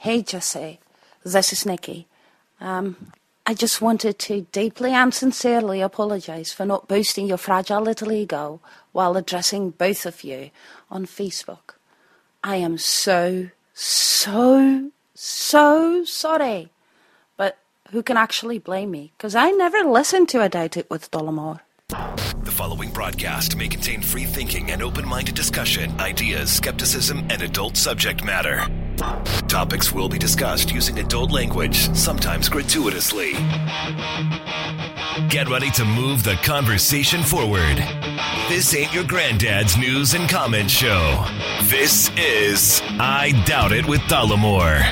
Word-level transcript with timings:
Hey, 0.00 0.22
Jesse. 0.22 0.78
This 1.24 1.52
is 1.52 1.66
Nikki. 1.66 2.06
Um, 2.60 3.10
I 3.44 3.52
just 3.52 3.82
wanted 3.82 4.20
to 4.20 4.42
deeply 4.52 4.92
and 4.92 5.12
sincerely 5.12 5.80
apologise 5.80 6.52
for 6.52 6.64
not 6.64 6.86
boosting 6.86 7.26
your 7.26 7.36
fragile 7.36 7.80
little 7.80 8.12
ego 8.12 8.60
while 8.92 9.16
addressing 9.16 9.70
both 9.70 10.06
of 10.06 10.22
you 10.22 10.50
on 10.88 11.04
Facebook. 11.04 11.74
I 12.44 12.56
am 12.56 12.78
so, 12.78 13.50
so, 13.74 14.92
so 15.16 16.04
sorry. 16.04 16.70
But 17.36 17.58
who 17.90 18.04
can 18.04 18.16
actually 18.16 18.60
blame 18.60 18.92
me? 18.92 19.10
Because 19.16 19.34
I 19.34 19.50
never 19.50 19.78
listened 19.78 20.28
to 20.28 20.42
A 20.42 20.48
Doubt 20.48 20.76
It 20.76 20.88
with 20.88 21.10
Dollemore. 21.10 21.58
The 21.88 22.52
following 22.52 22.92
broadcast 22.92 23.56
may 23.56 23.66
contain 23.66 24.02
free 24.02 24.26
thinking 24.26 24.70
and 24.70 24.80
open 24.80 25.08
minded 25.08 25.34
discussion, 25.34 25.98
ideas, 25.98 26.52
skepticism, 26.52 27.26
and 27.30 27.42
adult 27.42 27.76
subject 27.76 28.22
matter. 28.22 28.64
Topics 28.98 29.92
will 29.92 30.08
be 30.08 30.18
discussed 30.18 30.72
using 30.72 30.98
adult 30.98 31.30
language, 31.30 31.94
sometimes 31.94 32.48
gratuitously. 32.48 33.32
Get 35.28 35.48
ready 35.48 35.70
to 35.70 35.84
move 35.84 36.24
the 36.24 36.38
conversation 36.42 37.22
forward. 37.22 37.76
This 38.48 38.74
ain't 38.74 38.92
your 38.92 39.04
granddad's 39.04 39.76
news 39.76 40.14
and 40.14 40.28
comment 40.28 40.68
show. 40.70 41.24
This 41.64 42.10
is 42.16 42.82
I 42.98 43.40
Doubt 43.46 43.72
It 43.72 43.86
with 43.86 44.00
Dollemore. 44.02 44.82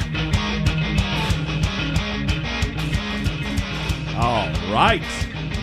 All 4.16 4.48
right. 4.72 5.02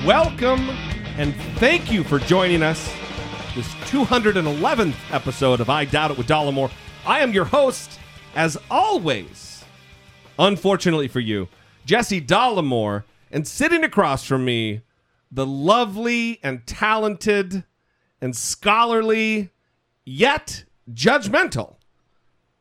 Welcome 0.05 0.69
and 1.17 1.33
thank 1.55 1.91
you 1.91 2.03
for 2.03 2.19
joining 2.19 2.61
us 2.61 2.91
this 3.55 3.67
211th 3.85 4.95
episode 5.11 5.61
of 5.61 5.69
I 5.69 5.85
Doubt 5.85 6.11
It 6.11 6.17
with 6.17 6.27
Dollemore. 6.27 6.71
I 7.05 7.19
am 7.19 7.31
your 7.31 7.45
host, 7.45 7.99
as 8.35 8.57
always, 8.69 9.63
unfortunately 10.39 11.07
for 11.07 11.19
you, 11.19 11.47
Jesse 11.85 12.21
Dollemore, 12.21 13.03
and 13.31 13.47
sitting 13.47 13.83
across 13.83 14.23
from 14.23 14.45
me, 14.45 14.81
the 15.31 15.45
lovely 15.45 16.39
and 16.43 16.65
talented 16.65 17.63
and 18.21 18.35
scholarly, 18.35 19.49
yet 20.05 20.63
judgmental, 20.91 21.75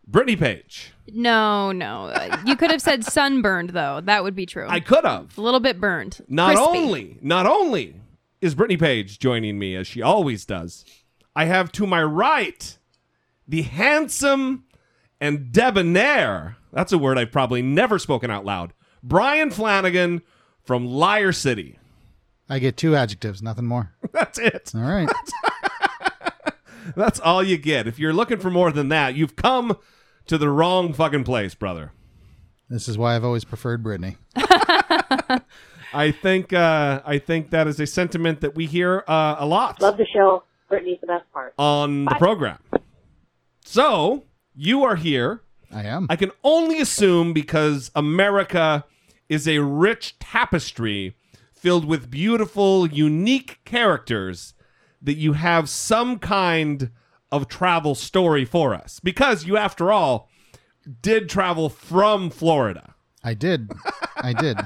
Brittany 0.07 0.37
Page. 0.37 0.93
No, 1.13 1.73
no. 1.73 2.13
You 2.47 2.57
could 2.57 2.71
have 2.71 2.83
said 2.83 3.05
sunburned 3.13 3.71
though. 3.71 4.01
That 4.03 4.25
would 4.25 4.35
be 4.35 4.47
true. 4.47 4.67
I 4.69 4.81
could 4.81 5.05
have. 5.05 5.37
a 5.37 5.41
little 5.41 5.61
bit 5.61 5.81
burned. 5.81 6.25
Not 6.29 6.57
Crispy. 6.57 6.79
only, 6.79 7.19
not 7.21 7.47
only 7.47 7.97
is 8.41 8.55
Brittany 8.55 8.77
Page 8.77 9.19
joining 9.19 9.59
me 9.59 9.77
as 9.77 9.87
she 9.87 10.03
always 10.03 10.45
does, 10.47 10.85
I 11.37 11.45
have 11.45 11.71
to 11.73 11.87
my 11.87 12.03
right 12.03 12.79
the 13.47 13.63
handsome 13.63 14.65
and 15.23 15.53
debonair. 15.53 16.57
That's 16.73 16.93
a 16.93 16.99
word 16.99 17.17
I've 17.17 17.31
probably 17.31 17.63
never 17.63 17.99
spoken 18.01 18.29
out 18.29 18.45
loud. 18.45 18.73
Brian 19.05 19.53
Flanagan 19.53 20.23
from 20.65 20.85
Liar 20.85 21.31
City. 21.31 21.79
I 22.51 22.59
get 22.59 22.77
two 22.77 22.97
adjectives, 22.97 23.41
nothing 23.41 23.67
more. 23.67 23.93
That's 24.13 24.39
it. 24.39 24.73
All 24.75 24.81
right. 24.83 25.09
That's 26.97 27.21
all 27.21 27.43
you 27.43 27.57
get. 27.57 27.87
If 27.87 28.01
you're 28.01 28.13
looking 28.13 28.39
for 28.39 28.51
more 28.51 28.73
than 28.73 28.89
that, 28.89 29.15
you've 29.15 29.37
come 29.37 29.79
to 30.27 30.37
the 30.37 30.51
wrong 30.51 30.93
fucking 30.93 31.23
place, 31.23 31.55
brother. 31.55 31.93
this 32.69 32.89
is 32.89 32.99
why 32.99 33.15
I've 33.15 33.25
always 33.25 33.45
preferred 33.45 33.83
Brittany. 33.85 34.17
I 35.95 36.11
think 36.11 36.53
uh, 36.53 37.01
I 37.05 37.19
think 37.19 37.51
that 37.51 37.69
is 37.69 37.79
a 37.79 37.87
sentiment 37.87 38.41
that 38.41 38.57
we 38.57 38.67
hear 38.67 39.05
uh, 39.07 39.37
a 39.39 39.47
lot. 39.47 39.81
Love 39.81 39.99
the 39.99 40.07
show. 40.13 40.43
Brittany's 40.69 40.99
the 41.01 41.07
best 41.07 41.31
part. 41.33 41.55
on 41.59 42.07
the 42.07 42.15
program. 42.17 42.59
So 43.65 44.25
you 44.55 44.85
are 44.85 44.97
here. 44.97 45.43
I 45.73 45.85
am. 45.85 46.07
I 46.11 46.17
can 46.17 46.31
only 46.45 46.81
assume 46.81 47.33
because 47.33 47.91
America 47.95 48.85
is 49.29 49.49
a 49.49 49.59
rich 49.61 50.19
tapestry 50.19 51.17
filled 51.55 51.85
with 51.85 52.11
beautiful, 52.11 52.87
unique 52.87 53.61
characters 53.65 54.55
that 55.01 55.15
you 55.15 55.33
have 55.33 55.69
some 55.69 56.19
kind 56.19 56.91
of 57.31 57.49
travel 57.49 57.95
story 57.95 58.45
for 58.45 58.75
us. 58.75 59.01
Because 59.01 59.47
you, 59.47 59.57
after 59.57 59.91
all, 59.91 60.29
did 61.01 61.29
travel 61.29 61.69
from 61.69 62.31
Florida. 62.31 62.95
I 63.25 63.35
did. 63.35 63.71
I 64.17 64.33
did. 64.33 64.59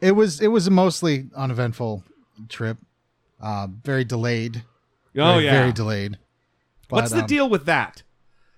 It 0.00 0.12
was 0.12 0.40
it 0.40 0.48
was 0.48 0.66
a 0.66 0.70
mostly 0.70 1.28
uneventful 1.36 2.04
trip. 2.48 2.78
Uh, 3.40 3.68
very 3.82 4.04
delayed. 4.04 4.64
Oh, 5.16 5.34
very, 5.34 5.44
yeah. 5.44 5.52
Very 5.52 5.72
delayed. 5.72 6.18
What's 6.88 7.10
the 7.10 7.20
um, 7.20 7.26
deal 7.26 7.48
with 7.48 7.66
that? 7.66 8.02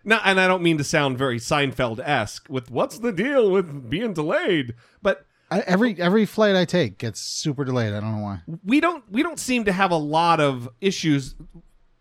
Now, 0.08 0.20
and 0.24 0.40
I 0.40 0.46
don't 0.46 0.62
mean 0.62 0.78
to 0.78 0.84
sound 0.84 1.18
very 1.18 1.38
Seinfeld 1.38 2.00
esque 2.02 2.46
with 2.48 2.70
what's 2.70 2.98
the 3.00 3.12
deal 3.12 3.50
with 3.50 3.90
being 3.90 4.12
delayed, 4.14 4.74
but 5.02 5.26
I, 5.50 5.60
every 5.60 6.00
every 6.00 6.24
flight 6.26 6.54
I 6.56 6.64
take 6.64 6.96
gets 6.98 7.20
super 7.20 7.64
delayed. 7.64 7.92
I 7.92 8.00
don't 8.00 8.16
know 8.16 8.22
why. 8.22 8.40
we 8.64 8.80
don't 8.80 9.04
we 9.10 9.22
don't 9.22 9.38
seem 9.38 9.64
to 9.64 9.72
have 9.72 9.90
a 9.90 9.96
lot 9.96 10.40
of 10.40 10.68
issues 10.80 11.34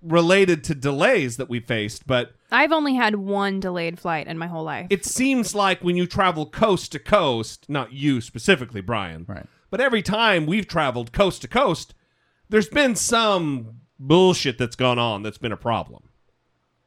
related 0.01 0.63
to 0.65 0.75
delays 0.75 1.37
that 1.37 1.49
we 1.49 1.59
faced, 1.59 2.05
but 2.05 2.33
I've 2.51 2.71
only 2.71 2.93
had 2.95 3.15
one 3.15 3.59
delayed 3.59 3.99
flight 3.99 4.27
in 4.27 4.37
my 4.37 4.47
whole 4.47 4.63
life. 4.63 4.87
it 4.91 5.03
seems 5.03 5.55
like 5.55 5.83
when 5.83 5.95
you 5.97 6.05
travel 6.05 6.45
coast 6.45 6.91
to 6.91 6.99
coast, 6.99 7.65
not 7.67 7.91
you 7.91 8.21
specifically, 8.21 8.81
Brian, 8.81 9.25
Right. 9.27 9.47
but 9.71 9.81
every 9.81 10.03
time 10.03 10.45
we've 10.45 10.67
traveled 10.67 11.11
coast 11.11 11.41
to 11.41 11.47
coast, 11.47 11.95
there's 12.49 12.69
been 12.69 12.95
some 12.95 13.79
bullshit 13.99 14.59
that's 14.59 14.75
gone 14.75 14.99
on 14.99 15.23
that's 15.23 15.39
been 15.39 15.51
a 15.51 15.57
problem. 15.57 16.03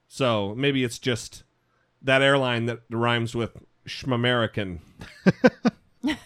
So 0.08 0.54
maybe 0.56 0.82
it's 0.82 0.98
just 0.98 1.44
that 2.02 2.22
airline 2.22 2.66
that 2.66 2.80
rhymes 2.90 3.34
with 3.34 3.62
Schmamerican. 3.86 4.80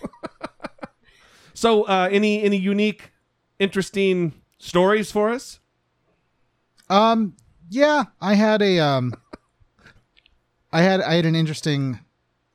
so, 1.55 1.83
uh, 1.85 2.09
any 2.11 2.43
any 2.43 2.57
unique, 2.57 3.13
interesting 3.59 4.33
stories 4.59 5.11
for 5.11 5.31
us? 5.31 5.59
Um. 6.89 7.37
Yeah, 7.69 8.05
I 8.21 8.35
had 8.35 8.63
a 8.63 8.79
um. 8.79 9.15
I 10.73 10.83
had 10.83 11.01
I 11.01 11.15
had 11.15 11.27
an 11.27 11.35
interesting 11.35 12.01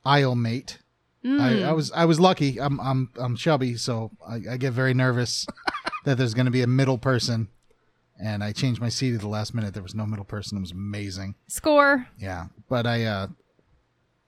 aisle 0.04 0.34
mate. 0.34 0.78
I, 1.24 1.62
I 1.64 1.72
was 1.72 1.92
I 1.92 2.06
was 2.06 2.18
lucky. 2.18 2.58
I'm 2.58 2.80
I'm 2.80 3.10
I'm 3.16 3.36
chubby, 3.36 3.76
so 3.76 4.10
I, 4.26 4.40
I 4.52 4.56
get 4.56 4.72
very 4.72 4.94
nervous 4.94 5.46
that 6.04 6.16
there's 6.16 6.32
going 6.32 6.46
to 6.46 6.52
be 6.52 6.62
a 6.62 6.66
middle 6.66 6.96
person, 6.96 7.48
and 8.18 8.42
I 8.44 8.52
changed 8.52 8.80
my 8.80 8.88
seat 8.88 9.14
at 9.14 9.20
the 9.20 9.28
last 9.28 9.54
minute. 9.54 9.74
There 9.74 9.82
was 9.82 9.94
no 9.94 10.06
middle 10.06 10.24
person. 10.24 10.58
It 10.58 10.62
was 10.62 10.72
amazing. 10.72 11.34
Score. 11.46 12.06
Yeah, 12.18 12.46
but 12.68 12.86
I 12.86 13.04
uh, 13.04 13.26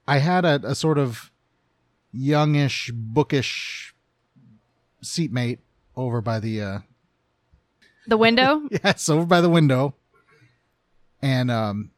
I 0.07 0.17
had 0.19 0.45
a, 0.45 0.59
a 0.63 0.75
sort 0.75 0.97
of 0.97 1.31
youngish, 2.11 2.91
bookish 2.93 3.93
seatmate 5.01 5.59
over 5.95 6.21
by 6.21 6.39
the 6.39 6.61
uh, 6.61 6.79
The 8.07 8.17
window. 8.17 8.61
yes, 8.83 9.09
over 9.09 9.25
by 9.25 9.41
the 9.41 9.49
window. 9.49 9.95
And 11.21 11.51
um, 11.51 11.91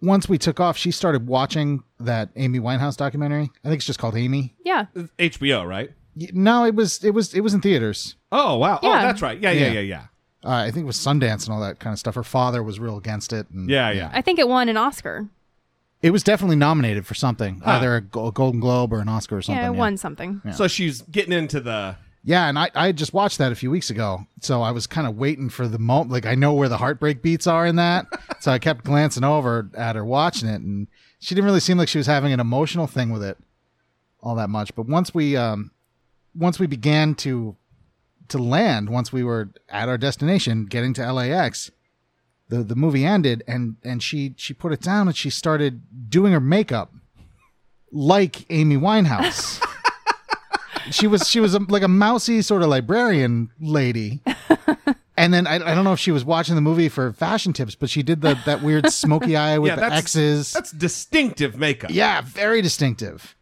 once 0.00 0.28
we 0.28 0.38
took 0.38 0.58
off, 0.60 0.76
she 0.76 0.90
started 0.90 1.26
watching 1.26 1.82
that 2.00 2.30
Amy 2.36 2.58
Winehouse 2.58 2.96
documentary. 2.96 3.50
I 3.64 3.68
think 3.68 3.78
it's 3.78 3.86
just 3.86 3.98
called 3.98 4.16
Amy. 4.16 4.54
yeah. 4.64 4.86
HBO, 5.18 5.66
right? 5.68 5.90
No, 6.14 6.64
it 6.64 6.74
was 6.74 7.02
it 7.04 7.12
was 7.14 7.32
it 7.32 7.40
was 7.40 7.54
in 7.54 7.62
theaters. 7.62 8.16
Oh 8.30 8.58
wow! 8.58 8.78
Oh, 8.82 8.92
that's 8.92 9.22
right. 9.22 9.40
Yeah, 9.40 9.50
yeah, 9.50 9.66
Yeah. 9.68 9.72
yeah, 9.72 9.80
yeah, 9.80 10.06
Uh, 10.44 10.50
I 10.50 10.70
think 10.70 10.84
it 10.84 10.86
was 10.86 10.96
Sundance 10.96 11.44
and 11.46 11.54
all 11.54 11.60
that 11.60 11.78
kind 11.78 11.92
of 11.92 11.98
stuff. 11.98 12.14
Her 12.16 12.24
father 12.24 12.62
was 12.62 12.80
real 12.80 12.96
against 12.96 13.32
it. 13.32 13.48
And, 13.50 13.70
yeah, 13.70 13.90
yeah. 13.90 14.10
I 14.12 14.22
think 14.22 14.38
it 14.38 14.48
won 14.48 14.68
an 14.68 14.76
Oscar. 14.76 15.28
It 16.02 16.10
was 16.10 16.24
definitely 16.24 16.56
nominated 16.56 17.06
for 17.06 17.14
something, 17.14 17.60
Huh. 17.64 17.72
either 17.72 17.94
a 17.96 18.00
Go- 18.00 18.30
Golden 18.32 18.58
Globe 18.58 18.92
or 18.92 18.98
an 19.00 19.08
Oscar 19.08 19.36
or 19.36 19.42
something. 19.42 19.62
yeah, 19.62 19.70
it 19.70 19.76
won 19.76 19.96
something. 19.96 20.42
So 20.52 20.66
she's 20.66 21.02
getting 21.02 21.32
into 21.32 21.60
the. 21.60 21.96
Yeah, 22.24 22.48
and 22.48 22.58
I, 22.58 22.70
I 22.74 22.92
just 22.92 23.12
watched 23.12 23.38
that 23.38 23.50
a 23.52 23.54
few 23.56 23.70
weeks 23.70 23.88
ago. 23.90 24.26
So 24.40 24.62
I 24.62 24.70
was 24.72 24.86
kind 24.88 25.06
of 25.06 25.16
waiting 25.16 25.48
for 25.48 25.66
the 25.68 25.78
moment. 25.78 26.10
Like, 26.10 26.26
I 26.26 26.34
know 26.34 26.54
where 26.54 26.68
the 26.68 26.76
heartbreak 26.78 27.20
beats 27.22 27.46
are 27.46 27.66
in 27.66 27.76
that. 27.76 28.06
so 28.40 28.50
I 28.52 28.58
kept 28.58 28.84
glancing 28.84 29.22
over 29.24 29.68
at 29.76 29.94
her 29.96 30.04
watching 30.04 30.48
it, 30.48 30.60
and 30.60 30.88
she 31.20 31.34
didn't 31.36 31.46
really 31.46 31.60
seem 31.60 31.78
like 31.78 31.88
she 31.88 31.98
was 31.98 32.06
having 32.08 32.32
an 32.32 32.40
emotional 32.40 32.86
thing 32.88 33.10
with 33.10 33.22
it 33.22 33.38
all 34.20 34.34
that 34.36 34.50
much. 34.50 34.74
But 34.74 34.86
once 34.86 35.12
we, 35.14 35.36
um, 35.36 35.70
once 36.34 36.58
we 36.60 36.66
began 36.68 37.14
to, 37.16 37.56
to 38.32 38.38
land, 38.38 38.90
once 38.90 39.12
we 39.12 39.22
were 39.22 39.50
at 39.68 39.88
our 39.88 39.96
destination, 39.98 40.66
getting 40.66 40.92
to 40.94 41.12
LAX, 41.12 41.70
the, 42.48 42.62
the 42.62 42.76
movie 42.76 43.04
ended 43.04 43.42
and, 43.46 43.76
and 43.82 44.02
she, 44.02 44.34
she 44.36 44.52
put 44.52 44.72
it 44.72 44.80
down 44.80 45.08
and 45.08 45.16
she 45.16 45.30
started 45.30 46.10
doing 46.10 46.32
her 46.32 46.40
makeup 46.40 46.92
like 47.90 48.44
Amy 48.50 48.76
Winehouse. 48.76 49.64
She 50.90 51.06
was 51.06 51.28
she 51.28 51.38
was 51.38 51.54
a, 51.54 51.60
like 51.60 51.82
a 51.82 51.88
mousy 51.88 52.42
sort 52.42 52.62
of 52.62 52.68
librarian 52.68 53.50
lady. 53.60 54.20
And 55.16 55.32
then 55.32 55.46
I, 55.46 55.54
I 55.54 55.74
don't 55.74 55.84
know 55.84 55.92
if 55.92 56.00
she 56.00 56.10
was 56.10 56.24
watching 56.24 56.54
the 56.56 56.60
movie 56.60 56.88
for 56.88 57.12
fashion 57.12 57.52
tips 57.52 57.74
but 57.76 57.88
she 57.88 58.02
did 58.02 58.20
the 58.20 58.36
that 58.46 58.62
weird 58.62 58.90
smoky 58.90 59.36
eye 59.36 59.58
with 59.60 59.68
yeah, 59.68 59.74
the 59.76 59.80
that's, 59.82 59.96
x's. 59.96 60.52
That's 60.52 60.72
distinctive 60.72 61.56
makeup. 61.56 61.90
yeah 61.92 62.22
very 62.22 62.62
distinctive 62.62 63.36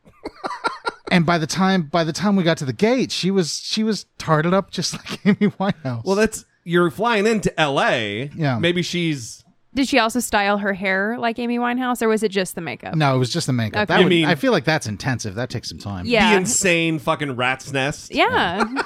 and 1.11 1.27
by 1.27 1.39
the 1.39 1.47
time 1.47 1.83
by 1.83 2.05
the 2.05 2.13
time 2.13 2.37
we 2.37 2.43
got 2.43 2.57
to 2.59 2.65
the 2.65 2.73
gate 2.73 3.11
she 3.13 3.31
was 3.31 3.61
she 3.63 3.83
was 3.83 4.07
tarted 4.19 4.55
up 4.55 4.71
just 4.71 4.93
like 4.99 5.27
amy 5.27 5.51
winehouse 5.59 6.05
Well, 6.05 6.17
that's 6.17 6.45
you're 6.65 6.91
flying 6.91 7.27
into 7.27 7.59
L.A. 7.59 8.31
Yeah. 8.37 8.59
Maybe 8.59 8.83
she's 8.83 9.43
Did 9.75 9.89
she 9.89 9.99
also 9.99 10.21
style 10.21 10.59
her 10.59 10.75
hair 10.75 11.17
like 11.19 11.39
Amy 11.39 11.59
Winehouse, 11.59 12.03
or 12.03 12.09
was 12.09 12.23
it 12.23 12.29
just 12.31 12.55
the 12.55 12.61
makeup? 12.61 12.95
No, 12.95 13.15
it 13.15 13.19
was 13.19 13.33
just 13.33 13.47
the 13.47 13.53
makeup. 13.55 13.79
Okay. 13.83 13.85
That 13.87 13.99
You 14.01 14.05
would, 14.05 14.11
mean- 14.11 14.27
I 14.27 14.35
feel 14.35 14.53
like 14.53 14.65
that's 14.65 14.87
intensive. 14.87 15.37
That 15.37 15.49
takes 15.49 15.69
some 15.71 15.79
time. 15.79 16.05
Yeah. 16.05 16.33
The 16.33 16.37
insane 16.37 16.99
fucking 16.99 17.35
rat's 17.37 17.73
nest. 17.73 18.15
Yeah. 18.15 18.65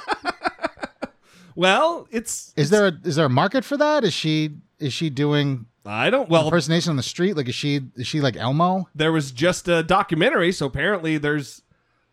Well, 1.57 2.09
it's 2.11 2.53
Is 2.57 2.71
there 2.71 2.89
a 2.89 2.93
is 3.05 3.15
there 3.17 3.27
a 3.27 3.31
market 3.31 3.65
for 3.65 3.77
that? 3.77 4.03
Is 4.05 4.13
she 4.13 4.57
is 4.81 4.93
she 4.93 5.09
doing 5.11 5.67
I 5.87 6.11
don't 6.11 6.29
well 6.29 6.47
impersonation 6.47 6.91
on 6.91 6.97
the 6.97 7.03
street? 7.03 7.37
Like 7.37 7.49
is 7.49 7.55
she 7.55 7.81
is 7.97 8.07
she 8.09 8.21
like 8.21 8.37
Elmo? 8.37 8.89
there 8.95 9.13
was 9.13 9.31
just 9.31 9.69
a 9.69 9.83
documentary, 9.85 10.51
so 10.51 10.67
apparently 10.67 11.17
there's 11.17 11.63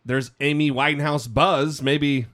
there's 0.04 0.30
Amy 0.40 0.70
Winehouse 0.70 1.32
buzz. 1.32 1.82
Maybe 1.82 2.26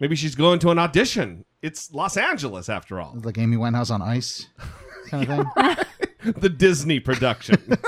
maybe 0.00 0.16
she's 0.16 0.34
going 0.34 0.58
to 0.60 0.70
an 0.70 0.78
audition. 0.78 1.44
It's 1.60 1.92
Los 1.92 2.16
Angeles 2.16 2.68
after 2.68 3.00
all. 3.00 3.18
Like 3.22 3.38
Amy 3.38 3.56
Winehouse 3.56 3.90
on 3.90 4.02
ice 4.02 4.48
kind 5.08 5.30
of 5.30 5.46
thing? 5.54 6.32
the 6.38 6.48
Disney 6.48 7.00
production. 7.00 7.56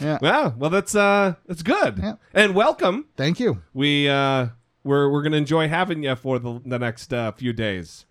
Yeah. 0.00 0.18
Wow. 0.20 0.54
Well, 0.58 0.70
that's 0.70 0.94
uh, 0.94 1.34
that's 1.46 1.62
good. 1.62 1.98
Yeah. 2.02 2.14
And 2.34 2.54
welcome. 2.56 3.06
Thank 3.16 3.38
you. 3.38 3.62
We 3.72 4.08
uh, 4.08 4.48
we're 4.82 5.08
we're 5.08 5.22
gonna 5.22 5.36
enjoy 5.36 5.68
having 5.68 6.02
you 6.02 6.16
for 6.16 6.38
the 6.38 6.60
the 6.64 6.78
next 6.78 7.12
uh, 7.14 7.30
few 7.32 7.52
days 7.52 8.04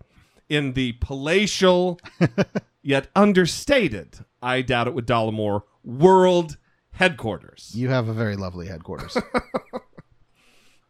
in 0.48 0.72
the 0.72 0.92
palatial 1.00 2.00
yet 2.82 3.08
understated. 3.14 4.20
I 4.40 4.62
doubt 4.62 4.88
it 4.88 4.94
with 4.94 5.06
Dollemore 5.06 5.62
world 5.84 6.56
headquarters. 6.92 7.72
You 7.74 7.88
have 7.90 8.08
a 8.08 8.12
very 8.12 8.36
lovely 8.36 8.66
headquarters. 8.68 9.16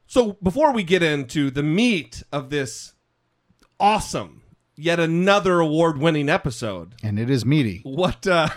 So 0.07 0.37
before 0.43 0.73
we 0.75 0.83
get 0.83 1.03
into 1.03 1.51
the 1.51 1.63
meat 1.63 2.23
of 2.31 2.51
this 2.51 2.93
awesome, 3.81 4.43
yet 4.77 5.01
another 5.01 5.59
award-winning 5.61 6.29
episode, 6.29 6.95
and 7.03 7.19
it 7.19 7.31
is 7.31 7.47
meaty. 7.47 7.81
what 7.85 8.27
uh, 8.27 8.49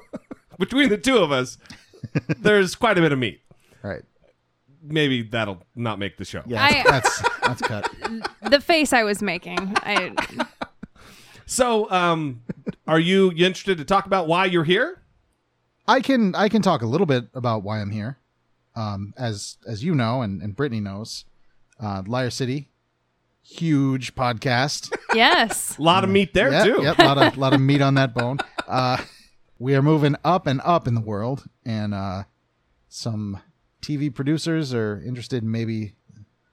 between 0.58 0.90
the 0.90 0.98
two 0.98 1.16
of 1.16 1.32
us, 1.32 1.56
there's 2.38 2.74
quite 2.74 2.98
a 2.98 3.00
bit 3.00 3.12
of 3.12 3.18
meat. 3.18 3.40
All 3.82 3.90
right. 3.90 4.02
Maybe 4.82 5.22
that'll 5.22 5.62
not 5.74 5.98
make 5.98 6.18
the 6.18 6.26
show. 6.26 6.42
Yeah, 6.46 6.62
I- 6.62 6.82
that's 6.86 7.22
that's 7.42 7.62
cut. 7.62 7.90
the 8.42 8.60
face 8.60 8.92
I 8.92 9.02
was 9.04 9.22
making. 9.22 9.58
I 9.76 10.12
So, 11.46 11.90
um, 11.90 12.42
are 12.86 13.00
you, 13.00 13.32
you 13.34 13.46
interested 13.46 13.78
to 13.78 13.84
talk 13.86 14.04
about 14.04 14.28
why 14.28 14.44
you're 14.44 14.64
here? 14.64 15.00
I 15.88 16.00
can 16.00 16.34
I 16.34 16.48
can 16.50 16.60
talk 16.60 16.82
a 16.82 16.86
little 16.86 17.06
bit 17.06 17.28
about 17.34 17.62
why 17.62 17.80
I'm 17.80 17.90
here. 17.90 18.18
Um, 18.76 19.14
as 19.16 19.56
as 19.66 19.82
you 19.82 19.94
know 19.94 20.22
and, 20.22 20.42
and 20.42 20.54
Brittany 20.54 20.80
knows, 20.80 21.24
uh, 21.80 22.02
Liar 22.06 22.30
City, 22.30 22.68
huge 23.42 24.14
podcast. 24.14 24.94
yes. 25.14 25.78
A 25.78 25.82
lot 25.82 26.04
of 26.04 26.10
meat 26.10 26.34
there 26.34 26.52
yeah, 26.52 26.64
too. 26.64 26.82
Yep, 26.82 26.98
lot 26.98 27.18
of 27.18 27.38
lot 27.38 27.54
of 27.54 27.60
meat 27.60 27.80
on 27.80 27.94
that 27.94 28.14
bone. 28.14 28.38
Uh, 28.66 28.98
we 29.58 29.74
are 29.74 29.82
moving 29.82 30.14
up 30.24 30.46
and 30.46 30.60
up 30.62 30.86
in 30.86 30.94
the 30.94 31.00
world, 31.00 31.44
and 31.64 31.94
uh, 31.94 32.24
some 32.88 33.40
TV 33.80 34.14
producers 34.14 34.74
are 34.74 35.02
interested 35.04 35.42
in 35.42 35.50
maybe 35.50 35.94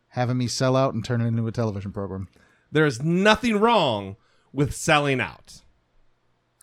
having 0.10 0.38
me 0.38 0.48
sell 0.48 0.78
out 0.78 0.94
and 0.94 1.04
turn 1.04 1.20
it 1.20 1.28
into 1.28 1.46
a 1.46 1.52
television 1.52 1.92
program. 1.92 2.30
There 2.72 2.86
is 2.86 3.04
nothing 3.04 3.60
wrong 3.60 4.16
with 4.54 4.74
selling 4.74 5.20
out. 5.20 5.62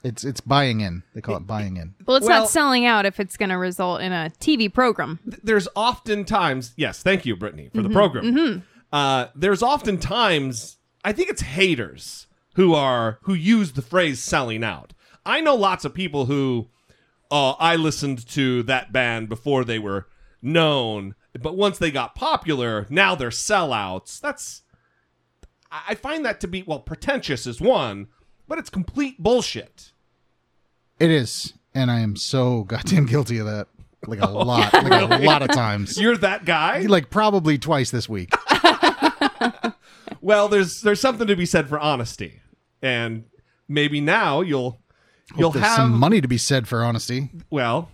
It's 0.04 0.25
it's 0.25 0.40
buying 0.40 0.81
in. 0.81 1.02
They 1.14 1.20
call 1.20 1.37
it 1.37 1.46
buying 1.46 1.76
in. 1.76 1.94
Well, 2.06 2.16
it's 2.16 2.26
Well- 2.26 2.40
not 2.43 2.50
selling 2.50 2.84
out 2.84 3.06
if 3.06 3.20
it's 3.20 3.37
going 3.37 3.50
to 3.50 3.56
result 3.58 4.00
in 4.00 4.12
a 4.12 4.32
TV 4.40 4.69
program. 4.72 5.20
There's 5.25 5.69
oftentimes, 5.76 6.72
yes, 6.76 7.02
thank 7.02 7.25
you, 7.25 7.37
Brittany, 7.37 7.70
for 7.75 7.82
the 7.82 7.88
program. 7.90 8.64
Uh, 8.93 9.26
there's 9.34 9.62
oftentimes, 9.62 10.78
I 11.04 11.12
think 11.12 11.31
it's 11.31 11.43
haters 11.43 12.26
who 12.56 12.75
are 12.75 13.19
who 13.22 13.34
use 13.34 13.72
the 13.72 13.82
phrase 13.82 14.20
"selling 14.20 14.62
out." 14.64 14.93
I 15.25 15.40
know 15.40 15.54
lots 15.54 15.84
of 15.84 15.94
people 15.94 16.26
who, 16.26 16.69
uh, 17.31 17.52
I 17.52 17.76
listened 17.76 18.26
to 18.31 18.62
that 18.64 18.93
band 18.93 19.28
before 19.28 19.64
they 19.64 19.78
were 19.78 20.08
known, 20.43 21.14
but 21.40 21.56
once 21.56 21.78
they 21.78 21.90
got 21.93 22.14
popular, 22.16 22.87
now 22.90 23.14
they're 23.14 23.31
sellouts. 23.31 24.20
That's 24.20 24.62
I 25.70 25.82
I 25.90 25.94
find 25.94 26.25
that 26.26 26.40
to 26.40 26.48
be 26.48 26.62
well 26.64 26.81
pretentious 26.81 27.46
is 27.46 27.60
one, 27.60 28.08
but 28.48 28.58
it's 28.58 28.69
complete 28.69 29.22
bullshit. 29.22 29.92
It 30.99 31.11
is, 31.11 31.55
and 31.75 31.91
I 31.91 32.00
am 32.00 32.17
so 32.17 32.65
goddamn 32.69 33.06
guilty 33.06 33.39
of 33.39 33.47
that. 33.47 33.69
Like 34.06 34.21
a 34.21 34.27
lot, 34.31 34.73
like 34.73 35.11
a 35.11 35.25
lot 35.25 35.43
of 35.43 35.50
times. 35.50 36.00
You're 36.00 36.17
that 36.19 36.44
guy. 36.44 36.81
Like 36.83 37.11
probably 37.11 37.59
twice 37.59 37.91
this 37.91 38.09
week. 38.09 38.33
Well, 40.21 40.47
there's 40.49 40.83
there's 40.83 41.00
something 41.00 41.27
to 41.27 41.35
be 41.35 41.47
said 41.47 41.69
for 41.69 41.81
honesty, 41.81 42.41
and 42.81 43.25
maybe 43.67 44.00
now 44.00 44.41
you'll 44.41 44.81
you'll 45.37 45.50
have 45.50 45.75
some 45.77 45.99
money 45.99 46.21
to 46.21 46.29
be 46.29 46.39
said 46.39 46.69
for 46.69 46.85
honesty. 46.85 47.31
well. 47.50 47.91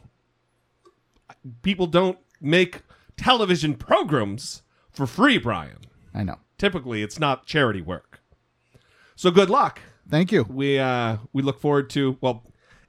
People 1.63 1.87
don't 1.87 2.19
make 2.41 2.83
television 3.17 3.75
programs 3.77 4.61
for 4.91 5.07
free, 5.07 5.39
Brian. 5.39 5.79
I 6.13 6.23
know. 6.25 6.37
Typically, 6.59 7.03
it's 7.03 7.19
not 7.19 7.47
charity 7.47 7.81
work. 7.81 8.21
So 9.17 9.31
good 9.31 9.49
luck. 9.49 9.81
Thank 10.11 10.31
you. 10.31 10.45
We 10.51 10.79
uh 10.79 11.17
we 11.33 11.41
look 11.43 11.61
forward 11.61 11.89
to 11.91 12.19
well, 12.21 12.43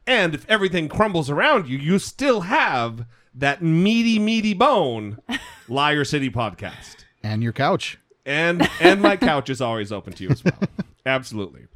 and 0.09 0.33
if 0.33 0.49
everything 0.49 0.89
crumbles 0.89 1.29
around 1.29 1.69
you, 1.69 1.77
you 1.77 1.99
still 1.99 2.41
have 2.41 3.05
that 3.35 3.61
meaty 3.61 4.17
meaty 4.17 4.55
bone, 4.55 5.19
Liar 5.69 6.03
City 6.03 6.31
podcast. 6.31 7.05
And 7.23 7.43
your 7.43 7.53
couch. 7.53 7.99
and 8.25 8.67
and 8.81 9.01
my 9.01 9.15
couch 9.29 9.49
is 9.49 9.61
always 9.61 9.91
open 9.91 10.13
to 10.13 10.23
you 10.23 10.31
as 10.31 10.43
well. 10.43 10.59
Absolutely. 11.05 11.67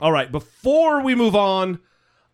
All 0.00 0.12
right, 0.12 0.30
before 0.30 1.00
we 1.02 1.14
move 1.14 1.34
on, 1.34 1.78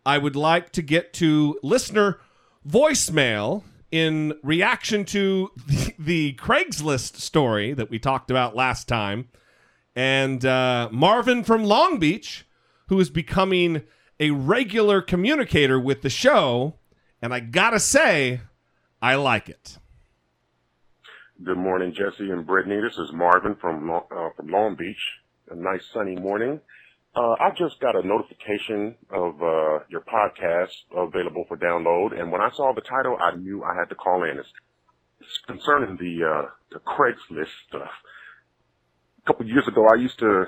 I 0.05 0.17
would 0.17 0.35
like 0.35 0.71
to 0.73 0.81
get 0.81 1.13
to 1.13 1.57
listener 1.63 2.19
voicemail 2.67 3.63
in 3.91 4.33
reaction 4.43 5.05
to 5.05 5.51
the, 5.67 5.93
the 5.97 6.33
Craigslist 6.33 7.15
story 7.17 7.71
that 7.73 7.89
we 7.89 7.99
talked 7.99 8.29
about 8.29 8.55
last 8.55 8.89
time. 8.89 9.29
And 9.95 10.43
uh, 10.43 10.89
Marvin 10.91 11.43
from 11.43 11.63
Long 11.63 11.99
Beach, 11.99 12.45
who 12.87 12.99
is 12.99 13.09
becoming 13.09 13.83
a 14.23 14.31
regular 14.31 15.01
communicator 15.01 15.77
with 15.77 16.01
the 16.01 16.09
show. 16.09 16.75
And 17.21 17.33
I 17.33 17.41
gotta 17.41 17.79
say, 17.79 18.39
I 19.01 19.15
like 19.15 19.49
it. 19.49 19.77
Good 21.43 21.57
morning, 21.57 21.93
Jesse 21.93 22.31
and 22.31 22.47
Brittany. 22.47 22.79
This 22.79 22.97
is 22.97 23.11
Marvin 23.11 23.55
from 23.59 23.91
uh, 23.91 24.29
from 24.37 24.47
Long 24.47 24.75
Beach. 24.75 25.03
A 25.51 25.55
nice 25.55 25.83
sunny 25.93 26.15
morning. 26.15 26.61
Uh, 27.13 27.35
I 27.37 27.49
just 27.57 27.81
got 27.81 27.97
a 27.97 28.07
notification 28.07 28.95
of 29.09 29.41
uh, 29.41 29.79
your 29.89 30.01
podcast 30.07 30.71
available 30.95 31.43
for 31.49 31.57
download, 31.57 32.17
and 32.17 32.31
when 32.31 32.39
I 32.39 32.49
saw 32.55 32.73
the 32.73 32.81
title, 32.81 33.17
I 33.19 33.35
knew 33.35 33.61
I 33.61 33.75
had 33.77 33.89
to 33.89 33.95
call 33.95 34.23
in. 34.23 34.39
It's, 34.39 34.49
it's 35.19 35.39
concerning 35.45 35.97
the 35.97 36.25
uh, 36.25 36.49
the 36.71 36.79
Craigslist 36.79 37.51
stuff. 37.67 37.91
A 39.21 39.27
couple 39.27 39.45
years 39.47 39.67
ago, 39.67 39.85
I 39.93 39.95
used 39.95 40.19
to 40.19 40.45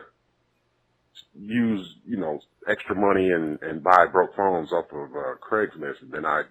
use 1.34 1.96
you 2.06 2.18
know 2.18 2.40
extra 2.70 2.96
money 2.96 3.30
and 3.32 3.62
and 3.62 3.84
buy 3.84 4.06
broke 4.12 4.36
phones 4.36 4.72
off 4.72 4.86
of 4.92 5.12
uh, 5.12 5.36
Craigslist, 5.50 6.02
and 6.02 6.12
then 6.12 6.26
I 6.26 6.44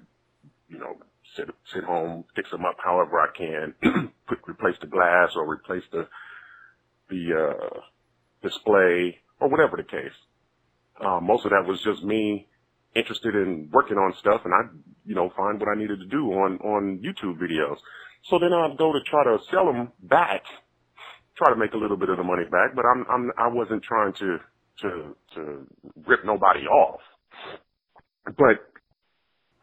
you 0.69 0.79
know, 0.79 0.97
sit 1.37 1.49
sit 1.73 1.85
home, 1.85 2.25
fix 2.35 2.51
them 2.51 2.65
up 2.65 2.77
however 2.85 3.21
I 3.21 3.29
can, 3.37 3.75
put, 4.29 4.39
replace 4.49 4.77
the 4.81 4.87
glass 4.87 5.31
or 5.37 5.51
replace 5.51 5.85
the 5.93 6.07
the 7.11 7.53
uh, 7.53 7.81
display 8.43 9.19
or 9.41 9.49
whatever 9.49 9.77
the 9.77 9.85
case. 9.85 10.17
Uh, 11.05 11.21
most 11.21 11.45
of 11.45 11.51
that 11.51 11.67
was 11.67 11.81
just 11.83 12.03
me 12.03 12.49
interested 12.95 13.35
in 13.35 13.69
working 13.73 13.97
on 13.97 14.15
stuff, 14.19 14.43
and 14.45 14.55
I, 14.55 14.71
you 15.05 15.15
know, 15.15 15.33
find 15.37 15.59
what 15.61 15.69
I 15.69 15.79
needed 15.79 15.99
to 16.01 16.07
do 16.07 16.33
on 16.33 16.59
on 16.59 17.03
YouTube 17.05 17.39
videos. 17.39 17.77
So 18.31 18.39
then 18.39 18.53
I'd 18.53 18.79
go 18.79 18.93
to 18.93 19.01
try 19.03 19.25
to 19.25 19.39
sell 19.51 19.67
them 19.67 19.93
back, 20.03 20.43
try 21.37 21.51
to 21.51 21.57
make 21.57 21.75
a 21.75 21.77
little 21.77 21.97
bit 21.97 22.09
of 22.09 22.17
the 22.17 22.25
money 22.25 22.45
back, 22.45 22.75
but 22.75 22.85
I'm 22.85 23.05
I'm 23.11 23.31
I 23.39 23.49
wasn't 23.49 23.83
trying 23.83 24.13
to 24.15 24.39
to 24.83 25.17
to 25.35 25.67
rip 26.07 26.25
nobody 26.25 26.67
off, 26.67 27.01
but 28.27 28.61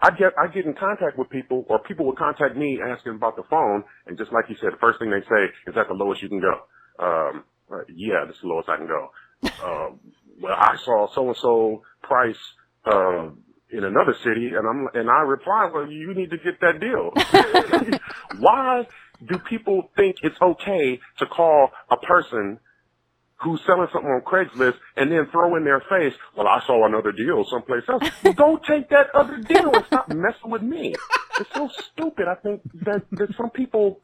I 0.02 0.10
get 0.12 0.34
I 0.38 0.48
get 0.48 0.66
in 0.66 0.74
contact 0.74 1.18
with 1.18 1.30
people, 1.30 1.66
or 1.70 1.80
people 1.80 2.06
will 2.06 2.16
contact 2.16 2.58
me 2.58 2.80
asking 2.82 3.14
about 3.16 3.36
the 3.36 3.44
phone, 3.50 3.84
and 4.08 4.18
just 4.18 4.32
like 4.32 4.46
you 4.50 4.56
said, 4.60 4.72
the 4.74 4.78
first 4.82 5.00
thing 5.00 5.12
they 5.12 5.22
say 5.22 5.44
is 5.68 5.76
that 5.76 5.88
the 5.88 5.94
lowest 5.94 6.22
you 6.24 6.30
can 6.30 6.42
go. 6.42 6.54
Um, 7.04 7.44
uh, 7.72 7.84
yeah, 7.94 8.26
this 8.26 8.36
is 8.36 8.42
the 8.42 8.48
lowest 8.48 8.70
I 8.70 8.78
can 8.78 8.88
go. 8.88 9.10
Um, 9.64 10.00
well, 10.42 10.56
I 10.56 10.76
saw 10.86 11.08
so 11.14 11.28
and 11.28 11.38
so 11.38 11.84
price 12.02 12.38
uh, 12.86 13.30
in 13.72 13.84
another 13.84 14.16
city, 14.24 14.52
and 14.56 14.68
I'm 14.68 14.88
and 15.00 15.10
I 15.10 15.22
reply, 15.22 15.70
well, 15.74 15.90
you 15.90 16.14
need 16.16 16.32
to 16.32 16.38
get 16.38 16.60
that 16.62 16.80
deal. 16.80 17.12
Why 18.40 18.88
do 19.28 19.40
people 19.40 19.90
think 19.96 20.18
it's 20.24 20.40
okay 20.42 21.00
to 21.20 21.26
call 21.28 21.70
a 21.92 21.98
person 21.98 22.60
who's 23.42 23.62
selling 23.66 23.88
something 23.92 24.10
on 24.10 24.22
Craigslist 24.22 24.76
and 24.96 25.12
then 25.12 25.28
throw 25.32 25.56
in 25.56 25.64
their 25.64 25.82
face, 25.90 26.14
well, 26.36 26.48
I 26.48 26.62
saw 26.66 26.86
another 26.86 27.12
deal 27.12 27.44
someplace 27.50 27.84
else. 27.90 28.04
Well, 28.24 28.34
go 28.34 28.58
take 28.58 28.90
that 28.90 29.14
other 29.16 29.38
deal 29.38 29.74
and 29.74 29.86
stop 29.86 30.10
messing 30.10 30.50
with 30.50 30.62
me. 30.62 30.96
It's 31.40 31.50
so 31.54 31.70
stupid. 31.70 32.28
I 32.28 32.36
think 32.36 32.62
that, 32.86 33.04
that 33.12 33.36
some 33.36 33.50
people, 33.50 34.00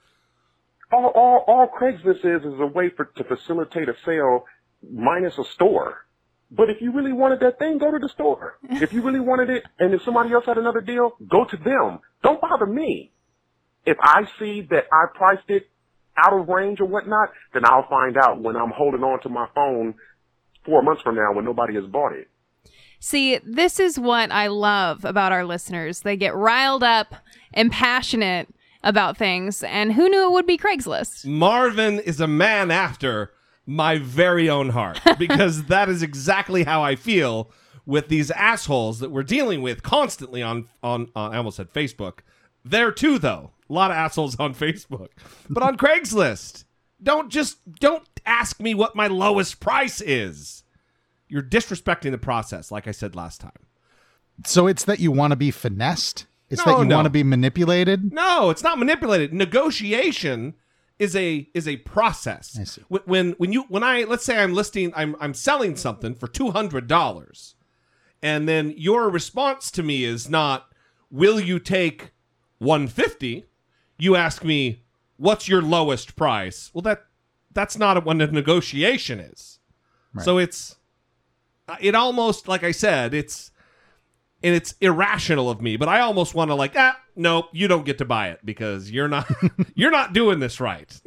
all, 0.92 1.12
all, 1.14 1.44
all 1.48 1.68
Craigslist 1.80 2.26
is 2.26 2.46
is 2.46 2.60
a 2.60 2.66
way 2.66 2.90
for, 2.90 3.06
to 3.06 3.24
facilitate 3.24 3.90
a 3.90 3.96
sale 4.06 4.46
minus 4.92 5.38
a 5.38 5.44
store. 5.54 6.06
But 6.50 6.70
if 6.70 6.82
you 6.82 6.92
really 6.92 7.14
wanted 7.14 7.42
that 7.42 7.60
thing, 7.60 7.78
go 7.78 7.92
to 7.92 8.00
the 8.00 8.10
store. 8.10 8.58
If 8.70 8.94
you 8.94 9.02
really 9.02 9.20
wanted 9.20 9.50
it, 9.50 9.64
and 9.80 9.94
if 9.94 10.02
somebody 10.04 10.32
else 10.34 10.46
had 10.46 10.58
another 10.58 10.82
deal, 10.82 11.12
go 11.28 11.46
to 11.46 11.58
them. 11.58 12.00
Don't 12.24 12.40
bother 12.40 12.66
me. 12.66 13.12
If 13.86 13.98
I 14.02 14.24
see 14.40 14.62
that 14.70 14.86
I 14.92 15.06
priced 15.14 15.50
it 15.50 15.70
out 16.18 16.34
of 16.34 16.48
range 16.48 16.80
or 16.80 16.86
whatnot, 16.86 17.30
then 17.54 17.64
I'll 17.66 17.88
find 17.88 18.18
out 18.18 18.42
when 18.42 18.56
I'm 18.56 18.72
holding 18.72 19.04
on 19.04 19.22
to 19.22 19.30
my 19.30 19.48
phone 19.54 19.96
four 20.66 20.82
months 20.82 21.02
from 21.02 21.16
now 21.16 21.34
when 21.34 21.46
nobody 21.46 21.76
has 21.76 21.86
bought 21.86 22.14
it. 22.14 22.28
See, 23.00 23.40
this 23.44 23.80
is 23.80 24.00
what 24.00 24.32
I 24.32 24.48
love 24.48 25.06
about 25.06 25.32
our 25.32 25.46
listeners. 25.46 26.02
They 26.02 26.18
get 26.18 26.36
riled 26.36 26.84
up 26.84 27.14
and 27.54 27.72
passionate 27.72 28.50
about 28.84 29.18
things, 29.18 29.64
and 29.64 29.94
who 29.94 30.10
knew 30.10 30.26
it 30.26 30.32
would 30.32 30.48
be 30.48 30.58
Craigslist? 30.58 31.26
Marvin 31.26 32.00
is 32.00 32.20
a 32.20 32.28
man 32.28 32.72
after 32.72 33.32
my 33.66 33.98
very 33.98 34.50
own 34.50 34.70
heart 34.70 35.00
because 35.20 35.66
that 35.66 35.90
is 35.90 36.02
exactly 36.02 36.64
how 36.64 36.82
I 36.82 36.96
feel 36.96 37.52
with 37.86 38.08
these 38.08 38.32
assholes 38.32 39.00
that 39.00 39.12
we're 39.12 39.24
dealing 39.24 39.62
with 39.62 39.84
constantly 39.84 40.42
on 40.42 40.70
on, 40.82 41.10
on 41.16 41.34
I 41.34 41.38
almost 41.38 41.58
said 41.58 41.72
Facebook. 41.72 42.20
There 42.64 42.92
too 42.92 43.20
though. 43.20 43.52
A 43.70 43.74
lot 43.74 43.92
of 43.92 43.98
assholes 43.98 44.40
on 44.40 44.54
Facebook. 44.54 45.10
But 45.50 45.64
on 45.64 45.78
Craigslist, 45.78 46.64
don't 47.02 47.30
just 47.30 47.58
don't 47.80 48.08
ask 48.26 48.60
me 48.60 48.74
what 48.74 48.96
my 48.96 49.08
lowest 49.08 49.60
price 49.60 50.02
is. 50.02 50.64
You're 51.28 51.44
disrespecting 51.44 52.12
the 52.12 52.18
process 52.18 52.72
like 52.72 52.88
I 52.88 52.92
said 52.92 53.16
last 53.16 53.42
time. 53.42 53.52
So 54.46 54.68
it's 54.68 54.86
that 54.86 55.00
you 55.00 55.12
want 55.12 55.32
to 55.32 55.36
be 55.38 55.52
finessed. 55.52 56.26
It's 56.50 56.66
No, 56.66 56.72
that 56.74 56.80
you 56.84 56.86
no. 56.86 56.96
want 56.96 57.06
to 57.08 57.10
be 57.12 57.24
manipulated. 57.24 58.14
No, 58.14 58.50
it's 58.50 58.64
not 58.64 58.78
manipulated. 58.80 59.34
Negotiation 59.34 60.54
is 60.98 61.16
a 61.16 61.50
is 61.54 61.68
a 61.68 61.78
process. 61.78 62.58
I 62.60 62.64
see. 62.64 62.82
Wh- 62.90 63.06
When 63.08 63.32
when 63.34 63.52
you 63.52 63.64
when 63.68 63.84
I 63.84 64.04
let's 64.04 64.24
say 64.24 64.38
I'm 64.42 64.54
listing 64.54 64.94
I'm 64.96 65.16
I'm 65.20 65.34
selling 65.34 65.76
something 65.76 66.16
for 66.16 66.28
two 66.28 66.52
hundred 66.52 66.88
dollars, 66.88 67.56
and 68.24 68.48
then 68.48 68.74
your 68.78 69.10
response 69.10 69.70
to 69.72 69.84
me 69.84 70.06
is 70.06 70.30
not 70.30 70.68
will 71.12 71.40
you 71.40 71.60
take 71.60 72.12
one 72.60 72.88
fifty? 72.88 73.46
You 73.98 74.16
ask 74.16 74.44
me 74.44 74.84
what's 75.18 75.48
your 75.48 75.62
lowest 75.62 76.16
price. 76.16 76.72
Well, 76.74 76.82
that 76.84 77.06
that's 77.54 77.78
not 77.78 78.04
what 78.06 78.22
a 78.22 78.28
negotiation 78.28 79.20
is. 79.20 79.60
So 80.24 80.40
it's 80.40 80.76
it 81.80 81.94
almost 81.94 82.48
like 82.48 82.64
I 82.64 82.72
said 82.72 83.14
it's 83.14 83.52
and 84.44 84.56
it's 84.56 84.76
irrational 84.82 85.50
of 85.50 85.62
me, 85.62 85.78
but 85.78 85.90
I 85.90 86.00
almost 86.00 86.36
want 86.36 86.50
to 86.50 86.56
like, 86.56 86.74
ah, 86.76 87.00
no, 87.16 87.48
you 87.52 87.68
don't 87.68 87.86
get 87.86 87.98
to 88.00 88.06
buy 88.06 88.30
it 88.30 88.40
because 88.46 88.90
you're 88.92 89.08
not 89.08 89.30
you're 89.76 89.92
not 89.92 90.14
doing 90.14 90.40
this 90.40 90.60
right. 90.60 91.00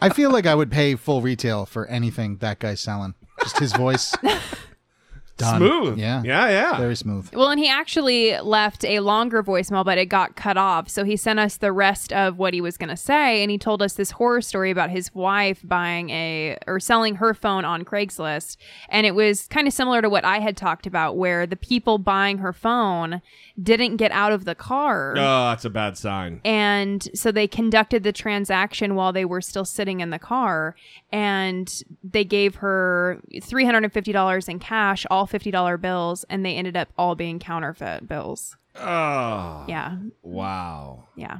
I 0.00 0.10
feel 0.10 0.30
like 0.30 0.46
I 0.46 0.54
would 0.54 0.70
pay 0.70 0.96
full 0.96 1.22
retail 1.22 1.64
for 1.66 1.86
anything 1.86 2.36
that 2.38 2.58
guy's 2.58 2.80
selling. 2.80 3.14
Just 3.40 3.58
his 3.58 3.72
voice. 3.72 4.14
Done. 5.36 5.58
Smooth. 5.58 5.98
Yeah. 5.98 6.22
Yeah, 6.24 6.48
yeah. 6.48 6.78
Very 6.78 6.94
smooth. 6.94 7.34
Well, 7.34 7.50
and 7.50 7.58
he 7.58 7.68
actually 7.68 8.38
left 8.38 8.84
a 8.84 9.00
longer 9.00 9.42
voicemail, 9.42 9.84
but 9.84 9.98
it 9.98 10.06
got 10.06 10.36
cut 10.36 10.56
off. 10.56 10.88
So 10.88 11.02
he 11.02 11.16
sent 11.16 11.40
us 11.40 11.56
the 11.56 11.72
rest 11.72 12.12
of 12.12 12.38
what 12.38 12.54
he 12.54 12.60
was 12.60 12.76
going 12.76 12.90
to 12.90 12.96
say, 12.96 13.42
and 13.42 13.50
he 13.50 13.58
told 13.58 13.82
us 13.82 13.94
this 13.94 14.12
horror 14.12 14.40
story 14.40 14.70
about 14.70 14.90
his 14.90 15.12
wife 15.12 15.60
buying 15.64 16.10
a 16.10 16.56
or 16.68 16.78
selling 16.78 17.16
her 17.16 17.34
phone 17.34 17.64
on 17.64 17.84
Craigslist, 17.84 18.56
and 18.88 19.06
it 19.06 19.16
was 19.16 19.48
kind 19.48 19.66
of 19.66 19.72
similar 19.72 20.00
to 20.02 20.08
what 20.08 20.24
I 20.24 20.38
had 20.38 20.56
talked 20.56 20.86
about, 20.86 21.16
where 21.16 21.46
the 21.46 21.56
people 21.56 21.98
buying 21.98 22.38
her 22.38 22.52
phone 22.52 23.20
didn't 23.60 23.96
get 23.96 24.12
out 24.12 24.32
of 24.32 24.44
the 24.44 24.54
car. 24.54 25.14
Oh, 25.16 25.48
that's 25.50 25.64
a 25.64 25.70
bad 25.70 25.96
sign. 25.96 26.40
And 26.44 27.08
so 27.14 27.32
they 27.32 27.46
conducted 27.46 28.02
the 28.02 28.12
transaction 28.12 28.94
while 28.94 29.12
they 29.12 29.24
were 29.24 29.40
still 29.40 29.64
sitting 29.64 30.00
in 30.00 30.10
the 30.10 30.18
car. 30.18 30.76
And 31.12 31.72
they 32.02 32.24
gave 32.24 32.56
her 32.56 33.20
$350 33.32 34.48
in 34.48 34.58
cash, 34.58 35.06
all 35.08 35.23
$50 35.26 35.80
bills, 35.80 36.24
and 36.30 36.44
they 36.44 36.54
ended 36.54 36.76
up 36.76 36.88
all 36.98 37.14
being 37.14 37.38
counterfeit 37.38 38.08
bills. 38.08 38.56
Oh, 38.76 39.64
Yeah. 39.68 39.96
wow. 40.22 41.04
Yeah. 41.16 41.38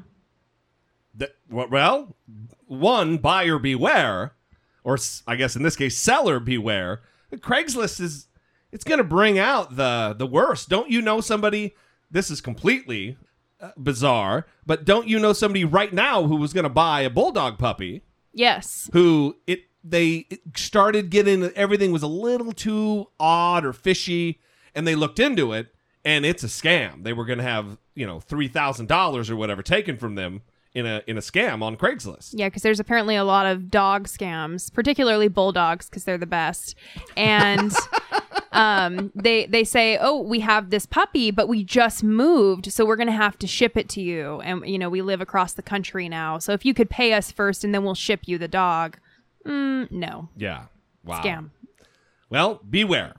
Well, 1.50 2.16
one 2.66 3.18
buyer 3.18 3.58
beware, 3.58 4.34
or 4.82 4.98
I 5.26 5.36
guess 5.36 5.54
in 5.56 5.62
this 5.62 5.76
case, 5.76 5.96
seller 5.96 6.40
beware. 6.40 7.02
Craigslist 7.36 8.00
is 8.00 8.26
it's 8.72 8.84
going 8.84 8.98
to 8.98 9.04
bring 9.04 9.38
out 9.38 9.76
the 9.76 10.14
the 10.18 10.26
worst. 10.26 10.68
Don't 10.68 10.90
you 10.90 11.00
know 11.00 11.20
somebody? 11.20 11.74
This 12.10 12.30
is 12.30 12.40
completely 12.40 13.16
uh, 13.60 13.70
bizarre, 13.76 14.46
but 14.66 14.84
don't 14.84 15.06
you 15.08 15.18
know 15.20 15.32
somebody 15.32 15.64
right 15.64 15.92
now 15.92 16.24
who 16.24 16.36
was 16.36 16.52
going 16.52 16.64
to 16.64 16.70
buy 16.70 17.02
a 17.02 17.10
bulldog 17.10 17.58
puppy? 17.58 18.02
Yes. 18.32 18.90
who 18.92 19.36
it 19.46 19.60
they 19.84 20.26
started 20.56 21.10
getting 21.10 21.44
everything 21.54 21.92
was 21.92 22.02
a 22.02 22.08
little 22.08 22.52
too 22.52 23.06
odd 23.20 23.64
or 23.64 23.72
fishy 23.72 24.40
and 24.74 24.86
they 24.86 24.94
looked 24.94 25.18
into 25.18 25.52
it 25.52 25.74
and 26.04 26.24
it's 26.24 26.42
a 26.42 26.48
scam 26.48 27.04
they 27.04 27.12
were 27.12 27.24
going 27.24 27.38
to 27.38 27.44
have 27.44 27.78
you 27.94 28.06
know 28.06 28.18
$3000 28.18 29.30
or 29.30 29.36
whatever 29.36 29.62
taken 29.62 29.96
from 29.96 30.14
them 30.14 30.42
in 30.74 30.86
a 30.86 31.02
in 31.06 31.16
a 31.16 31.20
scam 31.20 31.62
on 31.62 31.76
craigslist 31.76 32.30
Yeah, 32.34 32.48
because 32.48 32.62
there's 32.62 32.80
apparently 32.80 33.16
a 33.16 33.24
lot 33.24 33.46
of 33.46 33.70
dog 33.70 34.08
scams, 34.08 34.72
particularly 34.72 35.28
bulldogs, 35.28 35.88
because 35.88 36.04
they're 36.04 36.18
the 36.18 36.26
best. 36.26 36.74
And 37.16 37.72
um, 38.52 39.12
they 39.14 39.46
they 39.46 39.62
say, 39.62 39.96
"Oh, 40.00 40.20
we 40.20 40.40
have 40.40 40.70
this 40.70 40.84
puppy, 40.84 41.30
but 41.30 41.46
we 41.46 41.62
just 41.62 42.02
moved, 42.02 42.72
so 42.72 42.84
we're 42.84 42.96
gonna 42.96 43.12
have 43.12 43.38
to 43.38 43.46
ship 43.46 43.76
it 43.76 43.88
to 43.90 44.00
you. 44.00 44.40
And 44.40 44.66
you 44.68 44.78
know, 44.78 44.90
we 44.90 45.00
live 45.00 45.20
across 45.20 45.52
the 45.52 45.62
country 45.62 46.08
now, 46.08 46.38
so 46.38 46.52
if 46.52 46.64
you 46.64 46.74
could 46.74 46.90
pay 46.90 47.12
us 47.12 47.30
first, 47.30 47.62
and 47.62 47.72
then 47.72 47.84
we'll 47.84 47.94
ship 47.94 48.22
you 48.26 48.36
the 48.36 48.48
dog." 48.48 48.98
Mm, 49.44 49.90
no, 49.90 50.28
yeah 50.36 50.64
wow 51.04 51.22
scam. 51.22 51.50
Well, 52.30 52.60
beware. 52.68 53.14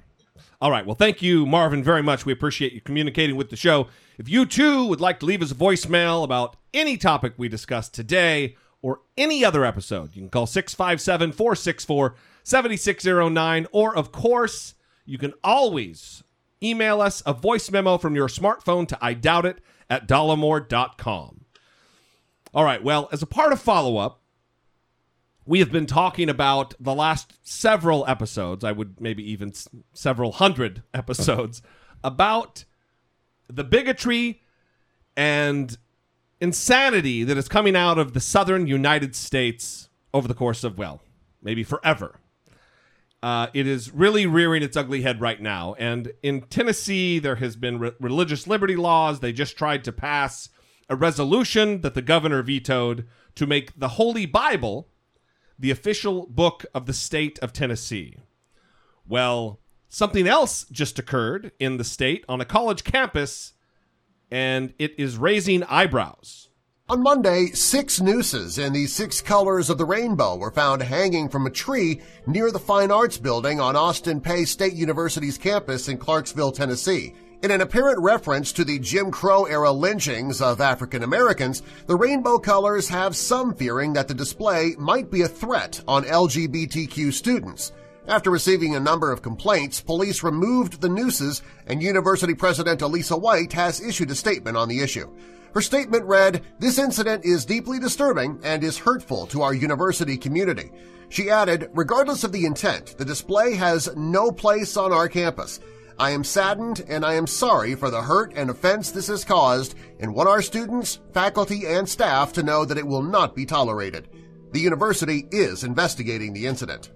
All 0.61 0.71
right. 0.71 0.85
Well, 0.85 0.95
thank 0.95 1.21
you, 1.21 1.45
Marvin, 1.45 1.83
very 1.83 2.01
much. 2.01 2.25
We 2.25 2.33
appreciate 2.33 2.73
you 2.73 2.81
communicating 2.81 3.35
with 3.35 3.49
the 3.49 3.55
show. 3.55 3.87
If 4.17 4.27
you 4.27 4.45
too 4.45 4.85
would 4.87 5.01
like 5.01 5.19
to 5.19 5.25
leave 5.25 5.41
us 5.41 5.51
a 5.51 5.55
voicemail 5.55 6.23
about 6.23 6.55
any 6.73 6.97
topic 6.97 7.33
we 7.37 7.47
discussed 7.47 7.93
today 7.93 8.55
or 8.81 9.01
any 9.17 9.43
other 9.45 9.63
episode, 9.63 10.15
you 10.15 10.21
can 10.21 10.29
call 10.29 10.47
657 10.47 11.33
464 11.33 12.15
7609. 12.43 13.67
Or, 13.71 13.95
of 13.95 14.11
course, 14.11 14.75
you 15.05 15.17
can 15.17 15.33
always 15.43 16.23
email 16.63 17.01
us 17.01 17.21
a 17.25 17.33
voice 17.33 17.69
memo 17.69 17.97
from 17.97 18.15
your 18.15 18.27
smartphone 18.27 18.87
to 18.87 18.97
I 19.01 19.13
doubt 19.13 19.45
it 19.45 19.59
at 19.89 20.07
dollemore.com. 20.07 21.45
All 22.53 22.63
right. 22.63 22.83
Well, 22.83 23.09
as 23.11 23.21
a 23.21 23.27
part 23.27 23.53
of 23.53 23.61
follow 23.61 23.97
up, 23.97 24.21
we 25.45 25.59
have 25.59 25.71
been 25.71 25.85
talking 25.85 26.29
about 26.29 26.73
the 26.79 26.93
last 26.93 27.33
several 27.43 28.05
episodes, 28.07 28.63
I 28.63 28.71
would 28.71 28.99
maybe 28.99 29.29
even 29.29 29.49
s- 29.49 29.67
several 29.93 30.33
hundred 30.33 30.83
episodes, 30.93 31.61
about 32.03 32.65
the 33.47 33.63
bigotry 33.63 34.41
and 35.15 35.77
insanity 36.41 37.23
that 37.23 37.37
is 37.37 37.47
coming 37.47 37.75
out 37.75 37.97
of 37.97 38.13
the 38.13 38.19
southern 38.19 38.67
United 38.67 39.15
States 39.15 39.89
over 40.13 40.27
the 40.27 40.33
course 40.33 40.63
of, 40.63 40.77
well, 40.77 41.01
maybe 41.41 41.63
forever. 41.63 42.19
Uh, 43.23 43.47
it 43.53 43.65
is 43.65 43.91
really 43.91 44.27
rearing 44.27 44.61
its 44.61 44.77
ugly 44.77 45.01
head 45.01 45.19
right 45.19 45.41
now. 45.41 45.75
And 45.79 46.11
in 46.21 46.41
Tennessee, 46.41 47.17
there 47.17 47.37
has 47.37 47.55
been 47.55 47.79
re- 47.79 47.91
religious 47.99 48.45
liberty 48.45 48.75
laws. 48.75 49.19
They 49.19 49.33
just 49.33 49.57
tried 49.57 49.83
to 49.85 49.91
pass 49.91 50.49
a 50.89 50.95
resolution 50.95 51.81
that 51.81 51.95
the 51.95 52.01
governor 52.01 52.43
vetoed 52.43 53.07
to 53.35 53.47
make 53.47 53.79
the 53.79 53.89
Holy 53.89 54.25
Bible 54.25 54.89
the 55.57 55.71
official 55.71 56.27
book 56.27 56.65
of 56.73 56.85
the 56.85 56.93
state 56.93 57.39
of 57.39 57.53
Tennessee. 57.53 58.17
Well, 59.07 59.59
something 59.89 60.27
else 60.27 60.65
just 60.71 60.99
occurred 60.99 61.51
in 61.59 61.77
the 61.77 61.83
state 61.83 62.25
on 62.27 62.41
a 62.41 62.45
college 62.45 62.83
campus, 62.83 63.53
and 64.31 64.73
it 64.79 64.99
is 64.99 65.17
raising 65.17 65.63
eyebrows. 65.63 66.49
On 66.87 67.01
Monday, 67.01 67.47
six 67.47 67.99
nooses 67.99 68.59
in 68.59 68.73
the 68.73 68.85
six 68.85 69.19
colors 69.19 69.71
of 69.71 69.79
the 69.79 69.85
rainbow 69.85 70.35
were 70.35 70.51
found 70.51 70.83
hanging 70.83 71.29
from 71.29 71.47
a 71.47 71.51
tree 71.51 71.99
near 72.27 72.51
the 72.51 72.59
Fine 72.59 72.91
Arts 72.91 73.17
Building 73.17 73.59
on 73.59 73.75
Austin 73.75 74.21
Peay 74.21 74.47
State 74.47 74.73
University's 74.73 75.37
campus 75.37 75.87
in 75.87 75.97
Clarksville, 75.97 76.51
Tennessee. 76.51 77.15
In 77.45 77.51
an 77.51 77.61
apparent 77.61 77.99
reference 77.99 78.51
to 78.53 78.65
the 78.65 78.79
Jim 78.79 79.11
Crow-era 79.11 79.71
lynchings 79.71 80.41
of 80.41 80.59
African 80.59 81.03
Americans, 81.03 81.61
the 81.85 81.95
rainbow 81.95 82.39
colors 82.39 82.89
have 82.89 83.15
some 83.15 83.53
fearing 83.53 83.93
that 83.93 84.07
the 84.07 84.15
display 84.15 84.73
might 84.79 85.11
be 85.11 85.21
a 85.21 85.27
threat 85.27 85.79
on 85.87 86.05
LGBTQ 86.05 87.13
students. 87.13 87.71
After 88.07 88.31
receiving 88.31 88.75
a 88.75 88.79
number 88.79 89.11
of 89.11 89.21
complaints, 89.21 89.79
police 89.79 90.23
removed 90.23 90.81
the 90.81 90.89
nooses 90.89 91.43
and 91.67 91.83
University 91.83 92.33
President 92.33 92.79
Alisa 92.79 93.21
White 93.21 93.53
has 93.53 93.79
issued 93.79 94.09
a 94.09 94.15
statement 94.15 94.57
on 94.57 94.67
the 94.67 94.79
issue. 94.79 95.07
Her 95.53 95.61
statement 95.61 96.05
read, 96.05 96.41
This 96.57 96.79
incident 96.79 97.25
is 97.25 97.45
deeply 97.45 97.77
disturbing 97.77 98.39
and 98.43 98.63
is 98.63 98.79
hurtful 98.79 99.27
to 99.27 99.43
our 99.43 99.53
university 99.53 100.17
community. 100.17 100.71
She 101.09 101.29
added, 101.29 101.69
Regardless 101.75 102.23
of 102.23 102.31
the 102.31 102.47
intent, 102.47 102.97
the 102.97 103.05
display 103.05 103.53
has 103.53 103.95
no 103.95 104.31
place 104.31 104.77
on 104.77 104.91
our 104.91 105.07
campus. 105.07 105.59
I 105.97 106.11
am 106.11 106.23
saddened 106.23 106.83
and 106.87 107.05
I 107.05 107.13
am 107.13 107.27
sorry 107.27 107.75
for 107.75 107.89
the 107.89 108.01
hurt 108.01 108.33
and 108.35 108.49
offense 108.49 108.91
this 108.91 109.07
has 109.07 109.23
caused 109.23 109.75
and 109.99 110.13
want 110.13 110.29
our 110.29 110.41
students, 110.41 110.99
faculty, 111.13 111.65
and 111.65 111.87
staff 111.87 112.33
to 112.33 112.43
know 112.43 112.65
that 112.65 112.77
it 112.77 112.87
will 112.87 113.01
not 113.03 113.35
be 113.35 113.45
tolerated. 113.45 114.09
The 114.51 114.59
university 114.59 115.27
is 115.31 115.63
investigating 115.63 116.33
the 116.33 116.47
incident. 116.47 116.91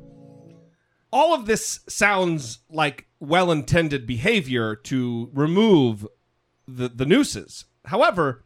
all 1.12 1.34
of 1.34 1.46
this 1.46 1.80
sounds 1.88 2.60
like 2.70 3.08
well-intended 3.20 4.06
behavior 4.06 4.76
to 4.76 5.30
remove 5.34 6.08
the 6.68 6.90
the 6.90 7.06
nooses. 7.06 7.66
However, 7.86 8.46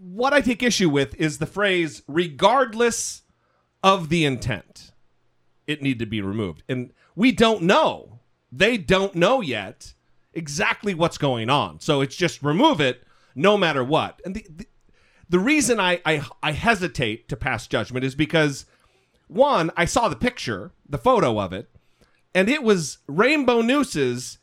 what 0.00 0.32
I 0.32 0.40
take 0.40 0.62
issue 0.62 0.88
with 0.88 1.14
is 1.16 1.38
the 1.38 1.46
phrase 1.46 2.02
regardless 2.06 3.22
of 3.82 4.08
the 4.08 4.24
intent. 4.24 4.92
It 5.66 5.82
need 5.82 5.98
to 5.98 6.06
be 6.06 6.20
removed. 6.20 6.62
And 6.68 6.92
we 7.14 7.32
don't 7.32 7.62
know. 7.62 8.09
They 8.52 8.76
don't 8.76 9.14
know 9.14 9.40
yet 9.40 9.94
exactly 10.32 10.94
what's 10.94 11.18
going 11.18 11.50
on. 11.50 11.80
So 11.80 12.00
it's 12.00 12.16
just 12.16 12.42
remove 12.42 12.80
it 12.80 13.04
no 13.34 13.56
matter 13.56 13.84
what. 13.84 14.20
And 14.24 14.34
the 14.34 14.46
the, 14.48 14.66
the 15.28 15.38
reason 15.38 15.78
I, 15.80 16.00
I 16.04 16.24
I 16.42 16.52
hesitate 16.52 17.28
to 17.28 17.36
pass 17.36 17.66
judgment 17.66 18.04
is 18.04 18.14
because 18.14 18.66
one, 19.28 19.70
I 19.76 19.84
saw 19.84 20.08
the 20.08 20.16
picture, 20.16 20.72
the 20.88 20.98
photo 20.98 21.40
of 21.40 21.52
it, 21.52 21.70
and 22.34 22.48
it 22.48 22.62
was 22.62 22.98
rainbow 23.06 23.60
nooses 23.60 24.38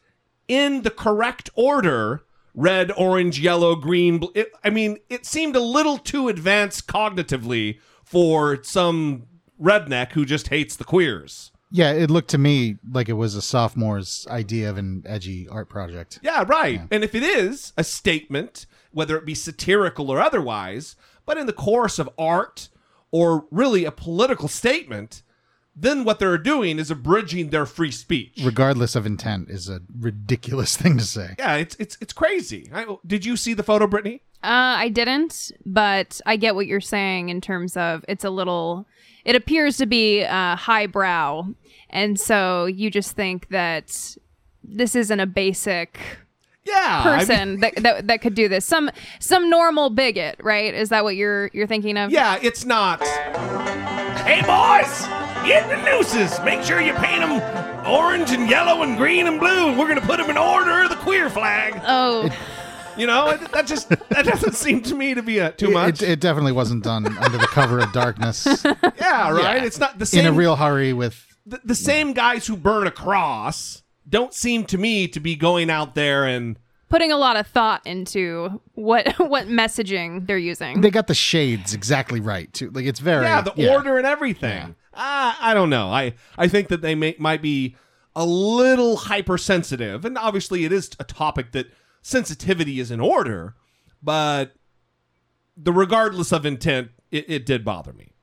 in 0.47 0.83
the 0.83 0.91
correct 0.91 1.49
order 1.55 2.23
red, 2.57 2.91
orange, 2.97 3.39
yellow, 3.39 3.75
green. 3.75 4.21
It, 4.33 4.51
I 4.63 4.71
mean, 4.71 4.97
it 5.09 5.25
seemed 5.25 5.55
a 5.55 5.61
little 5.61 5.97
too 5.97 6.27
advanced 6.27 6.87
cognitively 6.87 7.79
for 8.03 8.61
some 8.63 9.27
redneck 9.61 10.13
who 10.13 10.25
just 10.25 10.49
hates 10.49 10.75
the 10.75 10.83
queers. 10.83 11.51
Yeah, 11.69 11.91
it 11.91 12.09
looked 12.09 12.29
to 12.29 12.37
me 12.37 12.77
like 12.89 13.09
it 13.09 13.13
was 13.13 13.35
a 13.35 13.41
sophomore's 13.41 14.25
idea 14.29 14.69
of 14.69 14.77
an 14.77 15.03
edgy 15.05 15.47
art 15.49 15.69
project. 15.69 16.19
Yeah, 16.21 16.45
right. 16.47 16.81
And 16.91 17.03
if 17.03 17.13
it 17.13 17.23
is 17.23 17.73
a 17.77 17.83
statement, 17.83 18.65
whether 18.91 19.17
it 19.17 19.25
be 19.25 19.35
satirical 19.35 20.09
or 20.09 20.21
otherwise, 20.21 20.95
but 21.25 21.37
in 21.37 21.45
the 21.45 21.53
course 21.53 21.99
of 21.99 22.09
art 22.17 22.69
or 23.11 23.45
really 23.51 23.85
a 23.85 23.91
political 23.91 24.47
statement, 24.47 25.23
then 25.75 26.03
what 26.03 26.19
they're 26.19 26.37
doing 26.37 26.79
is 26.79 26.89
abridging 26.89 27.49
their 27.49 27.65
free 27.65 27.91
speech. 27.91 28.41
Regardless 28.43 28.95
of 28.95 29.05
intent 29.05 29.49
is 29.49 29.69
a 29.69 29.81
ridiculous 29.99 30.75
thing 30.81 30.97
to 30.97 31.03
say. 31.03 31.35
yeah, 31.37 31.55
it's 31.55 31.75
it's 31.79 31.97
it's 32.01 32.13
crazy. 32.13 32.69
I, 32.73 32.97
did 33.05 33.25
you 33.25 33.37
see 33.37 33.53
the 33.53 33.63
photo, 33.63 33.87
Brittany? 33.87 34.21
Uh, 34.43 34.77
I 34.79 34.89
didn't, 34.89 35.51
but 35.65 36.21
I 36.25 36.37
get 36.37 36.55
what 36.55 36.67
you're 36.67 36.79
saying 36.79 37.29
in 37.29 37.41
terms 37.41 37.75
of 37.77 38.05
it's 38.07 38.23
a 38.23 38.29
little. 38.29 38.87
It 39.27 39.35
appears 39.35 39.75
to 39.77 39.85
be 39.85 40.23
uh, 40.23 40.55
highbrow, 40.55 41.47
and 41.89 42.19
so 42.19 42.65
you 42.65 42.89
just 42.89 43.11
think 43.15 43.49
that 43.49 44.15
this 44.63 44.95
isn't 44.95 45.19
a 45.19 45.25
basic 45.27 45.99
Yeah, 46.65 47.01
I 47.05 47.09
mean- 47.17 47.19
person 47.19 47.59
that, 47.59 47.75
that 47.83 48.07
that 48.07 48.21
could 48.21 48.33
do 48.35 48.47
this. 48.47 48.63
Some 48.65 48.89
some 49.19 49.49
normal 49.49 49.89
bigot, 49.89 50.37
right? 50.41 50.73
Is 50.73 50.89
that 50.89 51.03
what 51.03 51.15
you're 51.17 51.49
you're 51.53 51.67
thinking 51.67 51.97
of? 51.97 52.09
yeah, 52.11 52.39
it's 52.41 52.63
not. 52.65 53.03
Hey 54.25 54.41
boys, 54.41 55.05
get 55.45 55.67
the 55.69 55.81
nooses. 55.89 56.39
Make 56.43 56.63
sure 56.63 56.81
you 56.81 56.93
paint 56.93 57.21
them 57.21 57.41
orange 57.87 58.31
and 58.31 58.49
yellow 58.49 58.81
and 58.83 58.97
green 58.97 59.27
and 59.27 59.39
blue. 59.39 59.77
We're 59.77 59.87
gonna 59.87 60.01
put 60.01 60.17
them 60.17 60.29
in 60.29 60.37
order 60.37 60.83
of 60.83 60.89
the 60.89 60.95
queer 60.97 61.29
flag. 61.29 61.81
Oh, 61.85 62.29
You 62.97 63.07
know, 63.07 63.29
it- 63.29 63.51
that 63.51 63.67
just 63.67 63.89
that 63.89 64.25
doesn't 64.25 64.55
seem 64.55 64.81
to 64.83 64.95
me 64.95 65.13
to 65.13 65.21
be 65.23 65.39
a, 65.39 65.51
too 65.51 65.69
much. 65.71 66.01
It, 66.01 66.09
it 66.09 66.19
definitely 66.19 66.51
wasn't 66.51 66.83
done 66.83 67.05
under 67.17 67.37
the 67.37 67.47
cover 67.47 67.79
of 67.79 67.91
darkness 67.91 68.47
yeah, 68.99 69.29
right. 69.31 69.63
It's 69.63 69.79
not 69.79 69.99
the 69.99 70.05
same. 70.05 70.25
in 70.25 70.25
a 70.27 70.31
real 70.33 70.55
hurry 70.55 70.93
with 70.93 71.25
the, 71.45 71.59
the 71.63 71.75
same 71.75 72.13
guys 72.13 72.47
who 72.47 72.57
burn 72.57 72.87
a 72.87 72.91
cross 72.91 73.83
don't 74.09 74.33
seem 74.33 74.63
to 74.65 74.77
me 74.77 75.07
to 75.09 75.19
be 75.19 75.35
going 75.35 75.69
out 75.69 75.95
there 75.95 76.25
and 76.25 76.57
putting 76.89 77.11
a 77.11 77.17
lot 77.17 77.35
of 77.35 77.45
thought 77.47 77.85
into 77.85 78.61
what 78.73 79.07
what 79.19 79.47
messaging 79.47 80.25
they're 80.27 80.37
using. 80.37 80.81
they 80.81 80.89
got 80.89 81.07
the 81.07 81.13
shades 81.13 81.73
exactly 81.73 82.19
right 82.19 82.51
too. 82.53 82.69
Like 82.71 82.85
it's 82.85 82.99
very 82.99 83.25
yeah, 83.25 83.41
the 83.41 83.71
order 83.73 83.97
and 83.97 84.07
everything. 84.07 84.75
Ah, 84.93 85.37
I 85.39 85.53
don't 85.53 85.69
know. 85.69 85.89
I 85.89 86.13
I 86.37 86.47
think 86.47 86.69
that 86.69 86.81
they 86.81 86.95
may 86.95 87.15
might 87.19 87.41
be 87.41 87.75
a 88.15 88.25
little 88.25 88.95
hypersensitive, 88.97 90.03
and 90.05 90.17
obviously 90.17 90.65
it 90.65 90.71
is 90.71 90.89
a 90.99 91.03
topic 91.03 91.51
that 91.51 91.67
sensitivity 92.07 92.79
is 92.79 92.89
in 92.89 93.01
order, 93.01 93.55
but 94.01 94.55
the 95.57 95.73
regardless 95.73 96.31
of 96.31 96.45
intent, 96.45 96.89
it, 97.11 97.25
it 97.29 97.45
did 97.45 97.65
bother 97.65 97.91
me. 97.91 98.13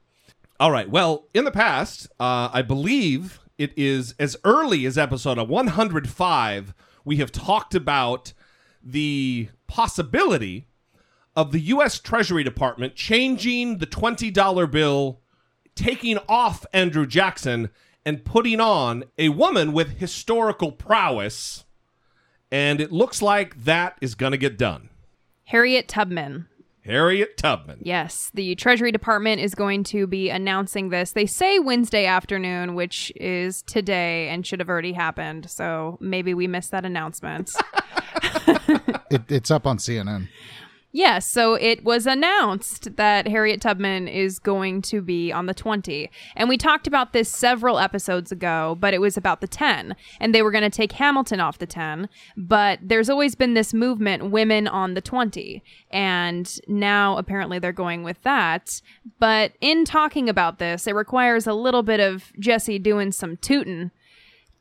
All 0.59 0.71
right. 0.71 0.89
Well, 0.89 1.29
in 1.35 1.45
the 1.45 1.51
past, 1.51 2.07
uh, 2.19 2.49
I 2.51 2.63
believe 2.63 3.41
it 3.59 3.73
is 3.77 4.15
as 4.19 4.37
early 4.43 4.87
as 4.87 4.97
episode 4.97 5.37
105, 5.37 6.75
we 7.05 7.17
have 7.17 7.31
talked 7.31 7.75
about 7.75 8.33
the 8.83 9.49
possibility 9.67 10.67
of 11.37 11.53
the 11.53 11.61
U.S. 11.61 11.99
Treasury 11.99 12.43
Department 12.43 12.95
changing 12.95 13.79
the 13.79 13.87
$20 13.87 14.71
bill, 14.71 15.21
taking 15.75 16.19
off 16.27 16.65
Andrew 16.73 17.07
Jackson, 17.07 17.69
and 18.07 18.25
putting 18.25 18.61
on 18.61 19.05
a 19.19 19.29
woman 19.29 19.75
with 19.75 19.99
historical 19.99 20.73
prowess. 20.73 21.64
And 22.55 22.81
it 22.81 22.93
looks 22.93 23.21
like 23.21 23.65
that 23.65 23.99
is 24.01 24.15
going 24.15 24.31
to 24.31 24.39
get 24.39 24.57
done. 24.57 24.89
Harriet 25.43 25.89
Tubman. 25.89 26.47
Harriet 26.85 27.37
Tubman. 27.37 27.81
Yes, 27.83 28.31
the 28.33 28.55
Treasury 28.55 28.93
Department 28.93 29.41
is 29.41 29.57
going 29.57 29.83
to 29.85 30.07
be 30.07 30.31
announcing 30.31 30.91
this. 30.91 31.11
They 31.11 31.27
say 31.27 31.59
Wednesday 31.59 32.07
afternoon, 32.07 32.77
which 32.77 33.13
is 33.17 33.63
today 33.63 34.29
and 34.29 34.47
should 34.47 34.61
have 34.61 34.69
already 34.69 34.93
happened. 34.93 35.51
So 35.51 35.99
maybe 36.01 36.33
we 36.33 36.47
missed 36.47 36.71
that 36.71 36.85
announcement. 36.85 37.51
it, 39.11 39.23
it's 39.29 39.51
up 39.51 39.67
on 39.67 39.79
CNN. 39.79 40.29
Yes, 40.97 41.29
so 41.29 41.55
it 41.55 41.83
was 41.83 42.07
announced 42.07 42.95
that 42.95 43.27
Harriet 43.27 43.61
Tubman 43.61 44.07
is 44.07 44.39
going 44.39 44.81
to 44.83 45.03
be 45.03 45.33
on 45.33 45.47
the 45.47 45.53
20. 45.53 46.09
And 46.37 46.49
we 46.49 46.57
talked 46.57 46.87
about 46.87 47.13
this 47.13 47.29
several 47.29 47.81
episodes 47.81 48.31
ago, 48.31 48.77
but 48.79 48.95
it 48.95 49.01
was 49.01 49.17
about 49.17 49.41
the 49.41 49.49
10. 49.49 49.97
And 50.21 50.33
they 50.33 50.41
were 50.41 50.53
going 50.53 50.63
to 50.63 50.71
take 50.71 50.93
Hamilton 50.93 51.41
off 51.41 51.59
the 51.59 51.67
10. 51.67 52.09
But 52.37 52.79
there's 52.81 53.11
always 53.11 53.35
been 53.35 53.55
this 53.55 53.75
movement, 53.75 54.31
women 54.31 54.69
on 54.69 54.95
the 54.95 55.01
20. 55.01 55.65
And 55.91 56.61
now 56.69 57.19
apparently 57.19 57.59
they're 57.59 57.73
going 57.73 58.05
with 58.05 58.23
that. 58.23 58.81
But 59.19 59.55
in 59.61 59.85
talking 59.85 60.29
about 60.29 60.61
this, 60.61 60.87
it 60.87 60.95
requires 60.95 61.49
a 61.49 61.55
little 61.55 61.83
bit 61.83 61.99
of 61.99 62.33
Jesse 62.39 62.79
doing 62.79 63.11
some 63.11 63.37
tootin'. 63.39 63.91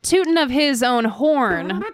Tootin' 0.02 0.40
of 0.40 0.50
his 0.50 0.82
own 0.82 1.06
horn. 1.06 1.84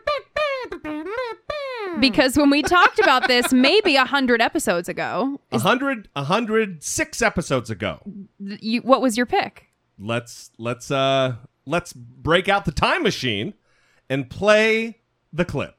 Because 2.00 2.38
when 2.38 2.50
we 2.50 2.62
talked 2.62 3.00
about 3.00 3.28
this 3.28 3.52
maybe 3.54 3.96
a 3.96 4.06
hundred 4.06 4.42
episodes 4.42 4.88
ago, 4.90 5.40
A 5.52 5.60
hundred, 5.60 6.10
a 6.16 6.24
hundred 6.24 6.84
six 6.84 7.22
episodes 7.22 7.70
ago. 7.70 8.02
th- 8.46 8.60
you, 8.62 8.82
what 8.82 9.02
was 9.02 9.18
your 9.18 9.26
pick? 9.26 9.68
Let's 9.98 10.52
let's 10.58 10.90
uh 10.92 11.36
let's 11.66 11.92
break 11.94 12.48
out 12.48 12.66
the 12.66 12.72
time 12.72 13.04
machine 13.04 13.54
and 14.10 14.30
play 14.30 15.02
the 15.34 15.46
clip. 15.46 15.76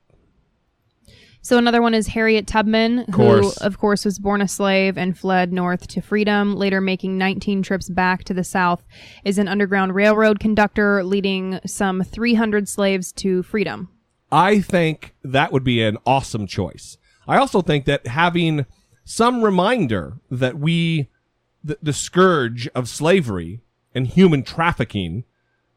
So 1.43 1.57
another 1.57 1.81
one 1.81 1.95
is 1.95 2.09
Harriet 2.09 2.47
Tubman, 2.47 3.07
course. 3.13 3.59
who 3.59 3.65
of 3.65 3.79
course 3.79 4.05
was 4.05 4.19
born 4.19 4.43
a 4.43 4.47
slave 4.49 4.99
and 4.99 5.17
fled 5.19 5.55
north 5.55 5.87
to 5.89 6.03
freedom, 6.03 6.55
later 6.55 6.83
making 6.83 7.17
19 7.17 7.63
trips 7.63 7.89
back 7.89 8.25
to 8.25 8.35
the 8.35 8.45
south, 8.45 8.85
is 9.25 9.39
an 9.39 9.49
underground 9.49 9.95
railroad 9.95 10.39
conductor 10.39 11.03
leading 11.03 11.59
some 11.65 12.03
300 12.03 12.69
slaves 12.69 13.11
to 13.13 13.43
freedom. 13.43 13.89
I 14.33 14.61
think 14.61 15.15
that 15.23 15.53
would 15.53 15.65
be 15.65 15.83
an 15.83 15.99
awesome 16.07 16.47
choice. 16.47 16.99
I 17.27 17.37
also 17.37 17.63
think 17.63 17.85
that 17.85 18.07
having 18.07 18.67
some 19.05 19.43
reminder 19.43 20.19
that 20.31 20.59
we, 20.59 21.09
the, 21.63 21.79
the 21.83 21.93
scourge 21.93 22.69
of 22.69 22.89
slavery 22.89 23.61
and 23.95 24.07
human 24.07 24.43
trafficking, 24.43 25.25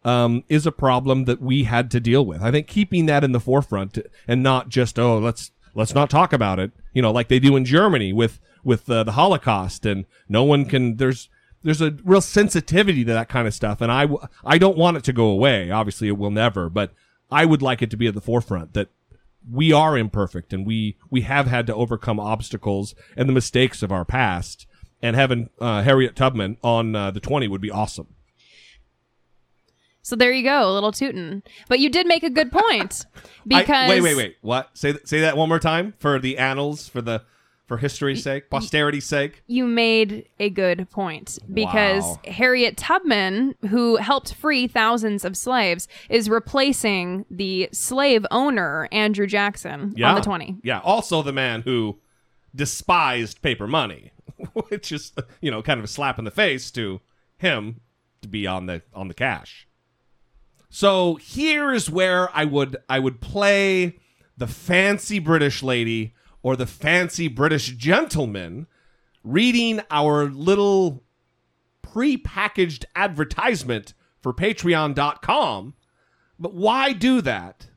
um, 0.05 0.43
is 0.49 0.65
a 0.65 0.71
problem 0.71 1.25
that 1.25 1.41
we 1.41 1.63
had 1.63 1.89
to 1.91 1.99
deal 1.99 2.25
with. 2.25 2.41
I 2.41 2.51
think 2.51 2.67
keeping 2.67 3.05
that 3.05 3.23
in 3.23 3.31
the 3.31 3.39
forefront 3.39 3.97
and 4.27 4.43
not 4.43 4.69
just 4.69 4.99
oh 4.99 5.17
let's 5.17 5.51
let's 5.75 5.95
not 5.95 6.09
talk 6.09 6.33
about 6.33 6.59
it, 6.59 6.71
you 6.93 7.01
know, 7.01 7.11
like 7.11 7.27
they 7.27 7.39
do 7.39 7.55
in 7.55 7.65
Germany 7.65 8.13
with 8.13 8.39
with 8.63 8.89
uh, 8.89 9.03
the 9.03 9.13
Holocaust, 9.13 9.85
and 9.85 10.05
no 10.29 10.43
one 10.43 10.65
can. 10.65 10.97
There's 10.97 11.29
there's 11.63 11.81
a 11.81 11.97
real 12.03 12.21
sensitivity 12.21 13.03
to 13.05 13.13
that 13.13 13.29
kind 13.29 13.47
of 13.47 13.53
stuff, 13.53 13.81
and 13.81 13.91
I 13.91 14.07
I 14.45 14.57
don't 14.57 14.77
want 14.77 14.97
it 14.97 15.03
to 15.05 15.13
go 15.13 15.27
away. 15.27 15.71
Obviously, 15.71 16.07
it 16.07 16.17
will 16.17 16.31
never, 16.31 16.69
but 16.69 16.93
I 17.33 17.45
would 17.45 17.61
like 17.61 17.81
it 17.81 17.89
to 17.91 17.97
be 17.97 18.07
at 18.07 18.13
the 18.13 18.21
forefront 18.21 18.73
that 18.73 18.89
we 19.51 19.73
are 19.73 19.97
imperfect 19.97 20.53
and 20.53 20.65
we 20.65 20.97
we 21.09 21.21
have 21.21 21.47
had 21.47 21.67
to 21.67 21.75
overcome 21.75 22.19
obstacles 22.19 22.95
and 23.17 23.27
the 23.27 23.33
mistakes 23.33 23.83
of 23.83 23.91
our 23.91 24.05
past. 24.05 24.67
And 25.01 25.17
having 25.17 25.49
uh, 25.59 25.83
Harriet 25.83 26.15
Tubman 26.15 26.55
on 26.63 26.95
uh, 26.95 27.11
the 27.11 27.19
twenty 27.19 27.49
would 27.49 27.59
be 27.59 27.69
awesome. 27.71 28.07
So 30.01 30.15
there 30.15 30.31
you 30.31 30.43
go, 30.43 30.69
a 30.69 30.71
little 30.73 30.91
tootin'. 30.91 31.43
But 31.69 31.79
you 31.79 31.89
did 31.89 32.07
make 32.07 32.23
a 32.23 32.29
good 32.29 32.51
point 32.51 33.05
I- 33.15 33.19
because 33.45 33.89
wait, 33.89 34.01
wait, 34.01 34.15
wait. 34.17 34.35
What? 34.41 34.69
Say 34.77 34.93
th- 34.93 35.05
say 35.07 35.21
that 35.21 35.35
one 35.37 35.49
more 35.49 35.59
time 35.59 35.93
for 35.97 36.19
the 36.19 36.37
annals, 36.37 36.87
for 36.87 37.01
the 37.01 37.23
for 37.65 37.77
history's 37.77 38.21
sake, 38.21 38.49
posterity's 38.49 39.05
sake. 39.05 39.41
you 39.47 39.65
made 39.65 40.27
a 40.39 40.49
good 40.49 40.89
point 40.91 41.39
because 41.53 42.03
Wow. 42.03 42.19
Harriet 42.25 42.75
Tubman, 42.77 43.55
who 43.69 43.95
helped 43.95 44.33
free 44.33 44.67
thousands 44.67 45.23
of 45.23 45.37
slaves, 45.37 45.87
is 46.09 46.29
replacing 46.29 47.25
the 47.31 47.69
slave 47.71 48.25
owner 48.31 48.89
Andrew 48.91 49.25
Jackson 49.27 49.93
on 50.09 50.15
the 50.15 50.21
20. 50.21 50.57
Yeah. 50.63 50.79
Also, 50.79 51.21
the 51.21 51.31
man 51.31 51.61
who 51.61 51.99
despised 52.53 53.41
paper 53.41 53.65
money, 53.67 54.11
which 54.67 54.91
is 54.91 55.13
you 55.41 55.49
know 55.49 55.61
kind 55.61 55.79
of 55.79 55.83
a 55.85 55.87
slap 55.87 56.19
in 56.19 56.25
the 56.25 56.31
face 56.31 56.69
to 56.71 56.99
him 57.37 57.79
to 58.21 58.27
be 58.27 58.45
on 58.45 58.65
the 58.65 58.81
on 58.93 59.07
the 59.07 59.13
cash. 59.13 59.67
So 60.69 61.17
here's 61.21 61.89
where 61.89 62.29
I 62.35 62.45
would 62.45 62.77
I 62.89 62.99
would 62.99 63.21
play 63.21 63.99
the 64.37 64.47
fancy 64.47 65.19
British 65.19 65.61
lady 65.63 66.13
or 66.43 66.55
the 66.55 66.67
fancy 66.67 67.27
British 67.27 67.69
gentleman 67.71 68.67
reading 69.23 69.81
our 69.89 70.25
little 70.25 71.01
pre-packaged 71.81 72.85
advertisement 72.95 73.93
for 74.21 74.33
patreon.com. 74.33 75.73
But 76.39 76.53
why 76.53 76.93
do 76.93 77.21
that, 77.21 77.67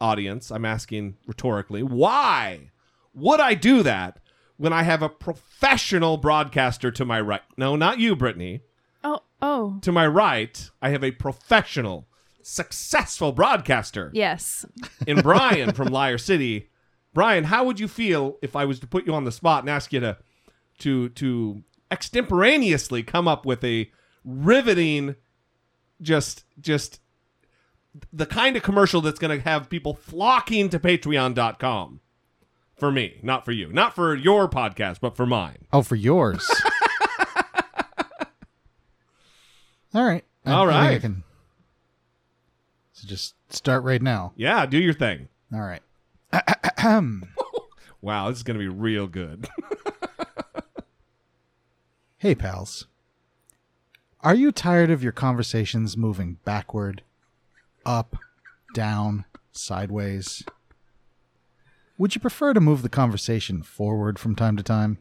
audience? 0.00 0.50
I'm 0.50 0.64
asking 0.64 1.16
rhetorically. 1.26 1.82
Why 1.82 2.70
would 3.14 3.40
I 3.40 3.54
do 3.54 3.82
that 3.82 4.18
when 4.56 4.72
I 4.72 4.82
have 4.82 5.02
a 5.02 5.08
professional 5.08 6.16
broadcaster 6.16 6.90
to 6.90 7.04
my 7.04 7.20
right? 7.20 7.42
No, 7.56 7.76
not 7.76 7.98
you, 7.98 8.16
Brittany. 8.16 8.62
Oh, 9.04 9.20
oh. 9.40 9.78
To 9.82 9.92
my 9.92 10.06
right, 10.06 10.70
I 10.82 10.90
have 10.90 11.04
a 11.04 11.10
professional, 11.12 12.08
successful 12.42 13.32
broadcaster 13.32 14.10
Yes. 14.14 14.64
in 15.06 15.20
Brian 15.20 15.72
from 15.72 15.88
Liar 15.88 16.18
City. 16.18 16.68
Brian, 17.16 17.44
how 17.44 17.64
would 17.64 17.80
you 17.80 17.88
feel 17.88 18.36
if 18.42 18.54
I 18.54 18.66
was 18.66 18.78
to 18.80 18.86
put 18.86 19.06
you 19.06 19.14
on 19.14 19.24
the 19.24 19.32
spot 19.32 19.62
and 19.62 19.70
ask 19.70 19.90
you 19.90 20.00
to 20.00 20.18
to 20.80 21.08
to 21.08 21.62
extemporaneously 21.90 23.02
come 23.02 23.26
up 23.26 23.46
with 23.46 23.64
a 23.64 23.90
riveting 24.22 25.14
just 26.02 26.44
just 26.60 27.00
the 28.12 28.26
kind 28.26 28.54
of 28.54 28.62
commercial 28.62 29.00
that's 29.00 29.18
going 29.18 29.34
to 29.34 29.42
have 29.48 29.70
people 29.70 29.94
flocking 29.94 30.68
to 30.68 30.78
patreon.com 30.78 32.00
for 32.76 32.92
me, 32.92 33.18
not 33.22 33.46
for 33.46 33.52
you. 33.52 33.72
Not 33.72 33.94
for 33.94 34.14
your 34.14 34.46
podcast, 34.46 34.98
but 35.00 35.16
for 35.16 35.24
mine. 35.24 35.64
Oh, 35.72 35.80
for 35.80 35.96
yours. 35.96 36.46
All 39.94 40.04
right. 40.04 40.22
I- 40.44 40.52
All 40.52 40.68
I 40.68 40.88
think 40.88 40.96
I 40.96 40.98
can- 41.00 41.22
So 42.92 43.08
just 43.08 43.34
start 43.48 43.84
right 43.84 44.02
now. 44.02 44.34
Yeah, 44.36 44.66
do 44.66 44.76
your 44.76 44.92
thing. 44.92 45.28
All 45.54 45.60
right. 45.62 45.80
Wow, 48.02 48.28
this 48.28 48.36
is 48.38 48.42
going 48.44 48.58
to 48.58 48.62
be 48.62 48.68
real 48.68 49.06
good. 49.08 49.48
Hey, 52.18 52.34
pals. 52.34 52.86
Are 54.20 54.34
you 54.34 54.50
tired 54.50 54.90
of 54.90 55.02
your 55.02 55.12
conversations 55.12 55.96
moving 55.98 56.38
backward, 56.46 57.02
up, 57.84 58.16
down, 58.74 59.26
sideways? 59.52 60.42
Would 61.98 62.14
you 62.14 62.20
prefer 62.20 62.54
to 62.54 62.60
move 62.60 62.82
the 62.82 62.88
conversation 62.88 63.62
forward 63.62 64.18
from 64.18 64.34
time 64.34 64.56
to 64.56 64.62
time? 64.62 64.98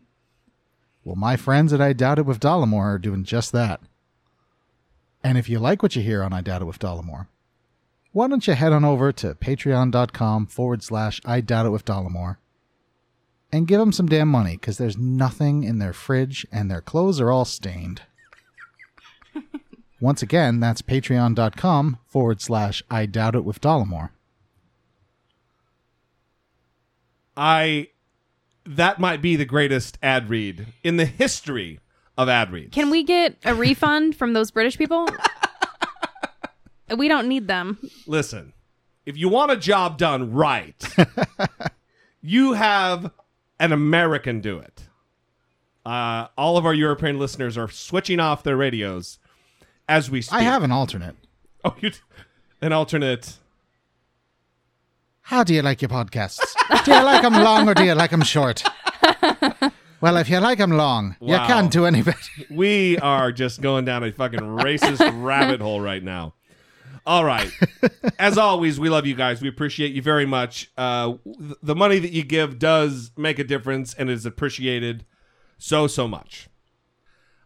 Well, 1.06 1.16
my 1.16 1.38
friends 1.38 1.72
at 1.72 1.82
I 1.82 1.94
Doubt 1.94 2.20
It 2.20 2.26
with 2.26 2.42
Dollemore 2.42 2.96
are 2.96 3.00
doing 3.00 3.24
just 3.24 3.52
that. 3.54 3.80
And 5.24 5.38
if 5.38 5.48
you 5.48 5.58
like 5.58 5.82
what 5.82 5.96
you 5.96 6.02
hear 6.02 6.22
on 6.22 6.34
I 6.34 6.42
Doubt 6.42 6.64
It 6.64 6.66
with 6.66 6.80
Dollemore, 6.80 7.28
why 8.16 8.30
don't 8.30 8.48
you 8.48 8.54
head 8.54 8.72
on 8.72 8.86
over 8.86 9.12
to 9.12 9.36
patreon.com 9.36 10.46
forward 10.46 10.82
slash 10.82 11.20
I 11.26 11.42
Doubt 11.42 11.66
It 11.66 11.72
with 11.72 11.84
Dollemore 11.84 12.38
and 13.52 13.68
give 13.68 13.78
them 13.78 13.92
some 13.92 14.08
damn 14.08 14.30
money 14.30 14.54
because 14.54 14.78
there's 14.78 14.98
nothing 14.98 15.66
in 15.66 15.80
their 15.80 15.92
fridge 15.92 16.48
and 16.50 16.72
their 16.72 16.80
clothes 16.80 17.20
are 17.20 17.30
all 17.30 17.44
stained. 17.44 18.04
Once 20.00 20.22
again, 20.22 20.62
that's 20.62 20.82
patreon.com 20.82 22.00
forward 22.08 22.40
slash 22.40 22.82
I 22.90 23.06
doubt 23.06 23.36
it 23.36 23.44
with 23.44 23.60
Dollemore. 23.60 24.12
I 27.36 27.90
that 28.66 28.98
might 28.98 29.22
be 29.22 29.36
the 29.36 29.44
greatest 29.44 29.98
ad 30.02 30.30
read 30.30 30.68
in 30.86 30.96
the 30.96 31.06
history 31.06 31.82
of 32.18 32.30
ad 32.30 32.54
reads. 32.54 32.74
Can 32.74 32.90
we 32.90 33.04
get 33.04 33.36
a 33.44 33.54
refund 33.54 34.16
from 34.16 34.32
those 34.32 34.52
British 34.52 34.78
people? 34.78 35.06
we 36.96 37.08
don't 37.08 37.28
need 37.28 37.48
them. 37.48 37.80
Listen, 38.06 38.54
if 39.06 39.18
you 39.18 39.30
want 39.30 39.52
a 39.52 39.58
job 39.58 39.98
done 39.98 40.32
right, 40.34 40.84
you 42.22 42.54
have 42.54 43.12
an 43.60 43.72
American 43.72 44.42
do 44.42 44.60
it. 44.60 44.84
Uh, 45.86 46.28
all 46.38 46.58
of 46.58 46.66
our 46.66 46.74
European 46.74 47.20
listeners 47.20 47.58
are 47.58 47.70
switching 47.70 48.20
off 48.20 48.44
their 48.44 48.58
radios 48.58 49.20
as 49.88 50.10
we 50.10 50.22
speak. 50.22 50.40
I 50.40 50.42
have 50.42 50.64
an 50.64 50.72
alternate. 50.72 51.16
oh, 51.64 51.76
you, 51.80 51.92
an 52.62 52.74
alternate. 52.74 53.38
How 55.22 55.44
do 55.44 55.54
you 55.54 55.62
like 55.62 55.82
your 55.82 55.90
podcasts? 55.90 56.40
do 56.84 56.94
you 56.94 57.04
like 57.04 57.22
them 57.22 57.34
long 57.34 57.68
or 57.68 57.74
do 57.74 57.84
you 57.84 57.94
like 57.94 58.12
them 58.12 58.22
short? 58.24 58.64
well, 60.02 60.18
if 60.18 60.30
you 60.30 60.40
like 60.40 60.60
them 60.60 60.72
long, 60.72 61.16
you 61.20 61.36
can't 61.36 61.72
do 61.72 61.86
any 61.86 62.02
better. 62.02 62.20
We 62.50 62.98
are 63.00 63.32
just 63.32 63.62
going 63.62 63.86
down 63.86 64.04
a 64.04 64.12
fucking 64.12 64.40
racist 64.40 65.00
rabbit 65.24 65.62
hole 65.62 65.82
right 65.82 66.04
now. 66.04 66.34
All 67.06 67.24
right. 67.24 67.52
As 68.20 68.38
always, 68.38 68.80
we 68.80 68.90
love 68.90 69.06
you 69.06 69.16
guys. 69.16 69.42
We 69.42 69.48
appreciate 69.48 69.94
you 69.94 70.02
very 70.02 70.26
much. 70.26 70.72
Uh, 70.76 71.14
th- 71.24 71.56
the 71.62 71.76
money 71.76 72.00
that 72.00 72.12
you 72.12 72.24
give 72.24 72.58
does 72.58 73.12
make 73.16 73.38
a 73.38 73.44
difference 73.44 73.94
and 73.94 74.10
is 74.10 74.26
appreciated 74.26 75.06
so, 75.58 75.86
so 75.88 76.08
much. 76.08 76.50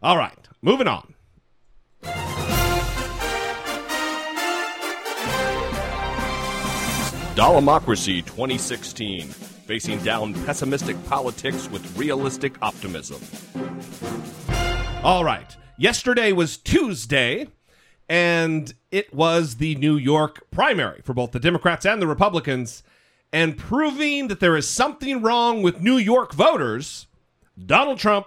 All 0.02 0.16
right. 0.16 0.48
Moving 0.62 0.88
on. 0.88 1.14
Dollemocracy 7.36 8.24
2016, 8.24 9.28
facing 9.28 9.98
down 10.00 10.34
pessimistic 10.44 11.02
politics 11.06 11.70
with 11.70 11.96
realistic 11.96 12.56
optimism. 12.62 13.20
All 15.02 15.24
right. 15.24 15.56
Yesterday 15.78 16.32
was 16.32 16.58
Tuesday, 16.58 17.48
and 18.10 18.74
it 18.90 19.14
was 19.14 19.56
the 19.58 19.76
New 19.76 19.96
York 19.96 20.50
primary 20.50 21.00
for 21.04 21.14
both 21.14 21.30
the 21.30 21.38
Democrats 21.38 21.86
and 21.86 22.02
the 22.02 22.08
Republicans. 22.08 22.82
And 23.32 23.56
proving 23.56 24.26
that 24.26 24.40
there 24.40 24.56
is 24.56 24.68
something 24.68 25.22
wrong 25.22 25.62
with 25.62 25.80
New 25.80 25.96
York 25.96 26.34
voters, 26.34 27.06
Donald 27.64 28.00
Trump 28.00 28.26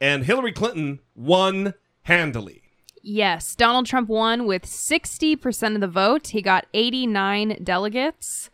and 0.00 0.24
Hillary 0.24 0.50
Clinton 0.50 0.98
won 1.14 1.74
handily. 2.02 2.62
Yes, 3.02 3.54
Donald 3.54 3.86
Trump 3.86 4.08
won 4.08 4.46
with 4.46 4.64
60% 4.64 5.74
of 5.76 5.80
the 5.80 5.86
vote. 5.86 6.28
He 6.28 6.42
got 6.42 6.66
89 6.74 7.60
delegates. 7.62 8.50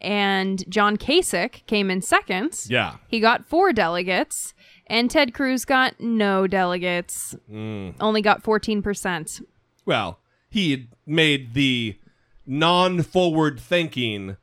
And 0.00 0.64
John 0.68 0.96
Kasich 0.96 1.64
came 1.66 1.88
in 1.88 2.02
second. 2.02 2.58
Yeah. 2.66 2.96
He 3.06 3.20
got 3.20 3.46
four 3.46 3.72
delegates. 3.72 4.54
And 4.88 5.08
Ted 5.08 5.34
Cruz 5.34 5.64
got 5.64 6.00
no 6.00 6.48
delegates, 6.48 7.36
mm. 7.48 7.94
only 8.00 8.22
got 8.22 8.42
14%. 8.42 9.42
Well, 9.90 10.20
he 10.48 10.88
made 11.04 11.54
the 11.54 11.98
non 12.46 13.02
forward 13.02 13.58
thinking 13.58 14.36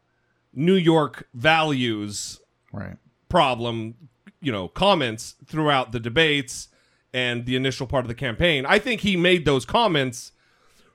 New 0.52 0.76
York 0.76 1.30
values 1.34 2.42
Right. 2.74 2.98
problem, 3.30 3.96
you 4.42 4.52
know, 4.52 4.68
comments 4.68 5.36
throughout 5.46 5.94
the 5.94 6.02
debates 6.02 6.68
and 7.14 7.46
the 7.46 7.56
initial 7.56 7.88
part 7.88 8.04
of 8.04 8.10
the 8.10 8.14
campaign. 8.14 8.66
I 8.66 8.78
think 8.78 9.00
he 9.00 9.16
made 9.16 9.46
those 9.46 9.64
comments 9.64 10.34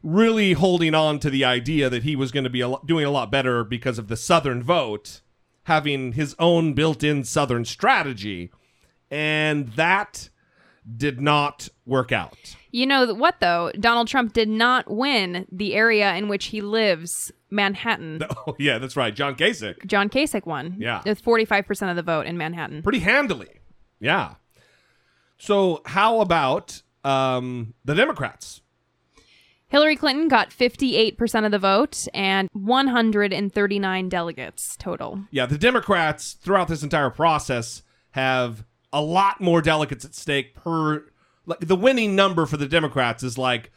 really 0.02 0.52
holding 0.52 0.94
on 0.94 1.18
to 1.20 1.30
the 1.30 1.46
idea 1.46 1.88
that 1.88 2.02
he 2.02 2.14
was 2.14 2.30
going 2.30 2.44
to 2.44 2.50
be 2.50 2.60
a 2.60 2.68
lot, 2.68 2.86
doing 2.86 3.06
a 3.06 3.10
lot 3.10 3.30
better 3.30 3.64
because 3.64 3.98
of 3.98 4.08
the 4.08 4.18
Southern 4.18 4.62
vote, 4.62 5.22
having 5.62 6.12
his 6.12 6.36
own 6.38 6.74
built 6.74 7.02
in 7.02 7.24
Southern 7.24 7.64
strategy. 7.64 8.52
And 9.10 9.68
that 9.76 10.28
did 10.94 11.22
not 11.22 11.70
work 11.86 12.12
out. 12.12 12.56
You 12.72 12.86
know 12.86 13.12
what, 13.14 13.38
though? 13.40 13.70
Donald 13.78 14.08
Trump 14.08 14.32
did 14.32 14.48
not 14.48 14.90
win 14.90 15.46
the 15.52 15.74
area 15.74 16.14
in 16.14 16.26
which 16.28 16.46
he 16.46 16.60
lives, 16.62 17.30
Manhattan. 17.50 18.20
Oh, 18.46 18.56
yeah, 18.58 18.78
that's 18.78 18.96
right. 18.96 19.14
John 19.14 19.36
Kasich. 19.36 19.84
John 19.86 20.08
Kasich 20.08 20.46
won. 20.46 20.76
Yeah. 20.78 21.02
With 21.04 21.22
45% 21.22 21.90
of 21.90 21.96
the 21.96 22.02
vote 22.02 22.26
in 22.26 22.36
Manhattan. 22.36 22.82
pretty 22.82 22.98
handily. 23.00 23.60
Yeah. 24.00 24.34
So 25.38 25.82
how 25.86 26.20
about 26.20 26.82
um, 27.04 27.74
the 27.84 27.94
Democrats? 27.94 28.62
Hillary 29.68 29.96
Clinton 29.96 30.28
got 30.28 30.50
58% 30.50 31.44
of 31.46 31.50
the 31.50 31.58
vote 31.58 32.06
and 32.12 32.48
139 32.52 34.08
delegates 34.08 34.76
total. 34.76 35.20
Yeah, 35.30 35.46
the 35.46 35.56
Democrats 35.58 36.32
throughout 36.34 36.68
this 36.68 36.82
entire 36.82 37.10
process 37.10 37.82
have 38.10 38.64
a 38.92 39.00
lot 39.00 39.40
more 39.40 39.62
delegates 39.62 40.04
at 40.04 40.14
stake 40.14 40.54
per. 40.54 41.04
Like 41.46 41.60
the 41.60 41.76
winning 41.76 42.14
number 42.14 42.46
for 42.46 42.56
the 42.56 42.68
Democrats 42.68 43.22
is 43.22 43.36
like 43.36 43.70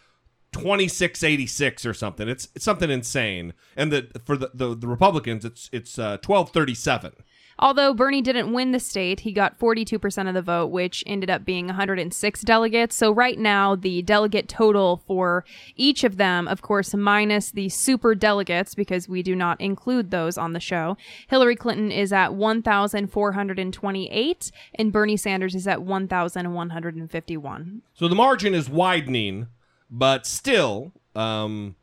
twenty 0.51 0.87
six 0.87 1.23
eighty 1.23 1.47
six 1.47 1.85
or 1.85 1.93
something. 1.93 2.29
It's 2.29 2.47
it's 2.55 2.65
something 2.65 2.89
insane. 2.89 3.53
And 3.75 3.91
the 3.91 4.07
for 4.23 4.37
the 4.37 4.51
the, 4.53 4.75
the 4.75 4.87
Republicans, 4.87 5.45
it's 5.45 5.69
it's 5.73 5.97
uh, 5.99 6.17
twelve 6.17 6.51
thirty 6.51 6.75
seven. 6.75 7.13
Although 7.57 7.93
Bernie 7.93 8.21
didn't 8.21 8.51
win 8.51 8.71
the 8.71 8.79
state, 8.79 9.21
he 9.21 9.31
got 9.31 9.57
42% 9.57 10.27
of 10.27 10.33
the 10.33 10.41
vote, 10.41 10.67
which 10.67 11.03
ended 11.07 11.29
up 11.29 11.45
being 11.45 11.67
106 11.67 12.41
delegates. 12.41 12.95
So 12.95 13.11
right 13.11 13.39
now, 13.39 13.75
the 13.75 14.01
delegate 14.01 14.49
total 14.49 15.01
for 15.07 15.45
each 15.77 16.03
of 16.03 16.17
them, 16.17 16.49
of 16.49 16.61
course, 16.61 16.93
minus 16.93 17.51
the 17.51 17.69
super 17.69 18.13
delegates, 18.13 18.75
because 18.75 19.07
we 19.07 19.23
do 19.23 19.35
not 19.35 19.61
include 19.61 20.11
those 20.11 20.37
on 20.37 20.51
the 20.51 20.59
show, 20.59 20.97
Hillary 21.27 21.55
Clinton 21.55 21.91
is 21.91 22.11
at 22.11 22.33
1,428 22.33 24.51
and 24.75 24.91
Bernie 24.91 25.17
Sanders 25.17 25.55
is 25.55 25.67
at 25.67 25.81
1,151. 25.81 27.81
So 27.93 28.07
the 28.09 28.15
margin 28.15 28.53
is 28.53 28.69
widening, 28.69 29.47
but 29.89 30.25
still, 30.25 30.91
um, 31.15 31.77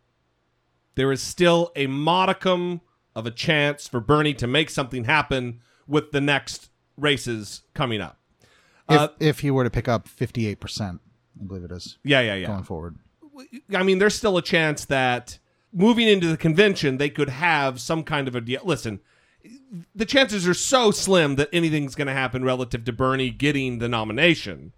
there 0.97 1.11
is 1.11 1.23
still 1.23 1.73
a 1.75 1.87
modicum 1.87 2.83
of 3.14 3.27
a 3.27 3.31
chance 3.31 3.87
for 3.87 4.01
Bernie 4.01 4.35
to 4.35 4.46
make 4.46 4.70
something 4.70 5.05
happen 5.05 5.61
with 5.87 6.12
the 6.12 6.20
next 6.20 6.70
races 6.96 7.62
coming 7.75 8.01
up. 8.01 8.18
If, 8.88 9.01
Uh, 9.01 9.09
if 9.20 9.40
he 9.40 9.51
were 9.51 9.64
to 9.64 9.70
pick 9.70 9.88
up 9.88 10.09
58%, 10.09 11.01
I 11.40 11.44
believe 11.44 11.64
it 11.64 11.72
is, 11.72 11.98
yeah, 12.05 12.20
yeah, 12.20 12.35
yeah. 12.35 12.46
going 12.46 12.64
forward. 12.64 12.96
I 13.75 13.83
mean, 13.83 13.98
there's 13.98 14.14
still 14.14 14.37
a 14.37 14.42
chance 14.42 14.85
that 14.87 15.38
moving 15.72 16.07
into 16.07 16.29
the 16.29 16.37
convention, 16.37 16.98
they 16.98 17.11
could 17.11 17.31
have 17.31 17.81
some 17.81 18.05
kind 18.05 18.29
of 18.29 18.35
a 18.37 18.40
deal. 18.40 18.61
Listen, 18.64 19.01
the 19.94 20.05
chances 20.05 20.46
are 20.46 20.55
so 20.55 20.90
slim 20.90 21.37
that 21.37 21.48
anything's 21.53 21.94
going 21.94 22.07
to 22.07 22.12
happen 22.12 22.44
relative 22.44 22.85
to 22.85 22.92
Bernie 22.92 23.31
getting 23.31 23.79
the 23.79 23.88
nomination. 23.88 24.72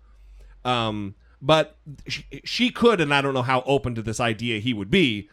Um, 0.64 1.16
but 1.42 1.76
she, 2.06 2.24
she 2.44 2.70
could, 2.70 3.00
and 3.00 3.12
I 3.12 3.20
don't 3.20 3.34
know 3.34 3.42
how 3.42 3.62
open 3.66 3.94
to 3.96 4.02
this 4.02 4.20
idea 4.20 4.60
he 4.60 4.72
would 4.72 4.90
be. 4.90 5.28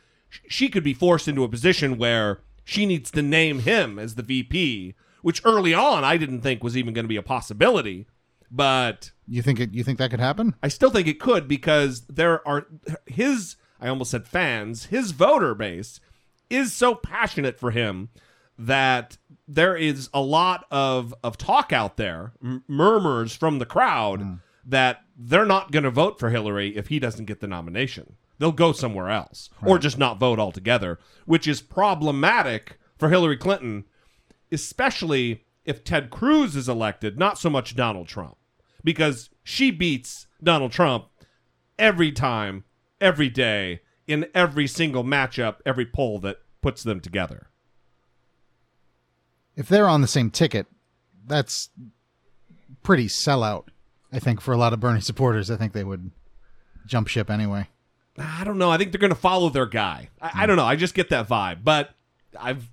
She 0.49 0.67
could 0.67 0.83
be 0.83 0.93
forced 0.93 1.27
into 1.27 1.43
a 1.43 1.49
position 1.49 1.97
where 1.97 2.41
she 2.71 2.85
needs 2.85 3.11
to 3.11 3.21
name 3.21 3.59
him 3.59 3.99
as 3.99 4.15
the 4.15 4.23
VP, 4.23 4.95
which 5.21 5.41
early 5.43 5.73
on 5.73 6.05
I 6.05 6.15
didn't 6.15 6.39
think 6.39 6.63
was 6.63 6.77
even 6.77 6.93
going 6.93 7.03
to 7.03 7.09
be 7.09 7.17
a 7.17 7.21
possibility. 7.21 8.07
But 8.49 9.11
You 9.27 9.41
think 9.41 9.59
it, 9.59 9.73
you 9.73 9.83
think 9.83 9.97
that 9.97 10.09
could 10.09 10.21
happen? 10.21 10.55
I 10.63 10.69
still 10.69 10.89
think 10.89 11.07
it 11.07 11.19
could 11.19 11.49
because 11.49 12.01
there 12.07 12.45
are 12.47 12.67
his 13.05 13.57
I 13.81 13.89
almost 13.89 14.11
said 14.11 14.25
fans, 14.25 14.85
his 14.85 15.11
voter 15.11 15.53
base 15.53 15.99
is 16.49 16.71
so 16.71 16.95
passionate 16.95 17.59
for 17.59 17.71
him 17.71 18.09
that 18.57 19.17
there 19.47 19.75
is 19.75 20.09
a 20.13 20.21
lot 20.21 20.65
of 20.71 21.13
of 21.25 21.37
talk 21.37 21.73
out 21.73 21.97
there, 21.97 22.31
m- 22.41 22.63
murmurs 22.69 23.35
from 23.35 23.59
the 23.59 23.65
crowd 23.65 24.21
hmm. 24.21 24.33
that 24.65 25.01
they're 25.17 25.45
not 25.45 25.71
going 25.71 25.83
to 25.83 25.91
vote 25.91 26.19
for 26.19 26.29
Hillary 26.29 26.77
if 26.77 26.87
he 26.87 26.99
doesn't 26.99 27.25
get 27.25 27.41
the 27.41 27.47
nomination. 27.47 28.15
They'll 28.41 28.51
go 28.51 28.71
somewhere 28.71 29.11
else 29.11 29.51
or 29.63 29.77
just 29.77 29.99
not 29.99 30.17
vote 30.17 30.39
altogether, 30.39 30.97
which 31.25 31.47
is 31.47 31.61
problematic 31.61 32.79
for 32.97 33.09
Hillary 33.09 33.37
Clinton, 33.37 33.85
especially 34.51 35.45
if 35.63 35.83
Ted 35.83 36.09
Cruz 36.09 36.55
is 36.55 36.67
elected, 36.67 37.19
not 37.19 37.37
so 37.37 37.51
much 37.51 37.75
Donald 37.75 38.07
Trump 38.07 38.37
because 38.83 39.29
she 39.43 39.69
beats 39.69 40.25
Donald 40.41 40.71
Trump 40.71 41.05
every 41.77 42.11
time, 42.11 42.63
every 42.99 43.29
day, 43.29 43.81
in 44.07 44.25
every 44.33 44.65
single 44.65 45.03
matchup, 45.03 45.57
every 45.63 45.85
poll 45.85 46.17
that 46.21 46.37
puts 46.63 46.81
them 46.81 46.99
together. 46.99 47.51
If 49.55 49.69
they're 49.69 49.87
on 49.87 50.01
the 50.01 50.07
same 50.07 50.31
ticket, 50.31 50.65
that's 51.27 51.69
pretty 52.81 53.05
sellout. 53.05 53.65
I 54.11 54.17
think 54.17 54.41
for 54.41 54.51
a 54.51 54.57
lot 54.57 54.73
of 54.73 54.79
Bernie 54.79 54.99
supporters, 54.99 55.51
I 55.51 55.57
think 55.57 55.73
they 55.73 55.83
would 55.83 56.09
jump 56.87 57.07
ship 57.07 57.29
anyway. 57.29 57.67
I 58.17 58.43
don't 58.43 58.57
know. 58.57 58.69
I 58.69 58.77
think 58.77 58.91
they're 58.91 58.99
going 58.99 59.09
to 59.09 59.15
follow 59.15 59.49
their 59.49 59.65
guy. 59.65 60.09
I, 60.21 60.43
I 60.43 60.45
don't 60.45 60.57
know. 60.57 60.65
I 60.65 60.75
just 60.75 60.93
get 60.93 61.09
that 61.09 61.27
vibe. 61.27 61.63
But 61.63 61.91
I've 62.39 62.69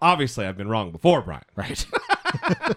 obviously 0.00 0.46
I've 0.46 0.56
been 0.56 0.68
wrong 0.68 0.90
before, 0.92 1.22
Brian. 1.22 1.42
Right. 1.56 1.86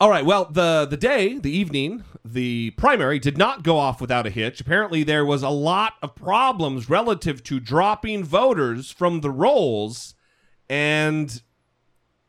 All 0.00 0.08
right. 0.08 0.24
Well, 0.24 0.44
the 0.44 0.86
the 0.88 0.96
day, 0.96 1.38
the 1.38 1.50
evening, 1.50 2.04
the 2.24 2.70
primary 2.70 3.18
did 3.18 3.36
not 3.36 3.64
go 3.64 3.78
off 3.78 4.00
without 4.00 4.28
a 4.28 4.30
hitch. 4.30 4.60
Apparently, 4.60 5.02
there 5.02 5.24
was 5.24 5.42
a 5.42 5.48
lot 5.48 5.94
of 6.02 6.14
problems 6.14 6.88
relative 6.88 7.42
to 7.44 7.58
dropping 7.58 8.22
voters 8.22 8.92
from 8.92 9.22
the 9.22 9.30
rolls, 9.30 10.14
and 10.70 11.42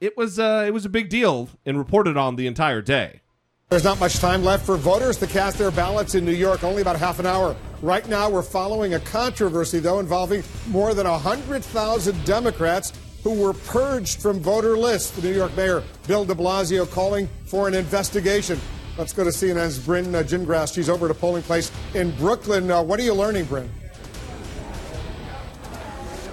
it 0.02 0.18
was 0.18 0.40
uh, 0.40 0.64
it 0.66 0.74
was 0.74 0.84
a 0.84 0.90
big 0.90 1.10
deal 1.10 1.50
and 1.64 1.78
reported 1.78 2.18
on 2.18 2.38
the 2.38 2.48
entire 2.48 2.82
day. 2.82 3.22
There's 3.70 3.84
not 3.84 4.00
much 4.00 4.18
time 4.18 4.44
left 4.44 4.66
for 4.66 4.78
voters 4.78 5.18
to 5.18 5.28
cast 5.28 5.60
their 5.60 5.70
ballots 5.70 6.16
in 6.16 6.26
New 6.26 6.32
York, 6.32 6.64
only 6.64 6.82
about 6.82 6.96
half 6.96 7.20
an 7.20 7.28
hour. 7.28 7.56
Right 7.84 8.08
now, 8.10 8.28
we're 8.28 8.42
following 8.42 8.96
a 8.96 9.00
controversy, 9.00 9.78
though, 9.78 10.00
involving 10.00 10.42
more 10.70 10.96
than 10.96 11.08
100,000 11.08 12.26
Democrats 12.26 12.94
who 13.24 13.40
were 13.40 13.54
purged 13.54 14.24
from 14.24 14.40
voter 14.40 14.76
lists. 14.76 15.12
The 15.12 15.22
New 15.22 15.36
York 15.36 15.56
Mayor, 15.56 15.84
Bill 16.08 16.26
de 16.26 16.34
Blasio, 16.34 16.90
calling 16.90 17.30
for 17.46 17.68
an 17.68 17.76
investigation. 17.76 18.60
Let's 18.98 19.14
go 19.14 19.24
to 19.24 19.30
CNN's 19.30 19.78
Brynn 19.78 20.16
uh, 20.16 20.24
Gingras. 20.24 20.74
She's 20.74 20.90
over 20.90 21.06
at 21.06 21.12
a 21.12 21.14
polling 21.14 21.44
place 21.44 21.72
in 21.94 22.10
Brooklyn. 22.16 22.72
Uh, 22.72 22.82
what 22.82 23.00
are 23.00 23.04
you 23.04 23.14
learning, 23.14 23.46
Brynn? 23.46 23.70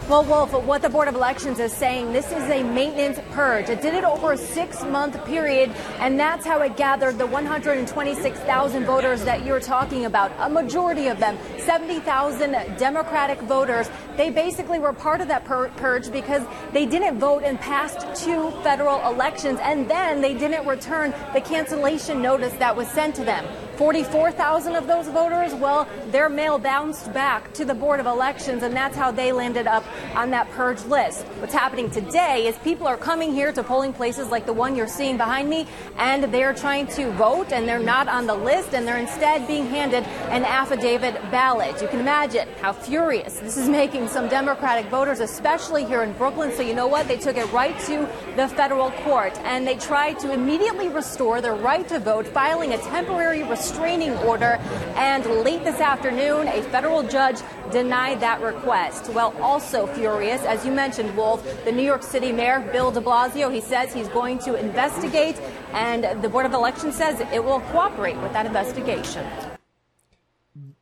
Well, 0.08 0.22
Wolf, 0.22 0.52
what 0.52 0.82
the 0.82 0.88
Board 0.88 1.08
of 1.08 1.16
Elections 1.16 1.58
is 1.58 1.72
saying, 1.72 2.12
this 2.12 2.26
is 2.26 2.44
a 2.44 2.62
maintenance 2.62 3.18
purge. 3.32 3.68
It 3.68 3.82
did 3.82 3.92
it 3.92 4.04
over 4.04 4.34
a 4.34 4.38
six 4.38 4.84
month 4.84 5.22
period, 5.24 5.70
and 5.98 6.16
that's 6.16 6.46
how 6.46 6.60
it 6.60 6.76
gathered 6.76 7.18
the 7.18 7.26
126,000 7.26 8.84
voters 8.84 9.24
that 9.24 9.44
you're 9.44 9.58
talking 9.58 10.04
about. 10.04 10.30
A 10.38 10.48
majority 10.48 11.08
of 11.08 11.18
them, 11.18 11.36
70,000 11.58 12.52
Democratic 12.78 13.40
voters, 13.40 13.90
they 14.16 14.30
basically 14.30 14.78
were 14.78 14.92
part 14.92 15.20
of 15.20 15.26
that 15.26 15.44
pur- 15.44 15.70
purge 15.70 16.12
because 16.12 16.44
they 16.72 16.86
didn't 16.86 17.18
vote 17.18 17.42
in 17.42 17.58
past 17.58 18.22
two 18.22 18.52
federal 18.62 19.04
elections, 19.12 19.58
and 19.60 19.90
then 19.90 20.20
they 20.20 20.34
didn't 20.34 20.68
return 20.68 21.12
the 21.34 21.40
cancellation 21.40 22.22
notice 22.22 22.52
that 22.60 22.76
was 22.76 22.86
sent 22.86 23.16
to 23.16 23.24
them. 23.24 23.44
44,000 23.76 24.74
of 24.74 24.86
those 24.86 25.06
voters, 25.08 25.54
well, 25.54 25.86
their 26.10 26.28
mail 26.28 26.58
bounced 26.58 27.12
back 27.12 27.52
to 27.54 27.64
the 27.64 27.74
Board 27.74 28.00
of 28.00 28.06
Elections, 28.06 28.62
and 28.62 28.74
that's 28.74 28.96
how 28.96 29.10
they 29.10 29.32
landed 29.32 29.66
up 29.66 29.84
on 30.14 30.30
that 30.30 30.50
purge 30.52 30.82
list. 30.84 31.24
What's 31.40 31.52
happening 31.52 31.90
today 31.90 32.46
is 32.46 32.56
people 32.58 32.86
are 32.86 32.96
coming 32.96 33.32
here 33.32 33.52
to 33.52 33.62
polling 33.62 33.92
places 33.92 34.28
like 34.28 34.46
the 34.46 34.52
one 34.52 34.76
you're 34.76 34.88
seeing 34.88 35.18
behind 35.18 35.50
me, 35.50 35.66
and 35.98 36.24
they're 36.24 36.54
trying 36.54 36.86
to 36.88 37.10
vote, 37.12 37.52
and 37.52 37.68
they're 37.68 37.78
not 37.78 38.08
on 38.08 38.26
the 38.26 38.34
list, 38.34 38.72
and 38.72 38.88
they're 38.88 38.96
instead 38.96 39.46
being 39.46 39.66
handed 39.66 40.04
an 40.30 40.44
affidavit 40.44 41.14
ballot. 41.30 41.80
You 41.82 41.88
can 41.88 42.00
imagine 42.00 42.48
how 42.62 42.72
furious 42.72 43.40
this 43.40 43.58
is 43.58 43.68
making 43.68 44.08
some 44.08 44.28
Democratic 44.28 44.86
voters, 44.86 45.20
especially 45.20 45.84
here 45.84 46.02
in 46.02 46.12
Brooklyn. 46.14 46.50
So, 46.52 46.62
you 46.62 46.74
know 46.74 46.86
what? 46.86 47.08
They 47.08 47.18
took 47.18 47.36
it 47.36 47.52
right 47.52 47.78
to 47.80 48.08
the 48.36 48.48
federal 48.48 48.90
court, 49.02 49.36
and 49.40 49.66
they 49.66 49.76
tried 49.76 50.18
to 50.20 50.32
immediately 50.32 50.88
restore 50.88 51.42
their 51.42 51.54
right 51.54 51.86
to 51.88 51.98
vote, 51.98 52.26
filing 52.26 52.72
a 52.72 52.78
temporary 52.78 53.42
restraining 53.66 54.12
order. 54.18 54.58
And 54.94 55.24
late 55.44 55.64
this 55.64 55.80
afternoon, 55.80 56.46
a 56.48 56.62
federal 56.62 57.02
judge 57.02 57.38
denied 57.72 58.20
that 58.20 58.40
request. 58.40 59.10
Well, 59.10 59.34
also 59.40 59.86
furious, 59.88 60.42
as 60.42 60.64
you 60.64 60.70
mentioned, 60.70 61.16
Wolf, 61.16 61.42
the 61.64 61.72
New 61.72 61.82
York 61.82 62.02
City 62.02 62.30
Mayor, 62.30 62.60
Bill 62.72 62.92
de 62.92 63.00
Blasio, 63.00 63.52
he 63.52 63.60
says 63.60 63.92
he's 63.92 64.08
going 64.08 64.38
to 64.40 64.54
investigate, 64.54 65.40
and 65.72 66.22
the 66.22 66.28
Board 66.28 66.46
of 66.46 66.52
Elections 66.52 66.94
says 66.94 67.20
it 67.32 67.42
will 67.42 67.60
cooperate 67.72 68.16
with 68.18 68.32
that 68.32 68.46
investigation. 68.46 69.26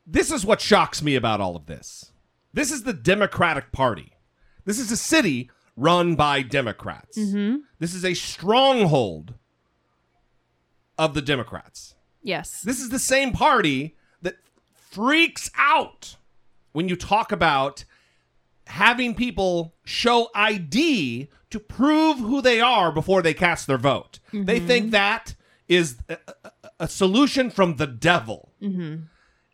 this 0.07 0.31
is 0.31 0.45
what 0.45 0.61
shocks 0.61 1.03
me 1.03 1.17
about 1.17 1.41
all 1.41 1.57
of 1.57 1.67
this. 1.67 2.13
This 2.53 2.71
is 2.71 2.83
the 2.83 2.93
Democratic 2.93 3.73
Party. 3.73 4.13
This 4.67 4.79
is 4.79 4.93
a 4.93 4.97
city 4.97 5.51
run 5.77 6.15
by 6.15 6.43
Democrats. 6.43 7.19
Mm-hmm. 7.19 7.57
This 7.79 7.95
is 7.95 8.05
a 8.05 8.15
stronghold 8.15 9.35
of 10.99 11.15
the 11.15 11.23
Democrats. 11.23 11.95
Yes. 12.25 12.63
This 12.63 12.81
is 12.81 12.89
the 12.91 12.99
same 12.99 13.31
party 13.33 13.95
that 14.23 14.37
freaks 14.75 15.51
out 15.57 16.17
when 16.73 16.89
you 16.89 16.97
talk 16.97 17.31
about 17.31 17.85
having 18.67 19.15
people 19.15 19.75
show 19.85 20.31
ID 20.35 21.29
to 21.51 21.61
prove 21.61 22.19
who 22.19 22.41
they 22.43 22.61
are 22.61 22.91
before 22.91 23.23
they 23.23 23.35
cast 23.35 23.67
their 23.69 23.79
vote. 23.79 24.19
They 24.33 24.59
think 24.59 24.91
that 24.91 25.35
is 25.69 25.99
a, 26.09 26.17
a- 26.45 26.51
a 26.81 26.89
solution 26.89 27.51
from 27.51 27.77
the 27.77 27.87
devil. 27.87 28.51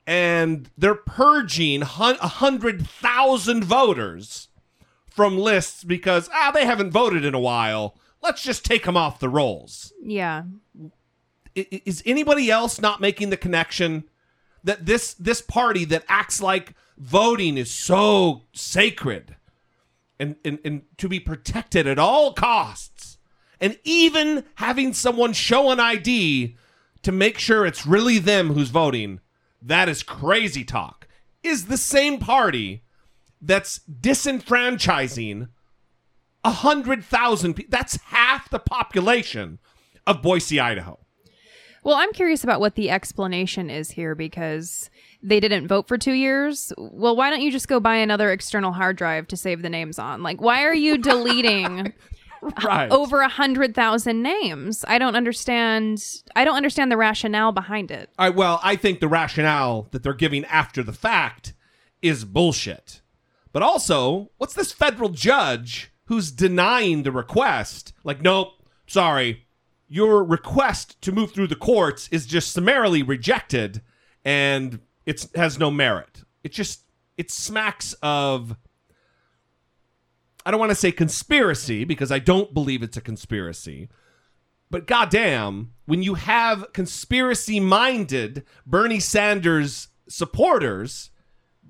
And 0.06 0.70
they're 0.78 0.94
purging 0.94 1.82
a 1.82 1.86
hundred 1.86 2.86
thousand 2.86 3.64
voters 3.64 4.48
from 5.10 5.36
lists 5.38 5.84
because 5.84 6.28
ah 6.32 6.50
they 6.52 6.64
haven't 6.64 6.90
voted 6.92 7.24
in 7.24 7.34
a 7.34 7.38
while. 7.40 7.96
Let's 8.22 8.42
just 8.42 8.64
take 8.64 8.84
them 8.84 8.96
off 8.96 9.18
the 9.20 9.28
rolls 9.28 9.92
Yeah. 10.02 10.44
Is 11.54 12.02
anybody 12.06 12.50
else 12.50 12.80
not 12.80 13.00
making 13.00 13.30
the 13.30 13.36
connection 13.36 14.04
that 14.64 14.86
this 14.86 15.14
this 15.14 15.40
party 15.40 15.84
that 15.86 16.04
acts 16.08 16.40
like 16.40 16.74
voting 16.98 17.56
is 17.56 17.70
so 17.70 18.42
sacred 18.52 19.36
and, 20.18 20.36
and 20.44 20.58
and 20.64 20.82
to 20.98 21.08
be 21.08 21.18
protected 21.18 21.86
at 21.86 21.98
all 21.98 22.32
costs 22.32 23.18
and 23.60 23.78
even 23.84 24.44
having 24.56 24.92
someone 24.92 25.32
show 25.32 25.70
an 25.70 25.80
ID 25.80 26.56
to 27.02 27.12
make 27.12 27.38
sure 27.38 27.64
it's 27.64 27.86
really 27.86 28.18
them 28.18 28.52
who's 28.52 28.70
voting 28.70 29.20
that 29.62 29.88
is 29.88 30.02
crazy 30.02 30.64
talk 30.64 31.08
is 31.42 31.66
the 31.66 31.78
same 31.78 32.18
party 32.18 32.82
that's 33.40 33.80
disenfranchising 34.00 35.48
a 36.44 36.50
hundred 36.50 37.04
thousand 37.04 37.54
people 37.54 37.70
that's 37.70 37.96
half 37.96 38.50
the 38.50 38.58
population 38.58 39.58
of 40.06 40.22
Boise, 40.22 40.58
Idaho. 40.58 40.98
Well, 41.82 41.94
I'm 41.96 42.12
curious 42.12 42.44
about 42.44 42.60
what 42.60 42.74
the 42.74 42.90
explanation 42.90 43.70
is 43.70 43.90
here 43.90 44.14
because 44.14 44.90
they 45.22 45.40
didn't 45.40 45.66
vote 45.66 45.88
for 45.88 45.96
two 45.96 46.12
years. 46.12 46.72
Well, 46.76 47.16
why 47.16 47.30
don't 47.30 47.40
you 47.40 47.50
just 47.50 47.68
go 47.68 47.80
buy 47.80 47.96
another 47.96 48.30
external 48.30 48.72
hard 48.72 48.96
drive 48.96 49.26
to 49.28 49.36
save 49.36 49.62
the 49.62 49.70
names 49.70 49.98
on? 49.98 50.22
Like, 50.22 50.40
why 50.40 50.64
are 50.64 50.74
you 50.74 50.98
deleting 51.10 51.88
uh, 52.42 52.50
Right. 52.64 52.90
over 52.90 53.20
a 53.20 53.28
hundred 53.28 53.74
thousand 53.74 54.22
names? 54.22 54.84
I 54.88 54.98
don't 54.98 55.16
understand. 55.16 56.02
I 56.36 56.44
don't 56.44 56.56
understand 56.56 56.90
the 56.92 56.96
rationale 56.96 57.52
behind 57.52 57.90
it. 57.90 58.10
Right, 58.18 58.34
well, 58.34 58.60
I 58.62 58.76
think 58.76 59.00
the 59.00 59.08
rationale 59.08 59.88
that 59.92 60.02
they're 60.02 60.14
giving 60.14 60.44
after 60.46 60.82
the 60.82 60.92
fact 60.92 61.54
is 62.02 62.24
bullshit. 62.24 63.00
But 63.52 63.62
also, 63.62 64.30
what's 64.38 64.54
this 64.54 64.72
federal 64.72 65.08
judge 65.08 65.92
who's 66.04 66.30
denying 66.30 67.02
the 67.02 67.12
request? 67.12 67.92
Like, 68.04 68.22
nope, 68.22 68.48
sorry. 68.86 69.46
Your 69.92 70.22
request 70.22 71.02
to 71.02 71.10
move 71.10 71.32
through 71.32 71.48
the 71.48 71.56
courts 71.56 72.08
is 72.12 72.24
just 72.24 72.52
summarily 72.52 73.02
rejected 73.02 73.82
and 74.24 74.78
it 75.04 75.26
has 75.34 75.58
no 75.58 75.68
merit. 75.70 76.22
It 76.44 76.52
just 76.52 76.84
it 77.16 77.30
smacks 77.30 77.92
of 78.00 78.56
I 80.46 80.52
don't 80.52 80.60
want 80.60 80.70
to 80.70 80.76
say 80.76 80.92
conspiracy 80.92 81.84
because 81.84 82.12
I 82.12 82.20
don't 82.20 82.54
believe 82.54 82.84
it's 82.84 82.96
a 82.96 83.00
conspiracy. 83.00 83.88
But 84.70 84.86
goddamn, 84.86 85.72
when 85.86 86.04
you 86.04 86.14
have 86.14 86.72
conspiracy 86.72 87.58
minded 87.58 88.44
Bernie 88.64 89.00
Sanders 89.00 89.88
supporters, 90.08 91.10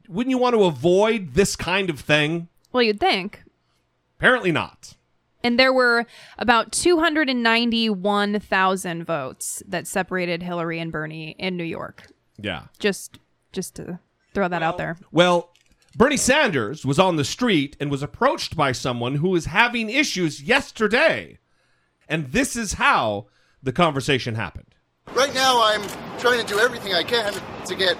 wouldn't 0.08 0.30
you 0.30 0.38
want 0.38 0.54
to 0.54 0.64
avoid 0.64 1.32
this 1.32 1.56
kind 1.56 1.88
of 1.88 2.00
thing? 2.00 2.48
Well, 2.70 2.82
you'd 2.82 3.00
think. 3.00 3.42
Apparently 4.18 4.52
not. 4.52 4.94
And 5.42 5.58
there 5.58 5.72
were 5.72 6.04
about 6.38 6.70
291,000 6.72 9.04
votes 9.04 9.62
that 9.66 9.86
separated 9.86 10.42
Hillary 10.42 10.78
and 10.78 10.92
Bernie 10.92 11.34
in 11.38 11.56
New 11.56 11.64
York. 11.64 12.08
Yeah. 12.38 12.64
Just 12.78 13.18
just 13.52 13.74
to 13.76 13.98
throw 14.32 14.48
that 14.48 14.62
out 14.62 14.78
there. 14.78 14.96
Well, 15.10 15.50
Bernie 15.96 16.16
Sanders 16.16 16.86
was 16.86 17.00
on 17.00 17.16
the 17.16 17.24
street 17.24 17.76
and 17.80 17.90
was 17.90 18.02
approached 18.02 18.56
by 18.56 18.72
someone 18.72 19.16
who 19.16 19.30
was 19.30 19.46
having 19.46 19.90
issues 19.90 20.42
yesterday. 20.42 21.38
And 22.08 22.28
this 22.28 22.54
is 22.54 22.74
how 22.74 23.26
the 23.62 23.72
conversation 23.72 24.36
happened. 24.36 24.74
Right 25.14 25.34
now, 25.34 25.60
I'm 25.62 25.82
trying 26.18 26.40
to 26.40 26.46
do 26.46 26.60
everything 26.60 26.94
I 26.94 27.02
can 27.02 27.34
to 27.66 27.74
get 27.74 27.98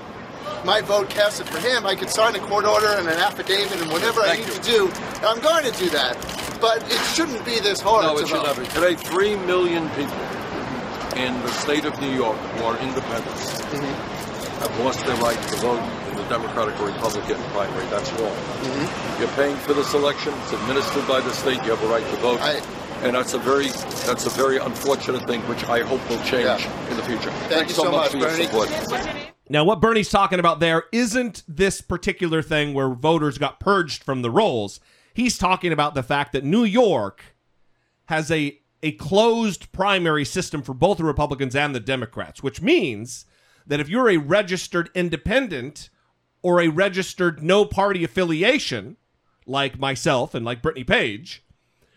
my 0.64 0.80
vote 0.80 1.10
casted 1.10 1.48
for 1.48 1.58
him. 1.58 1.84
I 1.86 1.96
could 1.96 2.10
sign 2.10 2.36
a 2.36 2.40
court 2.40 2.64
order 2.64 2.86
and 2.86 3.08
an 3.08 3.18
affidavit 3.18 3.80
and 3.80 3.90
whatever 3.90 4.20
I 4.20 4.36
need 4.36 4.46
to 4.46 4.62
do. 4.62 4.90
I'm 5.22 5.40
going 5.40 5.64
to 5.64 5.76
do 5.78 5.90
that. 5.90 6.16
But 6.60 6.82
it 6.92 7.00
shouldn't 7.14 7.44
be 7.44 7.58
this 7.60 7.80
hard 7.80 8.04
No, 8.04 8.18
it 8.18 8.28
should 8.28 8.36
vote. 8.38 8.46
not 8.46 8.58
be. 8.58 8.66
Today, 8.66 8.94
three 8.94 9.36
million 9.46 9.88
people 9.90 10.16
in 11.16 11.34
the 11.42 11.48
state 11.52 11.84
of 11.84 11.98
New 12.00 12.10
York 12.12 12.36
who 12.36 12.64
are 12.64 12.78
independents 12.78 13.60
Mm-hmm. 13.70 14.60
have 14.66 14.80
lost 14.80 15.04
their 15.06 15.16
right 15.16 15.40
to 15.48 15.56
vote 15.58 15.80
in 16.10 16.16
the 16.16 16.24
Democratic 16.24 16.78
or 16.80 16.86
Republican 16.86 17.40
primary. 17.52 17.86
That's 17.86 18.10
wrong. 18.12 18.34
Mm-hmm. 18.34 19.20
You're 19.22 19.30
paying 19.36 19.56
for 19.58 19.74
this 19.74 19.94
election. 19.94 20.34
It's 20.42 20.52
administered 20.52 21.06
by 21.06 21.20
the 21.20 21.30
state. 21.30 21.62
You 21.64 21.70
have 21.70 21.82
a 21.82 21.86
right 21.86 22.02
to 22.04 22.16
vote. 22.16 22.40
and 23.02 23.14
that's 23.14 23.32
a 23.34 23.38
very 23.38 23.68
that's 24.06 24.26
a 24.26 24.30
very 24.30 24.58
unfortunate 24.58 25.24
thing, 25.26 25.40
which 25.42 25.64
I 25.64 25.82
hope 25.82 26.00
will 26.10 26.18
change 26.24 26.66
in 26.90 26.96
the 26.96 27.02
future. 27.04 27.30
Thanks 27.48 27.70
you 27.70 27.76
so, 27.76 27.84
so 27.84 27.90
much, 27.92 28.12
much, 28.14 28.32
for 28.32 28.36
your 28.38 28.66
support. 28.66 28.68
Now, 29.48 29.64
what 29.64 29.80
Bernie's 29.80 30.10
talking 30.10 30.38
about 30.40 30.60
there 30.60 30.84
isn't 30.92 31.42
this 31.48 31.80
particular 31.80 32.42
thing 32.42 32.74
where 32.74 32.88
voters 32.90 33.38
got 33.38 33.60
purged 33.60 34.02
from 34.04 34.22
the 34.22 34.30
rolls. 34.30 34.78
He's 35.14 35.38
talking 35.38 35.72
about 35.72 35.94
the 35.94 36.02
fact 36.02 36.32
that 36.32 36.44
New 36.44 36.64
York 36.64 37.36
has 38.06 38.30
a 38.30 38.60
a 38.82 38.92
closed 38.92 39.70
primary 39.72 40.24
system 40.24 40.62
for 40.62 40.72
both 40.72 40.98
the 40.98 41.04
Republicans 41.04 41.54
and 41.54 41.74
the 41.74 41.80
Democrats, 41.80 42.42
which 42.42 42.62
means 42.62 43.26
that 43.66 43.80
if 43.80 43.88
you're 43.88 44.08
a 44.08 44.16
registered 44.16 44.88
independent 44.94 45.90
or 46.42 46.60
a 46.60 46.68
registered 46.68 47.42
no 47.42 47.64
party 47.64 48.02
affiliation, 48.04 48.96
like 49.46 49.78
myself 49.78 50.34
and 50.34 50.46
like 50.46 50.62
Brittany 50.62 50.84
Page, 50.84 51.44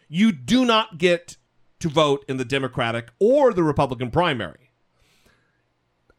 you 0.10 0.32
do 0.32 0.66
not 0.66 0.98
get 0.98 1.38
to 1.80 1.90
vote 1.90 2.26
in 2.28 2.38
the 2.38 2.46
Democratic 2.46 3.10
or 3.20 3.54
the 3.54 3.64
Republican 3.64 4.12
primary. 4.12 4.72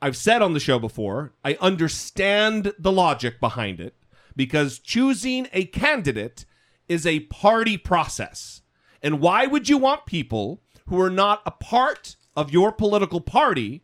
I've 0.01 0.17
said 0.17 0.43
on 0.43 0.53
the 0.53 0.61
show 0.61 0.79
before, 0.79 1.33
I 1.45 1.57
understand 1.61 2.75
the 2.79 2.93
logic 2.93 3.41
behind 3.41 3.81
it 3.81 3.95
because 4.37 4.79
choosing 4.79 5.49
a 5.53 5.65
candidate 5.67 6.45
is 6.89 7.07
a 7.07 7.21
party 7.21 7.77
process. 7.77 8.63
And 9.03 9.21
why 9.21 9.47
would 9.47 9.69
you 9.69 9.79
want 9.79 10.07
people 10.07 10.63
who 10.87 11.01
are 11.01 11.11
not 11.11 11.43
a 11.47 11.51
part 11.51 12.17
of 12.37 12.53
your 12.53 12.73
political 12.73 13.21
party 13.21 13.83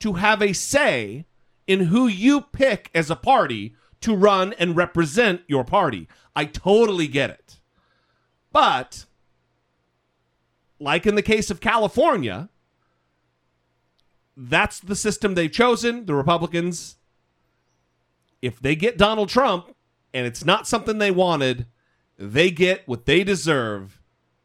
to 0.00 0.14
have 0.14 0.42
a 0.42 0.52
say 0.52 1.26
in 1.66 1.86
who 1.86 2.06
you 2.06 2.40
pick 2.40 2.90
as 2.94 3.10
a 3.10 3.16
party 3.16 3.74
to 4.00 4.14
run 4.14 4.52
and 4.54 4.76
represent 4.76 5.42
your 5.46 5.64
party? 5.64 6.08
I 6.34 6.44
totally 6.44 7.08
get 7.08 7.30
it. 7.30 7.60
But, 8.52 9.06
like 10.78 11.06
in 11.06 11.14
the 11.14 11.22
case 11.22 11.50
of 11.50 11.60
California, 11.60 12.48
that's 14.36 14.80
the 14.80 14.96
system 14.96 15.34
they've 15.34 15.50
chosen. 15.50 16.06
The 16.06 16.14
Republicans, 16.14 16.96
if 18.42 18.60
they 18.60 18.76
get 18.76 18.98
Donald 18.98 19.28
Trump 19.28 19.74
and 20.12 20.26
it's 20.26 20.44
not 20.44 20.66
something 20.66 20.98
they 20.98 21.10
wanted, 21.10 21.66
they 22.18 22.50
get 22.50 22.86
what 22.86 23.06
they 23.06 23.24
deserve 23.24 24.00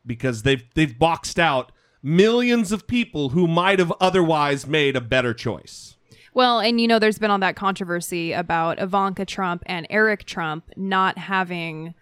because 0.05 0.43
they've 0.43 0.63
they've 0.75 0.97
boxed 0.97 1.39
out 1.39 1.71
millions 2.03 2.71
of 2.71 2.88
people 2.88 3.29
who 3.29 3.47
might 3.47 3.79
have 3.79 3.93
otherwise 3.99 4.65
made 4.65 4.95
a 4.95 5.01
better 5.01 5.34
choice. 5.34 5.95
Well, 6.34 6.60
and 6.60 6.79
you 6.79 6.88
know, 6.88 6.97
there's 6.99 7.19
been 7.19 7.29
all 7.31 7.39
that 7.39 7.55
controversy 7.55 8.31
about 8.31 8.81
Ivanka 8.81 9.25
Trump 9.25 9.63
and 9.65 9.86
Eric 9.89 10.25
Trump 10.25 10.69
not 10.75 11.17
having 11.17 11.93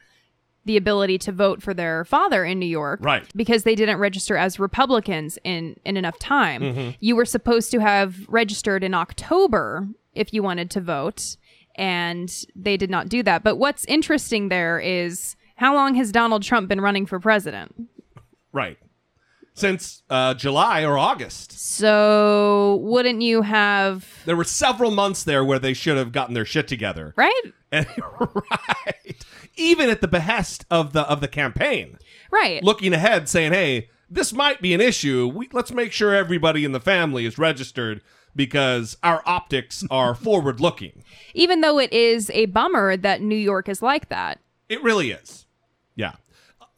the 0.65 0.77
ability 0.77 1.17
to 1.17 1.31
vote 1.31 1.63
for 1.63 1.73
their 1.73 2.05
father 2.05 2.45
in 2.45 2.59
New 2.59 2.65
York. 2.67 2.99
Right. 3.01 3.25
Because 3.35 3.63
they 3.63 3.73
didn't 3.75 3.97
register 3.97 4.37
as 4.37 4.59
Republicans 4.59 5.39
in, 5.43 5.75
in 5.83 5.97
enough 5.97 6.19
time. 6.19 6.61
Mhm. 6.61 6.95
You 6.99 7.15
were 7.15 7.25
supposed 7.25 7.71
to 7.71 7.79
have 7.79 8.17
registered 8.27 8.83
in 8.83 8.93
October 8.93 9.87
if 10.13 10.31
you 10.31 10.43
wanted 10.43 10.69
to 10.71 10.81
vote, 10.81 11.37
and 11.75 12.31
they 12.55 12.77
did 12.77 12.89
not 12.89 13.09
do 13.09 13.23
that. 13.23 13.41
But 13.43 13.55
what's 13.55 13.85
interesting 13.85 14.49
there 14.49 14.79
is 14.79 15.35
how 15.59 15.75
long 15.75 15.95
has 15.95 16.11
Donald 16.11 16.41
Trump 16.43 16.67
been 16.69 16.81
running 16.81 17.05
for 17.05 17.19
president? 17.19 17.75
Right. 18.51 18.77
Since 19.53 20.03
uh, 20.09 20.35
July 20.35 20.83
or 20.85 20.97
August. 20.97 21.51
So 21.51 22.79
wouldn't 22.81 23.21
you 23.21 23.41
have 23.41 24.07
There 24.25 24.37
were 24.37 24.45
several 24.45 24.89
months 24.89 25.23
there 25.25 25.43
where 25.43 25.59
they 25.59 25.73
should 25.73 25.97
have 25.97 26.13
gotten 26.13 26.33
their 26.33 26.45
shit 26.45 26.67
together. 26.67 27.13
right? 27.17 27.41
And 27.71 27.85
right. 28.19 29.25
Even 29.57 29.89
at 29.89 29.99
the 29.99 30.07
behest 30.07 30.65
of 30.71 30.93
the 30.93 31.01
of 31.01 31.19
the 31.19 31.27
campaign. 31.27 31.97
Right. 32.31 32.63
Looking 32.63 32.93
ahead 32.93 33.27
saying, 33.27 33.51
"Hey, 33.51 33.89
this 34.09 34.31
might 34.31 34.61
be 34.61 34.73
an 34.73 34.79
issue. 34.81 35.27
We, 35.27 35.49
let's 35.51 35.71
make 35.73 35.91
sure 35.91 36.15
everybody 36.15 36.63
in 36.63 36.71
the 36.71 36.79
family 36.79 37.25
is 37.25 37.37
registered 37.37 38.01
because 38.35 38.95
our 39.03 39.21
optics 39.25 39.83
are 39.91 40.15
forward 40.25 40.61
looking." 40.61 41.03
Even 41.33 41.59
though 41.61 41.79
it 41.79 41.91
is 41.91 42.29
a 42.29 42.45
bummer 42.45 42.95
that 42.95 43.21
New 43.21 43.35
York 43.35 43.67
is 43.67 43.81
like 43.81 44.07
that. 44.09 44.39
It 44.69 44.81
really 44.83 45.11
is. 45.11 45.45
Yeah. 45.95 46.13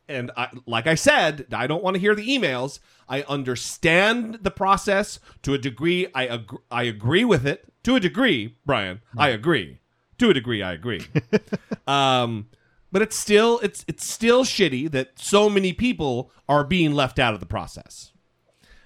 And 0.07 0.31
I, 0.35 0.49
like 0.65 0.87
I 0.87 0.95
said, 0.95 1.47
I 1.53 1.67
don't 1.67 1.83
want 1.83 1.95
to 1.95 1.99
hear 1.99 2.15
the 2.15 2.27
emails. 2.27 2.79
I 3.07 3.21
understand 3.23 4.39
the 4.41 4.51
process 4.51 5.19
to 5.43 5.53
a 5.53 5.57
degree. 5.57 6.07
I 6.13 6.27
ag- 6.27 6.57
I 6.69 6.83
agree 6.83 7.23
with 7.23 7.45
it 7.47 7.65
to 7.83 7.95
a 7.95 7.99
degree, 7.99 8.57
Brian. 8.65 9.01
I 9.17 9.29
agree. 9.29 9.79
To 10.19 10.29
a 10.29 10.33
degree, 10.33 10.61
I 10.61 10.73
agree. 10.73 11.05
um, 11.87 12.47
but 12.91 13.01
it's 13.01 13.15
still 13.17 13.59
it's 13.59 13.85
it's 13.87 14.05
still 14.05 14.43
shitty 14.43 14.91
that 14.91 15.17
so 15.17 15.49
many 15.49 15.71
people 15.71 16.29
are 16.49 16.63
being 16.65 16.93
left 16.93 17.17
out 17.19 17.33
of 17.33 17.39
the 17.39 17.45
process. 17.45 18.11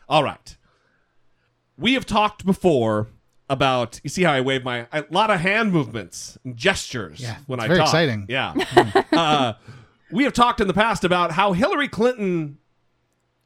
All 0.07 0.23
right. 0.23 0.55
We 1.77 1.93
have 1.95 2.05
talked 2.05 2.45
before 2.45 3.07
about 3.49 3.99
you 4.03 4.09
see 4.09 4.23
how 4.23 4.31
I 4.33 4.41
wave 4.41 4.63
my 4.63 4.87
a 4.91 5.05
lot 5.09 5.29
of 5.29 5.39
hand 5.39 5.71
movements 5.71 6.37
and 6.43 6.55
gestures 6.55 7.19
Yeah, 7.19 7.37
when 7.47 7.59
I 7.59 7.67
very 7.67 7.79
talk. 7.79 7.87
exciting. 7.87 8.25
Yeah. 8.29 8.53
uh, 9.11 9.53
we 10.11 10.23
have 10.23 10.33
talked 10.33 10.61
in 10.61 10.67
the 10.67 10.73
past 10.73 11.03
about 11.03 11.31
how 11.31 11.53
Hillary 11.53 11.87
Clinton 11.87 12.57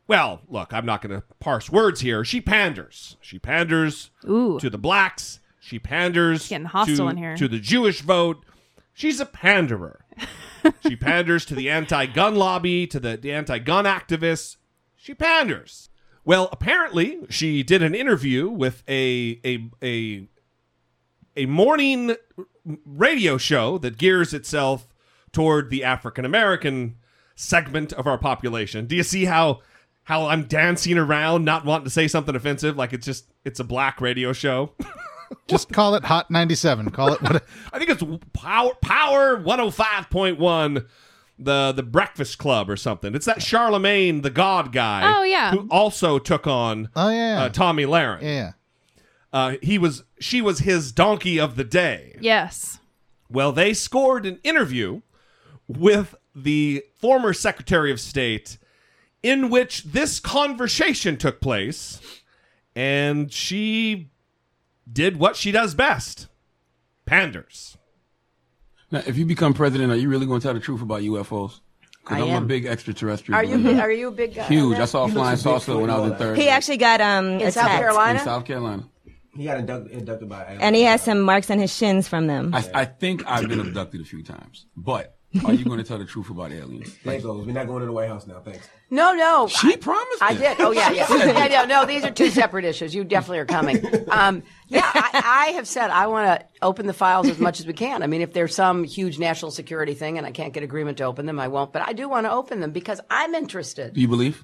well, 0.10 0.42
look, 0.50 0.74
I'm 0.74 0.88
not 0.88 1.04
going 1.04 1.22
to 1.22 1.24
parse 1.40 1.70
words 1.70 2.02
here. 2.02 2.26
She 2.26 2.42
panders. 2.42 3.16
She 3.22 3.38
panders 3.38 4.10
Ooh. 4.28 4.60
to 4.60 4.68
the 4.68 4.80
blacks. 4.80 5.40
She 5.60 5.78
panders 5.78 6.50
Getting 6.50 6.66
hostile 6.66 6.96
to, 6.96 7.08
in 7.10 7.18
here. 7.18 7.38
to 7.38 7.48
the 7.48 7.60
Jewish 7.60 8.02
vote. 8.02 8.44
She's 8.92 9.20
a 9.20 9.26
panderer. 9.28 10.04
she 10.84 10.96
panders 10.96 11.46
to 11.46 11.54
the 11.54 11.70
anti-gun 11.70 12.34
lobby, 12.34 12.88
to 12.88 13.00
the, 13.00 13.18
the 13.18 13.32
anti-gun 13.32 13.86
activists. 13.86 14.58
She 14.96 15.14
panders. 15.14 15.90
Well, 16.26 16.50
apparently, 16.52 17.20
she 17.30 17.62
did 17.62 17.84
an 17.84 17.94
interview 17.94 18.50
with 18.50 18.84
a 18.90 19.40
a 19.46 19.70
a 19.82 20.28
a 21.38 21.46
morning 21.46 22.16
radio 22.86 23.38
show 23.38 23.78
that 23.78 23.98
gears 23.98 24.34
itself 24.34 24.88
toward 25.32 25.70
the 25.70 25.84
African 25.84 26.26
American 26.26 26.96
segment 27.36 27.94
of 27.94 28.06
our 28.08 28.18
population. 28.18 28.86
Do 28.86 28.96
you 28.96 29.04
see 29.04 29.26
how 29.26 29.62
how 30.04 30.28
I'm 30.28 30.44
dancing 30.46 30.98
around, 30.98 31.46
not 31.46 31.66
wanting 31.66 31.86
to 31.86 31.90
say 31.92 32.08
something 32.08 32.36
offensive, 32.36 32.76
like 32.78 32.94
it's 32.94 33.06
just 33.06 33.26
it's 33.46 33.60
a 33.60 33.64
black 33.64 34.02
radio 34.02 34.34
show? 34.34 34.74
Just 35.48 35.72
call 35.72 35.94
it 35.94 36.04
Hot 36.06 36.32
97. 36.32 36.90
Call 36.90 37.14
it 37.14 37.22
what? 37.22 37.44
I 37.72 37.78
think 37.78 37.92
it's 37.92 38.04
Power 38.34 38.72
Power 38.82 39.38
105.1 39.38 40.86
the 41.38 41.72
the 41.72 41.84
Breakfast 41.84 42.38
Club 42.40 42.70
or 42.70 42.76
something. 42.76 43.14
It's 43.16 43.28
that 43.28 43.42
Charlemagne 43.42 44.22
the 44.22 44.30
God 44.32 44.72
guy. 44.74 45.14
Oh, 45.16 45.24
yeah. 45.24 45.52
Who 45.52 45.68
also 45.70 46.20
took 46.20 46.48
on 46.48 46.90
Oh 46.96 47.10
yeah. 47.10 47.44
uh, 47.44 47.50
Tomi 47.50 47.84
Lahren. 47.86 48.22
yeah. 48.22 48.52
Uh, 49.32 49.56
he 49.62 49.78
was 49.78 50.04
she 50.20 50.42
was 50.42 50.60
his 50.60 50.92
donkey 50.92 51.40
of 51.40 51.56
the 51.56 51.64
day. 51.64 52.18
Yes. 52.20 52.80
Well, 53.30 53.52
they 53.52 53.76
scored 53.76 54.26
an 54.26 54.40
interview 54.44 55.02
with 55.70 56.16
the 56.36 56.84
former 56.98 57.32
Secretary 57.32 57.92
of 57.92 58.00
State 58.02 58.58
in 59.24 59.50
which 59.50 59.84
this 59.84 60.20
conversation 60.20 61.16
took 61.18 61.40
place, 61.42 62.02
and 62.76 63.32
she 63.32 64.10
did 64.92 65.18
what 65.18 65.36
she 65.36 65.52
does 65.52 65.74
best 65.76 66.28
panders. 67.06 67.78
Now, 68.92 69.04
if 69.06 69.18
you 69.18 69.26
become 69.26 69.54
president, 69.54 69.92
are 69.92 69.96
you 69.96 70.10
really 70.10 70.26
going 70.26 70.40
to 70.40 70.44
tell 70.46 70.54
the 70.54 70.60
truth 70.60 70.82
about 70.82 71.02
UFOs? 71.02 71.60
I 72.08 72.16
Because 72.16 72.24
I'm 72.24 72.30
am. 72.38 72.44
a 72.44 72.46
big 72.48 72.66
extraterrestrial. 72.66 73.38
Are 73.38 73.44
you 73.44 73.80
are 73.80 73.92
you 73.92 74.08
a 74.08 74.12
big 74.12 74.34
guy? 74.34 74.44
Huge. 74.46 74.80
I 74.80 74.86
saw 74.86 75.04
a 75.06 75.10
flying 75.10 75.38
saucer 75.38 75.78
when 75.78 75.92
I 75.92 76.00
was 76.00 76.12
in 76.14 76.18
third. 76.18 76.38
He 76.38 76.50
actually 76.50 76.78
got 76.78 77.02
um 77.02 77.26
In 77.40 77.52
South 77.52 77.66
attacked. 77.66 77.80
Carolina? 77.82 78.20
in 78.20 78.26
South 78.26 78.46
Carolina. 78.46 78.90
He 79.36 79.44
got 79.44 79.60
inducted, 79.60 79.92
inducted 79.92 80.28
by. 80.28 80.44
and 80.60 80.76
he 80.76 80.82
has 80.84 81.02
some 81.04 81.22
marks 81.22 81.52
on 81.52 81.60
his 81.60 81.74
shins 81.76 82.08
from 82.08 82.26
them. 82.26 82.54
I, 82.56 82.68
I 82.74 82.86
think 82.86 83.24
I've 83.28 83.48
been 83.48 83.60
abducted 83.60 84.02
a 84.02 84.04
few 84.06 84.24
times, 84.24 84.66
but 84.76 85.19
are 85.46 85.54
you 85.54 85.64
going 85.64 85.78
to 85.78 85.84
tell 85.84 86.00
the 86.00 86.06
truth 86.06 86.30
about 86.32 86.52
aliens? 86.52 86.96
There 87.04 87.22
goes. 87.22 87.46
We're 87.46 87.54
not 87.54 87.68
going 87.68 87.82
to 87.82 87.86
the 87.86 87.92
White 87.92 88.08
House 88.08 88.26
now. 88.26 88.40
Thanks. 88.40 88.68
No, 88.90 89.14
no. 89.14 89.48
She 89.48 89.74
I, 89.74 89.76
promised. 89.76 90.24
I 90.24 90.34
it. 90.34 90.38
did. 90.40 90.62
Oh 90.62 90.72
yeah, 90.72 90.90
yeah. 90.92 91.06
yeah 91.48 91.66
no, 91.66 91.82
no, 91.82 91.86
these 91.86 92.04
are 92.04 92.10
two 92.10 92.32
separate 92.32 92.66
issues. 92.66 92.96
You 92.96 93.04
definitely 93.04 93.38
are 93.40 93.46
coming. 93.46 93.84
Um, 94.10 94.42
yeah, 94.68 94.90
I, 94.92 95.50
I 95.50 95.52
have 95.52 95.68
said 95.68 95.92
I 95.92 96.08
want 96.08 96.42
to 96.42 96.48
open 96.64 96.88
the 96.88 96.94
files 96.94 97.28
as 97.30 97.38
much 97.38 97.60
as 97.60 97.68
we 97.68 97.74
can. 97.74 98.02
I 98.02 98.08
mean, 98.08 98.22
if 98.22 98.34
there's 98.34 98.56
some 98.56 98.84
huge 98.84 99.20
national 99.20 99.52
security 99.52 99.94
thing 99.94 100.18
and 100.18 100.26
I 100.26 100.32
can't 100.32 100.52
get 100.52 100.64
agreement 100.64 100.98
to 100.98 101.04
open 101.04 101.28
them, 101.28 101.40
I 101.40 101.48
won't. 101.48 101.74
But 101.74 101.88
I 101.88 101.94
do 101.94 102.10
want 102.10 102.26
to 102.26 102.32
open 102.32 102.60
them 102.60 102.72
because 102.72 103.00
I'm 103.12 103.36
interested. 103.36 103.94
Do 103.94 104.02
you 104.02 104.08
believe? 104.08 104.44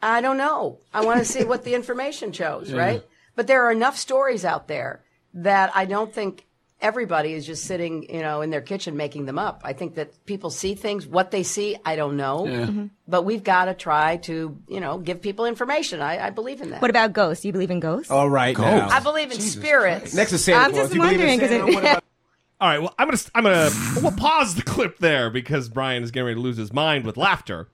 I 0.00 0.22
don't 0.22 0.38
know. 0.38 0.78
I 0.94 1.04
want 1.04 1.18
to 1.18 1.24
see 1.26 1.44
what 1.44 1.64
the 1.64 1.74
information 1.74 2.32
shows, 2.32 2.70
Yeah. 2.70 2.78
right? 2.78 3.02
But 3.34 3.48
there 3.48 3.64
are 3.66 3.72
enough 3.72 3.98
stories 3.98 4.46
out 4.46 4.66
there 4.66 5.02
that 5.34 5.70
I 5.74 5.84
don't 5.84 6.12
think 6.12 6.45
everybody 6.80 7.32
is 7.32 7.46
just 7.46 7.64
sitting, 7.64 8.12
you 8.14 8.20
know, 8.20 8.42
in 8.42 8.50
their 8.50 8.60
kitchen 8.60 8.96
making 8.96 9.24
them 9.26 9.38
up. 9.38 9.62
I 9.64 9.72
think 9.72 9.94
that 9.94 10.24
people 10.26 10.50
see 10.50 10.74
things. 10.74 11.06
What 11.06 11.30
they 11.30 11.42
see, 11.42 11.76
I 11.84 11.96
don't 11.96 12.16
know. 12.16 12.46
Yeah. 12.46 12.66
Mhm. 12.66 12.90
But 13.08 13.22
we've 13.22 13.42
got 13.44 13.64
to 13.66 13.74
try 13.74 14.16
to, 14.18 14.56
you 14.68 14.80
know, 14.80 14.98
give 14.98 15.22
people 15.22 15.46
information. 15.46 16.00
I, 16.02 16.26
I 16.26 16.30
believe 16.30 16.60
in 16.60 16.70
that. 16.70 16.82
What 16.82 16.90
about 16.90 17.12
ghosts? 17.12 17.42
Do 17.42 17.48
you 17.48 17.52
believe 17.52 17.70
in 17.70 17.80
ghosts? 17.80 18.10
All 18.10 18.28
right. 18.28 18.56
now. 18.56 18.88
I 18.88 19.00
believe 19.00 19.30
in 19.32 19.40
spirits. 19.40 20.14
Next 20.14 20.32
is 20.32 20.44
Santa 20.44 20.64
I'm 20.64 20.70
Claus. 20.72 20.82
just 20.84 20.94
You 20.94 21.00
believe 21.00 21.20
in 21.20 21.26
wondering, 21.28 21.40
'cause 21.40 21.48
Santa? 21.76 21.96
it- 21.96 22.04
All 22.58 22.68
right, 22.70 22.78
well, 22.80 22.94
I'm 22.98 23.06
gonna 23.08 23.18
I'm 23.34 23.44
gonna 23.44 23.70
we'll 24.02 24.12
pause 24.12 24.54
the 24.54 24.62
clip 24.62 24.98
there 24.98 25.28
because 25.28 25.68
Brian 25.68 26.02
is 26.02 26.10
getting 26.10 26.24
ready 26.24 26.36
to 26.36 26.40
lose 26.40 26.56
his 26.56 26.72
mind 26.72 27.04
with 27.04 27.18
laughter. 27.18 27.68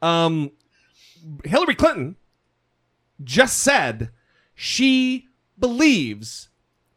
Um, 0.00 0.52
Hillary 1.44 1.74
Clinton 1.74 2.16
just 3.22 3.58
said 3.58 4.08
she 4.54 5.26
believes 5.58 6.48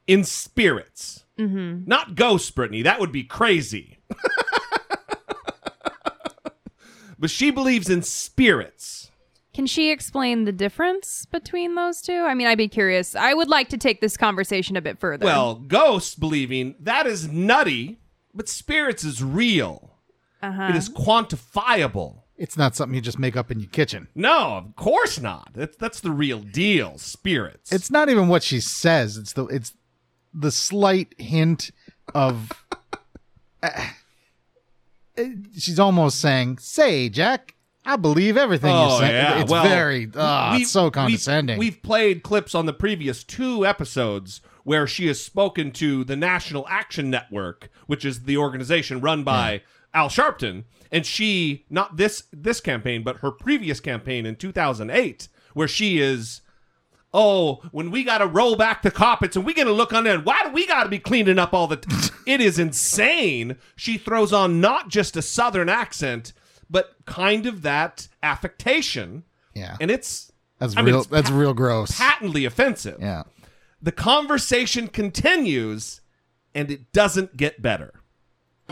in 0.08 0.24
spirits, 0.24 1.26
Mm-hmm. 1.40 1.84
not 1.88 2.16
ghosts. 2.16 2.52
Brittany, 2.52 2.82
that 2.84 3.00
would 3.00 3.12
be 3.12 3.24
crazy. 3.24 4.00
but 7.18 7.30
she 7.30 7.52
believes 7.52 7.90
in 7.90 8.02
spirits. 8.02 9.12
Can 9.54 9.66
she 9.66 9.92
explain 9.92 10.46
the 10.46 10.52
difference 10.52 11.26
between 11.26 11.76
those 11.76 12.02
two? 12.02 12.24
I 12.24 12.34
mean, 12.34 12.48
I'd 12.48 12.58
be 12.58 12.68
curious. 12.68 13.16
I 13.16 13.34
would 13.34 13.50
like 13.50 13.70
to 13.70 13.78
take 13.78 14.00
this 14.00 14.16
conversation 14.16 14.78
a 14.78 14.82
bit 14.82 15.00
further. 15.00 15.26
Well, 15.26 15.56
ghosts 15.56 16.16
believing 16.16 16.76
that 16.80 17.08
is 17.08 17.28
nutty, 17.28 18.00
but 18.34 18.48
spirits 18.48 19.04
is 19.04 19.24
real. 19.24 19.98
uh-huh. 20.42 20.68
It 20.70 20.76
is 20.76 20.88
quantifiable. 20.90 22.22
It's 22.38 22.56
not 22.58 22.74
something 22.74 22.96
you 22.96 23.02
just 23.02 23.20
make 23.20 23.36
up 23.36 23.52
in 23.52 23.60
your 23.60 23.70
kitchen. 23.70 24.08
No, 24.16 24.52
of 24.54 24.76
course 24.78 25.20
not. 25.20 25.50
That's 25.54 25.76
that's 25.76 26.00
the 26.00 26.12
real 26.12 26.40
deal. 26.40 26.98
Spirits. 26.98 27.74
It's 27.74 27.92
not 27.92 28.08
even 28.08 28.30
what 28.30 28.44
she 28.44 28.62
says. 28.62 29.18
It's 29.18 29.34
the 29.34 29.46
it's 29.48 29.74
the 30.34 30.52
slight 30.52 31.14
hint 31.18 31.72
of. 32.14 32.52
Uh, 33.62 33.88
she's 35.58 35.80
almost 35.80 36.20
saying, 36.20 36.58
"Say, 36.60 37.10
Jack, 37.10 37.56
I 37.86 37.96
believe 37.96 38.38
everything 38.38 38.72
you 38.72 38.82
Oh 38.82 39.00
say." 39.00 39.12
yeah, 39.12 39.42
It's 39.42 39.52
well, 39.52 39.64
very, 39.68 40.10
ah, 40.16 40.56
it's 40.56 40.72
so 40.72 40.86
we've- 40.86 40.94
condescending. 40.94 41.58
We've, 41.60 41.82
played 41.82 42.24
clips 42.24 42.56
on 42.56 42.66
the 42.66 42.74
previous 42.74 43.24
two 43.24 43.66
episodes 43.66 44.42
where 44.64 44.88
she 44.88 45.08
has 45.08 45.22
spoken 45.24 45.72
to 45.72 46.04
the 46.04 46.16
National 46.16 46.68
Action 46.70 47.10
Network, 47.10 47.70
which 47.88 48.06
is 48.06 48.24
the 48.24 48.38
organization 48.38 49.02
run 49.02 49.24
by 49.24 49.62
Al 49.94 50.10
Sharpton, 50.10 50.66
and 50.92 51.06
she 51.06 51.66
not 51.70 51.98
this 51.98 52.24
this 52.32 52.62
campaign, 52.62 53.04
but 53.04 53.18
her 53.18 53.32
previous 53.32 53.80
campaign 53.80 54.26
in 54.26 54.36
2008, 54.36 55.28
where 55.54 55.68
she 55.68 56.00
is. 56.00 56.42
Oh, 57.12 57.62
when 57.72 57.90
we 57.90 58.04
got 58.04 58.20
to 58.20 58.28
roll 58.28 58.56
back 58.56 58.84
the 58.84 58.92
carpets 58.92 59.36
and 59.36 59.44
we 59.46 59.54
got 59.54 59.64
to 59.64 59.72
look 59.72 59.94
under, 59.94 60.12
and 60.12 60.26
why 60.26 60.44
do 60.44 60.52
we 60.52 60.68
got 60.68 60.84
to 60.84 60.90
be 60.90 61.00
cleaning 61.00 61.40
up 61.40 61.54
all 61.54 61.68
the? 61.68 61.78
T-? 61.78 62.10
it 62.28 62.40
is 62.42 62.60
insane. 62.60 63.58
She 63.76 63.98
throws 63.98 64.32
on 64.32 64.62
not 64.62 64.90
just 64.90 65.18
a 65.18 65.22
Southern 65.22 65.70
accent, 65.70 66.34
but 66.70 66.96
kind 67.06 67.46
of 67.48 67.64
that 67.64 68.08
affectation. 68.22 69.24
Yeah, 69.56 69.76
and 69.82 69.90
it's 69.90 70.32
that's 70.60 70.78
I 70.78 70.82
mean, 70.82 70.94
real. 70.94 71.00
it's 71.00 71.08
that's 71.08 71.32
real 71.32 71.54
gross. 71.54 71.98
patently 71.98 72.46
offensive. 72.46 72.98
Yeah. 73.00 73.24
The 73.82 73.92
conversation 73.94 74.88
continues, 74.90 76.02
and 76.54 76.70
it 76.70 76.92
doesn't 76.92 77.38
get 77.38 77.62
better. 77.62 77.94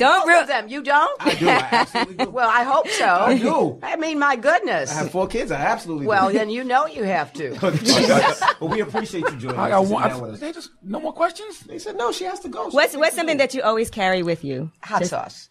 Don't 0.00 0.26
ruin 0.26 0.46
them. 0.46 0.68
You 0.68 0.82
don't? 0.82 1.16
I 1.22 1.34
do. 1.34 1.48
I 1.48 1.52
absolutely 1.72 2.24
do. 2.24 2.30
Well, 2.30 2.50
I 2.50 2.62
hope 2.64 2.88
so. 2.88 3.06
I 3.06 3.38
do. 3.38 3.78
I 3.82 3.96
mean, 3.96 4.18
my 4.18 4.34
goodness. 4.36 4.90
I 4.90 4.94
have 4.94 5.10
four 5.10 5.26
kids. 5.28 5.52
I 5.52 5.60
absolutely 5.60 6.06
well, 6.06 6.28
do. 6.30 6.38
then 6.38 6.50
you 6.50 6.64
know 6.64 6.86
you 6.86 7.04
have 7.04 7.32
to. 7.34 7.50
well, 8.60 8.70
we 8.70 8.80
appreciate 8.80 9.24
you 9.30 9.36
joining 9.36 9.58
I 9.60 9.70
us. 9.70 9.70
got 9.70 9.82
and 9.82 9.90
one. 9.90 10.08
down 10.08 10.20
with 10.22 10.30
us. 10.32 10.40
They 10.40 10.52
just 10.52 10.70
no 10.82 11.00
more 11.00 11.12
questions. 11.12 11.60
They 11.60 11.78
said 11.78 11.96
no. 11.96 12.12
She 12.12 12.24
has 12.24 12.40
to 12.40 12.48
go. 12.48 12.70
She 12.70 12.76
What's 12.76 12.96
what's 12.96 13.14
something 13.14 13.36
that 13.36 13.54
you 13.54 13.62
always 13.62 13.90
carry 13.90 14.22
with 14.22 14.42
you? 14.44 14.72
Hot 14.82 15.00
Just- 15.00 15.10
sauce. 15.10 15.48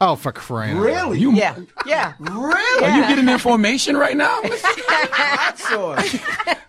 Oh, 0.00 0.14
for 0.14 0.30
crying! 0.30 0.76
out 0.76 0.84
loud. 0.84 0.84
Really? 0.86 1.18
You 1.18 1.32
Yeah. 1.32 1.58
Yeah. 1.84 2.12
Really? 2.20 2.84
Are 2.84 2.96
you 2.96 3.02
getting 3.08 3.28
information 3.28 3.96
right 3.96 4.16
now? 4.16 4.40
hot 4.44 5.58
sauce? 5.58 6.16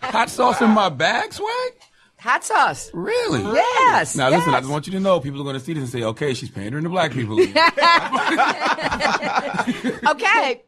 Hot 0.01 0.29
sauce 0.31 0.61
in 0.61 0.71
my 0.71 0.89
bag, 0.89 1.31
swag? 1.31 1.73
Hot 2.19 2.43
sauce. 2.43 2.91
Really? 2.93 3.41
Yes. 3.41 4.15
Now 4.15 4.29
listen, 4.29 4.53
I 4.53 4.59
just 4.59 4.69
want 4.71 4.85
you 4.87 4.93
to 4.93 4.99
know 4.99 5.19
people 5.21 5.39
are 5.39 5.43
going 5.43 5.53
to 5.55 5.59
see 5.59 5.73
this 5.73 5.81
and 5.83 5.89
say, 5.89 6.03
"Okay, 6.03 6.33
she's 6.33 6.49
pandering 6.49 6.83
to 6.83 6.89
black 6.89 7.11
people." 7.13 7.37
Okay. 10.09 10.61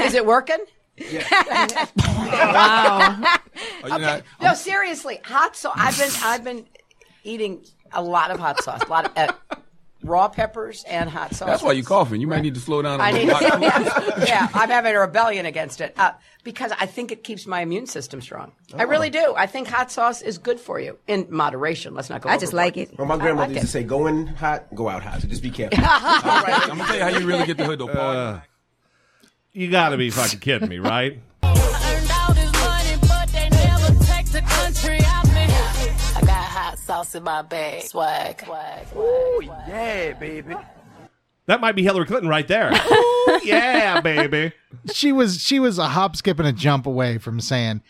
Is 0.00 0.14
it 0.14 0.24
working? 0.26 0.58
wow. 2.16 3.22
Okay. 3.84 3.98
not- 3.98 4.22
No, 4.40 4.54
seriously, 4.54 5.20
hot 5.24 5.56
sauce. 5.56 5.74
I've 5.76 5.98
been 5.98 6.10
I've 6.24 6.44
been 6.44 6.66
eating 7.24 7.64
a 7.92 8.02
lot 8.02 8.30
of 8.30 8.38
hot 8.40 8.62
sauce, 8.62 8.82
a 8.82 8.88
lot 8.88 9.06
of 9.06 9.12
uh, 9.16 9.32
raw 10.02 10.28
peppers 10.28 10.84
and 10.84 11.08
hot 11.08 11.34
sauce. 11.34 11.46
That's 11.46 11.62
why 11.62 11.72
you're 11.72 11.84
coughing. 11.84 12.20
You 12.20 12.26
might 12.26 12.42
need 12.42 12.54
to 12.54 12.60
slow 12.60 12.82
down. 12.82 13.00
a 13.00 13.02
I 13.02 13.10
need 13.12 13.26
to, 13.26 13.58
yeah, 13.60 14.24
yeah, 14.26 14.48
I'm 14.52 14.68
having 14.68 14.94
a 14.94 15.00
rebellion 15.00 15.46
against 15.46 15.80
it 15.80 15.94
uh, 15.96 16.12
because 16.44 16.72
I 16.78 16.86
think 16.86 17.12
it 17.12 17.24
keeps 17.24 17.46
my 17.46 17.60
immune 17.60 17.86
system 17.86 18.20
strong. 18.20 18.52
I 18.74 18.84
really 18.84 19.10
do. 19.10 19.34
I 19.36 19.46
think 19.46 19.68
hot 19.68 19.90
sauce 19.90 20.22
is 20.22 20.38
good 20.38 20.60
for 20.60 20.80
you 20.80 20.98
in 21.06 21.26
moderation. 21.30 21.94
Let's 21.94 22.10
not 22.10 22.22
go. 22.22 22.28
I 22.28 22.38
just 22.38 22.52
like 22.52 22.76
it. 22.76 22.96
Well, 22.98 23.06
my 23.06 23.14
I 23.14 23.18
grandmother 23.18 23.48
like 23.48 23.62
used 23.62 23.66
to 23.66 23.72
say, 23.72 23.84
"Go 23.84 24.06
in 24.06 24.26
hot, 24.26 24.74
go 24.74 24.88
out 24.88 25.02
hot." 25.02 25.22
So 25.22 25.28
just 25.28 25.42
be 25.42 25.50
careful. 25.50 25.78
I'm 25.82 26.78
gonna 26.78 26.84
tell 26.84 26.96
you 26.96 27.02
how 27.02 27.08
you 27.08 27.26
really 27.26 27.46
get 27.46 27.56
the 27.56 27.64
hood 27.64 27.78
though. 27.78 27.88
Paul. 27.88 28.16
Uh, 28.16 28.40
you 29.52 29.70
got 29.70 29.90
to 29.90 29.98
be 29.98 30.10
fucking 30.10 30.40
kidding 30.40 30.68
me, 30.68 30.78
right? 30.78 31.20
Sauce 36.92 37.14
in 37.14 37.22
my 37.22 37.40
bag. 37.42 37.82
Swag. 37.84 38.44
Swag. 38.44 38.86
Ooh, 38.96 39.40
yeah, 39.66 40.12
baby. 40.12 40.54
That 41.46 41.60
might 41.60 41.74
be 41.74 41.82
Hillary 41.82 42.04
Clinton 42.06 42.28
right 42.28 42.46
there. 42.46 42.70
Ooh, 42.92 43.40
yeah, 43.42 44.00
baby. 44.00 44.52
She 44.92 45.10
was 45.10 45.40
she 45.40 45.58
was 45.58 45.78
a 45.78 45.88
hop, 45.88 46.16
skip, 46.16 46.38
and 46.38 46.46
a 46.46 46.52
jump 46.52 46.86
away 46.86 47.18
from 47.18 47.40
saying 47.40 47.82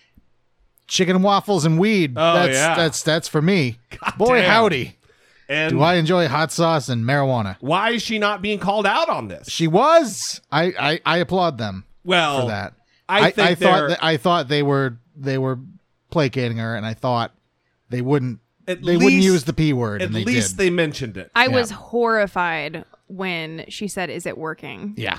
chicken 0.86 1.16
and 1.16 1.24
waffles 1.24 1.64
and 1.64 1.78
weed. 1.78 2.14
Oh, 2.16 2.34
that's 2.34 2.54
yeah. 2.54 2.74
that's 2.76 3.02
that's 3.02 3.28
for 3.28 3.42
me. 3.42 3.78
Boy, 4.16 4.40
damn. 4.40 4.50
howdy. 4.50 4.96
And 5.48 5.70
Do 5.72 5.82
I 5.82 5.94
enjoy 5.94 6.28
hot 6.28 6.50
sauce 6.52 6.88
and 6.88 7.04
marijuana? 7.04 7.56
why 7.60 7.90
is 7.90 8.02
she 8.02 8.18
not 8.18 8.40
being 8.40 8.58
called 8.58 8.86
out 8.86 9.08
on 9.08 9.28
this? 9.28 9.50
She 9.50 9.66
was. 9.66 10.40
I 10.50 10.72
I, 10.78 11.00
I 11.04 11.18
applaud 11.18 11.58
them 11.58 11.84
Well, 12.04 12.42
for 12.42 12.46
that. 12.48 12.74
I 13.08 13.32
think 13.32 13.38
I 13.50 13.54
thought 13.56 13.88
that, 13.88 14.04
I 14.04 14.16
thought 14.16 14.48
they 14.48 14.62
were 14.62 14.96
they 15.16 15.36
were 15.38 15.58
placating 16.10 16.58
her, 16.58 16.74
and 16.74 16.86
I 16.86 16.94
thought 16.94 17.34
they 17.90 18.00
wouldn't 18.00 18.38
At 18.68 18.82
they 18.82 18.96
wouldn't 18.96 19.22
use 19.22 19.44
the 19.44 19.52
p 19.52 19.72
word, 19.72 20.02
At 20.02 20.06
and 20.06 20.14
they 20.16 20.24
least 20.24 20.50
did. 20.52 20.58
they 20.58 20.70
mentioned 20.70 21.16
it. 21.16 21.30
I 21.34 21.46
Yeah. 21.46 21.54
was 21.56 21.70
horrified 21.70 22.84
when 23.08 23.64
she 23.68 23.88
said, 23.88 24.10
"Is 24.10 24.26
it 24.26 24.38
working?" 24.38 24.94
yeah. 24.96 25.18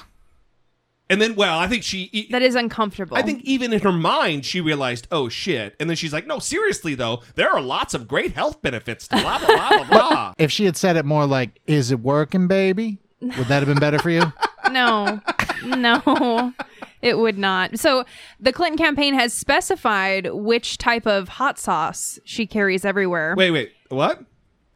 And 1.09 1.21
then, 1.21 1.35
well, 1.35 1.59
I 1.59 1.67
think 1.67 1.83
she. 1.83 2.27
That 2.31 2.41
is 2.41 2.55
uncomfortable. 2.55 3.17
I 3.17 3.21
think 3.21 3.43
even 3.43 3.73
in 3.73 3.81
her 3.81 3.91
mind, 3.91 4.45
she 4.45 4.61
realized, 4.61 5.05
oh 5.11 5.27
shit. 5.27 5.75
And 5.79 5.89
then 5.89 5.97
she's 5.97 6.13
like, 6.13 6.25
no, 6.25 6.39
seriously 6.39 6.95
though, 6.95 7.21
there 7.35 7.51
are 7.51 7.61
lots 7.61 7.93
of 7.93 8.07
great 8.07 8.33
health 8.33 8.61
benefits 8.61 9.07
to 9.09 9.17
blah 9.17 9.37
blah 9.37 9.47
blah 9.47 9.69
blah 9.69 9.83
blah. 9.87 10.33
If 10.39 10.49
she 10.51 10.63
had 10.65 10.77
said 10.77 10.95
it 10.95 11.05
more 11.05 11.25
like, 11.27 11.59
"Is 11.67 11.91
it 11.91 11.99
working, 11.99 12.47
baby?" 12.47 12.99
Would 13.21 13.47
that 13.47 13.59
have 13.59 13.67
been 13.67 13.79
better 13.79 13.99
for 13.99 14.09
you? 14.09 14.23
no, 14.71 15.19
no, 15.65 16.53
it 17.01 17.17
would 17.17 17.37
not. 17.37 17.77
So 17.79 18.03
the 18.39 18.51
Clinton 18.53 18.77
campaign 18.77 19.13
has 19.13 19.33
specified 19.33 20.27
which 20.33 20.77
type 20.77 21.05
of 21.07 21.27
hot 21.29 21.57
sauce 21.59 22.19
she 22.25 22.45
carries 22.47 22.85
everywhere. 22.85 23.35
Wait, 23.37 23.51
wait, 23.51 23.71
what? 23.89 24.23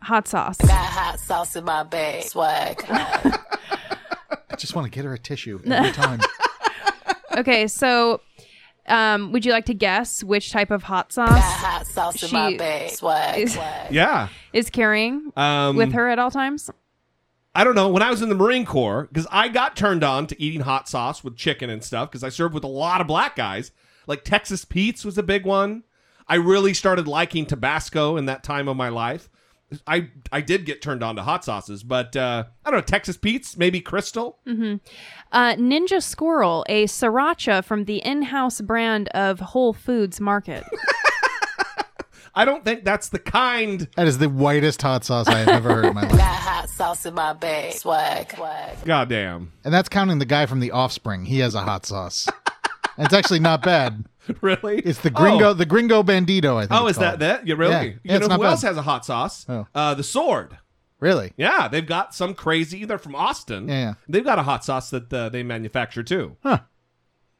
hot 0.01 0.27
sauce. 0.27 0.57
I 0.63 0.67
Got 0.67 0.75
hot 0.85 1.19
sauce 1.19 1.55
in 1.55 1.65
my 1.65 1.83
bag. 1.83 2.23
Swag. 2.23 2.83
I 2.89 4.55
just 4.57 4.75
want 4.75 4.85
to 4.85 4.91
get 4.91 5.05
her 5.05 5.13
a 5.13 5.19
tissue 5.19 5.59
every 5.65 5.91
time. 5.91 6.19
Okay, 7.37 7.67
so 7.67 8.21
um, 8.87 9.31
would 9.31 9.45
you 9.45 9.51
like 9.51 9.65
to 9.65 9.73
guess 9.73 10.23
which 10.23 10.51
type 10.51 10.71
of 10.71 10.83
hot 10.83 11.11
sauce 11.11 11.29
Got 11.29 11.41
hot 11.43 11.87
sauce 11.87 12.23
in 12.23 12.31
my 12.31 12.55
bag. 12.57 12.91
Swag. 12.91 13.39
is, 13.39 13.53
Swag. 13.53 13.91
Yeah. 13.91 14.29
is 14.53 14.69
carrying 14.69 15.31
Um, 15.35 15.75
with 15.75 15.91
her 15.93 16.09
at 16.09 16.19
all 16.19 16.31
times? 16.31 16.69
I 17.57 17.63
don't 17.63 17.73
know. 17.73 17.89
When 17.89 18.03
I 18.03 18.11
was 18.11 18.21
in 18.21 18.29
the 18.29 18.35
Marine 18.35 18.65
Corps, 18.65 19.07
because 19.11 19.25
I 19.31 19.47
got 19.47 19.75
turned 19.75 20.03
on 20.03 20.27
to 20.27 20.39
eating 20.39 20.61
hot 20.61 20.87
sauce 20.87 21.23
with 21.23 21.35
chicken 21.35 21.71
and 21.71 21.83
stuff, 21.83 22.11
because 22.11 22.23
I 22.23 22.29
served 22.29 22.53
with 22.53 22.63
a 22.63 22.67
lot 22.67 23.01
of 23.01 23.07
black 23.07 23.35
guys. 23.35 23.71
Like 24.05 24.23
Texas 24.23 24.63
Pete's 24.63 25.03
was 25.03 25.17
a 25.17 25.23
big 25.23 25.43
one. 25.43 25.83
I 26.27 26.35
really 26.35 26.75
started 26.75 27.07
liking 27.07 27.47
Tabasco 27.47 28.15
in 28.15 28.25
that 28.27 28.43
time 28.43 28.67
of 28.67 28.77
my 28.77 28.89
life. 28.89 29.27
I 29.87 30.09
I 30.31 30.41
did 30.41 30.65
get 30.65 30.83
turned 30.83 31.03
on 31.03 31.15
to 31.15 31.23
hot 31.23 31.43
sauces, 31.43 31.81
but 31.83 32.15
uh, 32.15 32.43
I 32.63 32.69
don't 32.69 32.77
know 32.79 32.83
Texas 32.85 33.17
Pete's, 33.17 33.57
maybe 33.57 33.81
Crystal. 33.81 34.37
hmm 34.45 34.75
Uh, 35.31 35.55
Ninja 35.55 36.01
Squirrel, 36.01 36.63
a 36.69 36.85
sriracha 36.85 37.65
from 37.65 37.85
the 37.85 37.97
in-house 37.97 38.61
brand 38.61 39.09
of 39.09 39.39
Whole 39.39 39.73
Foods 39.73 40.21
Market. 40.21 40.63
I 42.37 42.45
don't 42.45 42.63
think 42.63 42.83
that's 42.85 43.09
the 43.09 43.19
kind. 43.19 43.87
That 43.95 44.07
is 44.07 44.19
the 44.19 44.29
whitest 44.29 44.81
hot 44.81 45.03
sauce 45.03 45.27
I 45.27 45.39
have 45.39 45.49
ever 45.49 45.73
heard 45.73 45.85
in 45.85 45.93
my 45.95 46.01
life. 46.03 46.11
Got 46.11 46.21
hot 46.21 46.69
sauce 46.69 47.05
in 47.05 47.13
my 47.15 47.33
bag. 47.33 47.73
Swag. 47.73 48.31
Swag. 48.35 48.77
Goddamn. 48.85 49.51
And 49.63 49.73
that's 49.73 49.89
counting 49.89 50.19
the 50.19 50.25
guy 50.25 50.45
from 50.45 50.59
The 50.59 50.71
Offspring. 50.71 51.25
He 51.25 51.39
has 51.39 51.55
a 51.55 51.61
hot 51.61 51.85
sauce. 51.85 52.27
and 52.97 53.05
it's 53.05 53.13
actually 53.13 53.39
not 53.39 53.61
bad. 53.63 54.05
Really? 54.41 54.79
It's 54.79 54.99
the 54.99 55.09
Gringo, 55.09 55.51
Oh. 55.51 55.53
the 55.53 55.65
Gringo 55.65 56.03
Bandito. 56.03 56.57
I 56.57 56.67
think. 56.67 56.71
Oh, 56.81 56.87
it's 56.87 56.97
is 56.97 56.99
that 56.99 57.07
called. 57.11 57.19
that? 57.21 57.47
Yeah, 57.47 57.55
really? 57.55 57.71
Yeah, 57.71 57.81
you 57.83 57.99
Yeah, 58.03 58.15
it's 58.17 58.21
know 58.23 58.27
not 58.27 58.39
who 58.41 58.45
else 58.45 58.61
bad. 58.61 58.67
has 58.67 58.77
a 58.77 58.81
hot 58.81 59.05
sauce? 59.05 59.45
Oh. 59.47 59.65
Uh, 59.73 59.93
the 59.93 60.03
Sword. 60.03 60.57
Really? 60.99 61.31
Yeah, 61.37 61.69
they've 61.69 61.87
got 61.87 62.13
some 62.13 62.33
crazy. 62.33 62.83
They're 62.83 62.97
from 62.97 63.15
Austin. 63.15 63.69
Yeah, 63.69 63.73
yeah. 63.79 63.93
They've 64.09 64.25
got 64.25 64.37
a 64.37 64.43
hot 64.43 64.65
sauce 64.65 64.89
that 64.89 65.13
uh, 65.13 65.29
they 65.29 65.43
manufacture 65.43 66.03
too. 66.03 66.35
Huh. 66.43 66.59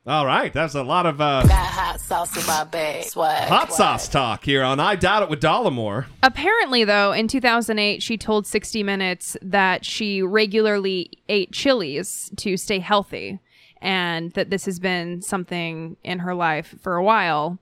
All 0.07 0.25
right, 0.25 0.53
that's 0.53 0.73
a 0.73 0.83
lot 0.83 1.05
of 1.05 1.19
uh, 1.19 1.41
Got 1.43 1.51
hot 1.51 1.99
sauce 1.99 2.37
in 2.37 2.45
my 2.47 2.63
bag. 2.63 3.03
Swag. 3.03 3.49
hot 3.49 3.67
Swag. 3.67 3.77
sauce 3.77 4.07
talk 4.07 4.45
here 4.45 4.63
on 4.63 4.79
I 4.79 4.95
Doubt 4.95 5.23
It 5.23 5.29
with 5.29 5.41
Dollemore. 5.41 6.05
Apparently, 6.23 6.85
though, 6.85 7.11
in 7.11 7.27
2008, 7.27 8.01
she 8.01 8.17
told 8.17 8.47
60 8.47 8.83
Minutes 8.83 9.35
that 9.41 9.83
she 9.83 10.21
regularly 10.21 11.11
ate 11.27 11.51
chilies 11.51 12.31
to 12.37 12.55
stay 12.55 12.79
healthy 12.79 13.39
and 13.81 14.31
that 14.31 14.49
this 14.49 14.63
has 14.63 14.79
been 14.79 15.21
something 15.21 15.97
in 16.05 16.19
her 16.19 16.33
life 16.33 16.73
for 16.81 16.95
a 16.95 17.03
while. 17.03 17.59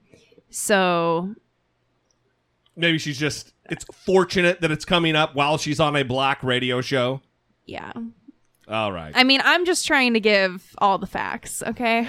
So, 0.51 1.33
Maybe 2.75 2.99
she's 2.99 3.17
just. 3.17 3.53
It's 3.71 3.85
fortunate 3.91 4.61
that 4.61 4.69
it's 4.69 4.85
coming 4.85 5.15
up 5.15 5.33
while 5.33 5.57
she's 5.57 5.79
on 5.79 5.95
a 5.95 6.03
black 6.03 6.43
radio 6.43 6.81
show. 6.81 7.21
yeah. 7.65 7.91
All 8.68 8.91
right. 8.91 9.11
I 9.16 9.24
mean, 9.24 9.41
I'm 9.43 9.66
just 9.66 9.86
trying 9.86 10.13
to 10.16 10.20
give 10.20 10.74
all 10.80 10.97
the 10.97 11.07
facts, 11.07 11.61
okay? 11.63 12.07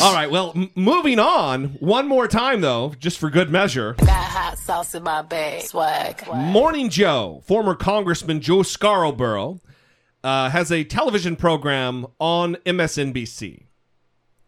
All 0.00 0.14
right. 0.14 0.30
Well, 0.30 0.52
m- 0.54 0.70
moving 0.74 1.18
on. 1.18 1.68
One 1.80 2.08
more 2.08 2.28
time 2.28 2.60
though, 2.60 2.94
just 2.98 3.18
for 3.18 3.30
good 3.30 3.50
measure. 3.50 3.94
Got 3.94 4.08
hot 4.08 4.58
sauce 4.58 4.94
in 4.94 5.02
my 5.02 5.22
bag. 5.22 5.62
Swag. 5.62 6.20
Swag. 6.24 6.52
Morning 6.52 6.88
Joe, 6.88 7.42
former 7.46 7.74
Congressman 7.74 8.40
Joe 8.40 8.62
Scarborough, 8.62 9.60
uh, 10.24 10.50
has 10.50 10.72
a 10.72 10.84
television 10.84 11.36
program 11.36 12.06
on 12.18 12.56
MSNBC. 12.66 13.64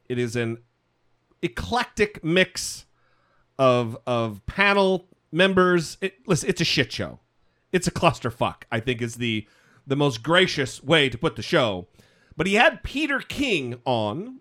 It 0.08 0.18
is 0.18 0.34
an 0.36 0.58
eclectic 1.42 2.24
mix 2.24 2.86
of 3.58 3.98
of 4.06 4.44
panel 4.46 5.08
members. 5.30 5.98
It, 6.00 6.14
listen, 6.26 6.48
it's 6.48 6.60
a 6.60 6.64
shit 6.64 6.90
show. 6.92 7.20
It's 7.72 7.86
a 7.86 7.90
clusterfuck. 7.92 8.62
I 8.72 8.80
think 8.80 9.02
is 9.02 9.16
the 9.16 9.46
the 9.88 9.96
most 9.96 10.22
gracious 10.22 10.82
way 10.82 11.08
to 11.08 11.18
put 11.18 11.34
the 11.34 11.42
show. 11.42 11.88
But 12.36 12.46
he 12.46 12.54
had 12.54 12.84
Peter 12.84 13.18
King 13.18 13.80
on, 13.84 14.40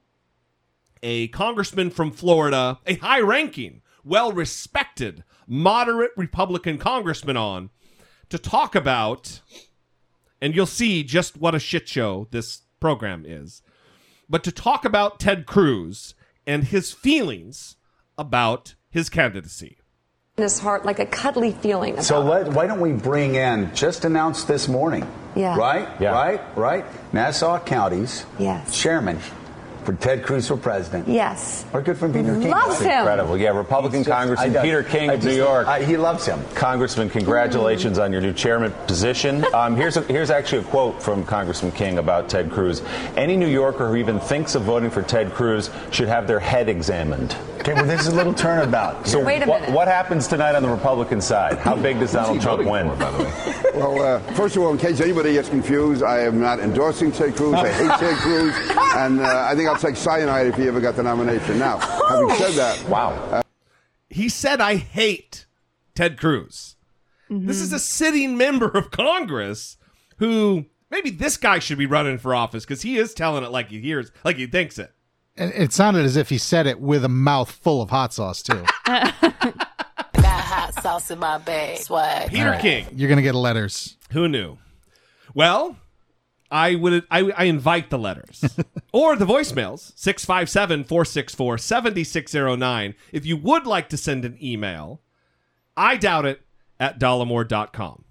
a 1.01 1.29
congressman 1.29 1.89
from 1.89 2.11
Florida, 2.11 2.79
a 2.85 2.95
high 2.95 3.21
ranking, 3.21 3.81
well 4.03 4.31
respected, 4.31 5.23
moderate 5.47 6.11
Republican 6.17 6.77
congressman 6.77 7.37
on 7.37 7.69
to 8.29 8.37
talk 8.37 8.75
about, 8.75 9.41
and 10.41 10.53
you'll 10.53 10.65
see 10.65 11.01
just 11.01 11.37
what 11.37 11.55
a 11.55 11.59
shit 11.59 11.87
show 11.87 12.27
this 12.31 12.63
program 12.79 13.23
is, 13.25 13.61
but 14.29 14.43
to 14.43 14.51
talk 14.51 14.83
about 14.83 15.19
Ted 15.19 15.45
Cruz 15.45 16.13
and 16.45 16.65
his 16.65 16.91
feelings 16.91 17.77
about 18.17 18.75
his 18.89 19.09
candidacy. 19.09 19.77
his 20.35 20.59
heart 20.59 20.85
like 20.85 20.99
a 20.99 21.05
cuddly 21.05 21.51
feeling. 21.53 21.93
About 21.93 22.05
So 22.05 22.21
let, 22.21 22.49
why 22.53 22.67
don't 22.67 22.81
we 22.81 22.91
bring 22.91 23.35
in, 23.35 23.73
just 23.73 24.05
announced 24.05 24.47
this 24.47 24.67
morning, 24.67 25.09
Yeah. 25.37 25.55
right? 25.57 25.87
Right? 26.01 26.41
Right? 26.57 26.85
Nassau 27.13 27.59
County's 27.59 28.25
Yes. 28.39 28.77
chairman 28.77 29.19
for 29.83 29.93
Ted 29.93 30.21
Cruz 30.25 30.45
for 30.49 30.57
president. 30.57 31.07
Yes. 31.07 31.63
Our 31.73 31.81
good 31.81 31.97
friend 31.97 32.13
Peter 32.13 32.33
King. 32.37 32.49
Loves 32.49 32.81
him. 32.81 32.91
Incredible. 32.91 33.37
Yeah, 33.37 33.51
Republican 33.55 34.03
just- 34.03 34.09
Congressman 34.17 34.61
Peter 34.61 34.83
King 34.83 35.11
I 35.11 35.13
of 35.13 35.23
New 35.23 35.31
York. 35.31 35.65
I- 35.65 35.81
he 35.81 35.95
loves 35.95 36.25
him. 36.25 36.41
Congressman, 36.55 37.09
congratulations 37.09 37.97
on 37.97 38.11
your 38.11 38.19
new 38.19 38.33
chairman 38.33 38.73
position. 38.85 39.45
Um, 39.53 39.77
here's, 39.77 39.95
a, 39.95 40.01
here's 40.01 40.29
actually 40.29 40.59
a 40.59 40.65
quote 40.65 41.01
from 41.01 41.23
Congressman 41.23 41.71
King 41.71 41.99
about 41.99 42.27
Ted 42.27 42.51
Cruz. 42.51 42.81
Any 43.15 43.37
New 43.37 43.47
Yorker 43.47 43.87
who 43.87 43.95
even 43.95 44.19
thinks 44.19 44.55
of 44.55 44.63
voting 44.63 44.89
for 44.89 45.01
Ted 45.01 45.31
Cruz 45.33 45.69
should 45.91 46.09
have 46.09 46.27
their 46.27 46.39
head 46.39 46.67
examined. 46.67 47.35
Okay, 47.67 47.73
well, 47.73 47.85
this 47.85 47.99
is 47.99 48.07
a 48.07 48.15
little 48.15 48.33
turnabout. 48.33 49.05
So 49.07 49.21
Wait 49.21 49.43
a 49.43 49.45
what, 49.45 49.59
minute. 49.59 49.75
what 49.75 49.89
happens 49.89 50.25
tonight 50.25 50.55
on 50.55 50.63
the 50.63 50.69
Republican 50.69 51.19
side? 51.19 51.57
How 51.57 51.75
big 51.75 51.99
does 51.99 52.13
Donald 52.13 52.39
Trump 52.39 52.63
win? 52.65 52.87
by 52.97 53.11
the 53.11 53.23
way? 53.23 53.53
Well, 53.77 54.01
uh, 54.01 54.19
first 54.35 54.55
of 54.55 54.63
all, 54.63 54.71
in 54.71 54.77
case 54.77 55.01
anybody 55.01 55.33
gets 55.33 55.49
confused, 55.49 56.01
I 56.01 56.21
am 56.21 56.39
not 56.39 56.61
endorsing 56.61 57.11
Ted 57.11 57.35
Cruz. 57.35 57.53
I 57.55 57.67
hate 57.69 57.91
Ted 57.99 58.15
Cruz, 58.19 58.55
and 58.95 59.19
uh, 59.19 59.47
I 59.49 59.53
think 59.53 59.67
I'll 59.69 59.75
take 59.75 59.97
cyanide 59.97 60.47
if 60.47 60.55
he 60.55 60.67
ever 60.69 60.79
got 60.79 60.95
the 60.95 61.03
nomination. 61.03 61.59
Now, 61.59 61.77
having 61.77 62.29
said 62.37 62.53
that, 62.53 62.89
wow, 62.89 63.43
He 64.09 64.29
said, 64.29 64.61
I 64.61 64.77
hate 64.77 65.45
Ted 65.93 66.17
Cruz. 66.17 66.77
This 67.29 67.59
is 67.59 67.73
a 67.73 67.79
sitting 67.79 68.37
member 68.37 68.69
of 68.69 68.91
Congress 68.91 69.75
who 70.19 70.65
maybe 70.89 71.09
this 71.09 71.35
guy 71.35 71.59
should 71.59 71.77
be 71.77 71.85
running 71.85 72.17
for 72.17 72.33
office 72.33 72.63
because 72.63 72.81
he 72.81 72.97
is 72.97 73.13
telling 73.13 73.43
it 73.43 73.51
like 73.51 73.67
he 73.69 73.81
hears, 73.81 74.09
like 74.23 74.37
he 74.37 74.47
thinks 74.47 74.79
it. 74.79 74.91
And 75.37 75.53
it 75.53 75.71
sounded 75.71 76.05
as 76.05 76.15
if 76.15 76.29
he 76.29 76.37
said 76.37 76.67
it 76.67 76.79
with 76.79 77.05
a 77.05 77.09
mouth 77.09 77.51
full 77.51 77.81
of 77.81 77.89
hot 77.89 78.13
sauce 78.13 78.41
too. 78.41 78.63
Got 78.85 79.13
hot 80.15 80.73
sauce 80.81 81.11
in 81.11 81.19
my 81.19 81.37
bag. 81.37 81.77
Swag. 81.77 82.29
Peter 82.29 82.57
King. 82.59 82.87
You're 82.95 83.09
gonna 83.09 83.21
get 83.21 83.35
letters. 83.35 83.97
Who 84.11 84.27
knew? 84.27 84.57
Well, 85.33 85.77
I 86.49 86.75
would 86.75 87.05
I, 87.11 87.31
I 87.31 87.43
invite 87.43 87.89
the 87.89 87.99
letters 87.99 88.43
or 88.93 89.15
the 89.15 89.25
voicemails 89.25 89.93
657-464-7609 89.95 92.95
if 93.11 93.25
you 93.25 93.37
would 93.37 93.67
like 93.67 93.89
to 93.89 93.97
send 93.97 94.25
an 94.25 94.37
email. 94.41 95.01
I 95.75 95.97
doubt 95.97 96.25
it 96.25 96.41
at 96.79 96.99
dollemore.com. 96.99 98.05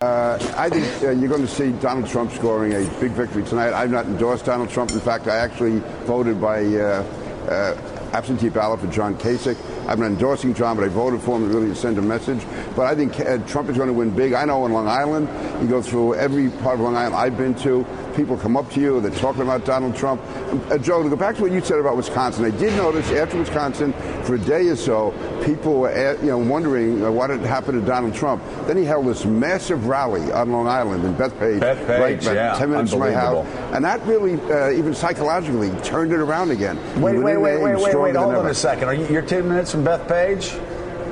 uh, 0.00 0.54
I 0.56 0.68
think 0.68 0.84
uh, 1.02 1.10
you're 1.10 1.28
going 1.28 1.42
to 1.42 1.48
see 1.48 1.70
Donald 1.72 2.08
Trump 2.08 2.32
scoring 2.32 2.72
a 2.72 2.80
big 3.00 3.12
victory 3.12 3.44
tonight. 3.44 3.72
I've 3.72 3.90
not 3.90 4.06
endorsed 4.06 4.44
Donald 4.44 4.68
Trump. 4.70 4.90
In 4.90 5.00
fact, 5.00 5.28
I 5.28 5.36
actually 5.36 5.78
voted 6.04 6.40
by 6.40 6.64
uh, 6.64 7.04
uh, 7.48 7.93
absentee 8.14 8.48
ballot 8.48 8.80
for 8.80 8.86
John 8.86 9.16
Kasich. 9.16 9.56
I'm 9.88 10.00
not 10.00 10.06
endorsing 10.06 10.54
John, 10.54 10.76
but 10.76 10.84
I 10.84 10.88
voted 10.88 11.20
for 11.20 11.36
him 11.36 11.50
to 11.50 11.58
really 11.58 11.74
send 11.74 11.98
a 11.98 12.02
message. 12.02 12.40
But 12.76 12.86
I 12.86 12.94
think 12.94 13.18
uh, 13.20 13.38
Trump 13.38 13.68
is 13.68 13.76
going 13.76 13.88
to 13.88 13.92
win 13.92 14.10
big. 14.10 14.32
I 14.32 14.44
know 14.44 14.64
in 14.66 14.72
Long 14.72 14.86
Island, 14.86 15.28
you 15.60 15.68
go 15.68 15.82
through 15.82 16.14
every 16.14 16.48
part 16.48 16.76
of 16.76 16.80
Long 16.80 16.96
Island 16.96 17.16
I've 17.16 17.36
been 17.36 17.54
to, 17.56 17.84
people 18.14 18.36
come 18.36 18.56
up 18.56 18.70
to 18.70 18.80
you, 18.80 19.00
they're 19.00 19.10
talking 19.10 19.42
about 19.42 19.64
Donald 19.64 19.96
Trump. 19.96 20.22
Uh, 20.70 20.78
Joe, 20.78 21.02
to 21.02 21.08
go 21.08 21.16
back 21.16 21.36
to 21.36 21.42
what 21.42 21.50
you 21.52 21.60
said 21.60 21.78
about 21.80 21.96
Wisconsin, 21.96 22.44
I 22.44 22.50
did 22.50 22.72
notice 22.74 23.10
after 23.10 23.36
Wisconsin, 23.36 23.92
for 24.22 24.36
a 24.36 24.38
day 24.38 24.68
or 24.68 24.76
so, 24.76 25.12
people 25.44 25.80
were 25.80 26.16
you 26.20 26.28
know, 26.28 26.38
wondering 26.38 27.04
uh, 27.04 27.10
what 27.10 27.30
had 27.30 27.40
happened 27.40 27.80
to 27.80 27.86
Donald 27.86 28.14
Trump. 28.14 28.42
Then 28.66 28.76
he 28.76 28.84
held 28.84 29.06
this 29.06 29.24
massive 29.24 29.86
rally 29.86 30.30
on 30.32 30.52
Long 30.52 30.68
Island 30.68 31.04
in 31.04 31.14
Bethpage, 31.14 31.60
Bethpage, 31.60 32.00
right 32.00 32.22
about 32.22 32.34
yeah, 32.34 32.54
10 32.56 32.70
minutes 32.70 32.90
from 32.92 33.00
my 33.00 33.12
house. 33.12 33.46
And 33.72 33.84
that 33.84 34.00
really, 34.06 34.40
uh, 34.52 34.70
even 34.70 34.94
psychologically, 34.94 35.70
turned 35.82 36.12
it 36.12 36.20
around 36.20 36.52
again. 36.52 36.76
Wait, 37.00 37.16
He 37.16 37.18
wait, 37.18 37.36
wait, 37.36 37.60
wait, 37.60 37.74
wait, 37.76 37.88
stronger 37.88 38.03
wait. 38.04 38.12
than 38.12 38.22
Hold 38.22 38.34
on 38.34 38.46
a 38.46 38.54
second. 38.54 38.88
Are 38.88 38.94
you, 38.94 39.06
you're 39.06 39.22
10 39.22 39.48
minutes 39.48 39.70
from 39.70 39.84
Bethpage? 39.84 40.60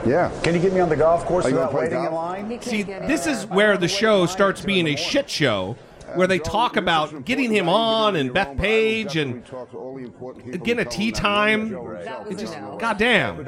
Yeah. 0.06 0.30
Can 0.42 0.54
you 0.54 0.60
get 0.60 0.72
me 0.72 0.80
on 0.80 0.88
the 0.88 0.96
golf 0.96 1.24
course 1.24 1.44
Are 1.44 1.48
you 1.48 1.54
without 1.54 1.72
gonna 1.72 1.88
play 1.88 1.96
waiting 1.96 2.04
in 2.04 2.12
line? 2.12 2.60
See, 2.62 2.82
this 2.82 3.26
is 3.26 3.46
where 3.46 3.76
the 3.76 3.88
show 3.88 4.26
starts 4.26 4.60
being 4.60 4.88
a 4.88 4.96
shit 4.96 5.30
show 5.30 5.76
where 6.14 6.26
they 6.26 6.38
talk 6.38 6.76
about 6.76 7.24
getting 7.24 7.50
him 7.50 7.68
on 7.68 8.16
and 8.16 8.30
Bethpage 8.30 9.20
and 9.20 9.44
getting 10.64 10.80
a 10.80 10.84
tee 10.84 11.12
time. 11.12 11.74
It 12.28 12.38
just, 12.38 12.54
goddamn. 12.78 13.40
A 13.40 13.44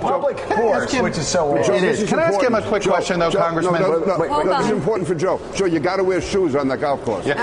public 0.00 0.38
force, 0.38 0.94
which 1.00 1.18
is 1.18 1.26
so 1.26 1.54
Joe, 1.62 1.72
old. 1.74 1.82
this 1.82 2.02
is 2.02 2.08
Can 2.08 2.18
I 2.18 2.24
ask 2.24 2.40
him 2.40 2.54
a 2.54 2.62
quick 2.62 2.82
question, 2.82 3.18
though, 3.20 3.30
Congressman? 3.30 3.80
No, 3.80 3.98
no, 3.98 4.04
no, 4.04 4.18
Wait, 4.18 4.28
but 4.28 4.46
wait, 4.46 4.56
this 4.56 4.66
is 4.66 4.72
important 4.72 5.08
for 5.08 5.14
Joe. 5.14 5.40
Joe, 5.54 5.64
you 5.66 5.80
got 5.80 5.96
to 5.96 6.04
wear 6.04 6.20
shoes 6.20 6.54
on 6.54 6.68
the 6.68 6.76
golf 6.76 7.02
course. 7.04 7.26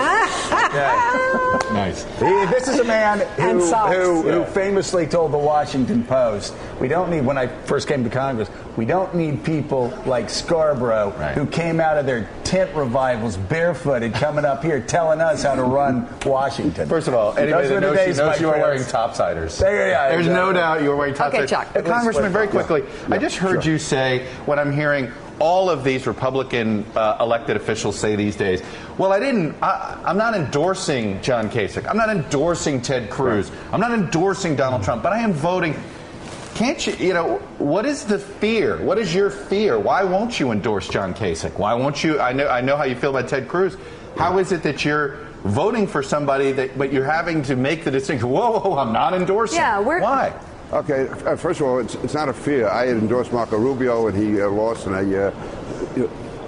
Nice. 1.74 2.04
This 2.20 2.68
is 2.68 2.80
a 2.80 2.84
man 2.84 3.20
who, 3.36 3.66
socks. 3.66 3.96
who, 3.96 4.22
who 4.24 4.40
Yeah. 4.40 4.46
famously 4.46 5.08
told 5.08 5.32
the 5.32 5.38
Washington 5.38 6.04
Post, 6.04 6.54
"We 6.80 6.88
don't 6.88 7.10
need." 7.10 7.26
When 7.26 7.38
I 7.38 7.48
first 7.48 7.88
came 7.88 8.04
to 8.04 8.10
Congress, 8.10 8.50
we 8.78 8.86
don't 8.86 9.14
need 9.16 9.44
people 9.44 9.92
like 10.06 10.30
Scarborough 10.30 11.12
who 11.36 11.46
came 11.48 11.80
out 11.80 11.98
of 11.98 12.06
their 12.06 12.28
tent 12.54 12.76
revivals 12.76 13.36
barefooted, 13.36 14.14
coming 14.14 14.46
up 14.46 14.64
here 14.64 14.80
telling 14.80 15.20
us 15.20 15.42
how 15.42 15.56
to 15.56 15.64
run 15.64 16.08
Washington. 16.24 16.88
First 16.88 17.08
of 17.08 17.16
all, 17.16 17.36
anybody 17.36 17.68
Those 17.68 17.70
that 17.70 17.82
knows, 17.82 17.96
days, 17.96 18.18
knows 18.20 18.40
you 18.40 18.48
are 18.50 18.60
wearing 18.60 18.84
topsiders. 18.84 19.58
There, 19.58 19.90
yeah, 19.90 20.10
There's 20.10 20.28
no 20.28 20.54
doubt 20.54 20.84
you 20.84 20.92
are 20.92 20.96
wearing 20.96 21.16
Okay, 21.16 21.40
topsiders. 21.40 21.50
Chuck. 21.50 21.76
Uh, 21.76 21.82
Congressman, 21.82 22.32
very 22.32 22.46
Yeah. 22.46 22.52
quickly, 22.52 22.84
I 23.10 23.18
just 23.18 23.38
heard 23.38 23.64
sure. 23.64 23.74
you 23.74 23.80
say 23.80 24.28
what 24.46 24.60
I'm 24.60 24.72
hearing 24.72 25.12
all 25.40 25.68
of 25.68 25.84
these 25.84 26.06
Republican 26.06 26.86
uh, 26.96 27.18
elected 27.20 27.58
officials 27.58 27.98
say 27.98 28.16
these 28.16 28.36
days. 28.36 28.62
Well, 29.00 29.12
I 29.12 29.20
didn't. 29.20 29.56
I, 29.64 30.00
I'm 30.06 30.18
not 30.18 30.36
endorsing 30.36 31.20
John 31.24 31.50
Kasich. 31.50 31.90
I'm 31.90 31.98
not 31.98 32.12
endorsing 32.12 32.82
Ted 32.82 33.10
Cruz. 33.10 33.52
I'm 33.72 33.80
not 33.80 33.94
endorsing 33.94 34.56
Donald 34.56 34.84
Trump. 34.84 35.02
But 35.02 35.12
I 35.12 35.20
am 35.22 35.34
voting. 35.34 35.74
Can't 36.56 36.86
you? 36.86 36.94
You 36.94 37.14
know, 37.14 37.38
what 37.58 37.86
is 37.86 38.06
the 38.06 38.20
fear? 38.20 38.78
What 38.84 38.98
is 39.00 39.14
your 39.14 39.30
fear? 39.30 39.80
Why 39.80 40.04
won't 40.04 40.40
you 40.40 40.52
endorse 40.52 40.88
John 40.88 41.14
Kasich? 41.14 41.58
Why 41.58 41.74
won't 41.74 42.04
you? 42.04 42.20
I 42.20 42.32
know. 42.32 42.48
I 42.48 42.62
know 42.62 42.78
how 42.78 42.84
you 42.84 42.96
feel 42.96 43.16
about 43.16 43.28
Ted 43.30 43.48
Cruz. 43.48 43.76
How 44.18 44.38
is 44.38 44.52
it 44.52 44.62
that 44.64 44.86
you're 44.86 45.18
voting 45.44 45.88
for 45.88 46.04
somebody 46.04 46.52
that, 46.52 46.78
but 46.78 46.94
you're 46.94 47.06
having 47.10 47.42
to 47.44 47.56
make 47.56 47.84
the 47.84 47.90
distinction? 47.92 48.30
Whoa, 48.30 48.60
whoa, 48.60 48.78
I'm 48.78 48.94
not 48.94 49.14
endorsing. 49.14 49.58
Yeah, 49.60 49.80
we're- 49.80 50.02
Why? 50.02 50.34
Okay, 50.72 51.08
uh, 51.26 51.36
first 51.36 51.60
of 51.60 51.68
all, 51.68 51.80
it's, 51.80 51.96
it's 51.96 52.14
not 52.14 52.30
a 52.30 52.34
fear. 52.34 52.68
I 52.68 52.86
had 52.88 52.98
endorsed 52.98 53.32
Marco 53.34 53.58
Rubio, 53.58 54.08
and 54.08 54.18
he 54.18 54.42
uh, 54.42 54.50
lost, 54.50 54.88
and 54.88 54.96
I 54.96 55.02
uh, 55.16 55.32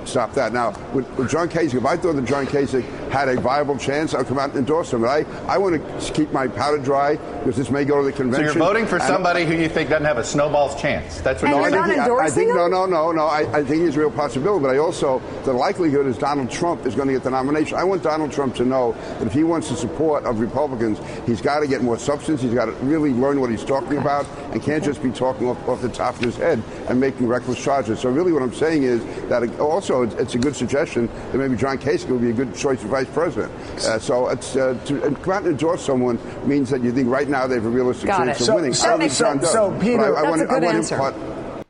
you 0.06 0.10
know, 0.10 0.26
stopped 0.26 0.36
that. 0.36 0.54
Now, 0.54 0.72
with, 0.94 1.10
with 1.18 1.30
John 1.30 1.50
Kasich, 1.50 1.76
if 1.76 1.86
I 1.86 1.98
thought 1.98 2.14
that 2.16 2.26
John 2.26 2.46
Kasich 2.46 2.84
had 3.10 3.30
a 3.30 3.40
viable 3.40 3.78
chance, 3.78 4.14
I'd 4.14 4.28
come 4.28 4.40
out 4.40 4.50
and 4.50 4.60
endorse 4.60 4.94
him. 4.94 5.02
But 5.02 5.10
I, 5.10 5.26
I 5.48 5.58
want 5.58 5.76
to 5.76 6.14
keep 6.14 6.32
my 6.32 6.48
powder 6.48 6.78
dry 6.78 7.16
because 7.16 7.56
this 7.56 7.70
may 7.70 7.86
go 7.86 8.00
to 8.00 8.06
the 8.06 8.12
convention. 8.12 8.50
So 8.50 8.54
you're 8.58 8.66
voting 8.66 8.86
for 8.86 9.00
somebody 9.00 9.46
who 9.46 9.54
you 9.56 9.70
think 9.70 9.90
doesn't 9.90 10.06
have 10.06 10.18
a 10.18 10.24
snowball's 10.24 10.80
chance. 10.82 11.22
That's 11.22 11.42
what 11.42 11.50
no, 11.52 11.58
you're 11.58 11.68
I 11.68 11.72
think, 11.72 11.86
saying. 11.86 12.04
he- 12.04 12.10
I, 12.10 12.26
I 12.26 12.30
think 12.30 12.50
no, 12.56 12.68
no, 12.68 12.86
no, 12.86 13.12
no. 13.12 13.26
I, 13.26 13.42
I 13.60 13.64
think 13.64 13.84
he's 13.84 13.96
a 13.96 14.00
real 14.00 14.12
possibility, 14.12 14.62
but 14.64 14.74
I 14.74 14.78
also 14.78 15.20
the 15.44 15.54
likelihood 15.54 16.06
is 16.08 16.18
Donald 16.18 16.50
Trump 16.50 16.86
is 16.86 16.96
going 16.96 17.08
to 17.08 17.14
get 17.14 17.24
the 17.24 17.30
nomination. 17.32 17.78
I 17.78 17.84
want 17.84 18.04
Donald 18.04 18.32
Trump 18.32 18.56
to 18.56 18.66
know 18.66 18.94
that 19.20 19.28
if 19.28 19.34
he 19.34 19.44
wants 19.44 19.70
the 19.70 19.76
support 19.76 20.24
of 20.26 20.40
Republicans, 20.40 21.00
he's 21.26 21.42
got 21.42 21.60
to 21.60 21.68
get 21.68 21.82
more 21.82 21.98
substance. 21.98 22.42
He's 22.42 22.54
got 22.54 22.66
to 22.66 22.72
really 22.74 23.12
learn 23.12 23.40
what 23.40 23.50
he's 23.50 23.64
talking 23.66 23.98
about 23.98 24.26
and 24.52 24.62
can't 24.62 24.84
just 24.84 25.02
be 25.04 25.12
talking 25.12 25.48
off, 25.48 25.68
off 25.68 25.82
the 25.82 25.90
top 25.90 26.16
of 26.16 26.22
his 26.22 26.36
head 26.36 26.62
and 26.90 27.00
making 27.00 27.28
reckless 27.28 27.62
charges. 27.64 28.00
So 28.00 28.10
really, 28.10 28.32
what 28.32 28.42
I'm 28.42 28.54
saying 28.54 28.84
is 28.84 29.04
that 29.30 29.42
uh, 29.44 29.46
it- 29.46 29.60
also 29.96 30.04
it's, 30.16 30.22
it's 30.22 30.36
a 30.36 30.38
good 30.38 30.56
suggestion 30.56 31.08
that 31.32 31.36
maybe 31.38 31.56
John 31.56 31.78
Kasich 31.78 32.08
would 32.10 32.22
be 32.22 32.30
a 32.30 32.34
good 32.34 32.56
choice 32.56 32.82
for 32.82 32.88
vice 32.88 33.08
president. 33.10 33.52
Uh, 33.84 34.00
so 34.00 34.30
it's 34.30 34.56
uh, 34.56 34.78
to 34.86 35.04
and 35.04 35.22
come 35.24 35.34
out 35.34 35.42
and 35.44 35.52
endorse 35.52 35.84
someone 35.86 36.20
means 36.48 36.70
that 36.70 36.82
you 36.84 36.92
think 36.92 37.10
right 37.10 37.28
now 37.28 37.48
they 37.48 37.56
have 37.56 37.66
a 37.66 37.70
realistic 37.70 38.08
Got 38.08 38.26
chance 38.26 38.38
it. 38.40 38.42
of 38.42 38.46
So- 38.48 38.56
winning. 38.56 38.74
so- 38.74 38.88
I 38.88 38.90
don't 38.92 39.00
think 39.00 39.12
so- 39.12 39.38
does. 39.38 39.52
so, 39.52 39.80
Peter- 39.80 40.02
I, 40.16 40.20
I 40.20 40.22
That's 40.24 40.30
want, 40.30 40.42
a 40.42 40.46
good 40.46 40.64
I 40.64 40.74
answer. 40.74 40.98
Him, 40.98 41.64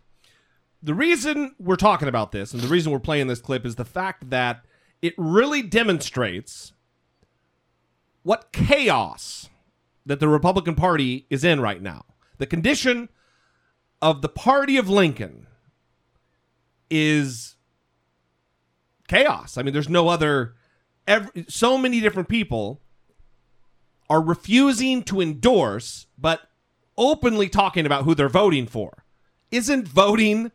The 0.84 0.94
reason 0.94 1.56
we're 1.60 1.76
talking 1.76 2.08
about 2.08 2.32
this 2.32 2.54
and 2.54 2.62
the 2.62 2.68
reason 2.68 2.92
we're 2.92 3.00
playing 3.00 3.28
this 3.28 3.42
clip 3.42 3.66
is 3.66 3.76
the 3.76 3.86
fact 3.86 4.30
that 4.30 4.66
it 5.02 5.14
really 5.18 5.62
demonstrates 5.62 6.74
what 8.24 8.52
chaos 8.52 9.50
that 10.06 10.20
the 10.20 10.28
Republican 10.28 10.76
Party 10.76 11.26
is 11.30 11.44
in 11.44 11.60
right 11.60 11.82
now. 11.82 12.06
The 12.38 12.46
condition 12.48 13.10
of 14.02 14.22
the 14.22 14.30
party 14.30 14.78
of 14.78 14.90
Lincoln 14.90 15.48
is 16.90 17.55
chaos. 19.08 19.58
I 19.58 19.64
mean, 19.64 19.74
there's 19.74 19.90
no 19.90 20.08
other. 20.08 20.56
Every, 21.08 21.46
so 21.48 21.78
many 21.78 22.02
different 22.02 22.30
people 22.30 22.82
are 24.10 24.22
refusing 24.22 25.04
to 25.04 25.22
endorse, 25.22 26.08
but 26.18 26.42
openly 26.98 27.50
talking 27.50 27.86
about 27.86 28.04
who 28.04 28.16
they're 28.16 28.30
voting 28.30 28.66
for. 28.68 29.04
Isn't 29.52 29.88
voting 29.88 30.52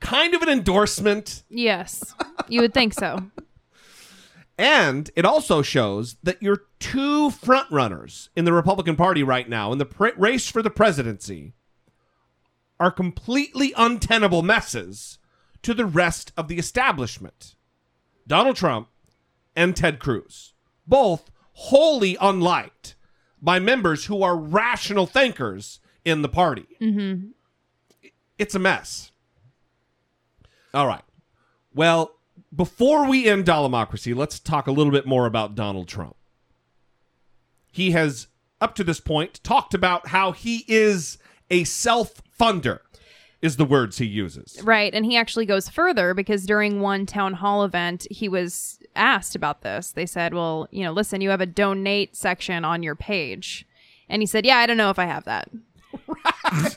kind 0.00 0.34
of 0.34 0.42
an 0.42 0.48
endorsement? 0.48 1.42
Yes, 1.48 2.14
you 2.48 2.60
would 2.60 2.74
think 2.74 2.94
so. 2.94 3.30
And 4.58 5.10
it 5.16 5.24
also 5.24 5.62
shows 5.62 6.16
that 6.22 6.42
your 6.42 6.64
two 6.80 7.30
frontrunners 7.30 8.28
in 8.36 8.44
the 8.44 8.52
Republican 8.52 8.94
Party 8.94 9.22
right 9.22 9.48
now 9.48 9.72
in 9.72 9.78
the 9.78 9.86
pr- 9.86 10.08
race 10.18 10.50
for 10.50 10.60
the 10.60 10.68
presidency 10.68 11.54
are 12.78 12.90
completely 12.90 13.72
untenable 13.76 14.42
messes 14.42 15.18
to 15.62 15.72
the 15.72 15.86
rest 15.86 16.32
of 16.36 16.48
the 16.48 16.58
establishment. 16.58 17.54
Donald 18.26 18.56
Trump 18.56 18.88
and 19.56 19.76
Ted 19.76 19.98
Cruz, 19.98 20.54
both 20.86 21.30
wholly 21.52 22.16
unliked 22.20 22.94
by 23.42 23.58
members 23.58 24.06
who 24.06 24.22
are 24.22 24.36
rational 24.36 25.06
thinkers 25.06 25.80
in 26.04 26.22
the 26.22 26.28
party. 26.28 26.66
Mm-hmm. 26.80 27.28
It's 28.38 28.54
a 28.54 28.58
mess. 28.58 29.12
All 30.72 30.86
right. 30.86 31.02
Well, 31.74 32.12
before 32.54 33.08
we 33.08 33.28
end 33.28 33.44
Dollemocracy, 33.44 34.14
let's 34.14 34.38
talk 34.38 34.66
a 34.66 34.72
little 34.72 34.92
bit 34.92 35.06
more 35.06 35.26
about 35.26 35.54
Donald 35.54 35.88
Trump. 35.88 36.16
He 37.70 37.92
has, 37.92 38.26
up 38.60 38.74
to 38.76 38.84
this 38.84 39.00
point, 39.00 39.42
talked 39.44 39.74
about 39.74 40.08
how 40.08 40.32
he 40.32 40.64
is 40.66 41.18
a 41.50 41.64
self 41.64 42.22
funder, 42.38 42.80
is 43.42 43.56
the 43.56 43.64
words 43.64 43.98
he 43.98 44.06
uses. 44.06 44.58
Right. 44.62 44.94
And 44.94 45.04
he 45.06 45.16
actually 45.16 45.46
goes 45.46 45.68
further 45.68 46.12
because 46.14 46.44
during 46.44 46.80
one 46.80 47.06
town 47.06 47.34
hall 47.34 47.64
event, 47.64 48.06
he 48.10 48.28
was 48.28 48.78
asked 48.94 49.34
about 49.34 49.62
this. 49.62 49.92
They 49.92 50.06
said, 50.06 50.34
well, 50.34 50.68
you 50.70 50.84
know, 50.84 50.92
listen, 50.92 51.20
you 51.20 51.30
have 51.30 51.40
a 51.40 51.46
donate 51.46 52.16
section 52.16 52.64
on 52.64 52.82
your 52.82 52.94
page. 52.94 53.66
And 54.08 54.20
he 54.22 54.26
said, 54.26 54.44
yeah, 54.44 54.58
I 54.58 54.66
don't 54.66 54.76
know 54.76 54.90
if 54.90 54.98
I 54.98 55.04
have 55.06 55.24
that. 55.24 55.48
Right. 56.06 56.76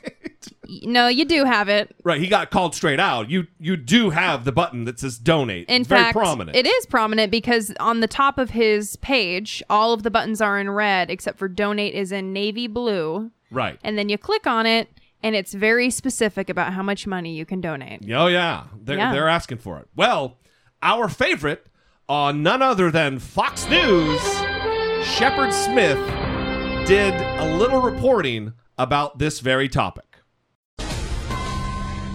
No, 0.83 1.07
you 1.07 1.25
do 1.25 1.43
have 1.45 1.69
it. 1.69 1.95
Right, 2.03 2.19
he 2.19 2.27
got 2.27 2.49
called 2.51 2.73
straight 2.73 2.99
out. 2.99 3.29
You 3.29 3.47
you 3.59 3.75
do 3.77 4.09
have 4.09 4.43
the 4.45 4.51
button 4.51 4.85
that 4.85 4.99
says 4.99 5.17
donate. 5.17 5.69
In 5.69 5.81
It's 5.81 5.87
very 5.89 6.03
fact, 6.03 6.15
prominent. 6.15 6.55
it 6.57 6.65
is 6.65 6.85
prominent 6.87 7.31
because 7.31 7.73
on 7.79 7.99
the 7.99 8.07
top 8.07 8.37
of 8.37 8.51
his 8.51 8.95
page, 8.97 9.61
all 9.69 9.93
of 9.93 10.03
the 10.03 10.09
buttons 10.11 10.41
are 10.41 10.59
in 10.59 10.69
red 10.69 11.09
except 11.11 11.37
for 11.37 11.47
donate 11.47 11.93
is 11.93 12.11
in 12.11 12.33
navy 12.33 12.67
blue. 12.67 13.31
Right. 13.51 13.79
And 13.83 13.97
then 13.97 14.09
you 14.09 14.17
click 14.17 14.47
on 14.47 14.65
it 14.65 14.87
and 15.23 15.35
it's 15.35 15.53
very 15.53 15.89
specific 15.89 16.49
about 16.49 16.73
how 16.73 16.83
much 16.83 17.07
money 17.07 17.33
you 17.33 17.45
can 17.45 17.61
donate. 17.61 18.01
Oh 18.11 18.27
yeah, 18.27 18.65
they're 18.79 18.97
Yeah. 18.97 19.11
they're 19.11 19.29
asking 19.29 19.59
for 19.59 19.79
it. 19.79 19.87
Well, 19.95 20.37
our 20.81 21.07
favorite 21.07 21.65
on 22.09 22.43
none 22.43 22.61
other 22.61 22.91
than 22.91 23.17
Fox 23.19 23.67
News, 23.69 24.21
Shepard 25.05 25.53
Smith 25.53 25.97
did 26.85 27.13
a 27.39 27.55
little 27.57 27.81
reporting 27.81 28.53
about 28.77 29.17
this 29.19 29.39
very 29.39 29.69
topic. 29.69 30.05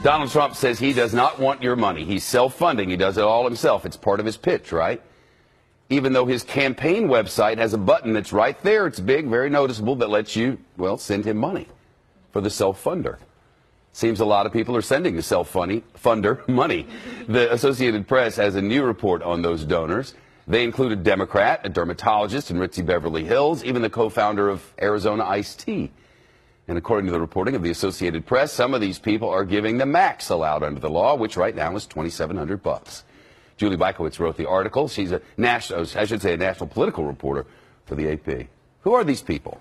Donald 0.03 0.31
Trump 0.31 0.55
says 0.55 0.79
he 0.79 0.93
does 0.93 1.13
not 1.13 1.41
want 1.41 1.63
your 1.63 1.75
money. 1.75 2.05
He's 2.05 2.23
self 2.23 2.55
funding. 2.55 2.89
He 2.89 2.97
does 2.97 3.19
it 3.19 3.25
all 3.25 3.45
himself. 3.45 3.85
It's 3.85 3.97
part 3.97 4.21
of 4.21 4.27
his 4.27 4.37
pitch, 4.37 4.71
right? 4.71 5.03
Even 5.91 6.13
though 6.13 6.27
his 6.27 6.43
campaign 6.45 7.09
website 7.09 7.57
has 7.59 7.73
a 7.73 7.79
button 7.79 8.13
that's 8.13 8.33
right 8.33 8.61
there, 8.63 8.87
it's 8.87 9.01
big, 9.01 9.27
very 9.27 9.49
noticeable, 9.51 9.97
that 9.97 10.11
lets 10.11 10.37
you, 10.37 10.59
well, 10.77 10.99
send 10.99 11.25
him 11.25 11.39
money 11.39 11.67
for 12.39 12.43
the 12.43 12.51
self 12.51 12.85
funder. 12.85 13.19
Seems 13.93 14.21
a 14.21 14.25
lot 14.25 14.47
of 14.47 14.53
people 14.53 14.77
are 14.77 14.81
sending 14.81 15.17
the 15.17 15.23
self 15.23 15.53
funder 15.53 16.49
money. 16.49 16.87
The 17.27 17.53
Associated 17.53 18.07
Press 18.07 18.37
has 18.37 18.55
a 18.55 18.63
new 18.63 18.85
report 18.85 19.25
on 19.25 19.43
those 19.43 19.65
donors. 19.65 20.15
They 20.47 20.63
include 20.63 20.93
a 20.93 20.97
Democrat, 20.97 21.63
a 21.65 21.69
dermatologist 21.69 22.53
in 22.53 22.59
Ritzy 22.59 22.87
Beverly 22.87 23.25
Hills, 23.25 23.65
even 23.65 23.83
the 23.83 23.91
co 23.91 24.09
founder 24.09 24.49
of 24.49 24.63
Arizona 24.81 25.25
Iced 25.25 25.59
Tea. 25.59 25.91
And 26.69 26.79
according 26.79 27.07
to 27.07 27.13
the 27.13 27.21
reporting 27.21 27.57
of 27.57 27.65
the 27.65 27.71
Associated 27.71 28.25
Press, 28.25 28.53
some 28.53 28.73
of 28.73 28.81
these 28.81 29.01
people 29.01 29.29
are 29.29 29.45
giving 29.45 29.79
the 29.79 29.87
max 29.87 30.31
allowed 30.31 30.63
under 30.63 30.79
the 30.79 30.89
law, 30.89 31.17
which 31.17 31.37
right 31.37 31.57
now 31.57 31.75
is 31.75 31.87
2,700 31.87 32.63
bucks. 32.63 33.03
Julie 33.57 33.77
Bykowicz 33.77 34.21
wrote 34.21 34.37
the 34.37 34.49
article. 34.49 34.87
She's 34.87 35.11
a 35.11 35.21
national, 35.37 35.87
I 35.97 36.05
should 36.05 36.23
say, 36.23 36.35
a 36.35 36.37
national 36.37 36.69
political 36.69 37.05
reporter 37.05 37.47
for 37.87 37.97
the 37.97 38.13
AP. 38.13 38.47
Who 38.83 38.95
are 38.95 39.03
these 39.03 39.23
people? 39.23 39.61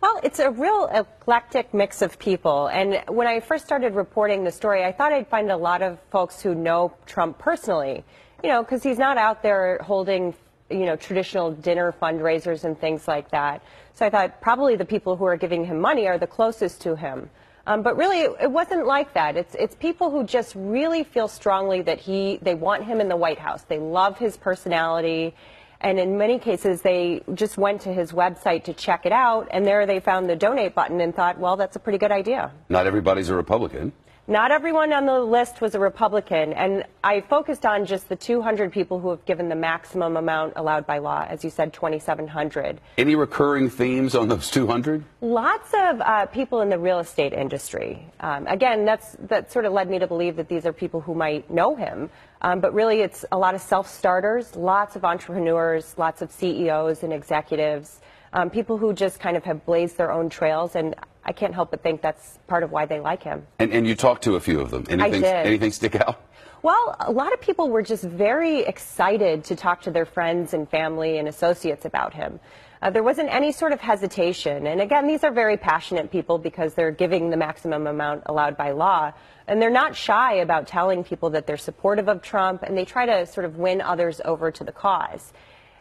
Well, 0.00 0.20
it's 0.22 0.38
a 0.38 0.50
real 0.50 0.88
eclectic 0.92 1.74
mix 1.74 2.02
of 2.02 2.20
people. 2.20 2.68
And 2.68 3.02
when 3.08 3.26
I 3.26 3.40
first 3.40 3.64
started 3.64 3.94
reporting 3.94 4.44
the 4.44 4.52
story, 4.52 4.84
I 4.84 4.92
thought 4.92 5.12
I'd 5.12 5.26
find 5.26 5.50
a 5.50 5.56
lot 5.56 5.82
of 5.82 5.98
folks 6.12 6.40
who 6.40 6.54
know 6.54 6.94
Trump 7.04 7.38
personally, 7.38 8.04
you 8.44 8.48
know, 8.48 8.62
because 8.62 8.84
he's 8.84 8.98
not 8.98 9.18
out 9.18 9.42
there 9.42 9.78
holding, 9.82 10.34
you 10.70 10.86
know, 10.86 10.94
traditional 10.94 11.50
dinner 11.50 11.92
fundraisers 12.00 12.62
and 12.62 12.78
things 12.78 13.08
like 13.08 13.32
that. 13.32 13.60
So 13.94 14.06
I 14.06 14.10
thought 14.10 14.40
probably 14.40 14.76
the 14.76 14.84
people 14.84 15.16
who 15.16 15.24
are 15.24 15.36
giving 15.36 15.64
him 15.64 15.80
money 15.80 16.06
are 16.06 16.18
the 16.18 16.28
closest 16.28 16.80
to 16.82 16.94
him. 16.94 17.28
Um, 17.66 17.82
but 17.82 17.96
really, 17.96 18.20
it, 18.20 18.50
wasn't 18.50 18.86
like 18.86 19.12
that. 19.12 19.36
It's 19.36 19.54
it's 19.54 19.74
people 19.74 20.10
who 20.10 20.24
just 20.24 20.54
really 20.54 21.04
feel 21.04 21.28
strongly 21.28 21.82
that 21.82 21.98
he 21.98 22.38
they 22.40 22.54
want 22.54 22.84
him 22.84 22.98
in 22.98 23.08
the 23.08 23.16
White 23.16 23.38
House. 23.38 23.62
They 23.64 23.78
love 23.78 24.16
his 24.16 24.38
personality, 24.38 25.34
and 25.80 25.98
in 25.98 26.18
many 26.18 26.38
cases, 26.38 26.82
they 26.82 27.22
just 27.34 27.56
went 27.56 27.82
to 27.82 27.92
his 27.92 28.12
website 28.12 28.64
to 28.64 28.72
check 28.72 29.06
it 29.06 29.12
out, 29.12 29.48
and 29.50 29.64
there 29.64 29.86
they 29.86 30.00
found 30.00 30.28
the 30.28 30.36
donate 30.36 30.74
button 30.74 31.00
and 31.00 31.14
thought, 31.14 31.38
well, 31.38 31.56
that's 31.56 31.76
a 31.76 31.78
pretty 31.78 31.98
good 31.98 32.10
idea. 32.12 32.52
Not 32.68 32.86
everybody's 32.86 33.28
a 33.28 33.34
Republican. 33.34 33.92
Not 34.30 34.50
everyone 34.50 34.92
on 34.92 35.06
the 35.06 35.20
list 35.20 35.62
was 35.62 35.74
a 35.74 35.78
Republican, 35.78 36.52
and 36.52 36.84
I 37.02 37.22
focused 37.22 37.64
on 37.64 37.86
just 37.86 38.10
the 38.10 38.14
200 38.14 38.70
people 38.70 39.00
who 39.00 39.08
have 39.08 39.24
given 39.24 39.48
the 39.48 39.54
maximum 39.54 40.18
amount 40.18 40.52
allowed 40.56 40.86
by 40.86 40.98
law, 40.98 41.24
as 41.26 41.42
you 41.44 41.48
said, 41.48 41.72
2,700. 41.72 42.78
Any 42.98 43.14
recurring 43.14 43.70
themes 43.70 44.14
on 44.14 44.28
those 44.28 44.50
200? 44.50 45.02
Lots 45.22 45.72
of 45.72 46.02
uh, 46.02 46.26
people 46.26 46.60
in 46.60 46.68
the 46.68 46.78
real 46.78 46.98
estate 46.98 47.32
industry. 47.32 48.04
Um, 48.20 48.46
again, 48.48 48.84
that's 48.84 49.16
that 49.28 49.50
sort 49.50 49.64
of 49.64 49.72
led 49.72 49.88
me 49.88 49.98
to 49.98 50.06
believe 50.06 50.36
that 50.36 50.50
these 50.50 50.66
are 50.66 50.74
people 50.74 51.00
who 51.00 51.14
might 51.14 51.50
know 51.50 51.74
him, 51.74 52.10
um, 52.42 52.60
but 52.60 52.74
really 52.74 53.00
it's 53.00 53.24
a 53.32 53.38
lot 53.38 53.54
of 53.54 53.62
self-starters, 53.62 54.54
lots 54.56 54.94
of 54.94 55.06
entrepreneurs, 55.06 55.94
lots 55.96 56.20
of 56.20 56.30
CEOs 56.30 57.02
and 57.02 57.14
executives, 57.14 58.02
um, 58.34 58.50
people 58.50 58.76
who 58.76 58.92
just 58.92 59.20
kind 59.20 59.38
of 59.38 59.44
have 59.44 59.64
blazed 59.64 59.96
their 59.96 60.12
own 60.12 60.28
trails, 60.28 60.76
and 60.76 60.94
I 61.28 61.32
can't 61.32 61.54
help 61.54 61.70
but 61.70 61.82
think 61.82 62.00
that's 62.00 62.38
part 62.46 62.62
of 62.62 62.72
why 62.72 62.86
they 62.86 63.00
like 63.00 63.22
him. 63.22 63.46
And, 63.58 63.70
and 63.70 63.86
you 63.86 63.94
talked 63.94 64.24
to 64.24 64.36
a 64.36 64.40
few 64.40 64.60
of 64.60 64.70
them. 64.70 64.86
Anything, 64.88 65.20
did. 65.20 65.46
anything 65.46 65.72
stick 65.72 65.94
out? 65.94 66.18
Well, 66.62 66.96
a 67.00 67.12
lot 67.12 67.34
of 67.34 67.40
people 67.42 67.68
were 67.68 67.82
just 67.82 68.02
very 68.02 68.60
excited 68.60 69.44
to 69.44 69.54
talk 69.54 69.82
to 69.82 69.90
their 69.90 70.06
friends 70.06 70.54
and 70.54 70.68
family 70.68 71.18
and 71.18 71.28
associates 71.28 71.84
about 71.84 72.14
him. 72.14 72.40
Uh, 72.80 72.88
there 72.88 73.02
wasn't 73.02 73.28
any 73.28 73.52
sort 73.52 73.72
of 73.72 73.80
hesitation. 73.80 74.66
And 74.66 74.80
again, 74.80 75.06
these 75.06 75.22
are 75.22 75.30
very 75.30 75.58
passionate 75.58 76.10
people 76.10 76.38
because 76.38 76.72
they're 76.72 76.90
giving 76.90 77.28
the 77.28 77.36
maximum 77.36 77.86
amount 77.86 78.22
allowed 78.24 78.56
by 78.56 78.70
law. 78.70 79.12
And 79.46 79.60
they're 79.60 79.70
not 79.70 79.94
shy 79.94 80.34
about 80.36 80.66
telling 80.66 81.04
people 81.04 81.28
that 81.30 81.46
they're 81.46 81.58
supportive 81.58 82.08
of 82.08 82.22
Trump 82.22 82.62
and 82.62 82.76
they 82.76 82.86
try 82.86 83.04
to 83.04 83.26
sort 83.26 83.44
of 83.44 83.56
win 83.56 83.82
others 83.82 84.22
over 84.24 84.50
to 84.50 84.64
the 84.64 84.72
cause. 84.72 85.32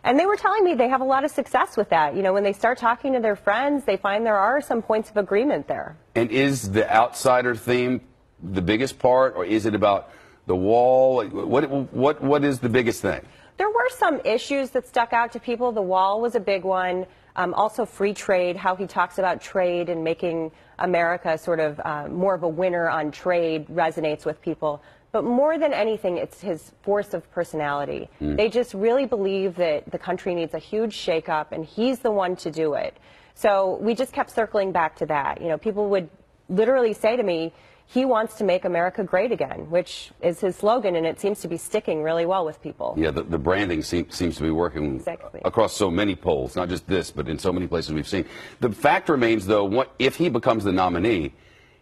And 0.04 0.20
they 0.20 0.26
were 0.26 0.36
telling 0.36 0.64
me 0.64 0.74
they 0.74 0.90
have 0.90 1.02
a 1.02 1.06
lot 1.06 1.24
of 1.24 1.32
success 1.32 1.76
with 1.76 1.90
that. 1.90 2.16
You 2.16 2.22
know, 2.22 2.34
when 2.34 2.44
they 2.44 2.54
start 2.54 2.78
talking 2.78 3.14
to 3.14 3.20
their 3.20 3.36
friends, 3.36 3.84
they 3.86 3.98
find 3.98 4.26
there 4.26 4.38
are 4.38 4.62
some 4.62 4.82
points 4.82 5.10
of 5.10 5.18
agreement 5.18 5.68
there. 5.68 5.98
And 6.16 6.32
is 6.32 6.72
the 6.72 6.90
outsider 6.94 7.56
theme 7.56 8.02
the 8.42 8.62
biggest 8.62 9.00
part, 9.00 9.36
or 9.36 9.46
is 9.46 9.66
it 9.66 9.74
about 9.74 10.12
the 10.46 10.56
wall? 10.56 11.26
What, 11.26 11.70
what, 11.92 12.22
what 12.22 12.44
is 12.44 12.60
the 12.60 12.70
biggest 12.70 13.02
thing? 13.02 13.26
There 13.58 13.70
were 13.70 13.90
some 13.98 14.22
issues 14.24 14.70
that 14.72 14.88
stuck 14.88 15.14
out 15.14 15.32
to 15.34 15.40
people. 15.40 15.72
The 15.72 15.82
wall 15.82 16.22
was 16.22 16.36
a 16.36 16.40
big 16.40 16.64
one. 16.64 17.08
Um, 17.36 17.54
also, 17.54 17.86
free 17.86 18.14
trade, 18.14 18.56
how 18.56 18.76
he 18.76 18.88
talks 18.88 19.20
about 19.20 19.42
trade 19.42 19.90
and 19.90 20.04
making 20.04 20.52
America 20.80 21.38
sort 21.38 21.60
of 21.60 21.80
uh, 21.84 22.08
more 22.08 22.34
of 22.34 22.44
a 22.44 22.48
winner 22.48 22.90
on 22.90 23.12
trade 23.12 23.68
resonates 23.68 24.26
with 24.26 24.42
people. 24.42 24.82
But 25.12 25.24
more 25.24 25.58
than 25.58 25.74
anything, 25.74 26.18
it's 26.18 26.42
his 26.42 26.72
force 26.82 27.14
of 27.14 27.30
personality. 27.32 28.10
Hmm. 28.20 28.36
They 28.36 28.50
just 28.50 28.74
really 28.74 29.06
believe 29.06 29.56
that 29.56 29.90
the 29.92 29.98
country 29.98 30.36
needs 30.36 30.54
a 30.54 30.60
huge 30.60 30.96
shakeup, 30.96 31.48
and 31.52 31.66
he's 31.66 32.00
the 32.00 32.12
one 32.12 32.36
to 32.38 32.52
do 32.52 32.74
it. 32.74 32.98
So 33.34 33.78
we 33.82 33.96
just 33.96 34.14
kept 34.14 34.32
circling 34.32 34.72
back 34.72 34.96
to 34.98 35.06
that. 35.08 35.42
You 35.42 35.48
know, 35.48 35.58
people 35.58 35.90
would 35.90 36.10
literally 36.50 36.94
say 36.94 37.16
to 37.16 37.24
me, 37.24 37.54
he 37.90 38.04
wants 38.04 38.36
to 38.36 38.44
make 38.44 38.66
America 38.66 39.02
great 39.02 39.32
again, 39.32 39.70
which 39.70 40.12
is 40.22 40.42
his 40.42 40.58
slogan, 40.58 40.98
and 40.98 41.06
it 41.06 41.22
seems 41.22 41.40
to 41.42 41.48
be 41.48 41.56
sticking 41.56 42.04
really 42.04 42.26
well 42.26 42.44
with 42.44 42.62
people. 42.62 42.94
Yeah, 42.98 43.12
the, 43.12 43.24
the 43.24 43.38
branding 43.38 43.82
seem, 43.82 44.12
seems 44.12 44.36
to 44.38 44.44
be 44.44 44.52
working 44.52 44.98
Exactly. 44.98 45.40
across 45.46 45.74
so 45.74 45.90
many 45.90 46.14
polls, 46.14 46.58
not 46.58 46.68
just 46.68 46.86
this, 46.86 47.12
but 47.12 47.30
in 47.30 47.40
so 47.40 47.54
many 47.54 47.66
places 47.66 47.94
we've 47.94 48.08
seen. 48.08 48.26
The 48.60 48.72
fact 48.72 49.08
remains, 49.08 49.46
though, 49.46 49.64
what, 49.64 49.94
if 50.00 50.18
he 50.18 50.28
becomes 50.28 50.66
the 50.66 50.74
nominee, 50.74 51.34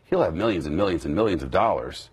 he'll 0.03 0.21
have 0.21 0.35
millions 0.35 0.67
and 0.67 0.77
millions 0.77 1.05
and 1.05 1.15
millions 1.15 1.41
of 1.41 1.49
dollars. 1.49 2.11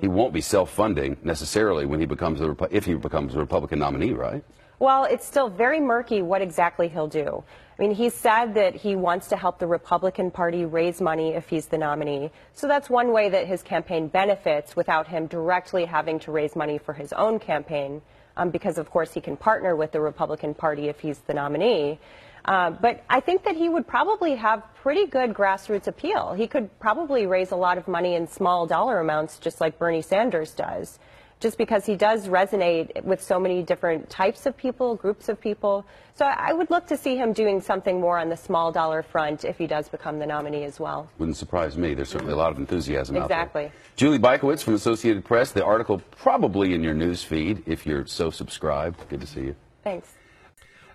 He 0.00 0.08
won't 0.08 0.32
be 0.32 0.40
self-funding 0.40 1.18
necessarily 1.22 1.86
when 1.86 2.00
he 2.00 2.06
becomes 2.06 2.40
the 2.40 2.68
if 2.70 2.84
he 2.84 2.94
becomes 2.94 3.34
a 3.34 3.38
Republican 3.38 3.78
nominee, 3.78 4.12
right? 4.12 4.44
Well, 4.80 5.04
it's 5.04 5.26
still 5.26 5.48
very 5.48 5.80
murky 5.80 6.22
what 6.22 6.40
exactly 6.40 6.88
he'll 6.88 7.08
do. 7.08 7.42
I 7.78 7.82
mean, 7.82 7.94
he 7.94 8.10
said 8.10 8.54
that 8.54 8.74
he 8.74 8.96
wants 8.96 9.28
to 9.28 9.36
help 9.36 9.58
the 9.58 9.66
Republican 9.66 10.30
Party 10.30 10.64
raise 10.64 11.00
money 11.00 11.34
if 11.34 11.48
he's 11.48 11.66
the 11.66 11.78
nominee. 11.78 12.30
So 12.54 12.68
that's 12.68 12.88
one 12.88 13.12
way 13.12 13.28
that 13.28 13.46
his 13.46 13.62
campaign 13.62 14.08
benefits 14.08 14.76
without 14.76 15.06
him 15.08 15.26
directly 15.26 15.84
having 15.84 16.18
to 16.20 16.32
raise 16.32 16.54
money 16.54 16.78
for 16.78 16.92
his 16.92 17.12
own 17.12 17.38
campaign, 17.38 18.02
um, 18.36 18.50
because 18.50 18.78
of 18.78 18.90
course 18.90 19.14
he 19.14 19.20
can 19.20 19.36
partner 19.36 19.74
with 19.74 19.92
the 19.92 20.00
Republican 20.00 20.54
Party 20.54 20.88
if 20.88 21.00
he's 21.00 21.18
the 21.20 21.34
nominee. 21.34 21.98
Uh, 22.44 22.70
but 22.70 23.04
I 23.10 23.20
think 23.20 23.44
that 23.44 23.56
he 23.56 23.68
would 23.68 23.86
probably 23.86 24.36
have 24.36 24.62
pretty 24.82 25.06
good 25.06 25.34
grassroots 25.34 25.86
appeal. 25.86 26.32
He 26.32 26.46
could 26.46 26.76
probably 26.78 27.26
raise 27.26 27.50
a 27.50 27.56
lot 27.56 27.78
of 27.78 27.88
money 27.88 28.14
in 28.14 28.26
small 28.26 28.66
dollar 28.66 29.00
amounts, 29.00 29.38
just 29.38 29.60
like 29.60 29.78
Bernie 29.78 30.02
Sanders 30.02 30.52
does, 30.52 30.98
just 31.40 31.58
because 31.58 31.84
he 31.84 31.94
does 31.94 32.26
resonate 32.28 33.02
with 33.04 33.22
so 33.22 33.38
many 33.38 33.62
different 33.62 34.08
types 34.08 34.46
of 34.46 34.56
people, 34.56 34.96
groups 34.96 35.28
of 35.28 35.40
people. 35.40 35.84
So 36.14 36.24
I 36.26 36.52
would 36.52 36.70
look 36.70 36.86
to 36.88 36.96
see 36.96 37.16
him 37.16 37.32
doing 37.32 37.60
something 37.60 38.00
more 38.00 38.18
on 38.18 38.28
the 38.28 38.36
small 38.36 38.72
dollar 38.72 39.02
front 39.02 39.44
if 39.44 39.56
he 39.58 39.66
does 39.66 39.88
become 39.88 40.18
the 40.18 40.26
nominee 40.26 40.64
as 40.64 40.80
well. 40.80 41.08
Wouldn't 41.18 41.36
surprise 41.36 41.76
me. 41.76 41.94
There's 41.94 42.08
certainly 42.08 42.32
a 42.32 42.36
lot 42.36 42.50
of 42.50 42.58
enthusiasm 42.58 43.16
out 43.16 43.28
there. 43.28 43.38
Exactly. 43.38 43.72
Julie 43.94 44.18
Bykowicz 44.18 44.62
from 44.62 44.74
Associated 44.74 45.24
Press. 45.24 45.52
The 45.52 45.64
article 45.64 46.00
probably 46.10 46.74
in 46.74 46.82
your 46.82 46.94
news 46.94 47.22
feed 47.22 47.62
if 47.66 47.86
you're 47.86 48.06
so 48.06 48.30
subscribed. 48.30 49.08
Good 49.08 49.20
to 49.20 49.26
see 49.26 49.42
you. 49.42 49.56
Thanks. 49.84 50.17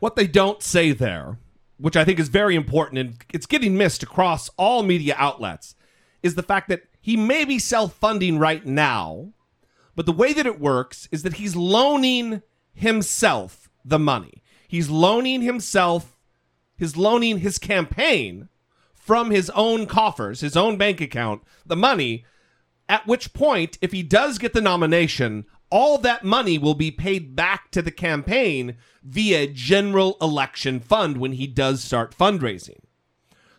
What 0.03 0.17
they 0.17 0.27
don't 0.27 0.61
say 0.61 0.91
there, 0.91 1.39
which 1.77 1.95
I 1.95 2.03
think 2.03 2.19
is 2.19 2.27
very 2.27 2.57
important 2.57 2.99
and 2.99 3.15
it's 3.33 3.45
getting 3.45 3.77
missed 3.77 4.03
across 4.03 4.49
all 4.57 4.83
media 4.83 5.15
outlets, 5.17 5.75
is 6.21 6.35
the 6.35 6.43
fact 6.43 6.67
that 6.67 6.81
he 6.99 7.15
may 7.15 7.45
be 7.45 7.57
self 7.57 7.93
funding 7.93 8.37
right 8.37 8.65
now, 8.65 9.31
but 9.95 10.05
the 10.05 10.11
way 10.11 10.33
that 10.33 10.45
it 10.45 10.59
works 10.59 11.07
is 11.13 11.23
that 11.23 11.35
he's 11.35 11.55
loaning 11.55 12.41
himself 12.73 13.69
the 13.85 13.97
money. 13.97 14.43
He's 14.67 14.89
loaning 14.89 15.41
himself, 15.41 16.19
he's 16.75 16.97
loaning 16.97 17.37
his 17.37 17.57
campaign 17.57 18.49
from 18.93 19.31
his 19.31 19.49
own 19.51 19.85
coffers, 19.85 20.41
his 20.41 20.57
own 20.57 20.75
bank 20.75 20.99
account, 20.99 21.43
the 21.65 21.77
money. 21.77 22.25
At 22.89 23.07
which 23.07 23.31
point, 23.31 23.77
if 23.81 23.93
he 23.93 24.03
does 24.03 24.37
get 24.37 24.51
the 24.51 24.59
nomination, 24.59 25.45
all 25.73 25.97
that 25.97 26.23
money 26.23 26.59
will 26.59 26.75
be 26.75 26.91
paid 26.91 27.35
back 27.35 27.71
to 27.71 27.81
the 27.81 27.89
campaign 27.89 28.77
via 29.01 29.47
general 29.47 30.15
election 30.21 30.79
fund 30.79 31.17
when 31.17 31.31
he 31.31 31.47
does 31.47 31.83
start 31.83 32.15
fundraising. 32.15 32.77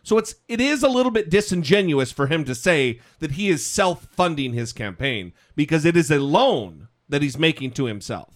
So 0.01 0.17
it's 0.17 0.35
it 0.47 0.61
is 0.61 0.81
a 0.81 0.87
little 0.87 1.11
bit 1.11 1.29
disingenuous 1.29 2.13
for 2.13 2.27
him 2.27 2.45
to 2.45 2.55
say 2.55 3.01
that 3.19 3.31
he 3.31 3.49
is 3.49 3.65
self-funding 3.65 4.53
his 4.53 4.71
campaign 4.71 5.33
because 5.57 5.83
it 5.83 5.97
is 5.97 6.09
a 6.09 6.19
loan 6.19 6.87
that 7.09 7.21
he's 7.21 7.37
making 7.37 7.71
to 7.71 7.83
himself. 7.83 8.33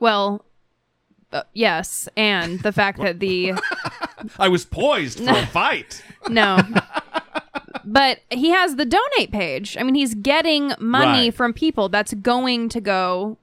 Well, 0.00 0.44
uh, 1.32 1.42
yes, 1.54 2.08
and 2.16 2.60
the 2.60 2.70
fact 2.70 3.00
that 3.00 3.18
the 3.18 3.54
I 4.38 4.46
was 4.46 4.64
poised 4.64 5.18
for 5.18 5.36
a 5.36 5.46
fight. 5.46 6.04
no. 6.28 6.60
But 7.90 8.20
he 8.30 8.50
has 8.50 8.76
the 8.76 8.84
donate 8.84 9.32
page. 9.32 9.76
I 9.78 9.82
mean, 9.82 9.94
he's 9.94 10.14
getting 10.14 10.72
money 10.78 11.28
Right. 11.28 11.34
from 11.34 11.52
people 11.54 11.88
that's 11.88 12.12
going 12.14 12.68
to 12.70 12.80
go 12.80 13.38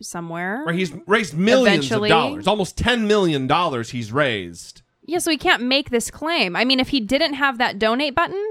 somewhere. 0.00 0.62
Right, 0.66 0.76
he's 0.76 0.92
raised 1.06 1.36
millions 1.36 1.86
Eventually. 1.86 2.08
of 2.10 2.16
dollars, 2.16 2.46
almost 2.46 2.78
10 2.78 3.06
million 3.06 3.46
dollars 3.46 3.90
he's 3.90 4.12
raised. 4.12 4.82
Yeah, 5.04 5.18
so 5.18 5.30
he 5.30 5.36
can't 5.36 5.62
make 5.62 5.90
this 5.90 6.10
claim. 6.10 6.54
I 6.54 6.64
mean, 6.64 6.78
if 6.80 6.88
he 6.88 7.00
didn't 7.00 7.34
have 7.34 7.58
that 7.58 7.78
donate 7.78 8.14
button 8.14 8.42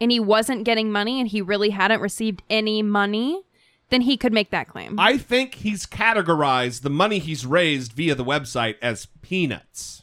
and 0.00 0.10
he 0.12 0.20
wasn't 0.20 0.64
getting 0.64 0.92
money 0.92 1.18
and 1.20 1.28
he 1.28 1.40
really 1.40 1.70
hadn't 1.70 2.00
received 2.00 2.42
any 2.50 2.82
money, 2.82 3.42
then 3.88 4.02
he 4.02 4.16
could 4.16 4.32
make 4.32 4.50
that 4.50 4.68
claim. 4.68 4.98
I 5.00 5.16
think 5.16 5.54
he's 5.56 5.86
categorized 5.86 6.82
the 6.82 6.90
money 6.90 7.18
he's 7.18 7.46
raised 7.46 7.92
via 7.94 8.14
the 8.14 8.24
website 8.24 8.74
as 8.82 9.06
peanuts. 9.22 10.02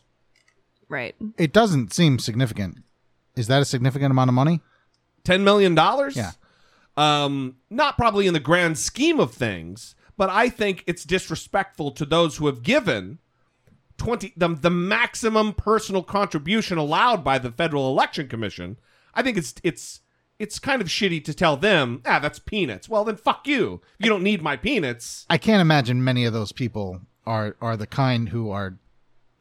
Right. 0.90 1.16
It 1.38 1.54
doesn't 1.54 1.94
seem 1.94 2.18
significant. 2.20 2.83
Is 3.36 3.48
that 3.48 3.62
a 3.62 3.66
significant 3.66 4.12
amount 4.12 4.30
of 4.30 4.34
money? 4.34 4.62
$10 5.26 5.42
million? 5.42 5.76
Yeah. 6.14 6.32
Um, 6.96 7.58
not 7.70 7.98
probably 7.98 8.28
in 8.28 8.34
the 8.34 8.40
grand 8.40 8.78
scheme 8.78 9.20
of 9.20 9.34
things, 9.34 9.96
but 10.18 10.30
I 10.30 10.50
think 10.50 10.84
it's 10.86 11.04
disrespectful 11.04 11.92
to 11.92 12.06
those 12.06 12.38
who 12.38 12.46
have 12.46 12.62
given 12.62 13.20
20 13.98 14.34
the, 14.36 14.50
the 14.50 14.70
maximum 14.70 15.54
personal 15.54 16.04
contribution 16.04 16.78
allowed 16.78 17.24
by 17.24 17.40
the 17.40 17.52
Federal 17.52 17.90
Election 17.90 18.28
Commission. 18.28 18.78
I 19.14 19.24
think 19.24 19.38
it's 19.38 19.56
it's 19.64 20.02
it's 20.40 20.60
kind 20.60 20.82
of 20.82 20.88
shitty 20.88 21.24
to 21.26 21.34
tell 21.34 21.58
them, 21.58 22.02
ah, 22.06 22.20
that's 22.20 22.40
peanuts. 22.40 22.90
Well, 22.90 23.04
then 23.04 23.16
fuck 23.16 23.48
you. 23.48 23.82
You 23.98 24.10
don't 24.10 24.24
need 24.24 24.42
my 24.42 24.58
peanuts. 24.58 25.26
I 25.30 25.38
can't 25.38 25.62
imagine 25.62 26.04
many 26.04 26.26
of 26.26 26.34
those 26.34 26.52
people 26.52 27.02
are 27.26 27.56
are 27.62 27.78
the 27.78 27.88
kind 27.88 28.30
who 28.30 28.50
are 28.50 28.78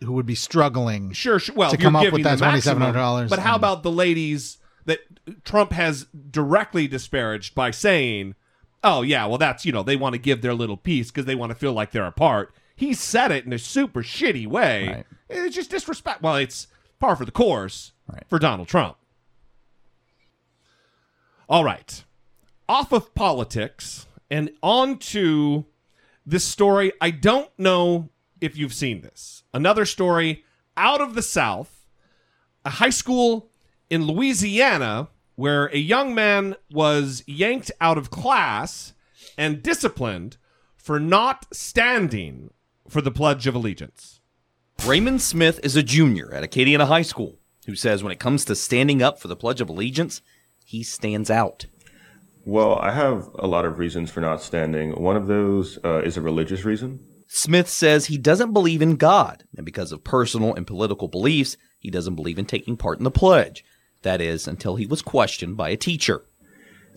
who 0.03 0.13
would 0.13 0.27
be 0.27 0.35
struggling. 0.35 1.13
Sure, 1.13 1.39
sure. 1.39 1.55
Well, 1.55 1.71
to 1.71 1.77
come 1.77 1.97
up 1.97 2.13
with 2.13 2.23
that 2.25 2.39
twenty 2.39 2.61
seven 2.61 2.83
hundred 2.83 2.99
dollars. 2.99 3.31
But 3.31 3.39
how 3.39 3.57
about 3.57 3.83
the 3.83 3.91
ladies 3.91 4.59
that 4.85 5.01
Trump 5.45 5.73
has 5.73 6.07
directly 6.31 6.87
disparaged 6.87 7.55
by 7.55 7.71
saying, 7.71 8.35
"Oh 8.83 9.03
yeah, 9.03 9.27
well 9.27 9.39
that's 9.39 9.65
you 9.65 9.73
know 9.73 9.83
they 9.83 9.97
want 9.97 10.15
to 10.15 10.19
give 10.19 10.43
their 10.43 10.55
little 10.55 10.77
piece 10.77 11.11
because 11.11 11.27
they 11.27 11.35
want 11.35 11.51
to 11.51 11.57
feel 11.57 11.73
like 11.73 11.91
they're 11.91 12.07
a 12.07 12.13
part." 12.13 12.55
He 12.75 12.95
said 12.95 13.31
it 13.31 13.45
in 13.45 13.53
a 13.53 13.59
super 13.59 14.03
shitty 14.03 14.47
way. 14.47 15.05
It's 15.29 15.55
just 15.55 15.71
disrespect. 15.71 16.23
Well, 16.23 16.37
it's 16.37 16.67
par 16.99 17.17
for 17.17 17.25
the 17.25 17.31
course 17.31 17.93
for 18.29 18.39
Donald 18.39 18.69
Trump. 18.69 18.97
All 21.49 21.65
right. 21.65 22.05
Off 22.69 22.93
of 22.93 23.15
politics 23.15 24.07
and 24.31 24.51
on 24.63 24.99
to 24.99 25.67
this 26.25 26.45
story. 26.45 26.93
I 27.01 27.11
don't 27.11 27.51
know 27.59 28.09
if 28.43 28.57
you've 28.57 28.75
seen 28.75 29.01
this. 29.01 29.45
Another 29.55 29.85
story 29.85 30.45
out 30.77 31.01
of 31.01 31.15
the 31.15 31.23
South, 31.23 31.87
a 32.65 32.71
high 32.71 32.91
school 32.91 33.51
in 33.89 34.07
Louisiana 34.07 35.09
where 35.37 35.67
a 35.67 35.79
young 35.79 36.15
man 36.15 36.57
was 36.71 37.23
yanked 37.27 37.71
out 37.81 37.97
of 37.97 38.11
class 38.11 38.93
and 39.39 39.63
disciplined 39.63 40.37
for 40.77 41.01
not 41.01 41.47
standing 41.55 42.53
for 42.89 43.01
the 43.01 43.11
Pledge 43.11 43.47
of 43.47 43.55
Allegiance. 43.55 44.21
Raymond 44.85 45.23
Smith 45.23 45.61
is 45.63 45.77
a 45.77 45.83
junior 45.83 46.33
at 46.35 46.43
Acadiana 46.43 46.87
High 46.87 47.03
School 47.03 47.39
who 47.67 47.77
says 47.77 48.03
when 48.03 48.13
it 48.13 48.19
comes 48.19 48.45
to 48.45 48.57
standing 48.57 49.03
up 49.03 49.21
for 49.21 49.29
the 49.29 49.37
Pledge 49.37 49.61
of 49.61 49.69
Allegiance, 49.69 50.21
he 50.65 50.83
stands 50.83 51.31
out. 51.31 51.67
Well, 52.45 52.77
I 52.81 52.91
have 52.91 53.31
a 53.39 53.47
lot 53.47 53.65
of 53.65 53.79
reasons 53.79 54.11
for 54.11 54.21
not 54.21 54.43
standing. 54.43 55.01
One 55.01 55.17
of 55.17 55.29
those 55.29 55.79
uh, 55.85 56.03
is 56.03 56.17
a 56.17 56.21
religious 56.21 56.65
reason. 56.65 56.99
Smith 57.35 57.67
says 57.67 58.07
he 58.07 58.19
doesn't 58.19 58.53
believe 58.53 58.83
in 58.83 58.97
God, 58.97 59.45
and 59.57 59.65
because 59.65 59.91
of 59.91 60.05
personal 60.05 60.55
and 60.55 60.67
political 60.67 61.09
beliefs, 61.09 61.57
he 61.79 61.91
doesn't 61.91 62.15
believe 62.15 62.39
in 62.39 62.45
taking 62.45 62.77
part 62.77 62.99
in 62.99 63.05
the 63.05 63.11
pledge. 63.11 63.65
That 64.03 64.21
is, 64.21 64.47
until 64.47 64.77
he 64.77 64.85
was 64.85 65.01
questioned 65.01 65.57
by 65.57 65.71
a 65.71 65.77
teacher. 65.79 66.27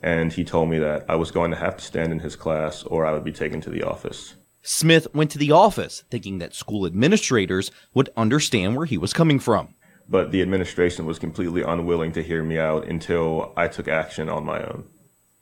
And 0.03 0.33
he 0.33 0.43
told 0.43 0.69
me 0.69 0.77
that 0.77 1.05
I 1.07 1.15
was 1.15 1.31
going 1.31 1.51
to 1.51 1.57
have 1.57 1.77
to 1.77 1.85
stand 1.85 2.11
in 2.11 2.19
his 2.19 2.35
class 2.35 2.83
or 2.83 3.05
I 3.05 3.13
would 3.13 3.23
be 3.23 3.31
taken 3.31 3.61
to 3.61 3.69
the 3.69 3.83
office. 3.83 4.35
Smith 4.61 5.07
went 5.13 5.31
to 5.31 5.37
the 5.37 5.53
office 5.53 6.03
thinking 6.11 6.39
that 6.39 6.53
school 6.53 6.85
administrators 6.85 7.71
would 7.93 8.09
understand 8.17 8.75
where 8.75 8.85
he 8.85 8.97
was 8.97 9.13
coming 9.13 9.39
from. 9.39 9.73
But 10.09 10.33
the 10.33 10.41
administration 10.41 11.05
was 11.05 11.17
completely 11.17 11.61
unwilling 11.61 12.11
to 12.11 12.21
hear 12.21 12.43
me 12.43 12.59
out 12.59 12.89
until 12.89 13.53
I 13.55 13.69
took 13.69 13.87
action 13.87 14.27
on 14.27 14.45
my 14.45 14.61
own. 14.61 14.83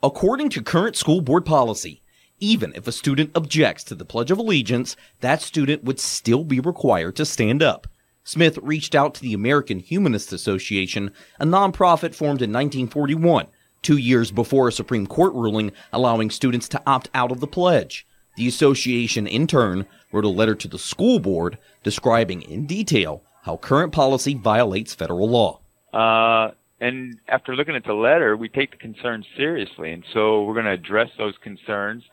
According 0.04 0.50
to 0.50 0.62
current 0.62 0.96
school 0.96 1.22
board 1.22 1.48
policy, 1.48 2.04
even 2.40 2.74
if 2.76 2.88
a 2.88 2.92
student 2.92 3.32
objects 3.36 3.84
to 3.86 3.96
the 3.96 4.06
Pledge 4.06 4.32
of 4.32 4.38
Allegiance, 4.38 4.96
that 5.22 5.42
student 5.42 5.84
would 5.84 6.00
still 6.00 6.44
be 6.44 6.60
required 6.60 7.16
to 7.16 7.26
stand 7.26 7.64
up. 7.64 7.88
Smith 8.24 8.58
reached 8.62 8.96
out 8.96 9.14
to 9.14 9.22
the 9.22 9.34
American 9.34 9.80
Humanist 9.80 10.32
Association, 10.32 11.12
a 11.40 11.46
nonprofit 11.46 12.16
formed 12.16 12.42
in 12.42 12.52
1941, 12.52 13.48
two 13.82 13.98
years 13.98 14.32
before 14.32 14.70
a 14.70 14.72
Supreme 14.72 15.08
Court 15.08 15.34
ruling 15.34 15.72
allowing 15.92 16.30
students 16.30 16.70
to 16.70 16.82
opt 16.88 17.10
out 17.14 17.32
of 17.32 17.40
the 17.42 17.48
pledge. 17.48 18.08
The 18.36 18.48
association, 18.48 19.28
in 19.28 19.46
turn, 19.46 19.86
wrote 20.12 20.26
a 20.26 20.30
letter 20.30 20.56
to 20.56 20.68
the 20.68 20.80
school 20.80 21.20
board 21.20 21.58
describing 21.84 22.42
in 22.42 22.66
detail 22.66 23.24
how 23.44 23.58
current 23.58 23.92
policy 23.92 24.34
violates 24.34 24.94
federal 24.94 25.30
law. 25.30 25.60
Uh, 25.94 26.52
and 26.80 27.20
after 27.28 27.56
looking 27.56 27.76
at 27.76 27.84
the 27.84 27.94
letter, 27.94 28.36
we 28.36 28.50
take 28.50 28.72
the 28.72 28.78
concerns 28.78 29.26
seriously, 29.38 29.92
and 29.92 30.04
so 30.14 30.44
we're 30.44 30.54
going 30.54 30.66
to 30.66 30.72
address 30.72 31.10
those 31.18 31.36
concerns, 31.44 32.04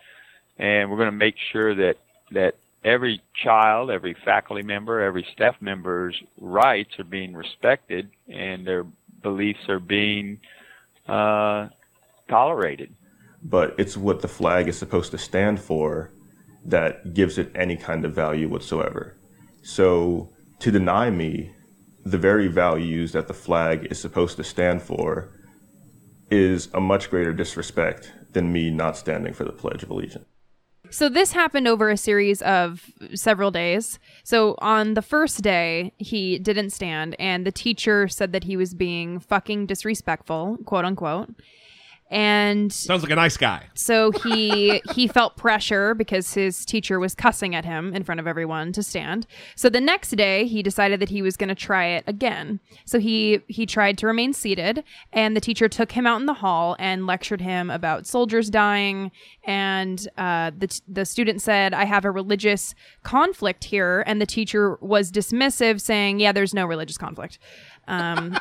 and 0.61 0.91
we're 0.91 0.99
going 0.99 1.11
to 1.11 1.17
make 1.17 1.37
sure 1.53 1.75
that 1.75 1.97
that 2.33 2.55
every 2.85 3.21
child, 3.43 3.91
every 3.91 4.15
faculty 4.25 4.63
member, 4.63 5.01
every 5.01 5.27
staff 5.33 5.57
member's 5.61 6.23
rights 6.39 6.99
are 6.99 7.05
being 7.05 7.35
respected, 7.35 8.11
and 8.29 8.67
their 8.67 8.85
beliefs 9.23 9.69
are 9.69 9.81
being 9.81 10.39
uh, 11.09 11.69
tolerated. 12.29 12.95
But 13.43 13.75
it's 13.79 13.97
what 13.97 14.21
the 14.21 14.29
flag 14.29 14.69
is 14.69 14.79
supposed 14.79 15.11
to 15.13 15.19
stand 15.19 15.61
for 15.61 16.13
that 16.67 17.15
gives 17.15 17.39
it 17.39 17.51
any 17.55 17.77
kind 17.77 18.05
of 18.05 18.15
value 18.15 18.49
whatsoever. 18.49 19.17
So 19.63 20.31
to 20.59 20.71
deny 20.71 21.09
me 21.11 21.53
the 22.05 22.19
very 22.19 22.49
values 22.49 23.13
that 23.13 23.29
the 23.29 23.35
flag 23.35 23.89
is 23.91 23.99
supposed 23.99 24.37
to 24.37 24.45
stand 24.45 24.83
for 24.83 25.31
is 26.31 26.69
a 26.75 26.81
much 26.81 27.11
greater 27.11 27.33
disrespect 27.33 28.13
than 28.33 28.53
me 28.53 28.71
not 28.71 28.97
standing 28.97 29.33
for 29.33 29.45
the 29.45 29.53
Pledge 29.53 29.83
of 29.83 29.91
Allegiance. 29.91 30.27
So 30.91 31.09
this 31.09 31.33
happened 31.33 31.69
over 31.69 31.89
a 31.89 31.97
series 31.97 32.43
of 32.43 32.91
several 33.15 33.51
days. 33.51 33.99
So 34.25 34.57
on 34.59 34.95
the 34.95 35.03
first 35.03 35.41
day, 35.43 35.93
he 35.99 36.39
didn't 36.39 36.71
stand, 36.71 37.15
and 37.19 37.47
the 37.47 37.53
teacher 37.53 38.09
said 38.09 38.33
that 38.33 38.45
he 38.45 38.57
was 38.57 38.75
being 38.75 39.21
fucking 39.21 39.67
disrespectful, 39.67 40.59
quote 40.65 40.85
unquote. 40.85 41.31
And 42.11 42.73
Sounds 42.73 43.03
like 43.03 43.13
a 43.13 43.17
nice 43.17 43.37
guy. 43.37 43.69
so 43.75 44.11
he 44.11 44.83
he 44.95 45.07
felt 45.07 45.37
pressure 45.37 45.95
because 45.95 46.35
his 46.35 46.65
teacher 46.65 46.99
was 46.99 47.15
cussing 47.15 47.55
at 47.55 47.65
him 47.65 47.95
in 47.95 48.03
front 48.03 48.19
of 48.21 48.27
everyone 48.27 48.73
to 48.73 48.83
stand. 48.83 49.29
So 49.55 49.69
the 49.69 49.81
next 49.81 50.11
day 50.17 50.47
he 50.47 50.63
decided 50.63 50.99
that 51.01 51.09
he 51.09 51.23
was 51.23 51.37
going 51.37 51.51
to 51.51 51.55
try 51.55 51.87
it 51.87 52.03
again. 52.09 52.59
So 52.85 52.99
he 52.99 53.41
he 53.47 53.65
tried 53.65 53.97
to 53.99 54.07
remain 54.09 54.33
seated 54.33 54.83
and 55.13 55.37
the 55.37 55.41
teacher 55.41 55.69
took 55.69 55.93
him 55.93 56.07
out 56.07 56.21
in 56.21 56.27
the 56.27 56.35
hall 56.35 56.75
and 56.81 57.07
lectured 57.07 57.41
him 57.41 57.71
about 57.71 58.07
soldiers 58.09 58.51
dying 58.51 59.13
and 59.45 60.09
uh, 60.19 60.51
the 60.57 60.67
t- 60.67 60.81
the 60.89 61.05
student 61.05 61.41
said 61.43 61.73
I 61.73 61.85
have 61.85 62.05
a 62.05 62.11
religious 62.11 62.75
conflict 63.05 63.65
here 63.65 64.03
and 64.07 64.21
the 64.21 64.27
teacher 64.27 64.77
was 64.81 65.13
dismissive 65.13 65.81
saying 65.81 66.19
yeah 66.19 66.33
there's 66.33 66.53
no 66.55 66.67
religious 66.67 66.99
conflict. 66.99 67.39
Um 67.89 68.39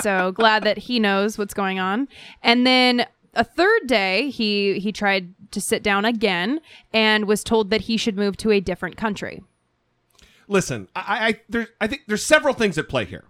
so 0.00 0.32
glad 0.32 0.62
that 0.64 0.78
he 0.78 0.98
knows 1.00 1.38
what's 1.38 1.54
going 1.54 1.78
on. 1.78 2.08
And 2.42 2.66
then 2.66 3.06
a 3.34 3.44
third 3.44 3.86
day, 3.86 4.30
he 4.30 4.78
he 4.78 4.92
tried 4.92 5.34
to 5.52 5.60
sit 5.60 5.82
down 5.82 6.04
again 6.04 6.60
and 6.92 7.26
was 7.26 7.42
told 7.44 7.70
that 7.70 7.82
he 7.82 7.96
should 7.96 8.16
move 8.16 8.36
to 8.38 8.50
a 8.50 8.60
different 8.60 8.96
country. 8.96 9.42
Listen, 10.48 10.88
I, 10.94 11.28
I 11.28 11.40
there, 11.48 11.68
I 11.80 11.86
think 11.86 12.02
there's 12.06 12.24
several 12.24 12.54
things 12.54 12.78
at 12.78 12.88
play 12.88 13.04
here. 13.04 13.24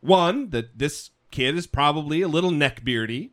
One, 0.00 0.50
that 0.50 0.78
this 0.78 1.10
kid 1.30 1.56
is 1.56 1.66
probably 1.66 2.20
a 2.22 2.28
little 2.28 2.50
neckbeardy. 2.50 3.30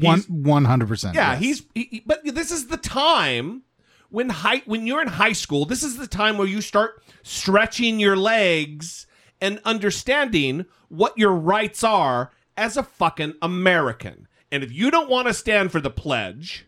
One 0.00 0.20
one 0.28 0.64
hundred 0.64 0.88
percent. 0.88 1.14
Yeah, 1.14 1.36
he's. 1.36 1.64
He, 1.74 1.84
he- 1.90 2.02
but 2.06 2.20
this 2.24 2.50
is 2.50 2.68
the 2.68 2.76
time 2.78 3.62
when 4.08 4.30
high 4.30 4.62
when 4.64 4.86
you're 4.86 5.02
in 5.02 5.08
high 5.08 5.32
school. 5.34 5.64
This 5.66 5.82
is 5.82 5.96
the 5.98 6.06
time 6.06 6.38
where 6.38 6.46
you 6.48 6.60
start 6.62 7.02
stretching 7.22 8.00
your 8.00 8.16
legs 8.16 9.06
and 9.42 9.60
understanding 9.64 10.64
what 10.88 11.18
your 11.18 11.32
rights 11.32 11.82
are 11.84 12.30
as 12.56 12.76
a 12.78 12.82
fucking 12.82 13.34
American. 13.42 14.28
And 14.50 14.62
if 14.62 14.72
you 14.72 14.90
don't 14.90 15.10
want 15.10 15.26
to 15.26 15.34
stand 15.34 15.72
for 15.72 15.80
the 15.80 15.90
pledge 15.90 16.66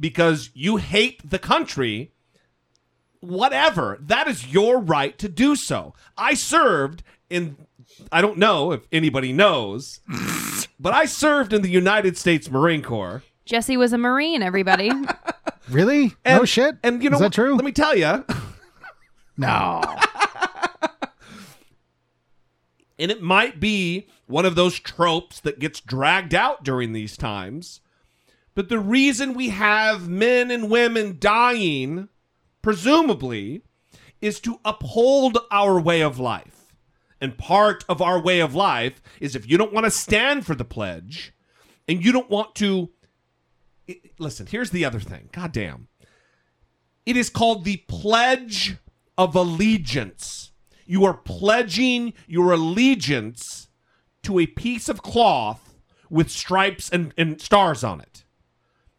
because 0.00 0.50
you 0.54 0.76
hate 0.76 1.28
the 1.28 1.38
country, 1.38 2.12
whatever, 3.20 3.98
that 4.00 4.26
is 4.26 4.52
your 4.52 4.80
right 4.80 5.16
to 5.18 5.28
do 5.28 5.54
so. 5.54 5.94
I 6.16 6.34
served 6.34 7.02
in. 7.28 7.56
I 8.12 8.20
don't 8.20 8.38
know 8.38 8.72
if 8.72 8.86
anybody 8.92 9.32
knows, 9.32 10.00
but 10.80 10.94
I 10.94 11.04
served 11.04 11.52
in 11.52 11.62
the 11.62 11.70
United 11.70 12.16
States 12.16 12.50
Marine 12.50 12.82
Corps. 12.82 13.22
Jesse 13.44 13.76
was 13.76 13.92
a 13.92 13.98
Marine, 13.98 14.42
everybody. 14.42 14.90
Really? 15.70 16.14
no 16.24 16.46
shit. 16.46 16.76
And 16.82 17.02
you 17.02 17.10
know, 17.10 17.16
is 17.16 17.20
that 17.20 17.34
true? 17.34 17.54
Let 17.54 17.62
me 17.64 17.72
tell 17.72 17.94
you. 17.94 18.24
No. 19.40 19.80
And 22.98 23.10
it 23.10 23.22
might 23.22 23.60
be 23.60 24.08
one 24.26 24.44
of 24.44 24.54
those 24.54 24.78
tropes 24.78 25.40
that 25.40 25.58
gets 25.58 25.80
dragged 25.80 26.34
out 26.34 26.64
during 26.64 26.92
these 26.92 27.16
times. 27.16 27.80
But 28.54 28.68
the 28.68 28.80
reason 28.80 29.34
we 29.34 29.50
have 29.50 30.08
men 30.08 30.50
and 30.50 30.70
women 30.70 31.16
dying, 31.20 32.08
presumably, 32.60 33.62
is 34.20 34.40
to 34.40 34.58
uphold 34.64 35.38
our 35.50 35.80
way 35.80 36.00
of 36.00 36.18
life. 36.18 36.74
And 37.20 37.38
part 37.38 37.84
of 37.88 38.02
our 38.02 38.20
way 38.20 38.40
of 38.40 38.54
life 38.54 39.00
is 39.20 39.34
if 39.34 39.48
you 39.48 39.58
don't 39.58 39.72
want 39.72 39.84
to 39.84 39.90
stand 39.90 40.44
for 40.44 40.54
the 40.54 40.64
pledge 40.64 41.32
and 41.86 42.04
you 42.04 42.12
don't 42.12 42.30
want 42.30 42.54
to. 42.56 42.90
Listen, 44.18 44.46
here's 44.46 44.70
the 44.70 44.84
other 44.84 45.00
thing. 45.00 45.28
God 45.32 45.52
damn. 45.52 45.88
It 47.06 47.16
is 47.16 47.30
called 47.30 47.64
the 47.64 47.78
Pledge 47.88 48.76
of 49.16 49.34
Allegiance. 49.34 50.47
You 50.88 51.04
are 51.04 51.14
pledging 51.14 52.14
your 52.26 52.50
allegiance 52.50 53.68
to 54.22 54.38
a 54.38 54.46
piece 54.46 54.88
of 54.88 55.02
cloth 55.02 55.74
with 56.08 56.30
stripes 56.30 56.88
and, 56.88 57.12
and 57.18 57.38
stars 57.42 57.84
on 57.84 58.00
it. 58.00 58.24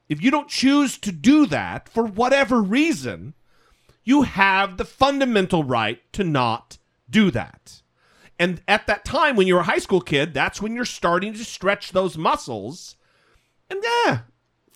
If 0.08 0.22
you 0.22 0.30
don't 0.30 0.50
choose 0.50 1.00
to 1.00 1.12
do 1.12 1.48
that 1.48 1.90
for 1.90 2.04
whatever 2.04 2.62
reason, 2.62 3.34
you 4.04 4.22
have 4.22 4.78
the 4.78 4.86
fundamental 4.86 5.64
right 5.64 6.00
to 6.14 6.24
not 6.24 6.78
do 7.10 7.32
that. 7.32 7.82
And 8.38 8.62
at 8.68 8.86
that 8.86 9.04
time, 9.04 9.36
when 9.36 9.48
you're 9.48 9.62
a 9.62 9.64
high 9.64 9.80
school 9.80 10.02
kid, 10.02 10.32
that's 10.32 10.62
when 10.62 10.76
you're 10.76 10.86
starting 10.86 11.34
to 11.34 11.44
stretch 11.44 11.92
those 11.92 12.20
muscles. 12.20 12.98
And 13.68 13.84
yeah, 13.84 14.20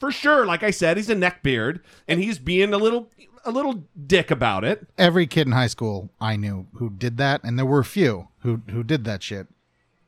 for 0.04 0.12
sure, 0.12 0.46
like 0.46 0.64
I 0.64 0.72
said, 0.72 0.98
he's 0.98 1.10
a 1.10 1.16
neckbeard 1.16 1.80
and 2.10 2.20
he's 2.22 2.38
being 2.38 2.74
a 2.74 2.78
little 2.78 3.10
a 3.46 3.52
little 3.52 3.86
dick 4.06 4.30
about 4.32 4.66
it. 4.66 4.86
Every 4.98 5.26
kid 5.28 5.48
in 5.48 5.54
high 5.54 5.68
school 5.68 6.10
I 6.20 6.36
knew 6.36 6.68
who 6.74 6.90
did 6.90 7.16
that, 7.20 7.42
and 7.42 7.58
there 7.58 7.66
were 7.66 7.80
a 7.80 7.86
few 7.86 8.28
who 8.40 8.62
who 8.70 8.84
did 8.84 9.06
that 9.06 9.24
shit. 9.24 9.48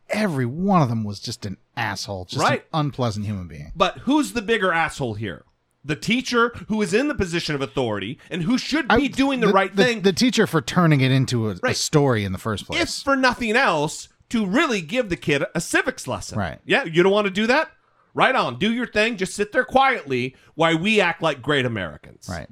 Every 0.10 0.46
one 0.46 0.82
of 0.82 0.90
them 0.90 1.06
was 1.06 1.22
just 1.22 1.46
an 1.46 1.56
asshole, 1.78 2.26
just 2.26 2.42
Right. 2.44 2.66
an 2.74 2.80
unpleasant 2.88 3.26
human 3.26 3.48
being. 3.48 3.72
But 3.74 4.00
who's 4.00 4.34
the 4.34 4.42
bigger 4.42 4.74
asshole 4.74 5.14
here? 5.14 5.46
The 5.86 5.96
teacher 5.96 6.50
who 6.68 6.82
is 6.82 6.94
in 6.94 7.08
the 7.08 7.16
position 7.16 7.56
of 7.56 7.62
authority 7.62 8.20
and 8.30 8.44
who 8.44 8.58
should 8.58 8.90
be 8.90 9.08
doing 9.08 9.40
the, 9.40 9.48
right 9.48 9.74
the, 9.74 9.82
thing, 9.84 10.02
The 10.02 10.12
teacher 10.12 10.46
for 10.46 10.62
turning 10.62 11.00
it 11.00 11.12
into 11.12 11.50
a, 11.50 11.56
a 11.64 11.74
story 11.74 12.26
in 12.26 12.34
the 12.34 12.38
first 12.38 12.66
place. 12.68 12.82
if 12.82 12.90
for 13.04 13.16
nothing 13.16 13.56
else, 13.56 14.10
to 14.30 14.46
really 14.46 14.82
give 14.82 15.08
the 15.08 15.16
kid 15.16 15.46
a 15.56 15.62
civics 15.62 16.06
lesson. 16.06 16.38
Right. 16.38 16.60
Yeah, 16.66 16.84
you 16.84 17.02
don't 17.02 17.14
want 17.14 17.26
to 17.28 17.32
do 17.32 17.48
that? 17.48 17.72
Right 18.16 18.34
on. 18.34 18.58
Do 18.58 18.74
your 18.74 18.88
thing. 18.88 19.18
Just 19.18 19.36
sit 19.36 19.52
there 19.52 19.66
quietly 19.66 20.36
while 20.56 20.78
we 20.80 21.00
act 21.02 21.22
like 21.22 21.42
great 21.42 21.66
Americans. 21.66 22.28
Right. 22.28 22.48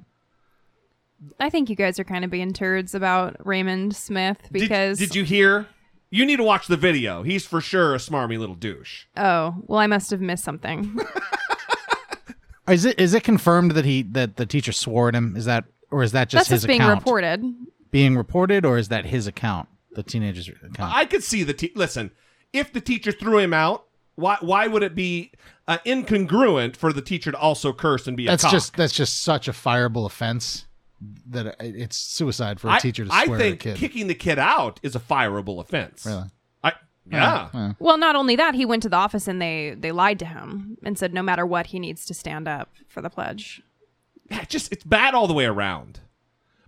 I 1.39 1.49
think 1.49 1.69
you 1.69 1.75
guys 1.75 1.97
are 1.99 2.03
kind 2.03 2.25
of 2.25 2.29
being 2.29 2.51
turds 2.53 2.93
about 2.93 3.37
Raymond 3.45 3.95
Smith 3.95 4.37
because. 4.51 4.99
did, 4.99 5.15
you 5.15 5.23
hear? 5.23 5.67
You 6.09 6.25
need 6.25 6.35
to 6.37 6.43
watch 6.43 6.67
the 6.67 6.75
video. 6.77 7.23
He's 7.23 7.45
for 7.45 7.61
sure 7.61 7.95
a 7.95 7.97
smarmy 7.97 8.37
little 8.37 8.55
douche. 8.55 9.05
Oh, 9.15 9.55
well, 9.65 9.79
I 9.79 9.87
must 9.87 10.11
have 10.11 10.21
missed 10.21 10.43
something. 10.43 10.99
Is 12.67 12.85
it 12.85 12.97
is 12.97 13.13
it 13.13 13.23
confirmed 13.23 13.71
that 13.71 13.83
he 13.83 14.03
that 14.03 14.37
the 14.37 14.45
teacher 14.45 14.71
swore 14.71 15.09
at 15.09 15.15
him? 15.15 15.35
Is 15.35 15.43
that 15.45 15.65
or 15.91 16.01
is 16.01 16.13
that 16.13 16.29
just 16.29 16.49
That's 16.49 16.61
his 16.61 16.63
what's 16.63 16.67
being 16.67 16.81
account? 16.81 17.01
reported. 17.01 17.55
Being 17.91 18.15
reported, 18.15 18.65
or 18.65 18.77
is 18.77 18.87
that 18.87 19.05
his 19.05 19.27
account, 19.27 19.67
the 19.91 20.01
teenager's 20.01 20.47
account? 20.47 20.95
I 20.95 21.03
could 21.05 21.23
see 21.23 21.43
the 21.43 21.53
te- 21.53 21.73
listen. 21.75 22.11
If 22.53 22.71
the 22.71 22.79
teacher 22.79 23.11
threw 23.11 23.37
him 23.39 23.53
out, 23.53 23.85
why 24.15 24.37
why 24.41 24.67
would 24.67 24.83
it 24.83 24.95
be 24.95 25.31
uh, 25.67 25.77
incongruent 25.85 26.75
for 26.75 26.93
the 26.93 27.01
teacher 27.01 27.31
to 27.31 27.37
also 27.37 27.73
curse 27.73 28.07
and 28.07 28.15
be 28.17 28.27
a 28.27 28.29
that's 28.29 28.49
just 28.51 28.75
that's 28.75 28.93
just 28.93 29.23
such 29.23 29.47
a 29.47 29.51
fireable 29.51 30.05
offense 30.05 30.65
that 31.29 31.55
it's 31.59 31.97
suicide 31.97 32.59
for 32.59 32.67
a 32.69 32.73
I- 32.73 32.79
teacher 32.79 33.05
to 33.05 33.13
I 33.13 33.25
swear 33.25 33.37
think 33.39 33.65
at 33.65 33.71
a 33.73 33.75
kid. 33.75 33.79
kicking 33.79 34.07
the 34.07 34.15
kid 34.15 34.39
out 34.39 34.79
is 34.83 34.95
a 34.95 34.99
fireable 34.99 35.59
offense. 35.59 36.05
Really? 36.05 36.23
I 36.63 36.73
yeah. 37.11 37.49
Yeah. 37.53 37.73
Well, 37.79 37.97
not 37.97 38.15
only 38.15 38.35
that, 38.37 38.55
he 38.55 38.65
went 38.65 38.83
to 38.83 38.89
the 38.89 38.95
office 38.95 39.27
and 39.27 39.41
they 39.41 39.75
they 39.77 39.91
lied 39.91 40.19
to 40.19 40.25
him 40.25 40.77
and 40.83 40.97
said 40.97 41.13
no 41.13 41.21
matter 41.21 41.45
what, 41.45 41.67
he 41.67 41.79
needs 41.79 42.05
to 42.05 42.13
stand 42.13 42.47
up 42.47 42.69
for 42.87 43.01
the 43.01 43.09
pledge. 43.09 43.61
Yeah, 44.31 44.45
just 44.45 44.71
it's 44.71 44.85
bad 44.85 45.13
all 45.13 45.27
the 45.27 45.33
way 45.33 45.45
around. 45.45 45.99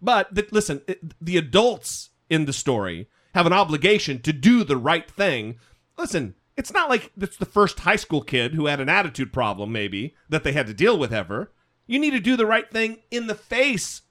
But 0.01 0.35
th- 0.35 0.51
listen, 0.51 0.81
it, 0.87 0.99
the 1.23 1.37
adults 1.37 2.09
in 2.29 2.45
the 2.45 2.53
story 2.53 3.07
have 3.33 3.45
an 3.45 3.53
obligation 3.53 4.21
to 4.23 4.33
do 4.33 4.63
the 4.65 4.75
right 4.77 5.09
thing. 5.09 5.57
Listen, 5.97 6.35
it's 6.57 6.71
not 6.71 6.89
like 6.89 7.11
it's 7.19 7.37
the 7.37 7.45
first 7.45 7.81
high 7.81 7.95
school 7.95 8.21
kid 8.21 8.53
who 8.53 8.67
had 8.67 8.79
an 8.79 8.89
attitude 8.89 9.33
problem, 9.33 9.71
maybe 9.71 10.15
that 10.29 10.43
they 10.43 10.53
had 10.53 10.67
to 10.67 10.73
deal 10.73 10.97
with 10.97 11.13
ever. 11.13 11.51
You 11.87 11.99
need 11.99 12.11
to 12.11 12.19
do 12.19 12.35
the 12.35 12.45
right 12.45 12.69
thing 12.69 12.99
in 13.11 13.27
the 13.27 13.35
face 13.35 14.01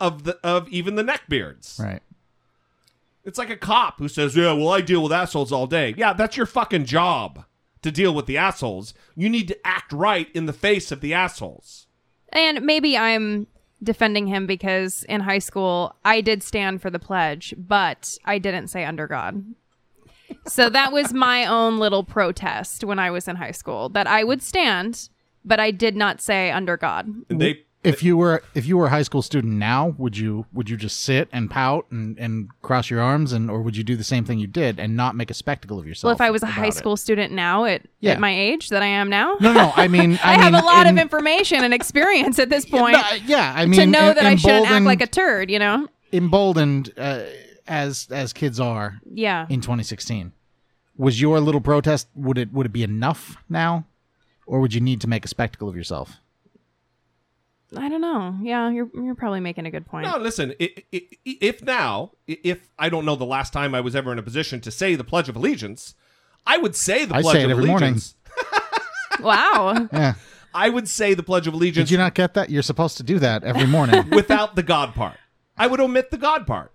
of 0.00 0.24
the 0.24 0.38
of 0.44 0.68
even 0.68 0.96
the 0.96 1.04
neckbeards. 1.04 1.78
Right. 1.80 2.02
It's 3.24 3.38
like 3.38 3.50
a 3.50 3.56
cop 3.56 3.98
who 3.98 4.08
says, 4.08 4.36
"Yeah, 4.36 4.52
well, 4.52 4.68
I 4.68 4.80
deal 4.80 5.02
with 5.02 5.12
assholes 5.12 5.52
all 5.52 5.66
day." 5.66 5.94
Yeah, 5.96 6.12
that's 6.12 6.36
your 6.36 6.46
fucking 6.46 6.84
job 6.84 7.44
to 7.82 7.90
deal 7.90 8.14
with 8.14 8.26
the 8.26 8.36
assholes. 8.36 8.94
You 9.14 9.28
need 9.28 9.48
to 9.48 9.66
act 9.66 9.92
right 9.92 10.28
in 10.34 10.46
the 10.46 10.52
face 10.52 10.92
of 10.92 11.00
the 11.00 11.14
assholes. 11.14 11.86
And 12.30 12.62
maybe 12.62 12.96
I'm 12.96 13.46
defending 13.82 14.26
him 14.26 14.46
because 14.46 15.04
in 15.04 15.20
high 15.20 15.38
school 15.38 15.94
I 16.04 16.20
did 16.20 16.42
stand 16.42 16.82
for 16.82 16.90
the 16.90 16.98
pledge, 16.98 17.54
but 17.56 18.18
I 18.24 18.38
didn't 18.38 18.68
say 18.68 18.84
under 18.84 19.06
God. 19.06 19.44
So 20.46 20.68
that 20.70 20.92
was 20.92 21.12
my 21.12 21.44
own 21.46 21.78
little 21.78 22.04
protest 22.04 22.84
when 22.84 22.98
I 22.98 23.10
was 23.10 23.28
in 23.28 23.36
high 23.36 23.50
school 23.52 23.88
that 23.90 24.06
I 24.06 24.24
would 24.24 24.42
stand, 24.42 25.08
but 25.44 25.58
I 25.60 25.70
did 25.70 25.96
not 25.96 26.20
say 26.20 26.50
under 26.50 26.76
God. 26.76 27.08
They 27.28 27.62
if 27.84 28.02
you 28.02 28.16
were 28.16 28.42
if 28.54 28.66
you 28.66 28.76
were 28.76 28.86
a 28.86 28.90
high 28.90 29.02
school 29.02 29.22
student 29.22 29.52
now, 29.54 29.94
would 29.98 30.16
you 30.16 30.46
would 30.52 30.68
you 30.68 30.76
just 30.76 31.00
sit 31.00 31.28
and 31.32 31.48
pout 31.48 31.86
and, 31.92 32.18
and 32.18 32.48
cross 32.62 32.90
your 32.90 33.00
arms 33.00 33.32
and 33.32 33.48
or 33.48 33.62
would 33.62 33.76
you 33.76 33.84
do 33.84 33.94
the 33.94 34.02
same 34.02 34.24
thing 34.24 34.40
you 34.40 34.48
did 34.48 34.80
and 34.80 34.96
not 34.96 35.14
make 35.14 35.30
a 35.30 35.34
spectacle 35.34 35.78
of 35.78 35.86
yourself? 35.86 36.08
Well, 36.08 36.14
if 36.16 36.20
I 36.20 36.30
was 36.30 36.42
a 36.42 36.46
high 36.46 36.62
about 36.62 36.74
it? 36.74 36.78
school 36.78 36.96
student 36.96 37.32
now 37.32 37.64
at, 37.64 37.82
Yeah. 38.00 38.12
at 38.12 38.20
my 38.20 38.36
age 38.36 38.70
that 38.70 38.82
I 38.82 38.86
am 38.86 39.08
now, 39.08 39.36
No, 39.40 39.52
no, 39.52 39.72
I 39.76 39.86
mean 39.86 40.18
I, 40.24 40.34
I, 40.34 40.38
have 40.38 40.54
a 40.54 40.66
lot 40.66 40.86
in- 40.88 40.98
of 40.98 41.02
information 41.02 41.62
and 41.62 41.72
experience 41.72 42.40
at 42.40 42.50
this 42.50 42.64
point. 42.66 42.96
yeah, 43.24 43.52
I 43.54 43.66
mean 43.66 43.78
to 43.80 43.86
know 43.86 44.08
em- 44.08 44.14
that 44.16 44.26
I 44.26 44.34
shouldn't 44.34 44.68
act 44.68 44.84
like 44.84 45.00
a 45.02 45.06
turd, 45.06 45.48
you 45.50 45.60
know? 45.60 45.86
emboldened 46.12 46.92
uh, 46.96 47.22
as 47.68 48.08
as 48.10 48.32
kids 48.32 48.58
are 48.60 49.00
Yeah. 49.12 49.46
in 49.48 49.60
2016 49.60 50.32
was 50.96 51.20
your 51.20 51.40
little 51.40 51.60
protest 51.60 52.08
would 52.14 52.38
it 52.38 52.52
would 52.52 52.66
it 52.66 52.72
be 52.72 52.82
enough 52.82 53.36
now 53.48 53.84
or 54.46 54.60
would 54.60 54.72
you 54.74 54.80
need 54.80 55.00
to 55.02 55.08
make 55.08 55.24
a 55.24 55.28
spectacle 55.28 55.68
of 55.68 55.76
yourself 55.76 56.16
I 57.76 57.88
don't 57.88 58.00
know. 58.00 58.38
Yeah, 58.42 58.70
you're 58.70 58.88
you're 58.94 59.16
probably 59.16 59.40
making 59.40 59.66
a 59.66 59.72
good 59.72 59.86
point. 59.86 60.06
No, 60.06 60.18
listen. 60.18 60.54
i 60.60 60.70
i 60.94 61.02
i- 61.26 61.38
if 61.40 61.62
now, 61.64 62.12
if 62.28 62.70
I 62.78 62.88
don't 62.88 63.04
know 63.04 63.16
the 63.16 63.26
last 63.26 63.52
time 63.52 63.74
I 63.74 63.80
was 63.80 63.96
ever 63.96 64.12
in 64.12 64.20
a 64.20 64.22
position 64.22 64.60
to 64.60 64.70
say 64.70 64.94
the 64.94 65.02
Pledge 65.02 65.28
of 65.28 65.34
Allegiance, 65.34 65.96
I 66.46 66.58
would 66.58 66.76
say 66.76 67.04
the 67.04 67.16
I 67.16 67.22
Pledge 67.22 67.34
say 67.34 67.42
it 67.42 67.44
of 67.46 67.50
every 67.50 67.66
morning. 67.66 67.88
Allegiance. 67.94 68.14
Wow. 69.20 69.88
yeah 69.92 70.14
I 70.54 70.68
would 70.68 70.88
say 70.88 71.14
the 71.14 71.22
Pledge 71.24 71.46
of 71.48 71.54
Allegiance 71.54 71.88
did 71.88 71.92
you 71.92 71.98
not 71.98 72.14
get 72.14 72.34
that 72.34 72.50
you're 72.50 72.62
supposed 72.62 72.98
to 72.98 73.02
do 73.02 73.18
that 73.18 73.42
every 73.42 73.66
morning 73.66 74.08
without 74.10 74.54
the 74.54 74.62
God 74.62 74.94
part. 74.94 75.16
I 75.58 75.66
would 75.66 75.80
omit 75.80 76.10
the 76.12 76.18
God 76.18 76.46
part. 76.46 76.70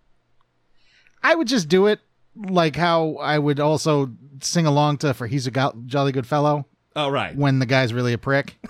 I 1.23 1.33
would 1.35 1.47
just 1.47 1.67
do 1.69 1.87
it 1.87 1.99
like 2.35 2.75
how 2.75 3.15
i 3.21 3.37
would 3.37 3.59
also 3.59 4.11
sing 4.41 4.65
along 4.65 4.97
to 4.97 5.13
for 5.13 5.27
he's 5.27 5.47
a 5.47 5.51
go- 5.51 5.73
jolly 5.85 6.11
good 6.11 6.25
fellow 6.27 6.65
Oh, 6.95 7.09
right. 7.09 7.33
when 7.35 7.59
the 7.59 7.65
guy's 7.65 7.93
really 7.93 8.11
a 8.13 8.17
prick 8.17 8.57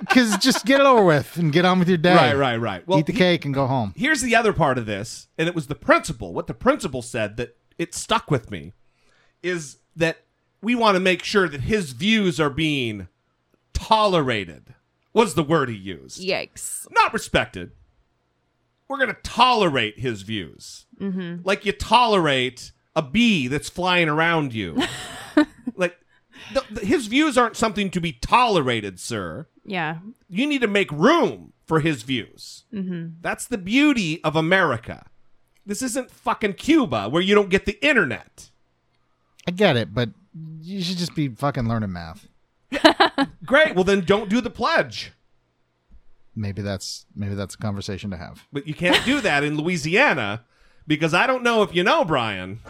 because 0.00 0.36
just 0.38 0.64
get 0.64 0.80
it 0.80 0.86
over 0.86 1.04
with 1.04 1.36
and 1.36 1.52
get 1.52 1.64
on 1.64 1.78
with 1.78 1.88
your 1.88 1.98
day 1.98 2.14
Right, 2.14 2.34
right, 2.36 2.56
right. 2.56 2.86
Well, 2.88 2.98
eat 2.98 3.06
the 3.06 3.12
cake 3.12 3.44
and 3.44 3.54
go 3.54 3.66
home 3.66 3.92
Here's 3.96 4.20
the 4.22 4.34
other 4.36 4.52
part 4.52 4.78
of 4.78 4.86
this, 4.86 5.28
and 5.36 5.48
it 5.48 5.54
was 5.54 5.66
the 5.66 5.74
principal. 5.74 6.32
What 6.32 6.46
the 6.46 6.54
principal 6.54 7.02
said 7.02 7.36
that 7.36 7.56
it 7.78 7.94
stuck 7.94 8.30
with 8.30 8.50
me 8.50 8.72
is 9.42 9.78
that 9.96 10.18
we 10.62 10.74
want 10.74 10.96
to 10.96 11.00
make 11.00 11.22
sure 11.22 11.48
that 11.48 11.62
his 11.62 11.92
views 11.92 12.40
are 12.40 12.50
being 12.50 13.08
tolerated. 13.72 14.74
was 15.12 15.34
the 15.34 15.42
word 15.42 15.68
he 15.68 15.76
used? 15.76 16.20
Yikes. 16.20 16.86
Not 16.90 17.12
respected. 17.12 17.72
We're 18.88 18.96
going 18.98 19.14
to 19.14 19.20
tolerate 19.22 19.98
his 19.98 20.22
views. 20.22 20.86
Mm-hmm. 21.00 21.42
Like 21.44 21.64
you 21.64 21.72
tolerate 21.72 22.72
a 22.96 23.02
bee 23.02 23.46
that's 23.48 23.68
flying 23.68 24.08
around 24.08 24.54
you. 24.54 24.82
like 25.76 25.98
th- 26.52 26.66
th- 26.68 26.86
his 26.86 27.06
views 27.06 27.36
aren't 27.36 27.56
something 27.56 27.90
to 27.90 28.00
be 28.00 28.12
tolerated, 28.12 28.98
sir. 28.98 29.46
Yeah. 29.64 29.98
You 30.28 30.46
need 30.46 30.62
to 30.62 30.66
make 30.68 30.90
room 30.90 31.52
for 31.66 31.80
his 31.80 32.02
views. 32.02 32.64
Mm-hmm. 32.72 33.16
That's 33.20 33.46
the 33.46 33.58
beauty 33.58 34.22
of 34.24 34.34
America. 34.36 35.06
This 35.66 35.82
isn't 35.82 36.10
fucking 36.10 36.54
Cuba 36.54 37.08
where 37.10 37.20
you 37.22 37.34
don't 37.34 37.50
get 37.50 37.66
the 37.66 37.78
internet. 37.86 38.50
i 39.46 39.50
get 39.50 39.76
it 39.76 39.92
but 39.92 40.08
you 40.62 40.82
should 40.82 40.96
just 40.96 41.14
be 41.14 41.28
fucking 41.28 41.68
learning 41.68 41.92
math 41.92 42.26
Great. 43.44 43.74
Well, 43.74 43.84
then 43.84 44.02
don't 44.02 44.28
do 44.28 44.40
the 44.40 44.50
pledge. 44.50 45.12
Maybe 46.38 46.62
that's 46.62 47.04
maybe 47.14 47.34
that's 47.34 47.54
a 47.54 47.58
conversation 47.58 48.10
to 48.10 48.16
have 48.16 48.46
But 48.52 48.66
you 48.66 48.74
can't 48.74 49.04
do 49.04 49.20
that 49.22 49.42
in 49.44 49.56
Louisiana 49.56 50.44
because 50.86 51.12
I 51.14 51.26
don't 51.26 51.42
know 51.42 51.62
if 51.62 51.74
you 51.74 51.82
know, 51.82 52.04
Brian. 52.04 52.60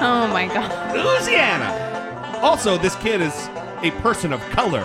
Oh 0.00 0.28
my 0.32 0.46
god. 0.46 0.94
Louisiana. 0.96 2.38
Also, 2.42 2.78
this 2.78 2.94
kid 2.96 3.20
is 3.20 3.34
a 3.82 3.90
person 4.00 4.32
of 4.32 4.40
color, 4.50 4.84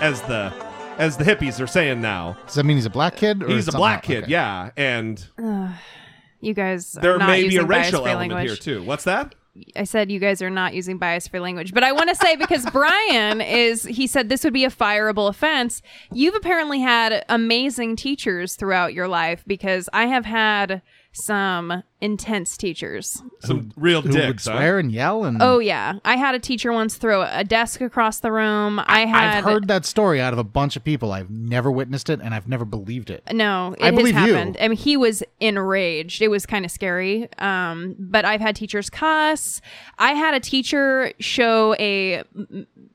as 0.00 0.22
the 0.22 0.52
as 0.98 1.16
the 1.16 1.24
hippies 1.24 1.60
are 1.62 1.66
saying 1.66 2.00
now. 2.00 2.36
does 2.46 2.54
that 2.56 2.64
mean 2.64 2.76
he's 2.76 2.86
a 2.86 2.90
black 2.90 3.14
kid 3.16 3.42
or 3.42 3.48
He's 3.48 3.68
a 3.68 3.72
black 3.72 4.02
kid, 4.02 4.24
Okay. 4.24 4.32
yeah, 4.32 4.70
and 4.76 5.24
Ugh. 5.42 5.70
you 6.40 6.54
guys 6.54 6.96
are 6.96 7.00
there 7.02 7.18
not 7.18 7.28
may 7.28 7.46
be 7.46 7.56
a 7.56 7.64
racial 7.64 8.06
element 8.06 8.32
language. 8.32 8.64
here 8.64 8.76
too. 8.78 8.82
What's 8.84 9.04
that? 9.04 9.34
I 9.76 9.84
said 9.84 10.10
you 10.10 10.18
guys 10.18 10.42
are 10.42 10.50
not 10.50 10.74
using 10.74 10.98
bias 10.98 11.28
for 11.28 11.40
language, 11.40 11.72
but 11.72 11.84
I 11.84 11.92
want 11.92 12.08
to 12.08 12.14
say 12.14 12.36
because 12.36 12.64
Brian 12.72 13.40
is, 13.40 13.84
he 13.84 14.06
said 14.06 14.28
this 14.28 14.44
would 14.44 14.52
be 14.52 14.64
a 14.64 14.70
fireable 14.70 15.28
offense. 15.28 15.82
You've 16.12 16.34
apparently 16.34 16.80
had 16.80 17.24
amazing 17.28 17.96
teachers 17.96 18.54
throughout 18.54 18.94
your 18.94 19.08
life 19.08 19.44
because 19.46 19.88
I 19.92 20.06
have 20.06 20.24
had 20.24 20.82
some 21.12 21.82
intense 22.00 22.56
teachers. 22.56 23.22
Some 23.40 23.72
real 23.76 24.02
who 24.02 24.10
dicks. 24.12 24.26
would 24.26 24.40
swear 24.40 24.78
and 24.78 24.92
yell 24.92 25.24
and 25.24 25.38
Oh 25.40 25.58
yeah, 25.58 25.94
I 26.04 26.16
had 26.16 26.34
a 26.34 26.38
teacher 26.38 26.72
once 26.72 26.96
throw 26.96 27.22
a 27.22 27.42
desk 27.44 27.80
across 27.80 28.20
the 28.20 28.30
room. 28.30 28.80
I 28.86 29.06
had 29.06 29.38
I've 29.38 29.44
heard 29.44 29.68
that 29.68 29.84
story 29.84 30.20
out 30.20 30.32
of 30.32 30.38
a 30.38 30.44
bunch 30.44 30.76
of 30.76 30.84
people. 30.84 31.12
I've 31.12 31.30
never 31.30 31.70
witnessed 31.70 32.08
it 32.08 32.20
and 32.22 32.34
I've 32.34 32.48
never 32.48 32.64
believed 32.64 33.10
it. 33.10 33.24
No, 33.32 33.74
it 33.78 33.82
I 33.82 33.86
has 33.86 33.94
believe 33.96 34.14
you. 34.14 34.34
happened. 34.34 34.56
I 34.60 34.68
mean, 34.68 34.78
he 34.78 34.96
was 34.96 35.22
enraged. 35.40 36.22
It 36.22 36.28
was 36.28 36.46
kind 36.46 36.64
of 36.64 36.70
scary. 36.70 37.28
Um, 37.38 37.96
but 37.98 38.24
I've 38.24 38.40
had 38.40 38.54
teachers 38.56 38.90
cuss. 38.90 39.60
I 39.98 40.12
had 40.12 40.34
a 40.34 40.40
teacher 40.40 41.12
show 41.18 41.74
a 41.80 42.22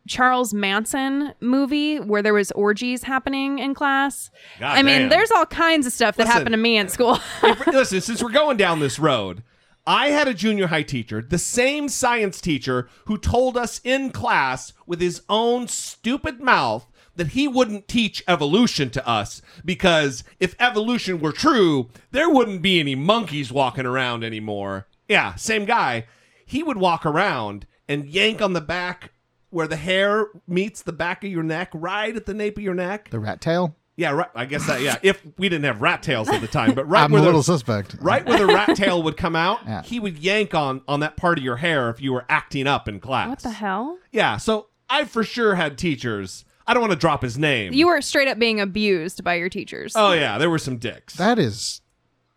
Charles 0.08 0.54
Manson 0.54 1.34
movie 1.40 1.98
where 2.00 2.22
there 2.22 2.34
was 2.34 2.52
orgies 2.52 3.04
happening 3.04 3.60
in 3.60 3.74
class. 3.74 4.32
God 4.60 4.78
I 4.78 4.82
mean, 4.84 5.10
there's 5.10 5.32
all 5.32 5.46
kinds 5.46 5.86
of 5.88 5.94
stuff 5.94 6.18
that 6.18 6.24
Listen. 6.24 6.38
happened 6.38 6.54
to 6.54 6.58
me 6.58 6.78
in 6.78 6.90
school. 6.90 7.20
Listen, 7.68 8.02
since 8.02 8.22
we're 8.22 8.32
going 8.32 8.58
down 8.58 8.80
this 8.80 8.93
road, 9.00 9.44
I 9.86 10.08
had 10.08 10.28
a 10.28 10.34
junior 10.34 10.68
high 10.68 10.84
teacher, 10.84 11.22
the 11.22 11.38
same 11.38 11.90
science 11.90 12.40
teacher 12.40 12.88
who 13.06 13.18
told 13.18 13.58
us 13.58 13.82
in 13.84 14.12
class 14.12 14.72
with 14.88 15.02
his 15.02 15.22
own 15.28 15.68
stupid 15.68 16.40
mouth 16.40 16.88
that 17.16 17.30
he 17.30 17.48
wouldn't 17.48 17.88
teach 17.88 18.24
evolution 18.28 18.90
to 18.92 19.08
us 19.08 19.42
because 19.66 20.24
if 20.40 20.56
evolution 20.60 21.20
were 21.20 21.32
true, 21.32 21.90
there 22.12 22.30
wouldn't 22.30 22.62
be 22.62 22.80
any 22.80 22.96
monkeys 22.96 23.52
walking 23.52 23.86
around 23.86 24.24
anymore. 24.24 24.88
Yeah, 25.08 25.36
same 25.36 25.66
guy. 25.66 26.06
He 26.46 26.64
would 26.64 26.78
walk 26.78 27.06
around 27.06 27.68
and 27.88 28.06
yank 28.06 28.42
on 28.42 28.54
the 28.54 28.62
back 28.62 29.12
where 29.50 29.68
the 29.68 29.76
hair 29.76 30.28
meets 30.48 30.82
the 30.82 30.94
back 30.94 31.24
of 31.24 31.30
your 31.30 31.44
neck, 31.44 31.70
right 31.74 32.16
at 32.16 32.26
the 32.26 32.34
nape 32.34 32.58
of 32.58 32.64
your 32.64 32.74
neck. 32.74 33.10
The 33.12 33.20
rat 33.20 33.40
tail? 33.40 33.76
Yeah, 33.96 34.12
right. 34.12 34.30
I 34.34 34.46
guess 34.46 34.66
that. 34.68 34.82
Yeah, 34.82 34.98
if 35.04 35.22
we 35.38 35.50
didn't 35.50 35.66
have 35.66 35.82
rat 35.82 36.02
tails 36.02 36.28
at 36.28 36.42
the 36.42 36.48
time, 36.48 36.74
but 36.74 36.88
right 36.90 37.04
I'm 37.04 37.12
where 37.12 37.20
a 37.20 37.22
the- 37.22 37.28
little 37.28 37.44
suspect. 37.44 37.96
right 38.02 38.26
where 38.26 38.40
the 38.40 38.48
rat 38.48 38.76
tail 38.76 39.04
would 39.04 39.18
come 39.18 39.36
out, 39.36 39.60
Yeah. 39.66 39.84
he 39.84 40.00
would 40.00 40.18
yank 40.18 40.56
on 40.56 40.82
on 40.88 41.00
that 41.02 41.16
part 41.16 41.38
of 41.38 41.44
your 41.44 41.58
hair 41.58 41.90
if 41.92 42.02
you 42.02 42.12
were 42.12 42.26
acting 42.28 42.66
up 42.66 42.88
in 42.88 43.00
class. 43.00 43.30
What 43.30 43.40
the 43.40 43.52
hell? 43.52 44.00
Yeah, 44.12 44.38
so 44.38 44.68
I 44.90 45.04
for 45.06 45.24
sure 45.24 45.56
had 45.56 45.78
teachers. 45.78 46.44
I 46.66 46.74
don't 46.74 46.82
want 46.82 46.94
to 46.94 46.98
drop 47.00 47.22
his 47.22 47.38
name. 47.38 47.74
You 47.74 47.88
were 47.88 48.02
straight 48.02 48.28
up 48.28 48.40
being 48.40 48.60
abused 48.60 49.24
by 49.24 49.36
your 49.36 49.50
teachers. 49.50 49.94
oh 49.96 50.14
yeah, 50.14 50.38
there 50.40 50.50
were 50.50 50.58
some 50.60 50.78
dicks. 50.78 51.14
That 51.16 51.38
is 51.38 51.82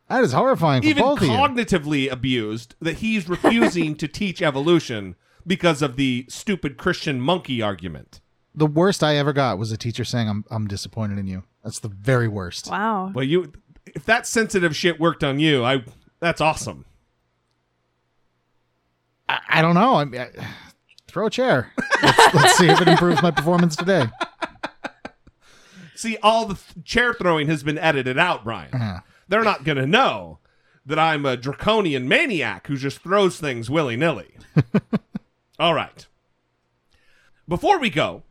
that 0.08 0.22
is 0.22 0.32
horrifying 0.32 0.82
for 0.82 0.88
Even 0.88 1.02
both 1.04 1.18
of 1.22 1.24
you. 1.28 1.30
cognitively 1.32 2.10
abused 2.12 2.74
that 2.80 2.98
he's 2.98 3.28
refusing 3.28 3.94
to 3.96 4.06
teach 4.06 4.42
evolution 4.42 5.16
because 5.46 5.80
of 5.80 5.96
the 5.96 6.26
stupid 6.28 6.76
Christian 6.76 7.20
monkey 7.20 7.62
argument. 7.62 8.20
The 8.56 8.66
worst 8.66 9.04
I 9.04 9.16
ever 9.16 9.32
got 9.32 9.58
was 9.58 9.70
a 9.70 9.76
teacher 9.76 10.04
saying, 10.04 10.28
"I'm 10.28 10.44
I'm 10.50 10.66
disappointed 10.66 11.18
in 11.18 11.26
you." 11.26 11.44
That's 11.62 11.78
the 11.78 11.88
very 11.88 12.28
worst. 12.28 12.70
Wow. 12.70 13.12
Well, 13.14 13.24
you 13.24 13.52
if 13.94 14.04
that 14.06 14.26
sensitive 14.26 14.74
shit 14.74 14.98
worked 14.98 15.22
on 15.22 15.38
you, 15.38 15.64
I 15.64 15.84
that's 16.20 16.40
awesome. 16.40 16.86
I, 19.28 19.40
I 19.48 19.62
don't 19.62 19.74
know. 19.74 19.94
I, 19.96 20.04
mean, 20.04 20.20
I, 20.20 20.30
throw 21.06 21.26
a 21.26 21.30
chair. 21.30 21.72
Let's, 22.02 22.34
let's 22.34 22.56
see 22.56 22.68
if 22.68 22.80
it 22.80 22.88
improves 22.88 23.22
my 23.22 23.30
performance 23.30 23.74
today. 23.74 24.08
See, 25.94 26.18
all 26.22 26.44
the 26.44 26.54
th- 26.54 26.84
chair 26.84 27.14
throwing 27.14 27.46
has 27.48 27.62
been 27.62 27.78
edited 27.78 28.18
out, 28.18 28.44
Brian. 28.44 28.72
Uh-huh. 28.72 29.00
They're 29.28 29.42
not 29.42 29.64
going 29.64 29.78
to 29.78 29.86
know 29.86 30.40
that 30.84 30.98
I'm 30.98 31.24
a 31.24 31.36
draconian 31.36 32.06
maniac 32.06 32.66
who 32.66 32.76
just 32.76 32.98
throws 32.98 33.40
things 33.40 33.70
willy 33.70 33.96
nilly. 33.96 34.36
all 35.58 35.74
right. 35.74 36.06
Before 37.48 37.78
we 37.78 37.88
go, 37.90 38.24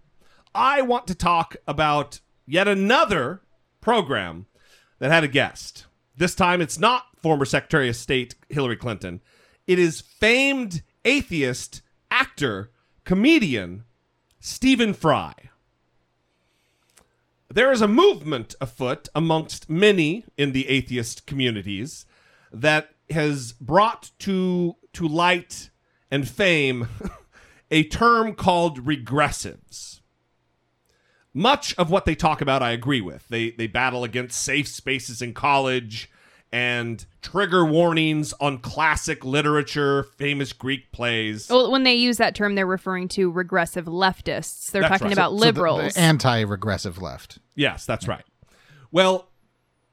I 0.56 0.82
want 0.82 1.06
to 1.08 1.16
talk 1.16 1.58
about 1.68 2.22
yet 2.46 2.68
another 2.68 3.42
program 3.82 4.46
that 5.00 5.12
had 5.12 5.26
a 5.26 5.28
guest. 5.28 5.86
This 6.16 6.34
time 6.34 6.62
it's 6.62 6.80
not 6.80 7.04
former 7.22 7.44
Secretary 7.44 7.90
of 7.90 7.96
State 7.98 8.36
Hillary 8.50 8.78
Clinton, 8.78 9.22
it 9.68 9.78
is 9.78 10.02
famed 10.02 10.82
atheist, 11.04 11.82
actor, 12.10 12.72
comedian 13.04 13.84
Stephen 14.40 14.94
Fry. 14.94 15.34
There 17.50 17.72
is 17.72 17.82
a 17.82 17.88
movement 17.88 18.56
afoot 18.62 19.10
amongst 19.14 19.70
many 19.70 20.24
in 20.38 20.52
the 20.52 20.70
atheist 20.70 21.26
communities 21.26 22.06
that 22.52 22.92
has 23.10 23.54
brought 23.54 24.12
to 24.20 24.76
to 24.94 25.08
light 25.08 25.70
and 26.10 26.28
fame 26.28 26.88
a 27.72 27.84
term 27.84 28.34
called 28.34 28.86
regressives. 28.86 30.00
Much 31.38 31.76
of 31.78 31.92
what 31.92 32.06
they 32.06 32.16
talk 32.16 32.40
about 32.42 32.64
I 32.64 32.72
agree 32.72 33.02
with. 33.02 33.28
They 33.28 33.52
they 33.52 33.68
battle 33.68 34.04
against 34.06 34.42
safe 34.42 34.68
spaces 34.70 35.22
in 35.22 35.34
college 35.34 36.10
and 36.52 37.06
trigger 37.22 37.66
warnings 37.66 38.34
on 38.40 38.60
classic 38.60 39.26
literature, 39.26 40.04
famous 40.18 40.54
Greek 40.54 40.94
plays. 40.94 41.50
Well, 41.50 41.70
when 41.72 41.84
they 41.84 41.96
use 41.96 42.16
that 42.18 42.36
term, 42.36 42.56
they're 42.56 42.66
referring 42.66 43.10
to 43.10 43.30
regressive 43.30 43.86
leftists. 43.86 44.72
They're 44.72 44.84
That's 44.84 44.92
talking 44.94 45.08
right. 45.08 45.14
about 45.14 45.32
So 45.32 45.36
the- 45.36 45.46
liberals. 45.46 45.94
the 45.96 46.00
anti-regressive 46.00 47.02
left. 47.02 47.40
Yes, 47.56 47.86
that's 47.86 48.08
right. 48.08 48.24
Well, 48.92 49.28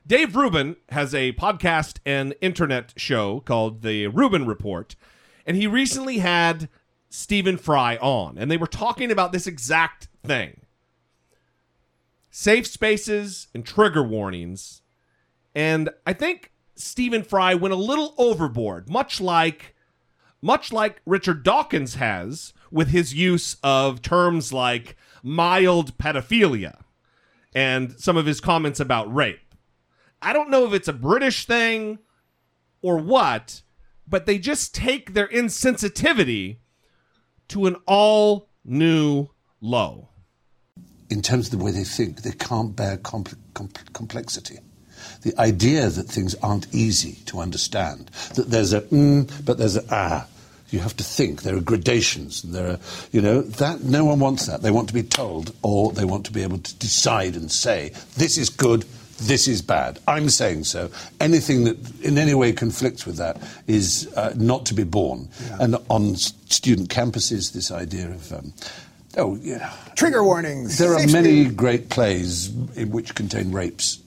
Dave 0.06 0.36
Rubin 0.36 0.76
has 0.90 1.12
a 1.14 1.32
podcast 1.32 1.98
and 2.06 2.34
internet 2.40 2.92
show 2.96 3.40
called 3.40 3.82
The 3.82 4.06
Rubin 4.08 4.46
Report, 4.46 4.94
and 5.44 5.56
he 5.56 5.66
recently 5.66 6.18
had 6.18 6.68
Stephen 7.08 7.56
Fry 7.56 7.96
on, 7.96 8.38
and 8.38 8.48
they 8.48 8.56
were 8.56 8.66
talking 8.68 9.10
about 9.10 9.32
this 9.32 9.48
exact 9.48 10.06
thing 10.24 10.60
safe 12.32 12.66
spaces 12.66 13.46
and 13.54 13.64
trigger 13.64 14.02
warnings. 14.02 14.80
And 15.54 15.90
I 16.04 16.14
think 16.14 16.50
Stephen 16.74 17.22
Fry 17.22 17.54
went 17.54 17.74
a 17.74 17.76
little 17.76 18.14
overboard, 18.18 18.88
much 18.88 19.20
like 19.20 19.76
much 20.40 20.72
like 20.72 21.00
Richard 21.06 21.44
Dawkins 21.44 21.94
has 21.96 22.52
with 22.72 22.88
his 22.88 23.14
use 23.14 23.56
of 23.62 24.02
terms 24.02 24.52
like 24.52 24.96
mild 25.22 25.96
pedophilia 25.98 26.80
and 27.54 27.92
some 28.00 28.16
of 28.16 28.26
his 28.26 28.40
comments 28.40 28.80
about 28.80 29.14
rape. 29.14 29.54
I 30.20 30.32
don't 30.32 30.50
know 30.50 30.66
if 30.66 30.72
it's 30.72 30.88
a 30.88 30.92
British 30.92 31.46
thing 31.46 31.98
or 32.80 32.96
what, 32.96 33.62
but 34.08 34.26
they 34.26 34.38
just 34.38 34.74
take 34.74 35.12
their 35.12 35.28
insensitivity 35.28 36.56
to 37.48 37.66
an 37.66 37.76
all 37.86 38.48
new 38.64 39.28
low. 39.60 40.08
In 41.12 41.22
terms 41.22 41.46
of 41.46 41.58
the 41.58 41.64
way 41.64 41.70
they 41.70 41.84
think, 41.84 42.22
they 42.22 42.32
can't 42.32 42.74
bear 42.74 42.96
compl- 42.96 43.36
compl- 43.54 43.92
complexity. 43.92 44.58
The 45.22 45.38
idea 45.38 45.88
that 45.88 46.04
things 46.04 46.34
aren't 46.42 46.72
easy 46.74 47.18
to 47.26 47.40
understand, 47.40 48.10
that 48.34 48.50
there's 48.50 48.72
a 48.72 48.80
mm, 48.80 49.30
but 49.44 49.58
there's 49.58 49.76
a 49.76 49.84
ah. 49.90 50.26
You 50.70 50.80
have 50.80 50.96
to 50.96 51.04
think. 51.04 51.42
There 51.42 51.54
are 51.54 51.60
gradations. 51.60 52.42
And 52.42 52.54
there 52.54 52.66
are, 52.66 52.78
you 53.12 53.20
know, 53.20 53.42
that 53.42 53.82
no 53.82 54.06
one 54.06 54.20
wants 54.20 54.46
that. 54.46 54.62
They 54.62 54.70
want 54.70 54.88
to 54.88 54.94
be 54.94 55.02
told, 55.02 55.54
or 55.60 55.92
they 55.92 56.06
want 56.06 56.24
to 56.24 56.32
be 56.32 56.42
able 56.42 56.60
to 56.60 56.74
decide 56.76 57.36
and 57.36 57.52
say, 57.52 57.92
this 58.16 58.38
is 58.38 58.48
good, 58.48 58.86
this 59.18 59.46
is 59.48 59.60
bad. 59.60 59.98
I'm 60.08 60.30
saying 60.30 60.64
so. 60.64 60.90
Anything 61.20 61.64
that 61.64 61.76
in 62.00 62.16
any 62.16 62.32
way 62.32 62.54
conflicts 62.54 63.04
with 63.04 63.18
that 63.18 63.36
is 63.66 64.10
uh, 64.16 64.32
not 64.34 64.64
to 64.66 64.74
be 64.74 64.84
borne. 64.84 65.28
And 65.60 65.76
on 65.90 66.16
student 66.16 66.88
campuses, 66.88 67.52
this 67.52 67.70
idea 67.70 68.08
of 68.08 68.32
um, 68.32 68.54
oh, 69.16 69.36
yeah, 69.36 69.72
Trigger 69.96 70.24
warnings. 70.24 70.78
there 70.78 70.94
are 70.94 71.06
many 71.08 71.46
great 71.46 71.88
plays 71.88 72.48
in 72.76 72.90
which 72.90 73.14
contain 73.14 73.52
rapes. 73.52 73.98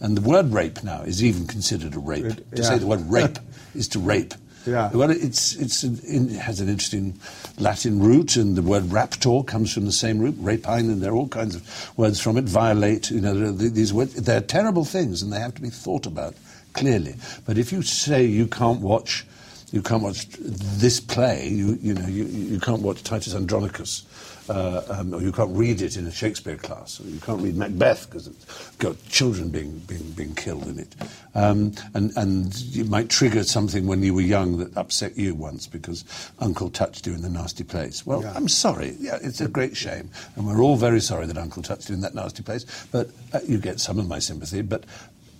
And 0.00 0.16
the 0.16 0.20
word 0.20 0.52
rape 0.52 0.82
now 0.82 1.02
is 1.02 1.22
even 1.22 1.46
considered 1.46 1.94
a 1.94 1.98
rape. 2.00 2.24
To 2.24 2.44
yeah. 2.54 2.62
say 2.64 2.78
the 2.78 2.86
word 2.86 3.08
rape 3.08 3.38
is 3.74 3.86
to 3.88 4.00
rape. 4.00 4.34
Yeah. 4.66 4.90
Well, 4.92 5.10
it's, 5.10 5.54
it's 5.56 5.82
an, 5.82 5.98
it 6.04 6.38
has 6.38 6.60
an 6.60 6.68
interesting 6.68 7.18
Latin 7.58 8.00
root, 8.00 8.36
and 8.36 8.56
the 8.56 8.62
word 8.62 8.84
raptor 8.84 9.46
comes 9.46 9.72
from 9.72 9.86
the 9.86 9.92
same 9.92 10.18
root, 10.18 10.36
rapine, 10.38 10.90
and 10.90 11.02
there 11.02 11.12
are 11.12 11.16
all 11.16 11.28
kinds 11.28 11.54
of 11.54 11.92
words 11.96 12.20
from 12.20 12.36
it. 12.36 12.44
Violate, 12.44 13.10
you 13.10 13.20
know, 13.20 13.34
there 13.34 13.48
are 13.48 13.58
th- 13.58 13.72
these 13.72 13.92
words. 13.92 14.14
They're 14.14 14.40
terrible 14.40 14.84
things, 14.84 15.22
and 15.22 15.32
they 15.32 15.40
have 15.40 15.54
to 15.56 15.62
be 15.62 15.70
thought 15.70 16.06
about 16.06 16.34
clearly. 16.74 17.14
But 17.44 17.58
if 17.58 17.72
you 17.72 17.82
say 17.82 18.24
you 18.24 18.46
can't 18.46 18.80
watch, 18.80 19.26
you 19.72 19.82
can't 19.82 20.02
watch 20.02 20.26
this 20.38 21.00
play, 21.00 21.48
you, 21.48 21.78
you 21.80 21.94
know, 21.94 22.06
you, 22.06 22.24
you 22.24 22.60
can't 22.60 22.82
watch 22.82 23.02
Titus 23.02 23.34
Andronicus, 23.34 24.04
uh, 24.48 24.82
um, 24.88 25.14
or 25.14 25.22
you 25.22 25.32
can't 25.32 25.56
read 25.56 25.80
it 25.82 25.96
in 25.96 26.06
a 26.06 26.10
Shakespeare 26.10 26.56
class, 26.56 27.00
or 27.00 27.04
you 27.04 27.20
can't 27.20 27.40
read 27.40 27.56
Macbeth 27.56 28.08
because 28.08 28.26
it's 28.26 28.70
got 28.76 28.96
children 29.08 29.50
being, 29.50 29.78
being, 29.80 30.10
being 30.12 30.34
killed 30.34 30.66
in 30.66 30.78
it. 30.78 30.94
Um, 31.34 31.72
and, 31.94 32.12
and 32.16 32.54
you 32.56 32.84
might 32.84 33.08
trigger 33.08 33.44
something 33.44 33.86
when 33.86 34.02
you 34.02 34.14
were 34.14 34.20
young 34.20 34.58
that 34.58 34.76
upset 34.76 35.16
you 35.16 35.34
once 35.34 35.66
because 35.66 36.04
Uncle 36.40 36.70
touched 36.70 37.06
you 37.06 37.14
in 37.14 37.22
the 37.22 37.30
nasty 37.30 37.64
place. 37.64 38.04
Well, 38.04 38.24
I'm 38.34 38.48
sorry. 38.48 38.96
Yeah, 38.98 39.18
it's 39.22 39.40
a 39.40 39.48
great 39.48 39.76
shame. 39.76 40.10
And 40.36 40.46
we're 40.46 40.60
all 40.60 40.76
very 40.76 41.00
sorry 41.00 41.26
that 41.26 41.38
Uncle 41.38 41.62
touched 41.62 41.88
you 41.88 41.94
in 41.94 42.00
that 42.02 42.14
nasty 42.14 42.42
place. 42.42 42.86
But 42.90 43.10
uh, 43.32 43.40
you 43.46 43.58
get 43.58 43.80
some 43.80 43.98
of 43.98 44.08
my 44.08 44.18
sympathy. 44.18 44.62
But 44.62 44.84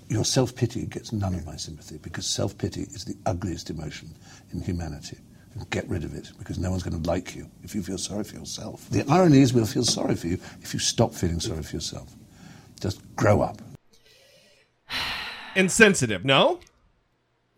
your 0.08 0.24
self 0.24 0.54
pity 0.54 0.86
gets 0.86 1.12
none 1.12 1.34
of 1.34 1.46
my 1.46 1.56
sympathy 1.56 1.98
because 1.98 2.26
self 2.26 2.56
pity 2.58 2.82
is 2.82 3.04
the 3.04 3.16
ugliest 3.26 3.70
emotion 3.70 4.10
in 4.52 4.60
humanity. 4.60 5.18
Get 5.70 5.88
rid 5.88 6.04
of 6.04 6.14
it 6.14 6.32
because 6.38 6.58
no 6.58 6.70
one's 6.70 6.82
going 6.82 7.00
to 7.00 7.08
like 7.08 7.34
you 7.34 7.50
if 7.62 7.74
you 7.74 7.82
feel 7.82 7.98
sorry 7.98 8.24
for 8.24 8.36
yourself. 8.36 8.88
The 8.90 9.04
irony 9.08 9.40
is, 9.40 9.52
we'll 9.52 9.66
feel 9.66 9.84
sorry 9.84 10.14
for 10.14 10.26
you 10.26 10.38
if 10.60 10.72
you 10.72 10.80
stop 10.80 11.14
feeling 11.14 11.40
sorry 11.40 11.62
for 11.62 11.76
yourself. 11.76 12.14
Just 12.80 13.00
grow 13.16 13.42
up. 13.42 13.60
Insensitive, 15.56 16.24
no? 16.24 16.58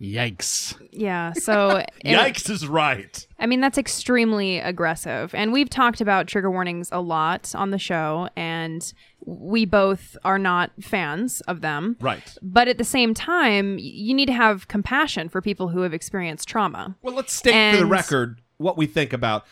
Yikes. 0.00 0.74
yeah. 0.90 1.32
So 1.32 1.82
Yikes 2.04 2.50
is 2.50 2.66
right. 2.66 3.26
I 3.38 3.46
mean, 3.46 3.60
that's 3.60 3.78
extremely 3.78 4.58
aggressive. 4.58 5.34
And 5.34 5.52
we've 5.52 5.70
talked 5.70 6.00
about 6.00 6.26
trigger 6.26 6.50
warnings 6.50 6.88
a 6.92 7.00
lot 7.00 7.54
on 7.54 7.70
the 7.70 7.78
show, 7.78 8.28
and 8.36 8.92
we 9.24 9.64
both 9.64 10.16
are 10.24 10.38
not 10.38 10.72
fans 10.80 11.40
of 11.42 11.60
them. 11.60 11.96
Right. 12.00 12.36
But 12.42 12.68
at 12.68 12.78
the 12.78 12.84
same 12.84 13.14
time, 13.14 13.78
you 13.78 14.14
need 14.14 14.26
to 14.26 14.32
have 14.32 14.68
compassion 14.68 15.28
for 15.28 15.40
people 15.40 15.68
who 15.68 15.80
have 15.80 15.94
experienced 15.94 16.48
trauma. 16.48 16.96
Well, 17.02 17.14
let's 17.14 17.32
state 17.32 17.72
for 17.72 17.78
the 17.78 17.86
record 17.86 18.40
what 18.58 18.76
we 18.76 18.86
think 18.86 19.12
about. 19.12 19.46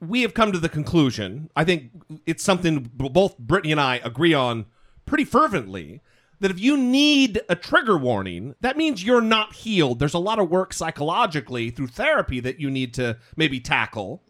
We 0.00 0.22
have 0.22 0.34
come 0.34 0.52
to 0.52 0.58
the 0.58 0.68
conclusion. 0.68 1.50
I 1.56 1.64
think 1.64 1.90
it's 2.26 2.42
something 2.42 2.90
both 2.94 3.38
Brittany 3.38 3.72
and 3.72 3.80
I 3.80 3.96
agree 4.02 4.32
on 4.32 4.66
pretty 5.04 5.24
fervently. 5.24 6.00
That 6.44 6.50
if 6.50 6.60
you 6.60 6.76
need 6.76 7.40
a 7.48 7.56
trigger 7.56 7.96
warning, 7.96 8.54
that 8.60 8.76
means 8.76 9.02
you're 9.02 9.22
not 9.22 9.54
healed. 9.54 9.98
There's 9.98 10.12
a 10.12 10.18
lot 10.18 10.38
of 10.38 10.50
work 10.50 10.74
psychologically 10.74 11.70
through 11.70 11.86
therapy 11.86 12.38
that 12.40 12.60
you 12.60 12.70
need 12.70 12.92
to 12.94 13.16
maybe 13.34 13.60
tackle. 13.60 14.22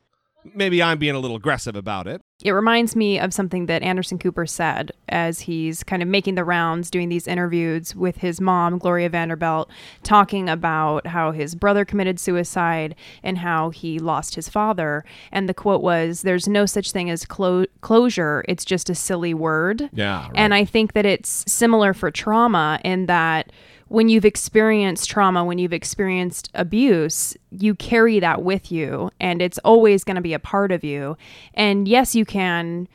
Maybe 0.52 0.82
I'm 0.82 0.98
being 0.98 1.14
a 1.14 1.18
little 1.18 1.36
aggressive 1.36 1.76
about 1.76 2.06
it. 2.06 2.20
It 2.42 2.50
reminds 2.50 2.94
me 2.94 3.18
of 3.18 3.32
something 3.32 3.66
that 3.66 3.82
Anderson 3.82 4.18
Cooper 4.18 4.44
said 4.44 4.92
as 5.08 5.40
he's 5.40 5.82
kind 5.82 6.02
of 6.02 6.08
making 6.08 6.34
the 6.34 6.44
rounds 6.44 6.90
doing 6.90 7.08
these 7.08 7.26
interviews 7.26 7.94
with 7.94 8.16
his 8.16 8.40
mom, 8.40 8.78
Gloria 8.78 9.08
Vanderbilt, 9.08 9.70
talking 10.02 10.48
about 10.48 11.06
how 11.06 11.30
his 11.30 11.54
brother 11.54 11.84
committed 11.84 12.18
suicide 12.18 12.94
and 13.22 13.38
how 13.38 13.70
he 13.70 13.98
lost 13.98 14.34
his 14.34 14.48
father. 14.48 15.04
And 15.32 15.48
the 15.48 15.54
quote 15.54 15.80
was, 15.80 16.22
There's 16.22 16.48
no 16.48 16.66
such 16.66 16.90
thing 16.90 17.08
as 17.08 17.24
clo- 17.24 17.66
closure, 17.80 18.44
it's 18.48 18.64
just 18.64 18.90
a 18.90 18.94
silly 18.94 19.32
word. 19.32 19.88
Yeah. 19.92 20.24
right. 20.24 20.32
And 20.34 20.52
I 20.52 20.64
think 20.64 20.92
that 20.94 21.06
it's 21.06 21.44
similar 21.50 21.94
for 21.94 22.10
trauma 22.10 22.80
in 22.84 23.06
that 23.06 23.52
when 23.88 24.08
you've 24.08 24.24
experienced 24.24 25.08
trauma, 25.10 25.44
when 25.44 25.58
you've 25.58 25.72
experienced 25.72 26.50
abuse, 26.54 27.36
you 27.50 27.74
carry 27.74 28.18
that 28.20 28.42
with 28.42 28.72
you 28.72 29.10
and 29.20 29.40
it's 29.42 29.58
always 29.58 30.04
going 30.04 30.16
to 30.16 30.22
be 30.22 30.32
a 30.34 30.38
part 30.38 30.72
of 30.72 30.82
you. 30.84 31.16
And 31.54 31.86
yes, 31.86 32.14
you 32.14 32.24
can 32.24 32.88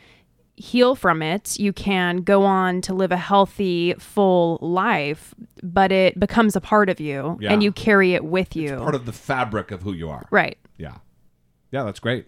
heal 0.56 0.94
from 0.96 1.22
it. 1.22 1.58
You 1.58 1.72
can 1.72 2.18
go 2.18 2.44
on 2.44 2.82
to 2.82 2.94
live 2.94 3.12
a 3.14 3.18
healthy, 3.18 3.94
full 3.98 4.58
life, 4.62 5.34
but 5.64 5.92
it 5.92 6.20
becomes 6.20 6.56
a 6.56 6.62
part 6.62 6.90
of 6.90 7.00
you 7.00 7.38
Yeah. 7.40 7.54
and 7.54 7.64
you 7.64 7.72
carry 7.72 8.14
it 8.14 8.26
with 8.26 8.56
you. 8.56 8.76
part 8.78 8.96
of 8.96 9.06
the 9.06 9.14
fabric 9.14 9.72
of 9.72 9.84
who 9.84 9.94
you 9.94 10.10
are. 10.10 10.26
right. 10.32 10.58
Yeah. 10.78 10.96
Yeah, 11.72 11.84
that's 11.84 12.00
great. 12.00 12.26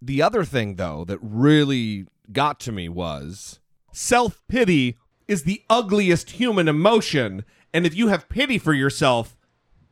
The 0.00 0.22
other 0.22 0.44
thing, 0.44 0.76
though, 0.76 1.04
that 1.04 1.18
really 1.20 2.06
got 2.32 2.60
to 2.60 2.72
me 2.72 2.88
was 2.88 3.58
self 3.92 4.42
pity 4.48 4.96
is 5.30 5.44
the 5.44 5.62
ugliest 5.70 6.30
human 6.30 6.68
emotion. 6.68 7.44
And 7.72 7.86
if 7.86 7.94
you 7.94 8.08
have 8.08 8.28
pity 8.28 8.58
for 8.58 8.72
yourself, 8.72 9.36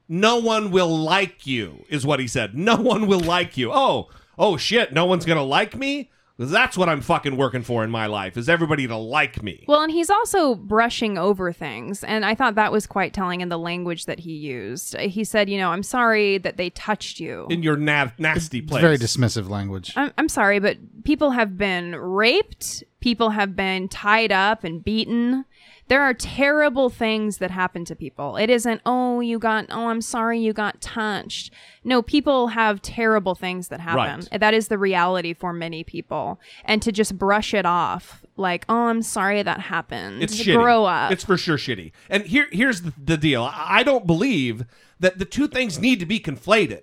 no 0.09 0.36
one 0.39 0.70
will 0.70 0.89
like 0.89 1.47
you, 1.47 1.85
is 1.89 2.05
what 2.05 2.19
he 2.19 2.27
said. 2.27 2.55
No 2.56 2.77
one 2.77 3.06
will 3.06 3.20
like 3.20 3.56
you. 3.56 3.70
Oh, 3.73 4.09
oh 4.39 4.56
shit, 4.56 4.93
no 4.93 5.06
one's 5.06 5.24
going 5.24 5.39
to 5.39 5.43
like 5.43 5.77
me? 5.77 6.10
That's 6.40 6.78
what 6.78 6.89
I'm 6.89 7.01
fucking 7.01 7.36
working 7.36 7.62
for 7.62 7.82
in 7.82 7.90
my 7.90 8.06
life, 8.06 8.36
is 8.36 8.48
everybody 8.48 8.86
to 8.86 8.97
like 8.97 9.43
me. 9.43 9.65
Well, 9.66 9.82
and 9.82 9.90
he's 9.90 10.09
also 10.09 10.55
brushing 10.55 11.19
over 11.19 11.52
things. 11.52 12.05
And 12.05 12.24
I 12.24 12.36
thought 12.36 12.55
that 12.55 12.70
was 12.70 12.86
quite 12.86 13.12
telling 13.12 13.40
in 13.40 13.48
the 13.48 13.59
language 13.59 14.06
that 14.06 14.20
he 14.20 14.35
used. 14.35 14.97
He 14.98 15.24
said, 15.24 15.51
you 15.51 15.59
know, 15.59 15.70
I'm 15.70 15.82
sorry 15.82 16.39
that 16.39 16.56
they 16.56 16.70
touched 16.70 17.19
you. 17.19 17.48
In 17.51 17.65
your 17.65 17.77
na- 17.77 18.10
nasty 18.19 18.59
It's 18.59 18.69
place. 18.70 18.81
very 18.81 18.98
dismissive 18.98 19.48
language. 19.48 19.93
I'm, 19.97 20.12
I'm 20.16 20.28
sorry, 20.28 20.60
but 20.60 20.78
people 21.02 21.32
have 21.32 21.59
been 21.59 21.97
raped, 21.97 22.85
people 23.01 23.31
have 23.31 23.55
been 23.55 23.89
tied 23.89 24.33
up 24.33 24.65
and 24.65 24.85
beaten. 24.85 25.45
There 25.87 26.03
are 26.03 26.12
terrible 26.12 26.91
things 26.91 27.39
that 27.39 27.51
happen 27.51 27.87
to 27.87 27.97
people. 27.97 28.37
It 28.37 28.51
isn't, 28.51 28.83
oh, 28.85 29.20
you 29.20 29.39
got, 29.39 29.66
oh, 29.70 29.89
I'm 29.89 30.03
sorry 30.03 30.39
you 30.39 30.53
got 30.53 30.83
touched. 30.83 31.51
No, 31.83 32.03
people 32.03 32.49
have 32.49 32.83
terrible 32.83 33.35
things 33.35 33.69
that 33.69 33.81
happen. 33.81 34.27
Right. 34.31 34.41
That 34.41 34.53
is 34.53 34.69
the 34.69 34.77
reality 34.77 35.33
for 35.33 35.55
many 35.55 35.85
people. 35.85 36.41
And 36.66 36.83
to 36.83 36.93
just 36.93 37.16
brush 37.16 37.55
it 37.55 37.65
off, 37.65 38.23
like, 38.37 38.66
oh, 38.69 38.89
I'm 38.89 39.01
sorry 39.01 39.43
that 39.43 39.61
happened. 39.61 40.23
It's 40.23 40.39
shitty. 40.39 40.55
Grow 40.61 40.85
up. 40.85 41.11
It's 41.11 41.25
for 41.25 41.39
sure 41.39 41.57
shitty. 41.57 41.93
And 42.11 42.25
here, 42.25 42.49
here's 42.53 42.83
the, 42.83 42.93
the 43.03 43.16
deal. 43.16 43.45
I 43.45 43.79
I 43.79 43.83
don't 43.85 44.09
believe 44.09 44.65
that 44.99 45.20
the 45.20 45.25
two 45.25 45.47
things 45.47 45.79
need 45.79 46.01
to 46.01 46.07
be 46.07 46.19
conflated. 46.19 46.83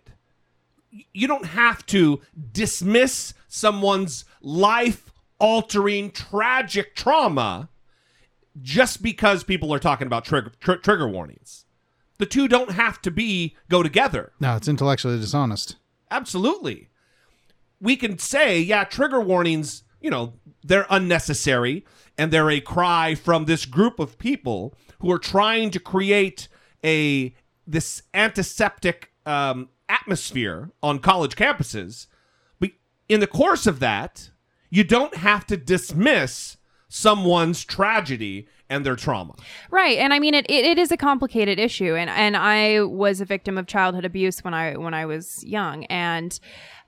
You 1.12 1.28
don't 1.28 1.48
have 1.48 1.86
to 1.88 2.22
dismiss 2.54 3.34
someone's 3.50 4.24
life 4.42 5.12
altering 5.40 6.12
tragic 6.12 6.96
trauma 6.96 7.70
just 8.62 9.02
because 9.02 9.44
people 9.44 9.74
are 9.74 9.80
talking 9.80 10.08
about 10.08 10.26
trigger, 10.26 10.52
tr- 10.60 10.74
trigger 10.76 11.08
warnings. 11.08 11.66
The 12.18 12.26
two 12.26 12.48
don't 12.48 12.72
have 12.72 13.02
to 13.02 13.12
be 13.12 13.56
go 13.70 13.84
together. 13.84 14.32
No, 14.40 14.56
it's 14.56 14.68
intellectually 14.68 15.20
dishonest. 15.20 15.76
Absolutely. 16.10 16.90
We 17.82 17.98
can 17.98 18.18
say, 18.18 18.60
yeah, 18.60 18.86
trigger 18.86 19.20
warnings, 19.20 19.84
you 20.00 20.10
know, 20.10 20.34
they're 20.64 20.88
unnecessary 20.90 21.86
and 22.18 22.32
they're 22.32 22.50
a 22.50 22.62
cry 22.62 23.16
from 23.16 23.46
this 23.46 23.66
group 23.66 24.00
of 24.00 24.18
people 24.18 24.74
who 25.00 25.12
are 25.12 25.20
trying 25.20 25.72
to 25.72 25.80
create 25.80 26.48
a 26.84 27.36
this 27.68 28.04
antiseptic 28.14 29.12
um, 29.26 29.70
atmosphere 29.90 30.72
on 30.82 31.00
college 31.00 31.36
campuses. 31.36 32.08
But 32.60 32.72
in 33.10 33.20
the 33.20 33.28
course 33.28 33.68
of 33.68 33.80
that, 33.80 34.30
you 34.70 34.84
don't 34.84 35.16
have 35.16 35.46
to 35.48 35.58
dismiss 35.58 36.58
someone's 36.88 37.64
tragedy 37.64 38.48
and 38.70 38.86
their 38.86 38.96
trauma. 38.96 39.36
Right. 39.70 39.98
And 39.98 40.14
I 40.14 40.20
mean 40.20 40.34
it, 40.34 40.46
it, 40.50 40.66
it 40.66 40.80
is 40.80 40.92
a 40.92 40.98
complicated 40.98 41.60
issue 41.60 41.96
and 41.96 42.10
and 42.10 42.36
I 42.36 42.82
was 42.82 43.22
a 43.22 43.26
victim 43.26 43.58
of 43.58 43.68
childhood 43.68 44.06
abuse 44.06 44.44
when 44.44 44.54
I 44.54 44.76
when 44.78 44.94
I 44.94 45.06
was 45.06 45.44
young 45.44 45.86
and 45.86 46.38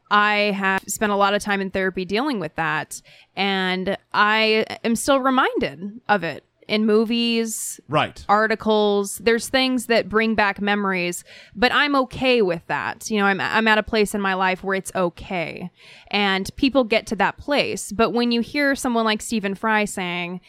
I 0.10 0.54
have 0.58 0.84
spent 0.88 1.12
a 1.12 1.16
lot 1.16 1.34
of 1.34 1.42
time 1.42 1.60
in 1.62 1.70
therapy 1.70 2.06
dealing 2.06 2.40
with 2.40 2.56
that 2.56 3.02
and 3.36 3.98
I 4.14 4.66
am 4.84 4.96
still 4.96 5.20
reminded 5.20 6.00
of 6.08 6.24
it 6.24 6.46
in 6.68 6.86
movies, 6.86 7.80
Right. 7.88 8.24
articles. 8.30 9.18
There's 9.18 9.48
things 9.48 9.86
that 9.88 10.10
bring 10.10 10.36
back 10.36 10.60
memories, 10.62 11.24
but 11.56 11.72
I'm 11.72 11.96
okay 11.96 12.42
with 12.42 12.66
that. 12.68 13.10
You 13.10 13.20
know, 13.20 13.26
I'm 13.26 13.40
I'm 13.40 13.68
at 13.68 13.78
a 13.78 13.84
place 13.84 14.14
in 14.14 14.22
my 14.22 14.34
life 14.34 14.64
where 14.64 14.76
it's 14.76 14.92
okay. 14.94 15.70
And 16.10 16.50
people 16.58 16.84
get 16.84 17.08
to 17.08 17.16
that 17.18 17.38
place. 17.38 17.92
But 17.92 18.12
when 18.12 18.32
you 18.32 18.42
hear 18.42 18.76
someone 18.76 19.06
like 19.06 19.22
Stephen 19.22 19.56
Fry 19.56 19.86
saying, 19.86 20.42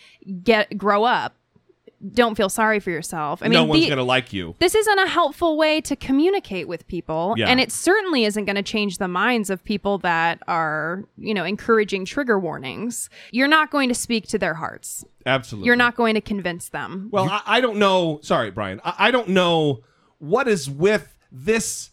"Get 0.43 0.77
grow 0.77 1.05
up," 1.05 1.35
don't 2.15 2.37
feel 2.37 2.49
sorry 2.49 2.79
for 2.79 2.91
yourself. 2.91 3.43
I 3.43 3.47
mean, 3.47 3.55
no 3.55 3.65
one's 3.65 3.83
the- 3.83 3.89
going 3.89 3.97
to 3.99 4.05
like 4.05 4.33
you. 4.33 4.55
this 4.61 4.75
isn't 4.77 4.99
a 5.01 5.09
helpful 5.09 5.57
way 5.57 5.81
to 5.81 5.97
communicate 5.97 6.69
with 6.69 6.87
people 6.87 7.35
Yeah. 7.37 7.49
and 7.49 7.59
it 7.61 7.73
certainly 7.73 8.25
isn't 8.25 8.45
going 8.45 8.55
to 8.57 8.63
change 8.63 8.99
the 8.99 9.09
minds 9.09 9.51
of 9.51 9.65
people 9.65 9.99
that 9.99 10.39
are 10.47 11.05
you 11.17 11.35
know 11.35 11.45
encouraging 11.45 12.05
trigger 12.05 12.39
warnings 12.39 13.11
you're 13.33 13.49
not 13.49 13.71
going 13.73 13.89
to 13.89 13.95
speak 13.97 14.29
to 14.29 14.39
their 14.39 14.55
hearts 14.55 15.05
Absolutely. 15.27 15.67
you're 15.67 15.77
not 15.77 15.97
going 15.97 16.15
to 16.15 16.21
convince 16.21 16.69
them 16.69 17.09
Well, 17.11 17.29
I, 17.29 17.43
I 17.47 17.61
don't 17.61 17.79
know. 17.79 18.21
Sorry, 18.23 18.51
Brian. 18.53 18.81
I, 18.85 18.95
I 18.99 19.11
don't 19.11 19.31
know 19.31 19.81
what 20.19 20.47
is 20.47 20.71
with 20.71 21.17
this 21.33 21.91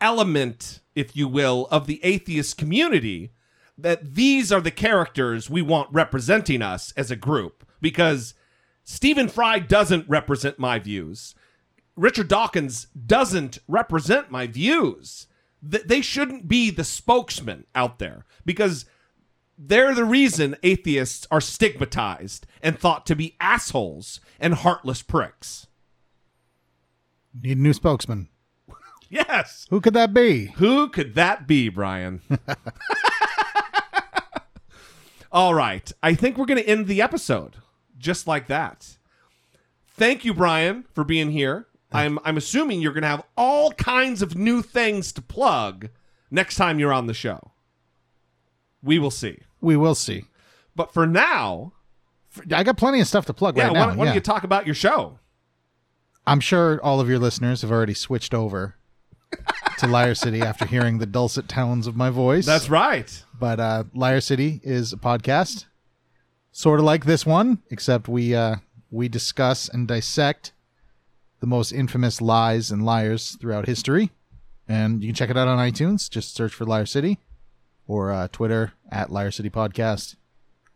element, 0.00 0.80
if 0.94 1.16
you 1.16 1.28
will, 1.28 1.66
of 1.70 1.86
the 1.86 2.00
atheist 2.04 2.56
community 2.56 3.32
that 3.76 4.14
these 4.14 4.50
are 4.50 4.60
the 4.60 4.70
characters 4.70 5.48
we 5.48 5.62
want 5.62 5.88
representing 5.92 6.62
us 6.62 6.92
as 6.96 7.10
a 7.10 7.16
group 7.16 7.64
because 7.80 8.34
Stephen 8.90 9.28
Fry 9.28 9.58
doesn't 9.58 10.08
represent 10.08 10.58
my 10.58 10.78
views. 10.78 11.34
Richard 11.94 12.26
Dawkins 12.28 12.86
doesn't 13.06 13.58
represent 13.68 14.30
my 14.30 14.46
views. 14.46 15.26
Th- 15.70 15.82
They 15.84 16.00
shouldn't 16.00 16.48
be 16.48 16.70
the 16.70 16.84
spokesman 16.84 17.66
out 17.74 17.98
there 17.98 18.24
because 18.46 18.86
they're 19.58 19.94
the 19.94 20.06
reason 20.06 20.56
atheists 20.62 21.26
are 21.30 21.40
stigmatized 21.42 22.46
and 22.62 22.78
thought 22.78 23.04
to 23.06 23.14
be 23.14 23.36
assholes 23.42 24.20
and 24.40 24.54
heartless 24.54 25.02
pricks. 25.02 25.66
Need 27.42 27.58
a 27.58 27.60
new 27.60 27.74
spokesman. 27.74 28.28
Yes. 29.10 29.66
Who 29.70 29.80
could 29.82 29.94
that 29.94 30.12
be? 30.14 30.46
Who 30.56 30.88
could 30.90 31.14
that 31.14 31.46
be, 31.46 31.68
Brian? 31.70 32.20
All 35.32 35.54
right. 35.54 35.90
I 36.02 36.14
think 36.14 36.36
we're 36.36 36.44
going 36.46 36.60
to 36.62 36.68
end 36.68 36.86
the 36.86 37.00
episode 37.02 37.56
just 37.98 38.26
like 38.26 38.46
that. 38.48 38.96
Thank 39.88 40.24
you, 40.24 40.32
Brian, 40.32 40.84
for 40.92 41.04
being 41.04 41.30
here. 41.30 41.66
I'm 41.90 42.18
I'm 42.24 42.36
assuming 42.36 42.80
you're 42.82 42.92
going 42.92 43.02
to 43.02 43.08
have 43.08 43.24
all 43.36 43.72
kinds 43.72 44.20
of 44.22 44.36
new 44.36 44.62
things 44.62 45.10
to 45.12 45.22
plug 45.22 45.88
next 46.30 46.56
time 46.56 46.78
you're 46.78 46.92
on 46.92 47.06
the 47.06 47.14
show. 47.14 47.52
We 48.82 48.98
will 48.98 49.10
see. 49.10 49.38
We 49.60 49.76
will 49.76 49.94
see. 49.94 50.24
But 50.76 50.92
for 50.92 51.06
now, 51.06 51.72
I 52.52 52.62
got 52.62 52.76
plenty 52.76 53.00
of 53.00 53.08
stuff 53.08 53.26
to 53.26 53.34
plug 53.34 53.56
yeah, 53.56 53.64
right 53.64 53.72
why, 53.72 53.78
now. 53.78 53.86
don't- 53.86 53.96
why 53.96 54.04
yeah. 54.04 54.10
don't 54.10 54.14
you 54.16 54.20
talk 54.20 54.44
about 54.44 54.66
your 54.66 54.74
show? 54.74 55.18
I'm 56.26 56.40
sure 56.40 56.78
all 56.82 57.00
of 57.00 57.08
your 57.08 57.18
listeners 57.18 57.62
have 57.62 57.72
already 57.72 57.94
switched 57.94 58.34
over 58.34 58.76
to 59.78 59.86
Liar 59.86 60.14
City 60.14 60.42
after 60.42 60.66
hearing 60.66 60.98
the 60.98 61.06
dulcet 61.06 61.48
tones 61.48 61.86
of 61.86 61.96
my 61.96 62.10
voice. 62.10 62.44
That's 62.44 62.68
right. 62.68 63.24
But 63.38 63.58
uh, 63.58 63.84
Liar 63.94 64.20
City 64.20 64.60
is 64.62 64.92
a 64.92 64.98
podcast, 64.98 65.64
sort 66.52 66.80
of 66.80 66.84
like 66.84 67.04
this 67.04 67.24
one, 67.26 67.62
except 67.70 68.08
we 68.08 68.34
uh, 68.34 68.56
we 68.90 69.08
discuss 69.08 69.68
and 69.68 69.86
dissect 69.88 70.52
the 71.40 71.46
most 71.46 71.72
infamous 71.72 72.20
lies 72.20 72.70
and 72.70 72.84
liars 72.84 73.36
throughout 73.40 73.66
history. 73.66 74.10
And 74.66 75.02
you 75.02 75.08
can 75.08 75.14
check 75.14 75.30
it 75.30 75.36
out 75.36 75.48
on 75.48 75.58
iTunes. 75.58 76.10
Just 76.10 76.34
search 76.34 76.52
for 76.52 76.64
Liar 76.66 76.84
City, 76.86 77.18
or 77.86 78.10
uh, 78.12 78.28
Twitter 78.28 78.72
at 78.90 79.10
Liar 79.10 79.30
City 79.30 79.48
Podcast, 79.50 80.16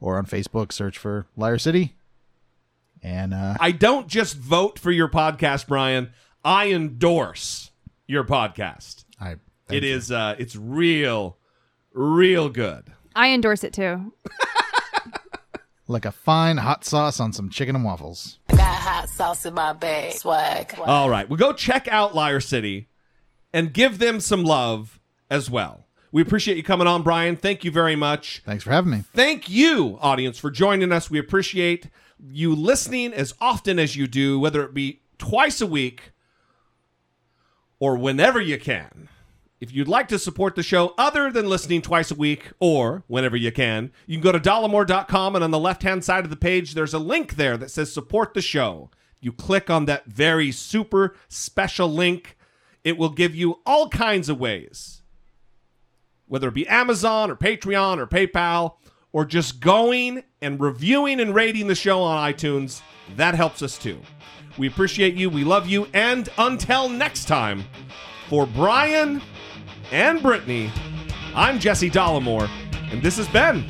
or 0.01 0.17
on 0.19 0.25
Facebook 0.27 0.73
search 0.73 0.97
for 0.97 1.27
Liar 1.37 1.59
City. 1.59 1.95
And 3.03 3.35
uh, 3.35 3.57
I 3.59 3.73
don't 3.73 4.07
just 4.07 4.37
vote 4.37 4.79
for 4.79 4.91
your 4.93 5.09
podcast, 5.09 5.67
Brian. 5.67 6.11
I 6.45 6.71
endorse 6.71 7.71
your 8.07 8.25
podcast. 8.25 9.05
I 9.21 9.37
it 9.71 9.85
is 9.85 10.11
uh 10.11 10.35
it's 10.39 10.55
real 10.57 11.39
real 11.95 12.49
good. 12.49 12.93
i 13.15 13.31
endorse 13.31 13.63
it 13.65 13.73
too 13.73 14.13
like 15.93 16.05
a 16.05 16.13
fine 16.13 16.57
hot 16.57 16.85
sauce 16.85 17.21
on 17.21 17.33
some 17.33 17.49
chicken 17.51 17.77
and 17.77 17.85
waffles. 17.85 18.39
I 18.49 18.57
Got 18.57 18.75
hot 18.75 19.09
sauce 19.09 19.45
in 19.47 19.55
my 19.55 19.73
bag. 19.73 20.15
Swag. 20.15 20.75
All 20.79 21.09
right. 21.09 21.29
Well 21.29 21.37
go 21.37 21.53
check 21.53 21.87
out 21.89 22.15
Liar 22.15 22.41
City 22.41 22.89
and 23.53 23.73
give 23.73 23.99
them 23.99 24.21
some 24.21 24.45
love 24.45 24.99
as 25.31 25.51
well. 25.51 25.87
We 26.11 26.21
appreciate 26.21 26.59
you 26.59 26.63
coming 26.63 26.87
on, 26.87 27.03
Brian. 27.03 27.37
Thank 27.37 27.65
you 27.65 27.71
very 27.71 27.97
much. 27.97 28.43
Thanks 28.45 28.65
for 28.65 28.71
having 28.71 28.91
me. 28.91 29.05
Thank 29.15 29.49
you, 29.49 29.99
audience, 30.03 30.39
for 30.39 30.51
joining 30.51 30.93
us. 30.93 31.11
We 31.11 31.19
appreciate 31.19 31.89
you 32.23 32.55
listening 32.55 33.15
as 33.15 33.35
often 33.41 33.79
as 33.79 33.97
you 33.97 34.07
do, 34.07 34.39
whether 34.39 34.63
it 34.63 34.75
be 34.75 35.01
twice 35.17 35.63
a 35.63 35.67
week 35.67 36.13
or 37.79 37.97
whenever 37.97 38.41
you 38.41 38.59
can. 38.59 39.09
If 39.63 39.73
you'd 39.73 39.87
like 39.87 40.09
to 40.09 40.19
support 40.19 40.57
the 40.57 40.63
show 40.65 40.93
other 40.99 41.31
than 41.31 41.49
listening 41.49 41.83
twice 41.83 42.11
a 42.11 42.17
week 42.17 42.51
or 42.59 43.05
whenever 43.07 43.37
you 43.37 43.53
can, 43.53 43.93
you 44.09 44.17
can 44.17 44.21
go 44.25 44.33
to 44.33 44.41
dollemore.com 44.41 45.37
and 45.37 45.45
on 45.45 45.53
the 45.53 45.59
left 45.61 45.85
hand 45.85 46.05
side 46.05 46.25
of 46.25 46.31
the 46.31 46.37
page, 46.37 46.75
there's 46.75 46.95
a 46.95 46.99
link 46.99 47.37
there 47.37 47.57
that 47.57 47.71
says 47.71 47.93
support 47.93 48.35
the 48.35 48.43
show. 48.43 48.91
You 49.21 49.31
click 49.31 49.71
on 49.71 49.85
that 49.85 50.07
very 50.07 50.51
super 50.51 51.15
special 51.29 51.89
link, 51.89 52.37
it 52.83 52.99
will 52.99 53.11
give 53.11 53.37
you 53.37 53.61
all 53.65 53.89
kinds 53.89 54.29
of 54.29 54.41
ways, 54.41 55.03
whether 56.27 56.49
it 56.49 56.55
be 56.55 56.67
Amazon 56.67 57.31
or 57.31 57.37
Patreon 57.37 57.99
or 57.99 58.09
PayPal 58.09 58.79
or 59.13 59.25
just 59.25 59.61
going 59.61 60.25
and 60.41 60.59
reviewing 60.59 61.21
and 61.21 61.37
rating 61.37 61.69
the 61.69 61.77
show 61.77 62.03
on 62.03 62.33
iTunes. 62.33 62.83
That 63.15 63.37
helps 63.37 63.63
us 63.63 63.79
too. 63.79 64.01
We 64.59 64.67
appreciate 64.67 65.15
you. 65.15 65.31
We 65.31 65.45
love 65.45 65.69
you. 65.69 65.87
And 65.95 66.29
until 66.37 66.89
next 66.89 67.27
time, 67.27 67.63
for 68.29 68.47
Brian 68.47 69.23
and 69.93 70.23
Brittany, 70.23 70.73
I'm 71.35 71.61
Jesse 71.61 71.91
Dollemore, 71.91 72.49
and 72.91 73.03
this 73.03 73.19
has 73.19 73.29
been 73.29 73.65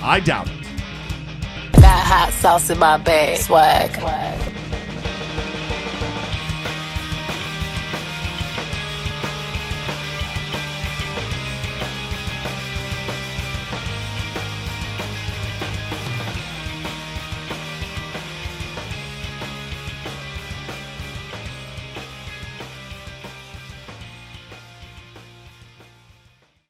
I 0.00 0.20
Doubt 0.20 0.48
It. 0.48 1.72
Got 1.74 2.04
hot 2.04 2.32
sauce 2.32 2.68
in 2.70 2.78
my 2.78 2.98
bag. 2.98 3.38
Swag. 3.38 4.55